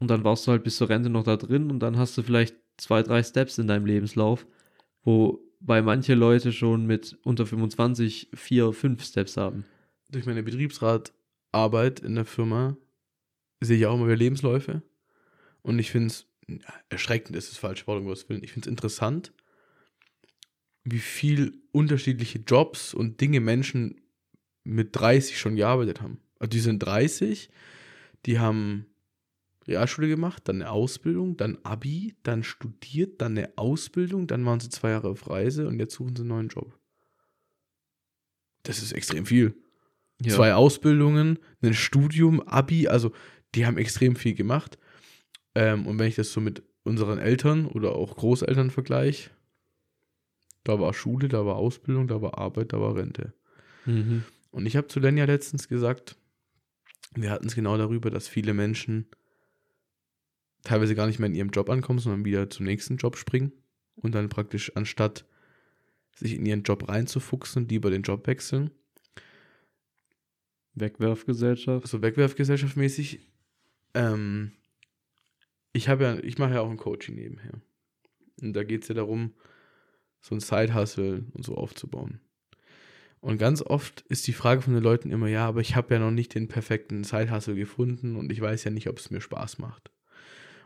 Und 0.00 0.10
dann 0.10 0.24
warst 0.24 0.46
du 0.46 0.50
halt 0.50 0.64
bis 0.64 0.78
zur 0.78 0.88
Rente 0.88 1.10
noch 1.10 1.22
da 1.22 1.36
drin 1.36 1.70
und 1.70 1.78
dann 1.78 1.96
hast 1.96 2.18
du 2.18 2.22
vielleicht 2.22 2.56
zwei, 2.76 3.04
drei 3.04 3.22
Steps 3.22 3.58
in 3.58 3.68
deinem 3.68 3.86
Lebenslauf, 3.86 4.46
wo 5.04 5.40
bei 5.60 5.80
manche 5.80 6.14
Leute 6.14 6.52
schon 6.52 6.86
mit 6.86 7.18
unter 7.22 7.46
25 7.46 8.30
vier, 8.34 8.72
fünf 8.72 9.04
Steps 9.04 9.36
haben. 9.36 9.64
durch 10.08 10.26
meine 10.26 10.42
Betriebsratarbeit 10.42 12.00
in 12.00 12.16
der 12.16 12.24
Firma 12.24 12.76
sehe 13.60 13.78
ich 13.78 13.86
auch 13.86 13.94
immer 13.94 14.06
wieder 14.06 14.16
Lebensläufe. 14.16 14.82
Und 15.62 15.78
ich 15.78 15.92
finde 15.92 16.08
es, 16.08 16.26
erschreckend 16.88 17.36
ist 17.36 17.50
das 17.50 17.58
falsche 17.58 17.86
Wort, 17.86 18.00
um 18.00 18.06
Gottes 18.06 18.28
Willen. 18.28 18.42
Ich 18.42 18.52
finde 18.52 18.66
es 18.66 18.70
interessant, 18.70 19.32
wie 20.84 20.98
viel 20.98 21.54
unterschiedliche 21.72 22.38
Jobs 22.40 22.94
und 22.94 23.20
Dinge 23.20 23.40
Menschen 23.40 24.00
mit 24.64 24.96
30 24.96 25.38
schon 25.38 25.56
gearbeitet 25.56 26.00
haben. 26.00 26.20
Also 26.38 26.50
die 26.50 26.60
sind 26.60 26.80
30, 26.80 27.50
die 28.26 28.38
haben 28.38 28.86
Realschule 29.66 30.08
gemacht, 30.08 30.48
dann 30.48 30.56
eine 30.56 30.70
Ausbildung, 30.70 31.36
dann 31.36 31.58
Abi, 31.62 32.16
dann 32.22 32.42
studiert, 32.42 33.20
dann 33.20 33.36
eine 33.36 33.56
Ausbildung, 33.56 34.26
dann 34.26 34.44
waren 34.44 34.58
sie 34.60 34.70
zwei 34.70 34.90
Jahre 34.90 35.08
auf 35.08 35.28
Reise 35.28 35.68
und 35.68 35.78
jetzt 35.78 35.94
suchen 35.94 36.16
sie 36.16 36.22
einen 36.22 36.28
neuen 36.28 36.48
Job. 36.48 36.78
Das 38.62 38.82
ist 38.82 38.92
extrem 38.92 39.26
viel 39.26 39.54
Ja. 40.22 40.34
zwei 40.34 40.54
Ausbildungen, 40.54 41.38
ein 41.62 41.74
Studium, 41.74 42.40
Abi, 42.42 42.88
also 42.88 43.12
die 43.54 43.66
haben 43.66 43.78
extrem 43.78 44.16
viel 44.16 44.34
gemacht. 44.34 44.78
Ähm, 45.54 45.86
und 45.86 45.98
wenn 45.98 46.08
ich 46.08 46.16
das 46.16 46.32
so 46.32 46.40
mit 46.40 46.62
unseren 46.84 47.18
Eltern 47.18 47.66
oder 47.66 47.92
auch 47.92 48.16
Großeltern 48.16 48.70
vergleiche, 48.70 49.30
da 50.64 50.78
war 50.78 50.92
Schule, 50.94 51.28
da 51.28 51.44
war 51.46 51.56
Ausbildung, 51.56 52.08
da 52.08 52.20
war 52.22 52.38
Arbeit, 52.38 52.72
da 52.72 52.80
war 52.80 52.96
Rente. 52.96 53.32
Mhm. 53.86 54.24
Und 54.50 54.66
ich 54.66 54.76
habe 54.76 54.88
zu 54.88 55.00
Lenja 55.00 55.24
letztens 55.24 55.68
gesagt, 55.68 56.16
wir 57.14 57.30
hatten 57.30 57.46
es 57.46 57.54
genau 57.54 57.76
darüber, 57.76 58.10
dass 58.10 58.28
viele 58.28 58.54
Menschen 58.54 59.06
teilweise 60.62 60.94
gar 60.94 61.06
nicht 61.06 61.18
mehr 61.18 61.28
in 61.28 61.34
ihrem 61.34 61.50
Job 61.50 61.70
ankommen, 61.70 61.98
sondern 61.98 62.24
wieder 62.24 62.50
zum 62.50 62.66
nächsten 62.66 62.96
Job 62.96 63.16
springen 63.16 63.52
und 63.96 64.14
dann 64.14 64.28
praktisch 64.28 64.76
anstatt 64.76 65.24
sich 66.14 66.34
in 66.34 66.44
ihren 66.44 66.62
Job 66.62 66.88
reinzufuchsen, 66.88 67.68
lieber 67.68 67.90
den 67.90 68.02
Job 68.02 68.26
wechseln. 68.26 68.70
Wegwerfgesellschaft. 70.74 71.86
so 71.86 72.02
wegwerfgesellschaftmäßig. 72.02 73.20
Ähm, 73.94 74.52
ich 75.72 75.88
habe 75.88 76.04
ja, 76.04 76.18
ich 76.18 76.38
mache 76.38 76.54
ja 76.54 76.60
auch 76.60 76.70
ein 76.70 76.76
Coaching 76.76 77.14
nebenher. 77.14 77.60
Und 78.40 78.54
da 78.54 78.64
geht 78.64 78.82
es 78.82 78.88
ja 78.88 78.94
darum, 78.94 79.34
so 80.20 80.34
ein 80.34 80.40
Side-Hustle 80.40 81.24
und 81.32 81.44
so 81.44 81.56
aufzubauen. 81.56 82.20
Und 83.20 83.38
ganz 83.38 83.62
oft 83.62 84.00
ist 84.08 84.26
die 84.26 84.32
Frage 84.32 84.62
von 84.62 84.72
den 84.72 84.82
Leuten 84.82 85.10
immer, 85.10 85.28
ja, 85.28 85.46
aber 85.46 85.60
ich 85.60 85.76
habe 85.76 85.94
ja 85.94 86.00
noch 86.00 86.10
nicht 86.10 86.34
den 86.34 86.48
perfekten 86.48 87.04
Side-Hustle 87.04 87.54
gefunden 87.54 88.16
und 88.16 88.32
ich 88.32 88.40
weiß 88.40 88.64
ja 88.64 88.70
nicht, 88.70 88.88
ob 88.88 88.98
es 88.98 89.10
mir 89.10 89.20
Spaß 89.20 89.58
macht. 89.58 89.90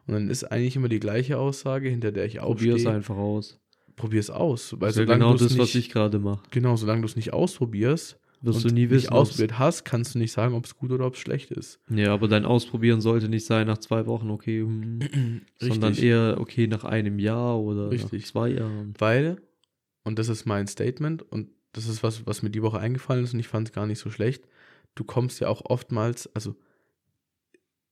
Und 0.07 0.15
dann 0.15 0.29
ist 0.29 0.45
eigentlich 0.45 0.77
immer 0.77 0.89
die 0.89 1.01
gleiche 1.01 1.39
Aussage, 1.39 1.89
hinter 1.89 2.13
der 2.13 2.27
ich 2.27 2.41
auch 2.41 2.57
Probier 2.57 2.77
es 2.77 2.87
einfach 2.87 3.17
aus. 3.17 3.59
Probier 3.97 4.21
es 4.21 4.31
aus. 4.31 4.73
Weil 4.75 4.89
Das 4.89 4.97
ist 4.97 5.09
ja 5.09 5.15
genau 5.15 5.33
das, 5.35 5.59
was 5.59 5.75
nicht, 5.75 5.77
ich 5.77 5.91
gerade 5.91 6.19
mache. 6.19 6.43
Genau, 6.51 6.77
solange 6.77 7.01
du 7.01 7.07
es 7.07 7.17
nicht 7.17 7.33
ausprobierst 7.33 8.21
Wirst 8.45 8.65
du 8.65 8.69
nie 8.69 8.91
wissen. 8.91 9.11
ausprobiert 9.11 9.59
hast, 9.59 9.85
kannst 9.85 10.15
du 10.15 10.19
nicht 10.19 10.33
sagen, 10.33 10.55
ob 10.55 10.67
es 10.67 10.77
gut 10.77 10.91
oder 10.91 11.07
ob 11.07 11.15
es 11.15 11.21
schlecht 11.21 11.51
ist. 11.51 11.81
Ja, 11.89 12.13
aber 12.13 12.29
dein 12.29 12.45
Ausprobieren 12.45 13.01
sollte 13.01 13.29
nicht 13.29 13.47
sein 13.47 13.67
nach 13.67 13.79
zwei 13.79 14.07
Wochen, 14.07 14.31
okay, 14.31 14.61
hm, 14.61 15.43
sondern 15.61 15.95
eher, 15.95 16.37
okay, 16.39 16.67
nach 16.67 16.85
einem 16.85 17.19
Jahr 17.19 17.59
oder 17.59 17.91
Richtig. 17.91 18.23
nach 18.23 18.29
zwei 18.29 18.49
Jahren. 18.51 18.95
Weil, 18.99 19.41
und 20.03 20.19
das 20.19 20.29
ist 20.29 20.45
mein 20.45 20.67
Statement, 20.67 21.23
und 21.23 21.49
das 21.73 21.89
ist 21.89 22.03
was, 22.03 22.27
was 22.27 22.43
mir 22.43 22.51
die 22.51 22.63
Woche 22.63 22.79
eingefallen 22.79 23.25
ist, 23.25 23.35
und 23.35 23.41
ich 23.41 23.49
fand 23.49 23.69
es 23.69 23.75
gar 23.75 23.87
nicht 23.87 23.99
so 23.99 24.11
schlecht. 24.11 24.47
Du 24.95 25.05
kommst 25.05 25.41
ja 25.41 25.49
auch 25.49 25.63
oftmals, 25.65 26.33
also 26.35 26.55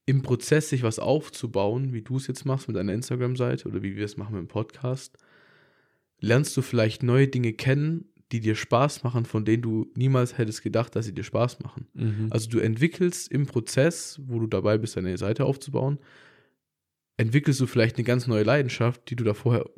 im 0.05 0.23
Prozess, 0.23 0.69
sich 0.69 0.83
was 0.83 0.99
aufzubauen, 0.99 1.93
wie 1.93 2.03
du 2.03 2.17
es 2.17 2.27
jetzt 2.27 2.45
machst 2.45 2.69
mit 2.69 2.77
deiner 2.77 2.93
Instagram-Seite 2.93 3.69
oder 3.69 3.83
wie 3.83 3.97
wir 3.97 4.05
es 4.05 4.17
machen 4.17 4.35
mit 4.35 4.43
dem 4.43 4.49
Podcast, 4.49 5.17
lernst 6.21 6.57
du 6.57 6.63
vielleicht 6.63 7.03
neue 7.03 7.29
Dinge 7.29 7.53
kennen, 7.53 8.12
die 8.33 8.41
dir 8.41 8.55
Spaß 8.55 9.05
machen, 9.05 9.27
von 9.27 9.45
denen 9.45 9.63
du 9.63 9.91
niemals 9.95 10.39
hättest 10.39 10.63
gedacht, 10.63 10.97
dass 10.97 11.05
sie 11.05 11.15
dir 11.15 11.25
Spaß 11.25 11.61
machen. 11.61 11.87
Mhm. 11.93 12.29
Also 12.31 12.49
du 12.49 12.59
entwickelst 12.59 13.31
im 13.31 13.47
Prozess, 13.47 14.21
wo 14.25 14.41
du 14.41 14.47
dabei 14.47 14.79
bist, 14.79 14.97
deine 14.97 15.17
Seite 15.19 15.45
aufzubauen, 15.45 15.99
entwickelst 17.19 17.61
du 17.61 17.67
vielleicht 17.67 17.97
eine 17.97 18.05
ganz 18.05 18.27
neue 18.27 18.43
Leidenschaft, 18.43 19.11
die 19.11 19.17
du 19.17 19.25
da 19.25 19.35
vorher 19.35 19.69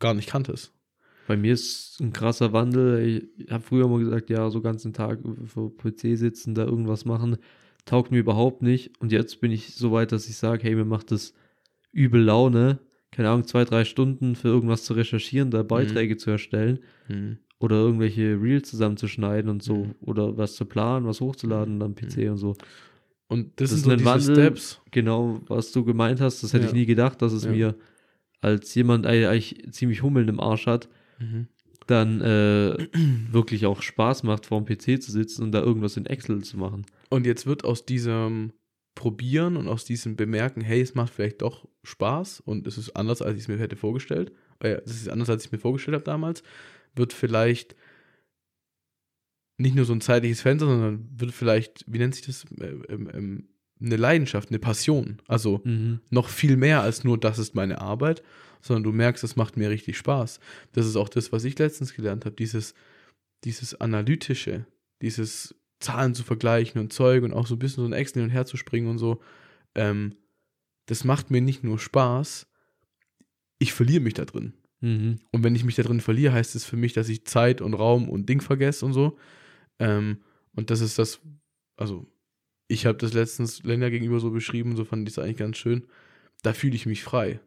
gar 0.00 0.14
nicht 0.14 0.28
kanntest. 0.28 0.74
Bei 1.28 1.36
mir 1.36 1.52
ist 1.52 2.00
ein 2.00 2.12
krasser 2.12 2.52
Wandel. 2.52 3.28
Ich 3.38 3.50
habe 3.50 3.62
früher 3.62 3.86
mal 3.86 4.00
gesagt, 4.00 4.30
ja, 4.30 4.50
so 4.50 4.60
ganzen 4.60 4.92
Tag 4.92 5.20
vor 5.46 5.76
PC 5.76 6.18
sitzen, 6.18 6.56
da 6.56 6.64
irgendwas 6.64 7.04
machen, 7.04 7.36
taugt 7.84 8.10
mir 8.10 8.18
überhaupt 8.18 8.62
nicht. 8.62 9.00
Und 9.00 9.12
jetzt 9.12 9.40
bin 9.40 9.52
ich 9.52 9.74
so 9.76 9.92
weit, 9.92 10.10
dass 10.10 10.28
ich 10.28 10.36
sage, 10.36 10.64
hey, 10.64 10.74
mir 10.74 10.84
macht 10.84 11.12
das 11.12 11.32
übel 11.92 12.20
Laune, 12.20 12.80
keine 13.12 13.30
Ahnung, 13.30 13.46
zwei, 13.46 13.64
drei 13.64 13.84
Stunden 13.84 14.34
für 14.34 14.48
irgendwas 14.48 14.82
zu 14.82 14.94
recherchieren, 14.94 15.52
da 15.52 15.62
Beiträge 15.62 16.16
zu 16.16 16.30
erstellen 16.30 16.80
oder 17.60 17.76
irgendwelche 17.76 18.40
Reels 18.42 18.68
zusammenzuschneiden 18.70 19.48
und 19.50 19.62
so 19.62 19.84
Mhm. 19.84 19.94
oder 20.00 20.36
was 20.36 20.54
zu 20.56 20.64
planen, 20.64 21.06
was 21.06 21.20
hochzuladen 21.20 21.80
am 21.82 21.94
PC 21.94 22.28
und 22.30 22.38
so. 22.38 22.56
Und 23.28 23.60
das, 23.60 23.70
Das 23.70 23.80
sind 23.82 23.90
so 23.90 23.96
diese 23.96 24.04
Wandel. 24.10 24.34
Steps. 24.34 24.80
Genau, 24.90 25.40
was 25.46 25.70
du 25.70 25.84
gemeint 25.84 26.20
hast, 26.20 26.42
das 26.42 26.52
hätte 26.52 26.64
Ja. 26.64 26.68
ich 26.70 26.74
nie 26.74 26.86
gedacht, 26.86 27.22
dass 27.22 27.32
es 27.32 27.44
Ja. 27.44 27.52
mir 27.52 27.76
als 28.40 28.74
jemand, 28.74 29.04
der 29.04 29.30
eigentlich 29.30 29.64
ziemlich 29.70 30.02
Hummeln 30.02 30.26
im 30.28 30.40
Arsch 30.40 30.66
hat, 30.66 30.88
Mhm. 31.20 31.46
dann 31.86 32.20
äh, 32.22 32.76
wirklich 33.30 33.66
auch 33.66 33.82
Spaß 33.82 34.22
macht, 34.24 34.46
vor 34.46 34.60
dem 34.60 34.64
PC 34.66 35.00
zu 35.02 35.12
sitzen 35.12 35.42
und 35.44 35.52
da 35.52 35.60
irgendwas 35.60 35.96
in 35.96 36.06
Excel 36.06 36.42
zu 36.42 36.56
machen. 36.56 36.86
Und 37.10 37.26
jetzt 37.26 37.46
wird 37.46 37.64
aus 37.64 37.84
diesem 37.84 38.52
Probieren 38.94 39.56
und 39.56 39.68
aus 39.68 39.84
diesem 39.84 40.16
Bemerken, 40.16 40.60
hey, 40.62 40.80
es 40.80 40.94
macht 40.94 41.12
vielleicht 41.12 41.42
doch 41.42 41.68
Spaß 41.84 42.40
und 42.40 42.66
es 42.66 42.76
ist 42.78 42.96
anders, 42.96 43.22
als 43.22 43.36
ich 43.36 43.42
es 43.42 43.48
mir 43.48 43.58
hätte 43.58 43.76
vorgestellt, 43.76 44.32
äh, 44.60 44.80
es 44.84 44.92
ist 44.92 45.08
anders, 45.08 45.30
als 45.30 45.42
ich 45.42 45.48
es 45.48 45.52
mir 45.52 45.58
vorgestellt 45.58 45.94
habe 45.94 46.04
damals, 46.04 46.42
wird 46.94 47.12
vielleicht 47.12 47.76
nicht 49.58 49.74
nur 49.74 49.84
so 49.84 49.92
ein 49.92 50.00
zeitliches 50.00 50.40
Fenster, 50.40 50.66
sondern 50.66 51.08
wird 51.16 51.32
vielleicht, 51.32 51.84
wie 51.86 51.98
nennt 51.98 52.14
sich 52.14 52.24
das, 52.26 52.44
äh, 52.60 52.66
ähm, 52.88 53.10
ähm, 53.12 53.48
eine 53.82 53.96
Leidenschaft, 53.96 54.50
eine 54.50 54.58
Passion. 54.58 55.20
Also 55.26 55.60
Mhm. 55.64 56.00
noch 56.10 56.28
viel 56.28 56.56
mehr 56.56 56.82
als 56.82 57.04
nur, 57.04 57.18
das 57.18 57.38
ist 57.38 57.54
meine 57.54 57.80
Arbeit, 57.80 58.22
sondern 58.60 58.84
du 58.84 58.92
merkst, 58.92 59.24
es 59.24 59.36
macht 59.36 59.56
mir 59.56 59.70
richtig 59.70 59.96
Spaß. 59.96 60.40
Das 60.72 60.86
ist 60.86 60.96
auch 60.96 61.08
das, 61.08 61.32
was 61.32 61.44
ich 61.44 61.58
letztens 61.58 61.94
gelernt 61.94 62.24
habe, 62.24 62.36
dieses, 62.36 62.74
dieses 63.44 63.80
Analytische, 63.80 64.66
dieses 65.00 65.54
Zahlen 65.78 66.14
zu 66.14 66.24
vergleichen 66.24 66.80
und 66.80 66.92
Zeug 66.92 67.22
und 67.22 67.32
auch 67.32 67.46
so 67.46 67.54
ein 67.54 67.58
bisschen 67.58 67.82
so 67.84 67.88
ein 67.88 67.94
Excel 67.94 68.20
hin 68.20 68.30
und 68.30 68.34
her 68.34 68.44
zu 68.44 68.58
springen 68.58 68.88
und 68.88 68.98
so. 68.98 69.22
Ähm, 69.74 70.16
das 70.86 71.04
macht 71.04 71.30
mir 71.30 71.40
nicht 71.40 71.64
nur 71.64 71.78
Spaß, 71.78 72.46
ich 73.58 73.72
verliere 73.72 74.00
mich 74.00 74.14
da 74.14 74.24
drin. 74.24 74.54
Mhm. 74.80 75.18
Und 75.32 75.44
wenn 75.44 75.54
ich 75.54 75.64
mich 75.64 75.74
da 75.74 75.82
drin 75.82 76.00
verliere, 76.00 76.32
heißt 76.32 76.54
es 76.54 76.64
für 76.64 76.76
mich, 76.76 76.92
dass 76.92 77.08
ich 77.08 77.24
Zeit 77.26 77.60
und 77.60 77.74
Raum 77.74 78.08
und 78.08 78.28
Ding 78.28 78.40
vergesse 78.40 78.84
und 78.86 78.92
so. 78.92 79.18
Ähm, 79.78 80.18
und 80.54 80.70
das 80.70 80.80
ist 80.80 80.98
das, 80.98 81.20
also 81.76 82.06
ich 82.68 82.86
habe 82.86 82.98
das 82.98 83.12
letztens 83.12 83.62
Länder 83.62 83.90
gegenüber 83.90 84.20
so 84.20 84.30
beschrieben, 84.30 84.76
so 84.76 84.84
fand 84.84 85.08
ich 85.08 85.14
es 85.14 85.18
eigentlich 85.18 85.36
ganz 85.36 85.56
schön. 85.58 85.84
Da 86.42 86.52
fühle 86.52 86.74
ich 86.76 86.86
mich 86.86 87.02
frei. 87.02 87.40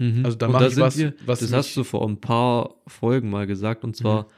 Mhm. 0.00 0.24
Also 0.24 0.36
da 0.36 0.48
mache 0.48 0.66
ich 0.68 0.74
sind 0.74 0.82
was, 0.82 0.98
wir, 0.98 1.14
was 1.26 1.40
das 1.40 1.52
hast 1.52 1.76
du 1.76 1.84
vor 1.84 2.08
ein 2.08 2.20
paar 2.20 2.76
Folgen 2.86 3.30
mal 3.30 3.46
gesagt 3.46 3.84
und 3.84 3.96
zwar 3.96 4.28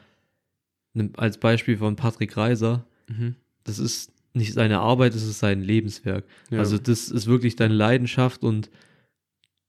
ne- 0.95 1.11
als 1.17 1.39
Beispiel 1.39 1.77
von 1.79 1.97
Patrick 1.97 2.37
Reiser. 2.37 2.87
Mhm. 3.09 3.37
Das 3.65 3.79
ist 3.79 4.13
nicht 4.33 4.53
seine 4.53 4.81
Arbeit, 4.81 5.15
das 5.15 5.23
ist 5.23 5.39
sein 5.39 5.63
Lebenswerk. 5.63 6.25
Ja. 6.51 6.59
Also 6.61 6.79
das 6.79 7.09
ist 7.11 7.27
wirklich 7.27 7.57
deine 7.57 7.75
Leidenschaft 7.75 8.43
und 8.43 8.71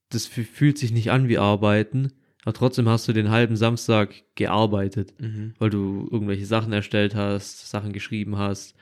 das 0.09 0.29
fü- 0.29 0.45
fühlt 0.45 0.77
sich 0.77 0.91
nicht 0.91 1.11
an 1.11 1.27
wie 1.27 1.37
Arbeiten, 1.37 2.11
aber 2.43 2.53
trotzdem 2.53 2.89
hast 2.89 3.07
du 3.07 3.13
den 3.13 3.29
halben 3.29 3.55
Samstag 3.55 4.23
gearbeitet, 4.35 5.13
mhm. 5.19 5.53
weil 5.59 5.69
du 5.69 6.07
irgendwelche 6.11 6.45
Sachen 6.45 6.73
erstellt 6.73 7.15
hast, 7.15 7.69
Sachen 7.69 7.93
geschrieben 7.93 8.37
hast, 8.37 8.75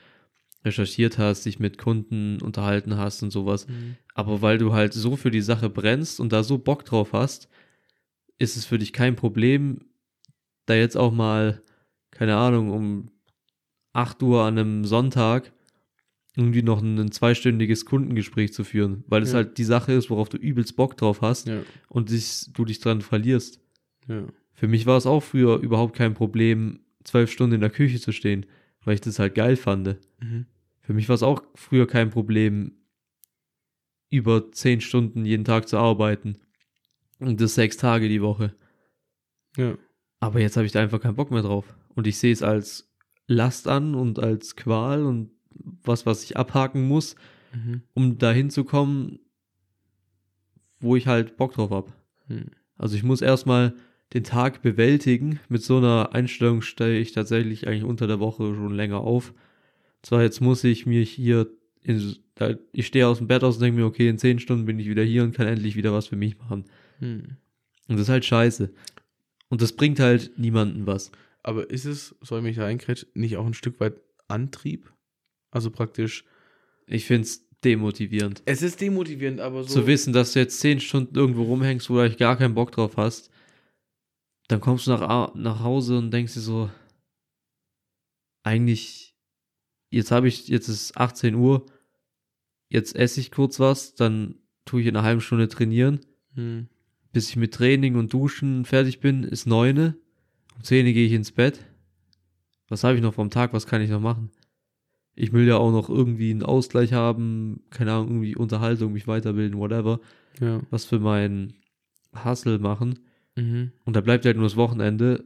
recherchiert 0.64 1.18
hast, 1.18 1.44
dich 1.44 1.58
mit 1.58 1.78
Kunden 1.78 2.40
unterhalten 2.40 2.96
hast 2.96 3.22
und 3.22 3.30
sowas. 3.30 3.68
Mhm. 3.68 3.96
Aber 4.14 4.42
weil 4.42 4.58
du 4.58 4.72
halt 4.72 4.94
so 4.94 5.16
für 5.16 5.30
die 5.30 5.42
Sache 5.42 5.68
brennst 5.68 6.20
und 6.20 6.32
da 6.32 6.42
so 6.42 6.58
Bock 6.58 6.84
drauf 6.84 7.12
hast, 7.12 7.48
ist 8.38 8.56
es 8.56 8.64
für 8.64 8.78
dich 8.78 8.92
kein 8.92 9.16
Problem, 9.16 9.80
da 10.66 10.74
jetzt 10.74 10.96
auch 10.96 11.12
mal, 11.12 11.60
keine 12.10 12.36
Ahnung, 12.36 12.70
um 12.70 13.10
8 13.92 14.22
Uhr 14.22 14.42
an 14.44 14.58
einem 14.58 14.84
Sonntag 14.84 15.52
irgendwie 16.36 16.62
noch 16.62 16.80
ein 16.80 17.10
zweistündiges 17.10 17.84
Kundengespräch 17.86 18.52
zu 18.52 18.62
führen, 18.64 19.04
weil 19.08 19.22
es 19.22 19.30
Ja. 19.32 19.36
halt 19.38 19.58
die 19.58 19.64
Sache 19.64 19.92
ist, 19.92 20.10
worauf 20.10 20.28
du 20.28 20.36
übelst 20.36 20.76
Bock 20.76 20.96
drauf 20.96 21.20
hast 21.22 21.48
Ja, 21.48 21.62
und 21.88 22.10
dich, 22.10 22.46
du 22.52 22.64
dich 22.64 22.80
dran 22.80 23.00
verlierst. 23.00 23.60
ja. 24.08 24.26
Für 24.52 24.68
mich 24.68 24.84
war 24.84 24.98
es 24.98 25.06
auch 25.06 25.22
früher 25.22 25.58
überhaupt 25.58 25.96
kein 25.96 26.12
Problem, 26.12 26.80
zwölf 27.02 27.32
Stunden 27.32 27.54
in 27.54 27.60
der 27.62 27.70
Küche 27.70 27.98
zu 27.98 28.12
stehen, 28.12 28.44
weil 28.84 28.94
ich 28.94 29.00
das 29.00 29.18
halt 29.18 29.34
geil 29.34 29.56
fand. 29.56 29.96
Mhm. 30.20 30.44
Für 30.80 30.92
mich 30.92 31.08
war 31.08 31.14
es 31.14 31.22
auch 31.22 31.42
früher 31.54 31.86
kein 31.86 32.10
Problem, 32.10 32.72
über 34.10 34.52
zehn 34.52 34.80
Stunden 34.80 35.24
jeden 35.24 35.44
Tag 35.44 35.66
zu 35.68 35.78
arbeiten. 35.78 36.36
Und 37.20 37.40
das 37.40 37.54
sechs 37.54 37.76
Tage 37.78 38.08
die 38.08 38.20
Woche. 38.22 38.54
Ja. 39.56 39.78
Aber 40.20 40.40
jetzt 40.40 40.56
habe 40.56 40.66
ich 40.66 40.72
da 40.72 40.80
einfach 40.80 41.00
keinen 41.00 41.16
Bock 41.16 41.30
mehr 41.30 41.42
drauf. 41.42 41.74
Und 41.94 42.06
ich 42.06 42.18
sehe 42.18 42.32
es 42.32 42.42
als 42.42 42.92
Last 43.26 43.66
an 43.68 43.94
und 43.94 44.18
als 44.18 44.56
Qual 44.56 45.04
und 45.06 45.30
was, 45.84 46.06
was 46.06 46.24
ich 46.24 46.36
abhaken 46.36 46.86
muss, 46.86 47.16
Mhm. 47.52 47.82
um 47.94 48.18
dahin 48.18 48.48
zu 48.50 48.62
kommen, 48.64 49.18
wo 50.78 50.96
ich 50.96 51.06
halt 51.06 51.36
Bock 51.36 51.52
drauf 51.54 51.70
habe. 51.70 51.92
Mhm. 52.28 52.46
Also 52.76 52.96
ich 52.96 53.02
muss 53.02 53.22
erstmal 53.22 53.74
den 54.14 54.24
Tag 54.24 54.62
bewältigen. 54.62 55.40
Mit 55.48 55.62
so 55.62 55.78
einer 55.78 56.10
Einstellung 56.14 56.62
stehe 56.62 56.98
ich 56.98 57.12
tatsächlich 57.12 57.66
eigentlich 57.66 57.84
unter 57.84 58.06
der 58.06 58.20
Woche 58.20 58.54
schon 58.54 58.74
länger 58.74 59.00
auf. 59.00 59.34
Zwar 60.02 60.22
jetzt 60.22 60.40
muss 60.40 60.64
ich 60.64 60.86
mir 60.86 61.02
hier, 61.02 61.48
in, 61.82 62.16
ich 62.72 62.86
stehe 62.86 63.06
aus 63.06 63.18
dem 63.18 63.26
Bett 63.26 63.44
aus 63.44 63.56
und 63.56 63.62
denke 63.62 63.80
mir, 63.80 63.86
okay, 63.86 64.08
in 64.08 64.18
zehn 64.18 64.38
Stunden 64.38 64.64
bin 64.64 64.78
ich 64.78 64.88
wieder 64.88 65.02
hier 65.02 65.22
und 65.22 65.34
kann 65.34 65.46
endlich 65.46 65.76
wieder 65.76 65.92
was 65.92 66.06
für 66.06 66.16
mich 66.16 66.38
machen. 66.38 66.64
Mhm. 67.00 67.36
Und 67.88 67.96
das 67.96 68.02
ist 68.02 68.08
halt 68.08 68.24
scheiße. 68.24 68.72
Und 69.48 69.60
das 69.60 69.72
bringt 69.72 69.98
halt 70.00 70.38
niemanden 70.38 70.86
was. 70.86 71.10
Aber 71.42 71.68
ist 71.68 71.84
es, 71.84 72.14
soll 72.20 72.42
mich 72.42 72.56
da 72.56 72.66
einkrätschen, 72.66 73.08
nicht 73.14 73.36
auch 73.36 73.46
ein 73.46 73.54
Stück 73.54 73.80
weit 73.80 74.00
Antrieb? 74.28 74.92
Also 75.50 75.70
praktisch. 75.70 76.24
Ich 76.86 77.04
finde 77.06 77.22
es 77.22 77.46
demotivierend. 77.64 78.42
Es 78.46 78.62
ist 78.62 78.80
demotivierend, 78.80 79.40
aber 79.40 79.64
so. 79.64 79.80
Zu 79.80 79.86
wissen, 79.86 80.12
dass 80.12 80.32
du 80.32 80.38
jetzt 80.40 80.60
zehn 80.60 80.80
Stunden 80.80 81.14
irgendwo 81.16 81.44
rumhängst, 81.44 81.88
wo 81.90 81.94
du 81.94 82.00
eigentlich 82.00 82.18
gar 82.18 82.36
keinen 82.36 82.54
Bock 82.54 82.72
drauf 82.72 82.96
hast, 82.96 83.30
dann 84.48 84.60
kommst 84.60 84.86
du 84.86 84.90
nach, 84.92 85.34
nach 85.34 85.60
Hause 85.60 85.98
und 85.98 86.10
denkst 86.10 86.34
dir 86.34 86.40
so, 86.40 86.70
eigentlich, 88.42 89.14
jetzt 89.90 90.10
habe 90.10 90.28
ich, 90.28 90.48
jetzt 90.48 90.68
ist 90.68 90.96
18 90.96 91.34
Uhr, 91.34 91.66
jetzt 92.68 92.96
esse 92.96 93.20
ich 93.20 93.30
kurz 93.30 93.60
was, 93.60 93.94
dann 93.94 94.36
tue 94.64 94.80
ich 94.80 94.86
in 94.86 94.96
einer 94.96 95.04
halben 95.06 95.20
Stunde 95.20 95.48
trainieren, 95.48 96.00
Mhm. 96.36 96.68
bis 97.12 97.28
ich 97.28 97.36
mit 97.36 97.52
Training 97.54 97.96
und 97.96 98.12
Duschen 98.12 98.64
fertig 98.64 99.00
bin, 99.00 99.24
ist 99.24 99.46
neune. 99.46 99.96
Um 100.56 100.62
10 100.62 100.86
Uhr 100.86 100.92
gehe 100.92 101.06
ich 101.06 101.12
ins 101.12 101.32
Bett. 101.32 101.58
Was 102.68 102.84
habe 102.84 102.94
ich 102.96 103.02
noch 103.02 103.14
vom 103.14 103.30
Tag? 103.30 103.52
Was 103.52 103.66
kann 103.66 103.82
ich 103.82 103.90
noch 103.90 104.00
machen? 104.00 104.30
Ich 105.14 105.32
will 105.32 105.46
ja 105.46 105.56
auch 105.56 105.72
noch 105.72 105.88
irgendwie 105.88 106.30
einen 106.30 106.42
Ausgleich 106.42 106.92
haben, 106.92 107.62
keine 107.70 107.92
Ahnung, 107.92 108.08
irgendwie 108.08 108.36
Unterhaltung, 108.36 108.92
mich 108.92 109.06
weiterbilden, 109.06 109.58
whatever. 109.58 110.00
Ja. 110.40 110.62
Was 110.70 110.84
für 110.84 110.98
meinen 110.98 111.54
Hustle 112.24 112.58
machen. 112.58 113.00
Mhm. 113.36 113.72
Und 113.84 113.96
da 113.96 114.00
bleibt 114.00 114.24
halt 114.24 114.36
nur 114.36 114.46
das 114.46 114.56
Wochenende. 114.56 115.24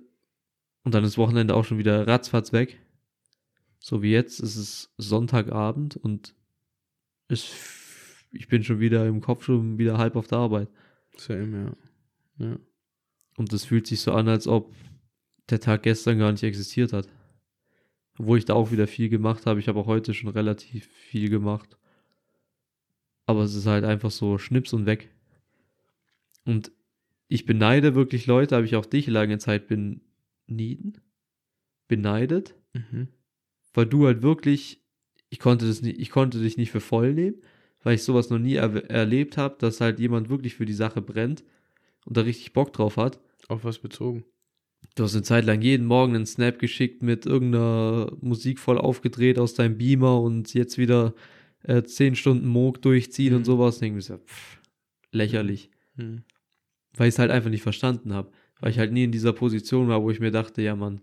Und 0.83 0.95
dann 0.95 1.05
ist 1.05 1.19
Wochenende 1.19 1.55
auch 1.55 1.65
schon 1.65 1.79
wieder 1.79 2.07
ratzfatz 2.07 2.53
weg. 2.53 2.81
So 3.79 4.03
wie 4.03 4.13
jetzt 4.13 4.41
ist 4.41 4.57
es 4.57 4.95
Sonntagabend 4.97 5.97
und 5.97 6.35
es, 7.29 7.53
ich 8.33 8.49
bin 8.49 8.65
schon 8.65 8.81
wieder 8.81 9.07
im 9.07 9.21
Kopf 9.21 9.45
schon 9.45 9.79
wieder 9.79 9.99
halb 9.99 10.17
auf 10.17 10.27
der 10.27 10.39
Arbeit. 10.39 10.69
Same, 11.17 11.77
ja. 12.39 12.47
Ja. 12.47 12.59
Und 13.37 13.53
es 13.53 13.65
fühlt 13.65 13.87
sich 13.87 14.01
so 14.01 14.13
an, 14.13 14.29
als 14.29 14.47
ob 14.47 14.75
der 15.51 15.61
Tag 15.61 15.83
gestern 15.83 16.19
gar 16.19 16.33
nicht 16.33 16.43
existiert 16.43 16.93
hat. 16.93 17.09
Obwohl 18.19 18.39
ich 18.39 18.45
da 18.45 18.55
auch 18.55 18.71
wieder 18.71 18.87
viel 18.87 19.09
gemacht 19.09 19.47
habe. 19.47 19.61
Ich 19.61 19.69
habe 19.69 19.81
auch 19.81 19.87
heute 19.87 20.15
schon 20.15 20.31
relativ 20.31 20.87
viel 20.87 21.31
gemacht. 21.31 21.77
Aber 23.27 23.43
es 23.43 23.55
ist 23.55 23.67
halt 23.67 23.85
einfach 23.85 24.11
so 24.11 24.39
Schnips 24.39 24.73
und 24.73 24.87
weg. 24.87 25.11
Und 26.45 26.73
ich 27.29 27.47
beneide 27.47 27.95
wirklich 27.95 28.27
Leute, 28.27 28.55
habe 28.55 28.67
ich 28.67 28.77
auch 28.77 28.87
dich 28.87 29.07
lange 29.07 29.39
Zeit 29.39 29.67
benieden, 29.67 31.01
beneidet, 31.89 32.55
Mhm. 32.75 33.09
weil 33.73 33.87
du 33.87 34.07
halt 34.07 34.23
wirklich, 34.23 34.83
ich 35.31 35.39
konnte 35.39 35.67
das 35.67 35.81
nicht, 35.83 35.99
ich 36.01 36.11
konnte 36.11 36.41
dich 36.41 36.57
nicht 36.57 36.71
für 36.71 36.81
voll 36.81 37.15
nehmen, 37.15 37.37
weil 37.83 37.95
ich 37.95 38.03
sowas 38.03 38.31
noch 38.31 38.39
nie 38.39 38.55
er 38.55 38.91
erlebt 38.91 39.37
habe, 39.37 39.57
dass 39.59 39.81
halt 39.81 39.99
jemand 39.99 40.29
wirklich 40.29 40.55
für 40.55 40.67
die 40.67 40.73
Sache 40.75 41.01
brennt 41.01 41.45
und 42.05 42.17
da 42.17 42.23
richtig 42.23 42.53
Bock 42.53 42.73
drauf 42.73 42.97
hat. 42.97 43.21
Auf 43.49 43.65
was 43.65 43.79
bezogen? 43.79 44.25
Du 44.97 45.03
hast 45.03 45.15
eine 45.15 45.23
Zeit 45.25 45.45
lang 45.45 45.61
jeden 45.61 45.87
Morgen 45.87 46.15
einen 46.15 46.27
Snap 46.27 46.59
geschickt 46.59 47.03
mit 47.03 47.27
irgendeiner 47.27 48.13
Musik 48.21 48.61
voll 48.61 48.79
aufgedreht 48.79 49.39
aus 49.39 49.55
deinem 49.55 49.77
Beamer 49.77 50.21
und 50.21 50.55
jetzt 50.55 50.79
wieder 50.79 51.15
äh, 51.65 51.83
zehn 51.83 52.15
Stunden 52.15 52.47
Moog 52.47 52.81
durchziehen 52.81 53.33
Mhm. 53.33 53.39
und 53.39 53.45
sowas. 53.45 53.79
Denke 53.81 53.99
ich 53.99 54.09
mir 54.09 54.17
so, 54.17 54.23
pff, 54.25 54.61
lächerlich. 55.11 55.71
Mhm. 55.97 56.23
Weil 56.97 57.09
ich 57.09 57.15
es 57.15 57.19
halt 57.19 57.33
einfach 57.33 57.51
nicht 57.51 57.63
verstanden 57.63 58.13
habe. 58.13 58.31
Weil 58.61 58.71
ich 58.71 58.79
halt 58.79 58.93
nie 58.93 59.05
in 59.05 59.11
dieser 59.13 59.33
Position 59.33 59.89
war, 59.89 60.03
wo 60.03 60.11
ich 60.11 60.21
mir 60.21 60.31
dachte, 60.31 60.63
ja 60.63 60.77
Mann, 60.77 61.01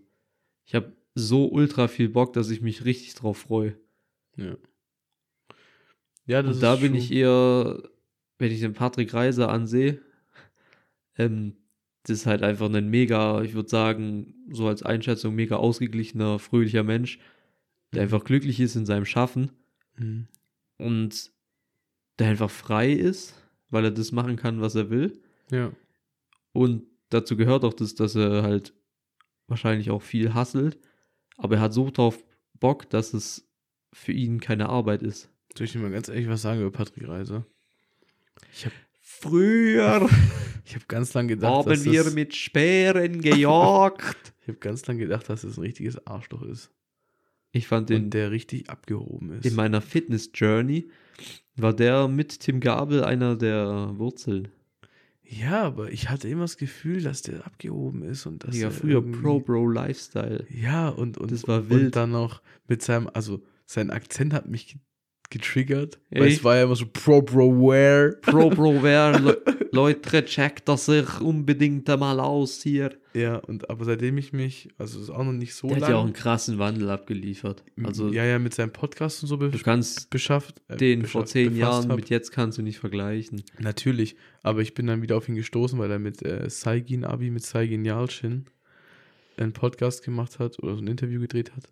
ich 0.64 0.74
habe 0.74 0.96
so 1.14 1.46
ultra 1.48 1.86
viel 1.86 2.08
Bock, 2.08 2.32
dass 2.32 2.48
ich 2.48 2.62
mich 2.62 2.86
richtig 2.86 3.14
drauf 3.14 3.36
freue. 3.38 3.76
Ja. 4.36 4.56
Ja, 6.24 6.42
das 6.42 6.56
Und 6.56 6.62
da 6.62 6.76
bin 6.76 6.94
ich 6.94 7.12
eher, 7.12 7.82
wenn 8.38 8.52
ich 8.52 8.60
den 8.60 8.72
Patrick 8.72 9.12
Reiser 9.12 9.50
ansehe, 9.50 10.00
ähm, 11.18 11.56
das 12.04 12.18
ist 12.20 12.26
halt 12.26 12.42
einfach 12.42 12.72
ein 12.72 12.88
mega, 12.88 13.42
ich 13.42 13.54
würde 13.54 13.68
sagen, 13.68 14.34
so 14.50 14.66
als 14.66 14.82
Einschätzung, 14.82 15.34
mega 15.34 15.56
ausgeglichener, 15.56 16.38
fröhlicher 16.38 16.82
Mensch, 16.82 17.18
der 17.92 18.02
einfach 18.02 18.24
glücklich 18.24 18.58
ist 18.60 18.76
in 18.76 18.86
seinem 18.86 19.04
Schaffen 19.04 19.50
Mhm. 19.98 20.26
und 20.78 21.30
der 22.18 22.28
einfach 22.28 22.50
frei 22.50 22.90
ist, 22.92 23.34
weil 23.70 23.84
er 23.84 23.90
das 23.90 24.10
machen 24.10 24.36
kann, 24.36 24.60
was 24.62 24.74
er 24.74 24.88
will. 24.90 25.20
Ja. 25.50 25.70
Und 26.52 26.84
dazu 27.10 27.36
gehört 27.36 27.64
auch 27.64 27.74
das, 27.74 27.94
dass 27.94 28.14
er 28.14 28.42
halt 28.42 28.72
wahrscheinlich 29.48 29.90
auch 29.90 30.00
viel 30.02 30.32
hasselt, 30.34 30.78
aber 31.36 31.56
er 31.56 31.60
hat 31.62 31.74
so 31.74 31.90
drauf 31.90 32.24
Bock, 32.58 32.88
dass 32.90 33.12
es 33.12 33.46
für 33.92 34.12
ihn 34.12 34.40
keine 34.40 34.68
Arbeit 34.70 35.02
ist. 35.02 35.28
Soll 35.56 35.66
ich 35.66 35.72
dir 35.72 35.78
mal 35.80 35.90
ganz 35.90 36.08
ehrlich 36.08 36.28
was 36.28 36.40
sagen 36.42 36.60
über 36.60 36.70
Patrick 36.70 37.06
Reiser? 37.06 37.44
Ich 38.52 38.64
habe 38.64 38.74
Früher 39.00 40.08
ich 40.64 40.74
hab 40.76 40.88
ganz 40.88 41.12
lange 41.14 41.28
gedacht, 41.28 41.52
haben 41.52 41.68
dass 41.70 41.84
wir 41.84 42.04
das, 42.04 42.14
mit 42.14 42.34
Speeren 42.36 43.20
gejagt. 43.20 44.32
ich 44.42 44.48
habe 44.48 44.58
ganz 44.58 44.86
lange 44.86 45.00
gedacht, 45.00 45.28
dass 45.28 45.44
es 45.44 45.56
ein 45.56 45.62
richtiges 45.62 46.06
Arschloch 46.06 46.42
ist. 46.42 46.70
Ich 47.52 47.66
fand 47.66 47.90
den 47.90 48.04
Und 48.04 48.10
der 48.14 48.30
richtig 48.30 48.70
abgehoben 48.70 49.32
ist. 49.32 49.44
in 49.46 49.54
meiner 49.54 49.80
Fitness-Journey 49.82 50.88
war 51.56 51.74
der 51.74 52.08
mit 52.08 52.40
Tim 52.40 52.60
Gabel 52.60 53.04
einer 53.04 53.36
der 53.36 53.92
Wurzeln. 53.98 54.48
ja, 55.22 55.62
aber 55.62 55.92
ich 55.92 56.08
hatte 56.08 56.28
immer 56.28 56.42
das 56.44 56.56
Gefühl, 56.56 57.02
dass 57.02 57.20
der 57.22 57.46
abgehoben 57.46 58.02
ist 58.04 58.24
und 58.26 58.44
dass 58.44 58.56
Ja, 58.56 58.68
er 58.68 58.70
früher 58.70 58.94
irgendwie- 59.02 59.20
Pro-Bro-Lifestyle. 59.20 60.46
Ja, 60.48 60.88
und, 60.88 61.18
und, 61.18 61.30
Das 61.30 61.46
war 61.46 61.58
und 61.60 61.70
wild. 61.70 61.96
dann 61.96 62.10
noch 62.12 62.40
mit 62.68 62.82
seinem, 62.82 63.10
also 63.12 63.42
sein 63.66 63.90
Akzent 63.90 64.32
hat 64.32 64.48
mich 64.48 64.78
ge- 65.32 65.38
getriggert, 65.40 65.98
weil 66.10 66.24
Echt? 66.24 66.38
es 66.38 66.44
war 66.44 66.56
ja 66.56 66.64
immer 66.64 66.76
so 66.76 66.86
Pro 66.92 67.22
Bro 67.22 67.58
Where. 67.60 68.16
Pro-Bro, 68.22 68.78
wer 68.82 69.18
Le 69.18 69.42
Leute, 69.72 70.24
checkt 70.24 70.68
das 70.68 70.86
sich 70.86 71.20
unbedingt 71.20 71.88
einmal 71.88 72.20
aus 72.20 72.62
hier. 72.62 72.90
Ja, 73.14 73.36
und 73.36 73.70
aber 73.70 73.84
seitdem 73.86 74.18
ich 74.18 74.32
mich, 74.32 74.68
also 74.78 75.00
ist 75.00 75.08
auch 75.10 75.24
noch 75.24 75.32
nicht 75.32 75.54
so 75.54 75.66
Der 75.68 75.76
hat 75.76 75.80
lange. 75.82 75.94
ja 75.94 75.98
auch 76.00 76.04
einen 76.04 76.12
krassen 76.12 76.58
Wandel 76.58 76.90
abgeliefert. 76.90 77.64
Also 77.82 78.12
ja, 78.12 78.24
ja, 78.24 78.38
mit 78.38 78.54
seinem 78.54 78.72
Podcast 78.72 79.22
und 79.22 79.28
so 79.28 79.36
du 79.36 79.50
kannst 79.58 80.10
beschafft. 80.10 80.60
äh, 80.68 80.76
den 80.76 81.04
vor 81.06 81.22
beschafft- 81.22 81.32
zehn 81.32 81.54
befasst 81.54 81.60
Jahren 81.60 81.90
hab. 81.90 81.96
mit 81.96 82.10
jetzt 82.10 82.32
kannst 82.32 82.58
du 82.58 82.62
nicht 82.62 82.78
vergleichen. 82.78 83.42
Natürlich, 83.58 84.16
aber 84.42 84.60
ich 84.60 84.74
bin 84.74 84.86
dann 84.86 85.00
wieder 85.02 85.16
auf 85.16 85.28
ihn 85.28 85.34
gestoßen, 85.36 85.78
weil 85.78 85.90
er 85.90 85.98
mit 85.98 86.22
äh, 86.22 86.48
Saigin 86.50 87.04
Abi, 87.04 87.30
mit 87.30 87.44
Saigin 87.44 87.84
Yalcin 87.84 88.44
einen 89.38 89.52
Podcast 89.52 90.04
gemacht 90.04 90.38
hat 90.38 90.62
oder 90.62 90.74
so 90.76 90.82
ein 90.82 90.86
Interview 90.86 91.20
gedreht 91.20 91.52
hat. 91.56 91.64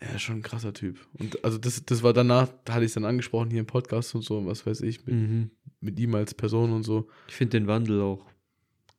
Er 0.00 0.16
ist 0.16 0.22
schon 0.22 0.36
ein 0.36 0.42
krasser 0.42 0.72
Typ. 0.72 1.06
Und 1.14 1.44
also 1.44 1.56
das, 1.56 1.84
das 1.84 2.02
war 2.02 2.12
danach, 2.12 2.52
da 2.64 2.74
hatte 2.74 2.84
ich 2.84 2.90
es 2.90 2.94
dann 2.94 3.04
angesprochen 3.04 3.50
hier 3.50 3.60
im 3.60 3.66
Podcast 3.66 4.14
und 4.14 4.22
so, 4.22 4.38
und 4.38 4.46
was 4.46 4.66
weiß 4.66 4.80
ich, 4.82 5.06
mit, 5.06 5.14
Mhm. 5.14 5.50
mit 5.80 5.98
ihm 5.98 6.14
als 6.14 6.34
Person 6.34 6.72
und 6.72 6.82
so. 6.82 7.08
Ich 7.28 7.34
finde 7.34 7.58
den 7.58 7.66
Wandel 7.68 8.00
auch, 8.02 8.26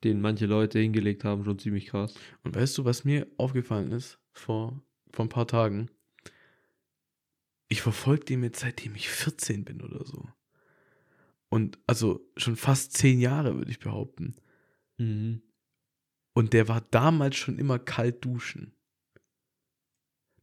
den 0.03 0.21
manche 0.21 0.45
Leute 0.45 0.79
hingelegt 0.79 1.23
haben, 1.23 1.43
schon 1.43 1.59
ziemlich 1.59 1.87
krass. 1.87 2.13
Und 2.43 2.55
weißt 2.55 2.77
du, 2.77 2.85
was 2.85 3.03
mir 3.03 3.27
aufgefallen 3.37 3.91
ist 3.91 4.19
vor, 4.31 4.81
vor 5.11 5.25
ein 5.25 5.29
paar 5.29 5.47
Tagen? 5.47 5.89
Ich 7.67 7.81
verfolge 7.81 8.25
den 8.25 8.43
jetzt 8.43 8.59
seitdem 8.61 8.95
ich 8.95 9.09
14 9.09 9.65
bin 9.65 9.81
oder 9.81 10.05
so. 10.05 10.27
Und 11.49 11.77
also 11.87 12.21
schon 12.37 12.55
fast 12.55 12.93
zehn 12.93 13.19
Jahre, 13.19 13.55
würde 13.57 13.71
ich 13.71 13.79
behaupten. 13.79 14.35
Mhm. 14.97 15.41
Und 16.33 16.53
der 16.53 16.67
war 16.67 16.81
damals 16.91 17.35
schon 17.37 17.57
immer 17.59 17.79
kalt 17.79 18.23
duschen. 18.23 18.74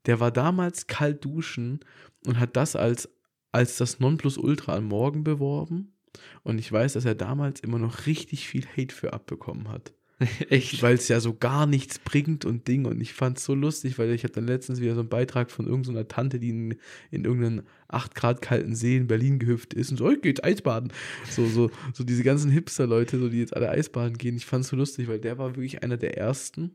Der 0.07 0.21
war 0.21 0.31
damals 0.31 0.87
kalt 0.87 1.25
duschen 1.25 1.81
und 2.27 2.39
hat 2.39 2.57
das 2.57 2.77
als, 2.77 3.09
als 3.53 3.77
das 3.77 4.01
Nonplusultra 4.01 4.77
am 4.77 4.87
Morgen 4.87 5.25
beworben. 5.25 5.95
Und 6.43 6.59
ich 6.59 6.71
weiß, 6.71 6.95
dass 6.95 7.05
er 7.05 7.15
damals 7.15 7.61
immer 7.61 7.79
noch 7.79 8.07
richtig 8.07 8.49
viel 8.49 8.67
Hate 8.67 8.95
für 8.95 9.13
abbekommen 9.13 9.69
hat. 9.69 9.95
Echt? 10.51 10.83
Weil 10.83 10.95
es 10.95 11.09
ja 11.09 11.21
so 11.21 11.35
gar 11.35 11.67
nichts 11.67 11.99
bringt 11.99 12.45
und 12.45 12.69
Ding. 12.69 12.85
Und 12.85 13.01
ich 13.01 13.13
fand 13.13 13.39
es 13.39 13.45
so 13.45 13.55
lustig, 13.55 13.99
weil 13.99 14.11
ich 14.11 14.25
habe 14.25 14.33
dann 14.33 14.47
letztens 14.47 14.81
wieder 14.81 14.95
so 14.95 15.01
einen 15.01 15.09
Beitrag 15.09 15.51
von 15.51 15.67
irgendeiner 15.67 16.09
Tante, 16.09 16.39
die 16.39 16.51
in, 16.51 16.75
in 17.11 17.25
irgendeinen 17.25 17.63
8 17.89 18.15
Grad 18.15 18.43
kalten 18.43 18.75
See 18.75 18.97
in 18.97 19.07
Berlin 19.07 19.39
gehüpft 19.39 19.75
ist 19.75 19.91
und 19.91 19.97
so, 19.97 20.11
ich 20.11 20.21
geh 20.21 20.29
jetzt 20.29 20.45
Eisbaden. 20.45 20.93
So, 21.29 21.47
so, 21.47 21.71
so 21.93 22.05
diese 22.05 22.23
ganzen 22.23 22.51
Hipster-Leute, 22.51 23.19
so, 23.19 23.29
die 23.29 23.39
jetzt 23.39 23.57
alle 23.57 23.71
Eisbaden 23.71 24.19
gehen. 24.19 24.37
Ich 24.37 24.47
fand 24.47 24.65
es 24.65 24.71
so 24.71 24.77
lustig, 24.77 25.09
weil 25.09 25.21
der 25.21 25.39
war 25.39 25.57
wirklich 25.57 25.83
einer 25.83 25.97
der 25.97 26.17
ersten, 26.17 26.75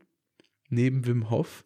neben 0.68 1.06
Wim 1.06 1.30
Hof, 1.30 1.64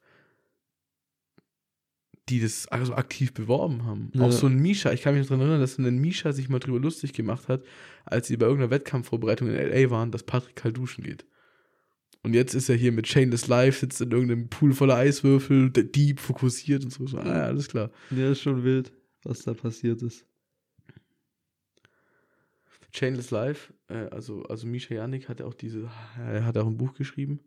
die 2.28 2.40
das 2.40 2.68
also 2.68 2.94
aktiv 2.94 3.34
beworben 3.34 3.84
haben. 3.84 4.10
Ja. 4.14 4.22
Auch 4.22 4.32
so 4.32 4.46
ein 4.46 4.56
Misha, 4.56 4.92
ich 4.92 5.02
kann 5.02 5.14
mich 5.14 5.22
noch 5.22 5.30
daran 5.30 5.40
erinnern, 5.40 5.60
dass 5.60 5.74
so 5.74 5.82
ein 5.82 5.98
Misha 5.98 6.32
sich 6.32 6.48
mal 6.48 6.60
drüber 6.60 6.78
lustig 6.78 7.12
gemacht 7.12 7.48
hat, 7.48 7.64
als 8.04 8.28
sie 8.28 8.36
bei 8.36 8.46
irgendeiner 8.46 8.70
Wettkampfvorbereitung 8.70 9.48
in 9.48 9.54
L.A. 9.54 9.90
waren, 9.90 10.12
dass 10.12 10.22
Patrick 10.22 10.56
kalt 10.56 10.76
duschen 10.76 11.02
geht. 11.02 11.26
Und 12.22 12.34
jetzt 12.34 12.54
ist 12.54 12.68
er 12.68 12.76
hier 12.76 12.92
mit 12.92 13.06
Chainless 13.06 13.48
Life, 13.48 13.80
sitzt 13.80 14.00
in 14.00 14.12
irgendeinem 14.12 14.48
Pool 14.48 14.72
voller 14.72 14.96
Eiswürfel, 14.96 15.70
der 15.70 15.84
Deep 15.84 16.20
fokussiert 16.20 16.84
und 16.84 16.92
so. 16.92 17.06
so 17.06 17.18
ah, 17.18 17.26
ja, 17.26 17.42
alles 17.44 17.66
klar. 17.66 17.90
Ja, 18.10 18.30
ist 18.30 18.42
schon 18.42 18.62
wild, 18.62 18.92
was 19.24 19.42
da 19.42 19.54
passiert 19.54 20.02
ist. 20.02 20.24
Chainless 22.92 23.30
Life, 23.30 23.72
äh, 23.88 24.06
also, 24.10 24.44
also 24.44 24.66
Misha 24.66 24.94
Janik 24.94 25.28
hat 25.28 25.40
ja 25.40 25.46
auch 25.46 25.54
diese, 25.54 25.90
er 26.18 26.44
hat 26.44 26.58
auch 26.58 26.66
ein 26.66 26.76
Buch 26.76 26.94
geschrieben. 26.94 27.40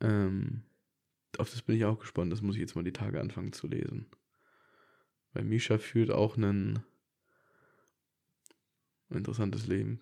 Ähm, 0.00 0.62
auf 1.38 1.50
das 1.50 1.62
bin 1.62 1.76
ich 1.76 1.84
auch 1.84 1.98
gespannt. 1.98 2.32
Das 2.32 2.42
muss 2.42 2.56
ich 2.56 2.60
jetzt 2.60 2.74
mal 2.74 2.84
die 2.84 2.92
Tage 2.92 3.20
anfangen 3.20 3.52
zu 3.52 3.66
lesen. 3.66 4.06
Weil 5.32 5.44
Misha 5.44 5.78
führt 5.78 6.10
auch 6.10 6.36
ein 6.36 6.82
interessantes 9.10 9.66
Leben. 9.66 10.00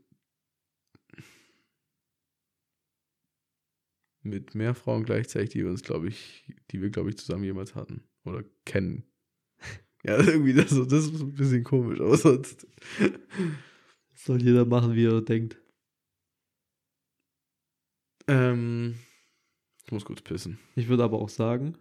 Mit 4.23 4.55
mehr 4.55 4.75
Frauen 4.75 5.05
gleichzeitig, 5.05 5.51
die 5.51 5.63
wir 5.63 5.71
uns, 5.71 5.83
glaube 5.83 6.09
ich, 6.09 6.53
die 6.71 6.83
wir, 6.83 6.91
glaube 6.91 7.11
ich, 7.11 7.19
zusammen 7.19 7.45
jemals 7.45 7.75
hatten. 7.75 8.05
Oder 8.25 8.45
kennen. 8.65 9.05
Ja, 10.05 10.17
irgendwie 10.17 10.55
das, 10.55 10.69
das 10.69 11.07
ist 11.07 11.21
ein 11.21 11.35
bisschen 11.35 11.65
komisch, 11.65 12.01
aber 12.01 12.17
sonst. 12.17 12.69
Soll 14.15 14.41
jeder 14.41 14.65
machen, 14.65 14.95
wie 14.95 15.07
er 15.07 15.21
denkt. 15.21 15.61
Ähm, 18.29 18.95
ich 19.89 19.93
muss 19.93 20.05
kurz 20.05 20.20
pissen. 20.20 20.59
Ich 20.77 20.89
würde 20.89 21.02
aber 21.02 21.19
auch 21.19 21.31
sagen, 21.31 21.78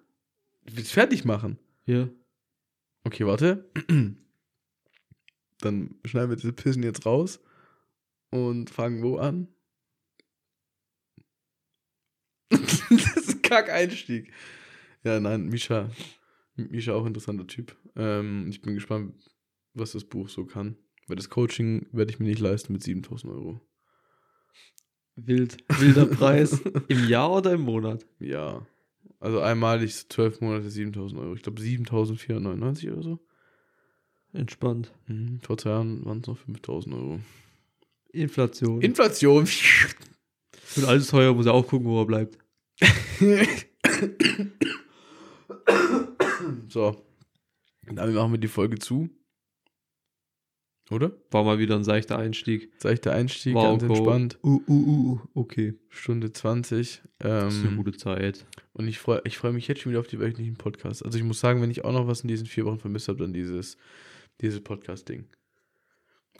Willst 0.63 0.93
fertig 0.93 1.25
machen? 1.25 1.59
ja, 1.85 2.07
Okay, 3.03 3.25
warte. 3.25 3.69
Dann 5.59 5.95
schneiden 6.05 6.29
wir 6.29 6.37
diese 6.37 6.53
Pissen 6.53 6.83
jetzt 6.83 7.05
raus 7.05 7.41
und 8.29 8.69
fangen 8.69 9.03
wo 9.03 9.17
an? 9.17 9.49
das 12.49 13.17
ist 13.17 13.29
ein 13.29 13.41
Kack-Einstieg. 13.41 14.31
Ja, 15.03 15.19
nein, 15.19 15.47
Misha. 15.47 15.89
Misha 16.55 16.93
auch 16.93 17.01
ein 17.01 17.07
interessanter 17.07 17.47
Typ. 17.47 17.75
Ähm, 17.97 18.47
ich 18.49 18.61
bin 18.61 18.73
gespannt, 18.73 19.15
was 19.73 19.91
das 19.91 20.05
Buch 20.05 20.29
so 20.29 20.45
kann. 20.45 20.77
Weil 21.07 21.17
das 21.17 21.29
Coaching 21.29 21.87
werde 21.91 22.11
ich 22.11 22.19
mir 22.19 22.25
nicht 22.27 22.39
leisten 22.39 22.71
mit 22.71 22.83
7000 22.83 23.33
Euro. 23.33 23.59
Wild, 25.17 25.57
wilder 25.79 26.05
Preis. 26.15 26.61
Im 26.87 27.07
Jahr 27.07 27.31
oder 27.33 27.53
im 27.53 27.61
Monat? 27.61 28.05
Ja. 28.19 28.65
Also 29.19 29.39
einmalig 29.41 30.07
12 30.09 30.41
Monate 30.41 30.69
7000 30.69 31.19
Euro. 31.19 31.33
Ich 31.33 31.41
glaube 31.41 31.59
7499 31.61 32.91
oder 32.91 33.01
so. 33.01 33.19
Entspannt. 34.33 34.93
Mhm. 35.07 35.39
Vor 35.41 35.57
zwei 35.57 35.71
Jahren 35.71 36.05
waren 36.05 36.19
es 36.21 36.27
noch 36.27 36.37
5000 36.37 36.95
Euro. 36.95 37.19
Inflation. 38.11 38.81
Inflation. 38.81 39.47
Und 40.75 40.85
alles 40.85 41.07
teuer, 41.07 41.33
muss 41.33 41.45
er 41.45 41.53
auch 41.53 41.67
gucken, 41.67 41.87
wo 41.87 42.01
er 42.01 42.05
bleibt. 42.05 42.37
so. 46.67 47.03
Damit 47.85 48.15
machen 48.15 48.33
wir 48.33 48.39
die 48.39 48.47
Folge 48.47 48.77
zu. 48.79 49.09
Oder? 50.89 51.11
War 51.31 51.43
mal 51.43 51.59
wieder 51.59 51.75
ein 51.75 51.83
seichter 51.83 52.17
Einstieg. 52.17 52.71
Seichter 52.77 53.11
Einstieg, 53.11 53.55
Wow, 53.55 53.77
ganz 53.77 53.83
entspannt. 53.83 54.39
Uh, 54.43 54.61
uh, 54.67 54.73
uh, 54.73 55.19
okay. 55.33 55.73
Stunde 55.89 56.31
20. 56.31 57.01
Das 57.19 57.53
ist 57.53 57.59
eine 57.61 57.69
Ähm, 57.71 57.77
gute 57.77 57.91
Zeit. 57.93 58.45
und 58.73 58.87
ich 58.87 58.97
freue 58.99 59.21
ich 59.25 59.37
freu 59.37 59.51
mich 59.51 59.67
jetzt 59.67 59.81
schon 59.81 59.91
wieder 59.91 59.99
auf 59.99 60.07
die 60.07 60.19
wöchentlichen 60.19 60.55
Podcasts. 60.55 61.03
Also 61.03 61.17
ich 61.17 61.23
muss 61.25 61.39
sagen, 61.41 61.61
wenn 61.61 61.71
ich 61.71 61.83
auch 61.83 61.91
noch 61.91 62.07
was 62.07 62.21
in 62.21 62.29
diesen 62.29 62.47
vier 62.47 62.65
Wochen 62.65 62.79
vermisst 62.79 63.07
habe, 63.09 63.19
dann 63.19 63.33
dieses, 63.33 63.77
dieses 64.39 64.61
Podcast-Ding. 64.61 65.25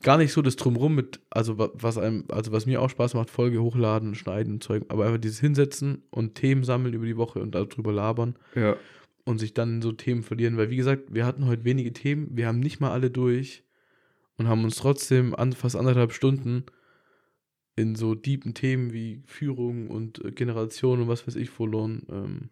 Gar 0.03 0.17
nicht 0.19 0.31
so 0.31 0.43
das 0.43 0.55
Drumrum 0.55 0.93
mit, 0.93 1.19
also 1.31 1.57
wa- 1.57 1.71
was 1.73 1.97
einem, 1.97 2.25
also 2.29 2.51
was 2.51 2.67
mir 2.67 2.81
auch 2.81 2.89
Spaß 2.89 3.15
macht, 3.15 3.31
Folge 3.31 3.61
hochladen 3.61 4.09
und 4.09 4.15
schneiden 4.15 4.53
und 4.53 4.63
Zeug, 4.63 4.85
aber 4.89 5.05
einfach 5.07 5.17
dieses 5.19 5.39
Hinsetzen 5.39 6.03
und 6.11 6.35
Themen 6.35 6.63
sammeln 6.63 6.93
über 6.93 7.05
die 7.07 7.17
Woche 7.17 7.39
und 7.39 7.55
darüber 7.55 7.91
labern. 7.91 8.35
Ja. 8.55 8.77
und 9.25 9.39
sich 9.39 9.53
dann 9.55 9.75
in 9.77 9.81
so 9.81 9.91
Themen 9.91 10.21
verlieren, 10.23 10.55
weil 10.55 10.69
wie 10.69 10.77
gesagt, 10.77 11.13
wir 11.13 11.25
hatten 11.25 11.47
heute 11.47 11.65
wenige 11.65 11.91
Themen, 11.91 12.29
wir 12.31 12.47
haben 12.47 12.59
nicht 12.61 12.79
mal 12.79 12.91
alle 12.91 13.09
durch 13.09 13.63
und 14.37 14.47
haben 14.47 14.63
uns 14.63 14.75
trotzdem 14.77 15.35
an, 15.35 15.53
fast 15.53 15.75
anderthalb 15.75 16.13
Stunden 16.13 16.63
in 17.75 17.95
so 17.95 18.15
deepen 18.15 18.53
Themen 18.53 18.91
wie 18.93 19.21
Führung 19.25 19.89
und 19.89 20.23
äh, 20.23 20.31
Generation 20.31 21.01
und 21.01 21.07
was 21.07 21.27
weiß 21.27 21.35
ich 21.35 21.49
verloren. 21.49 22.03
Ähm, 22.09 22.49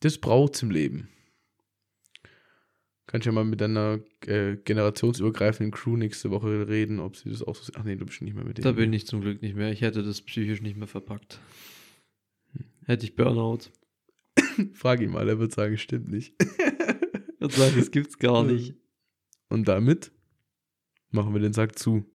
Das 0.00 0.18
braucht's 0.18 0.62
im 0.62 0.70
Leben. 0.70 1.08
Kannst 3.06 3.26
ja 3.26 3.32
mal 3.32 3.44
mit 3.44 3.60
deiner 3.60 3.98
äh, 4.26 4.56
generationsübergreifenden 4.56 5.72
Crew 5.72 5.96
nächste 5.96 6.30
Woche 6.30 6.68
reden, 6.68 7.00
ob 7.00 7.16
sie 7.16 7.28
das 7.28 7.42
auch 7.42 7.56
so 7.56 7.64
sehen. 7.64 7.74
Ach 7.76 7.84
nee, 7.84 7.96
du 7.96 8.06
bist 8.06 8.22
nicht 8.22 8.34
mehr 8.34 8.44
mit 8.44 8.56
denen. 8.56 8.64
Da 8.64 8.72
bin 8.72 8.92
ich 8.92 9.06
zum 9.06 9.20
Glück 9.20 9.42
nicht 9.42 9.56
mehr. 9.56 9.72
Ich 9.72 9.80
hätte 9.80 10.02
das 10.04 10.22
psychisch 10.22 10.62
nicht 10.62 10.76
mehr 10.76 10.86
verpackt. 10.86 11.40
Hätte 12.86 13.04
ich 13.04 13.16
Burnout. 13.16 13.70
Frag 14.74 15.00
ihn 15.00 15.10
mal, 15.10 15.28
er 15.28 15.38
wird 15.38 15.52
sagen, 15.52 15.76
stimmt 15.76 16.08
nicht. 16.08 16.34
Ich 16.40 17.40
würde 17.40 17.54
sagen, 17.54 17.74
das 17.76 17.90
gibt's 17.90 18.18
gar 18.18 18.44
nicht. 18.44 18.74
Und 19.48 19.66
damit 19.68 20.12
machen 21.10 21.32
wir 21.34 21.40
den 21.40 21.52
Sack 21.52 21.78
zu. 21.78 22.04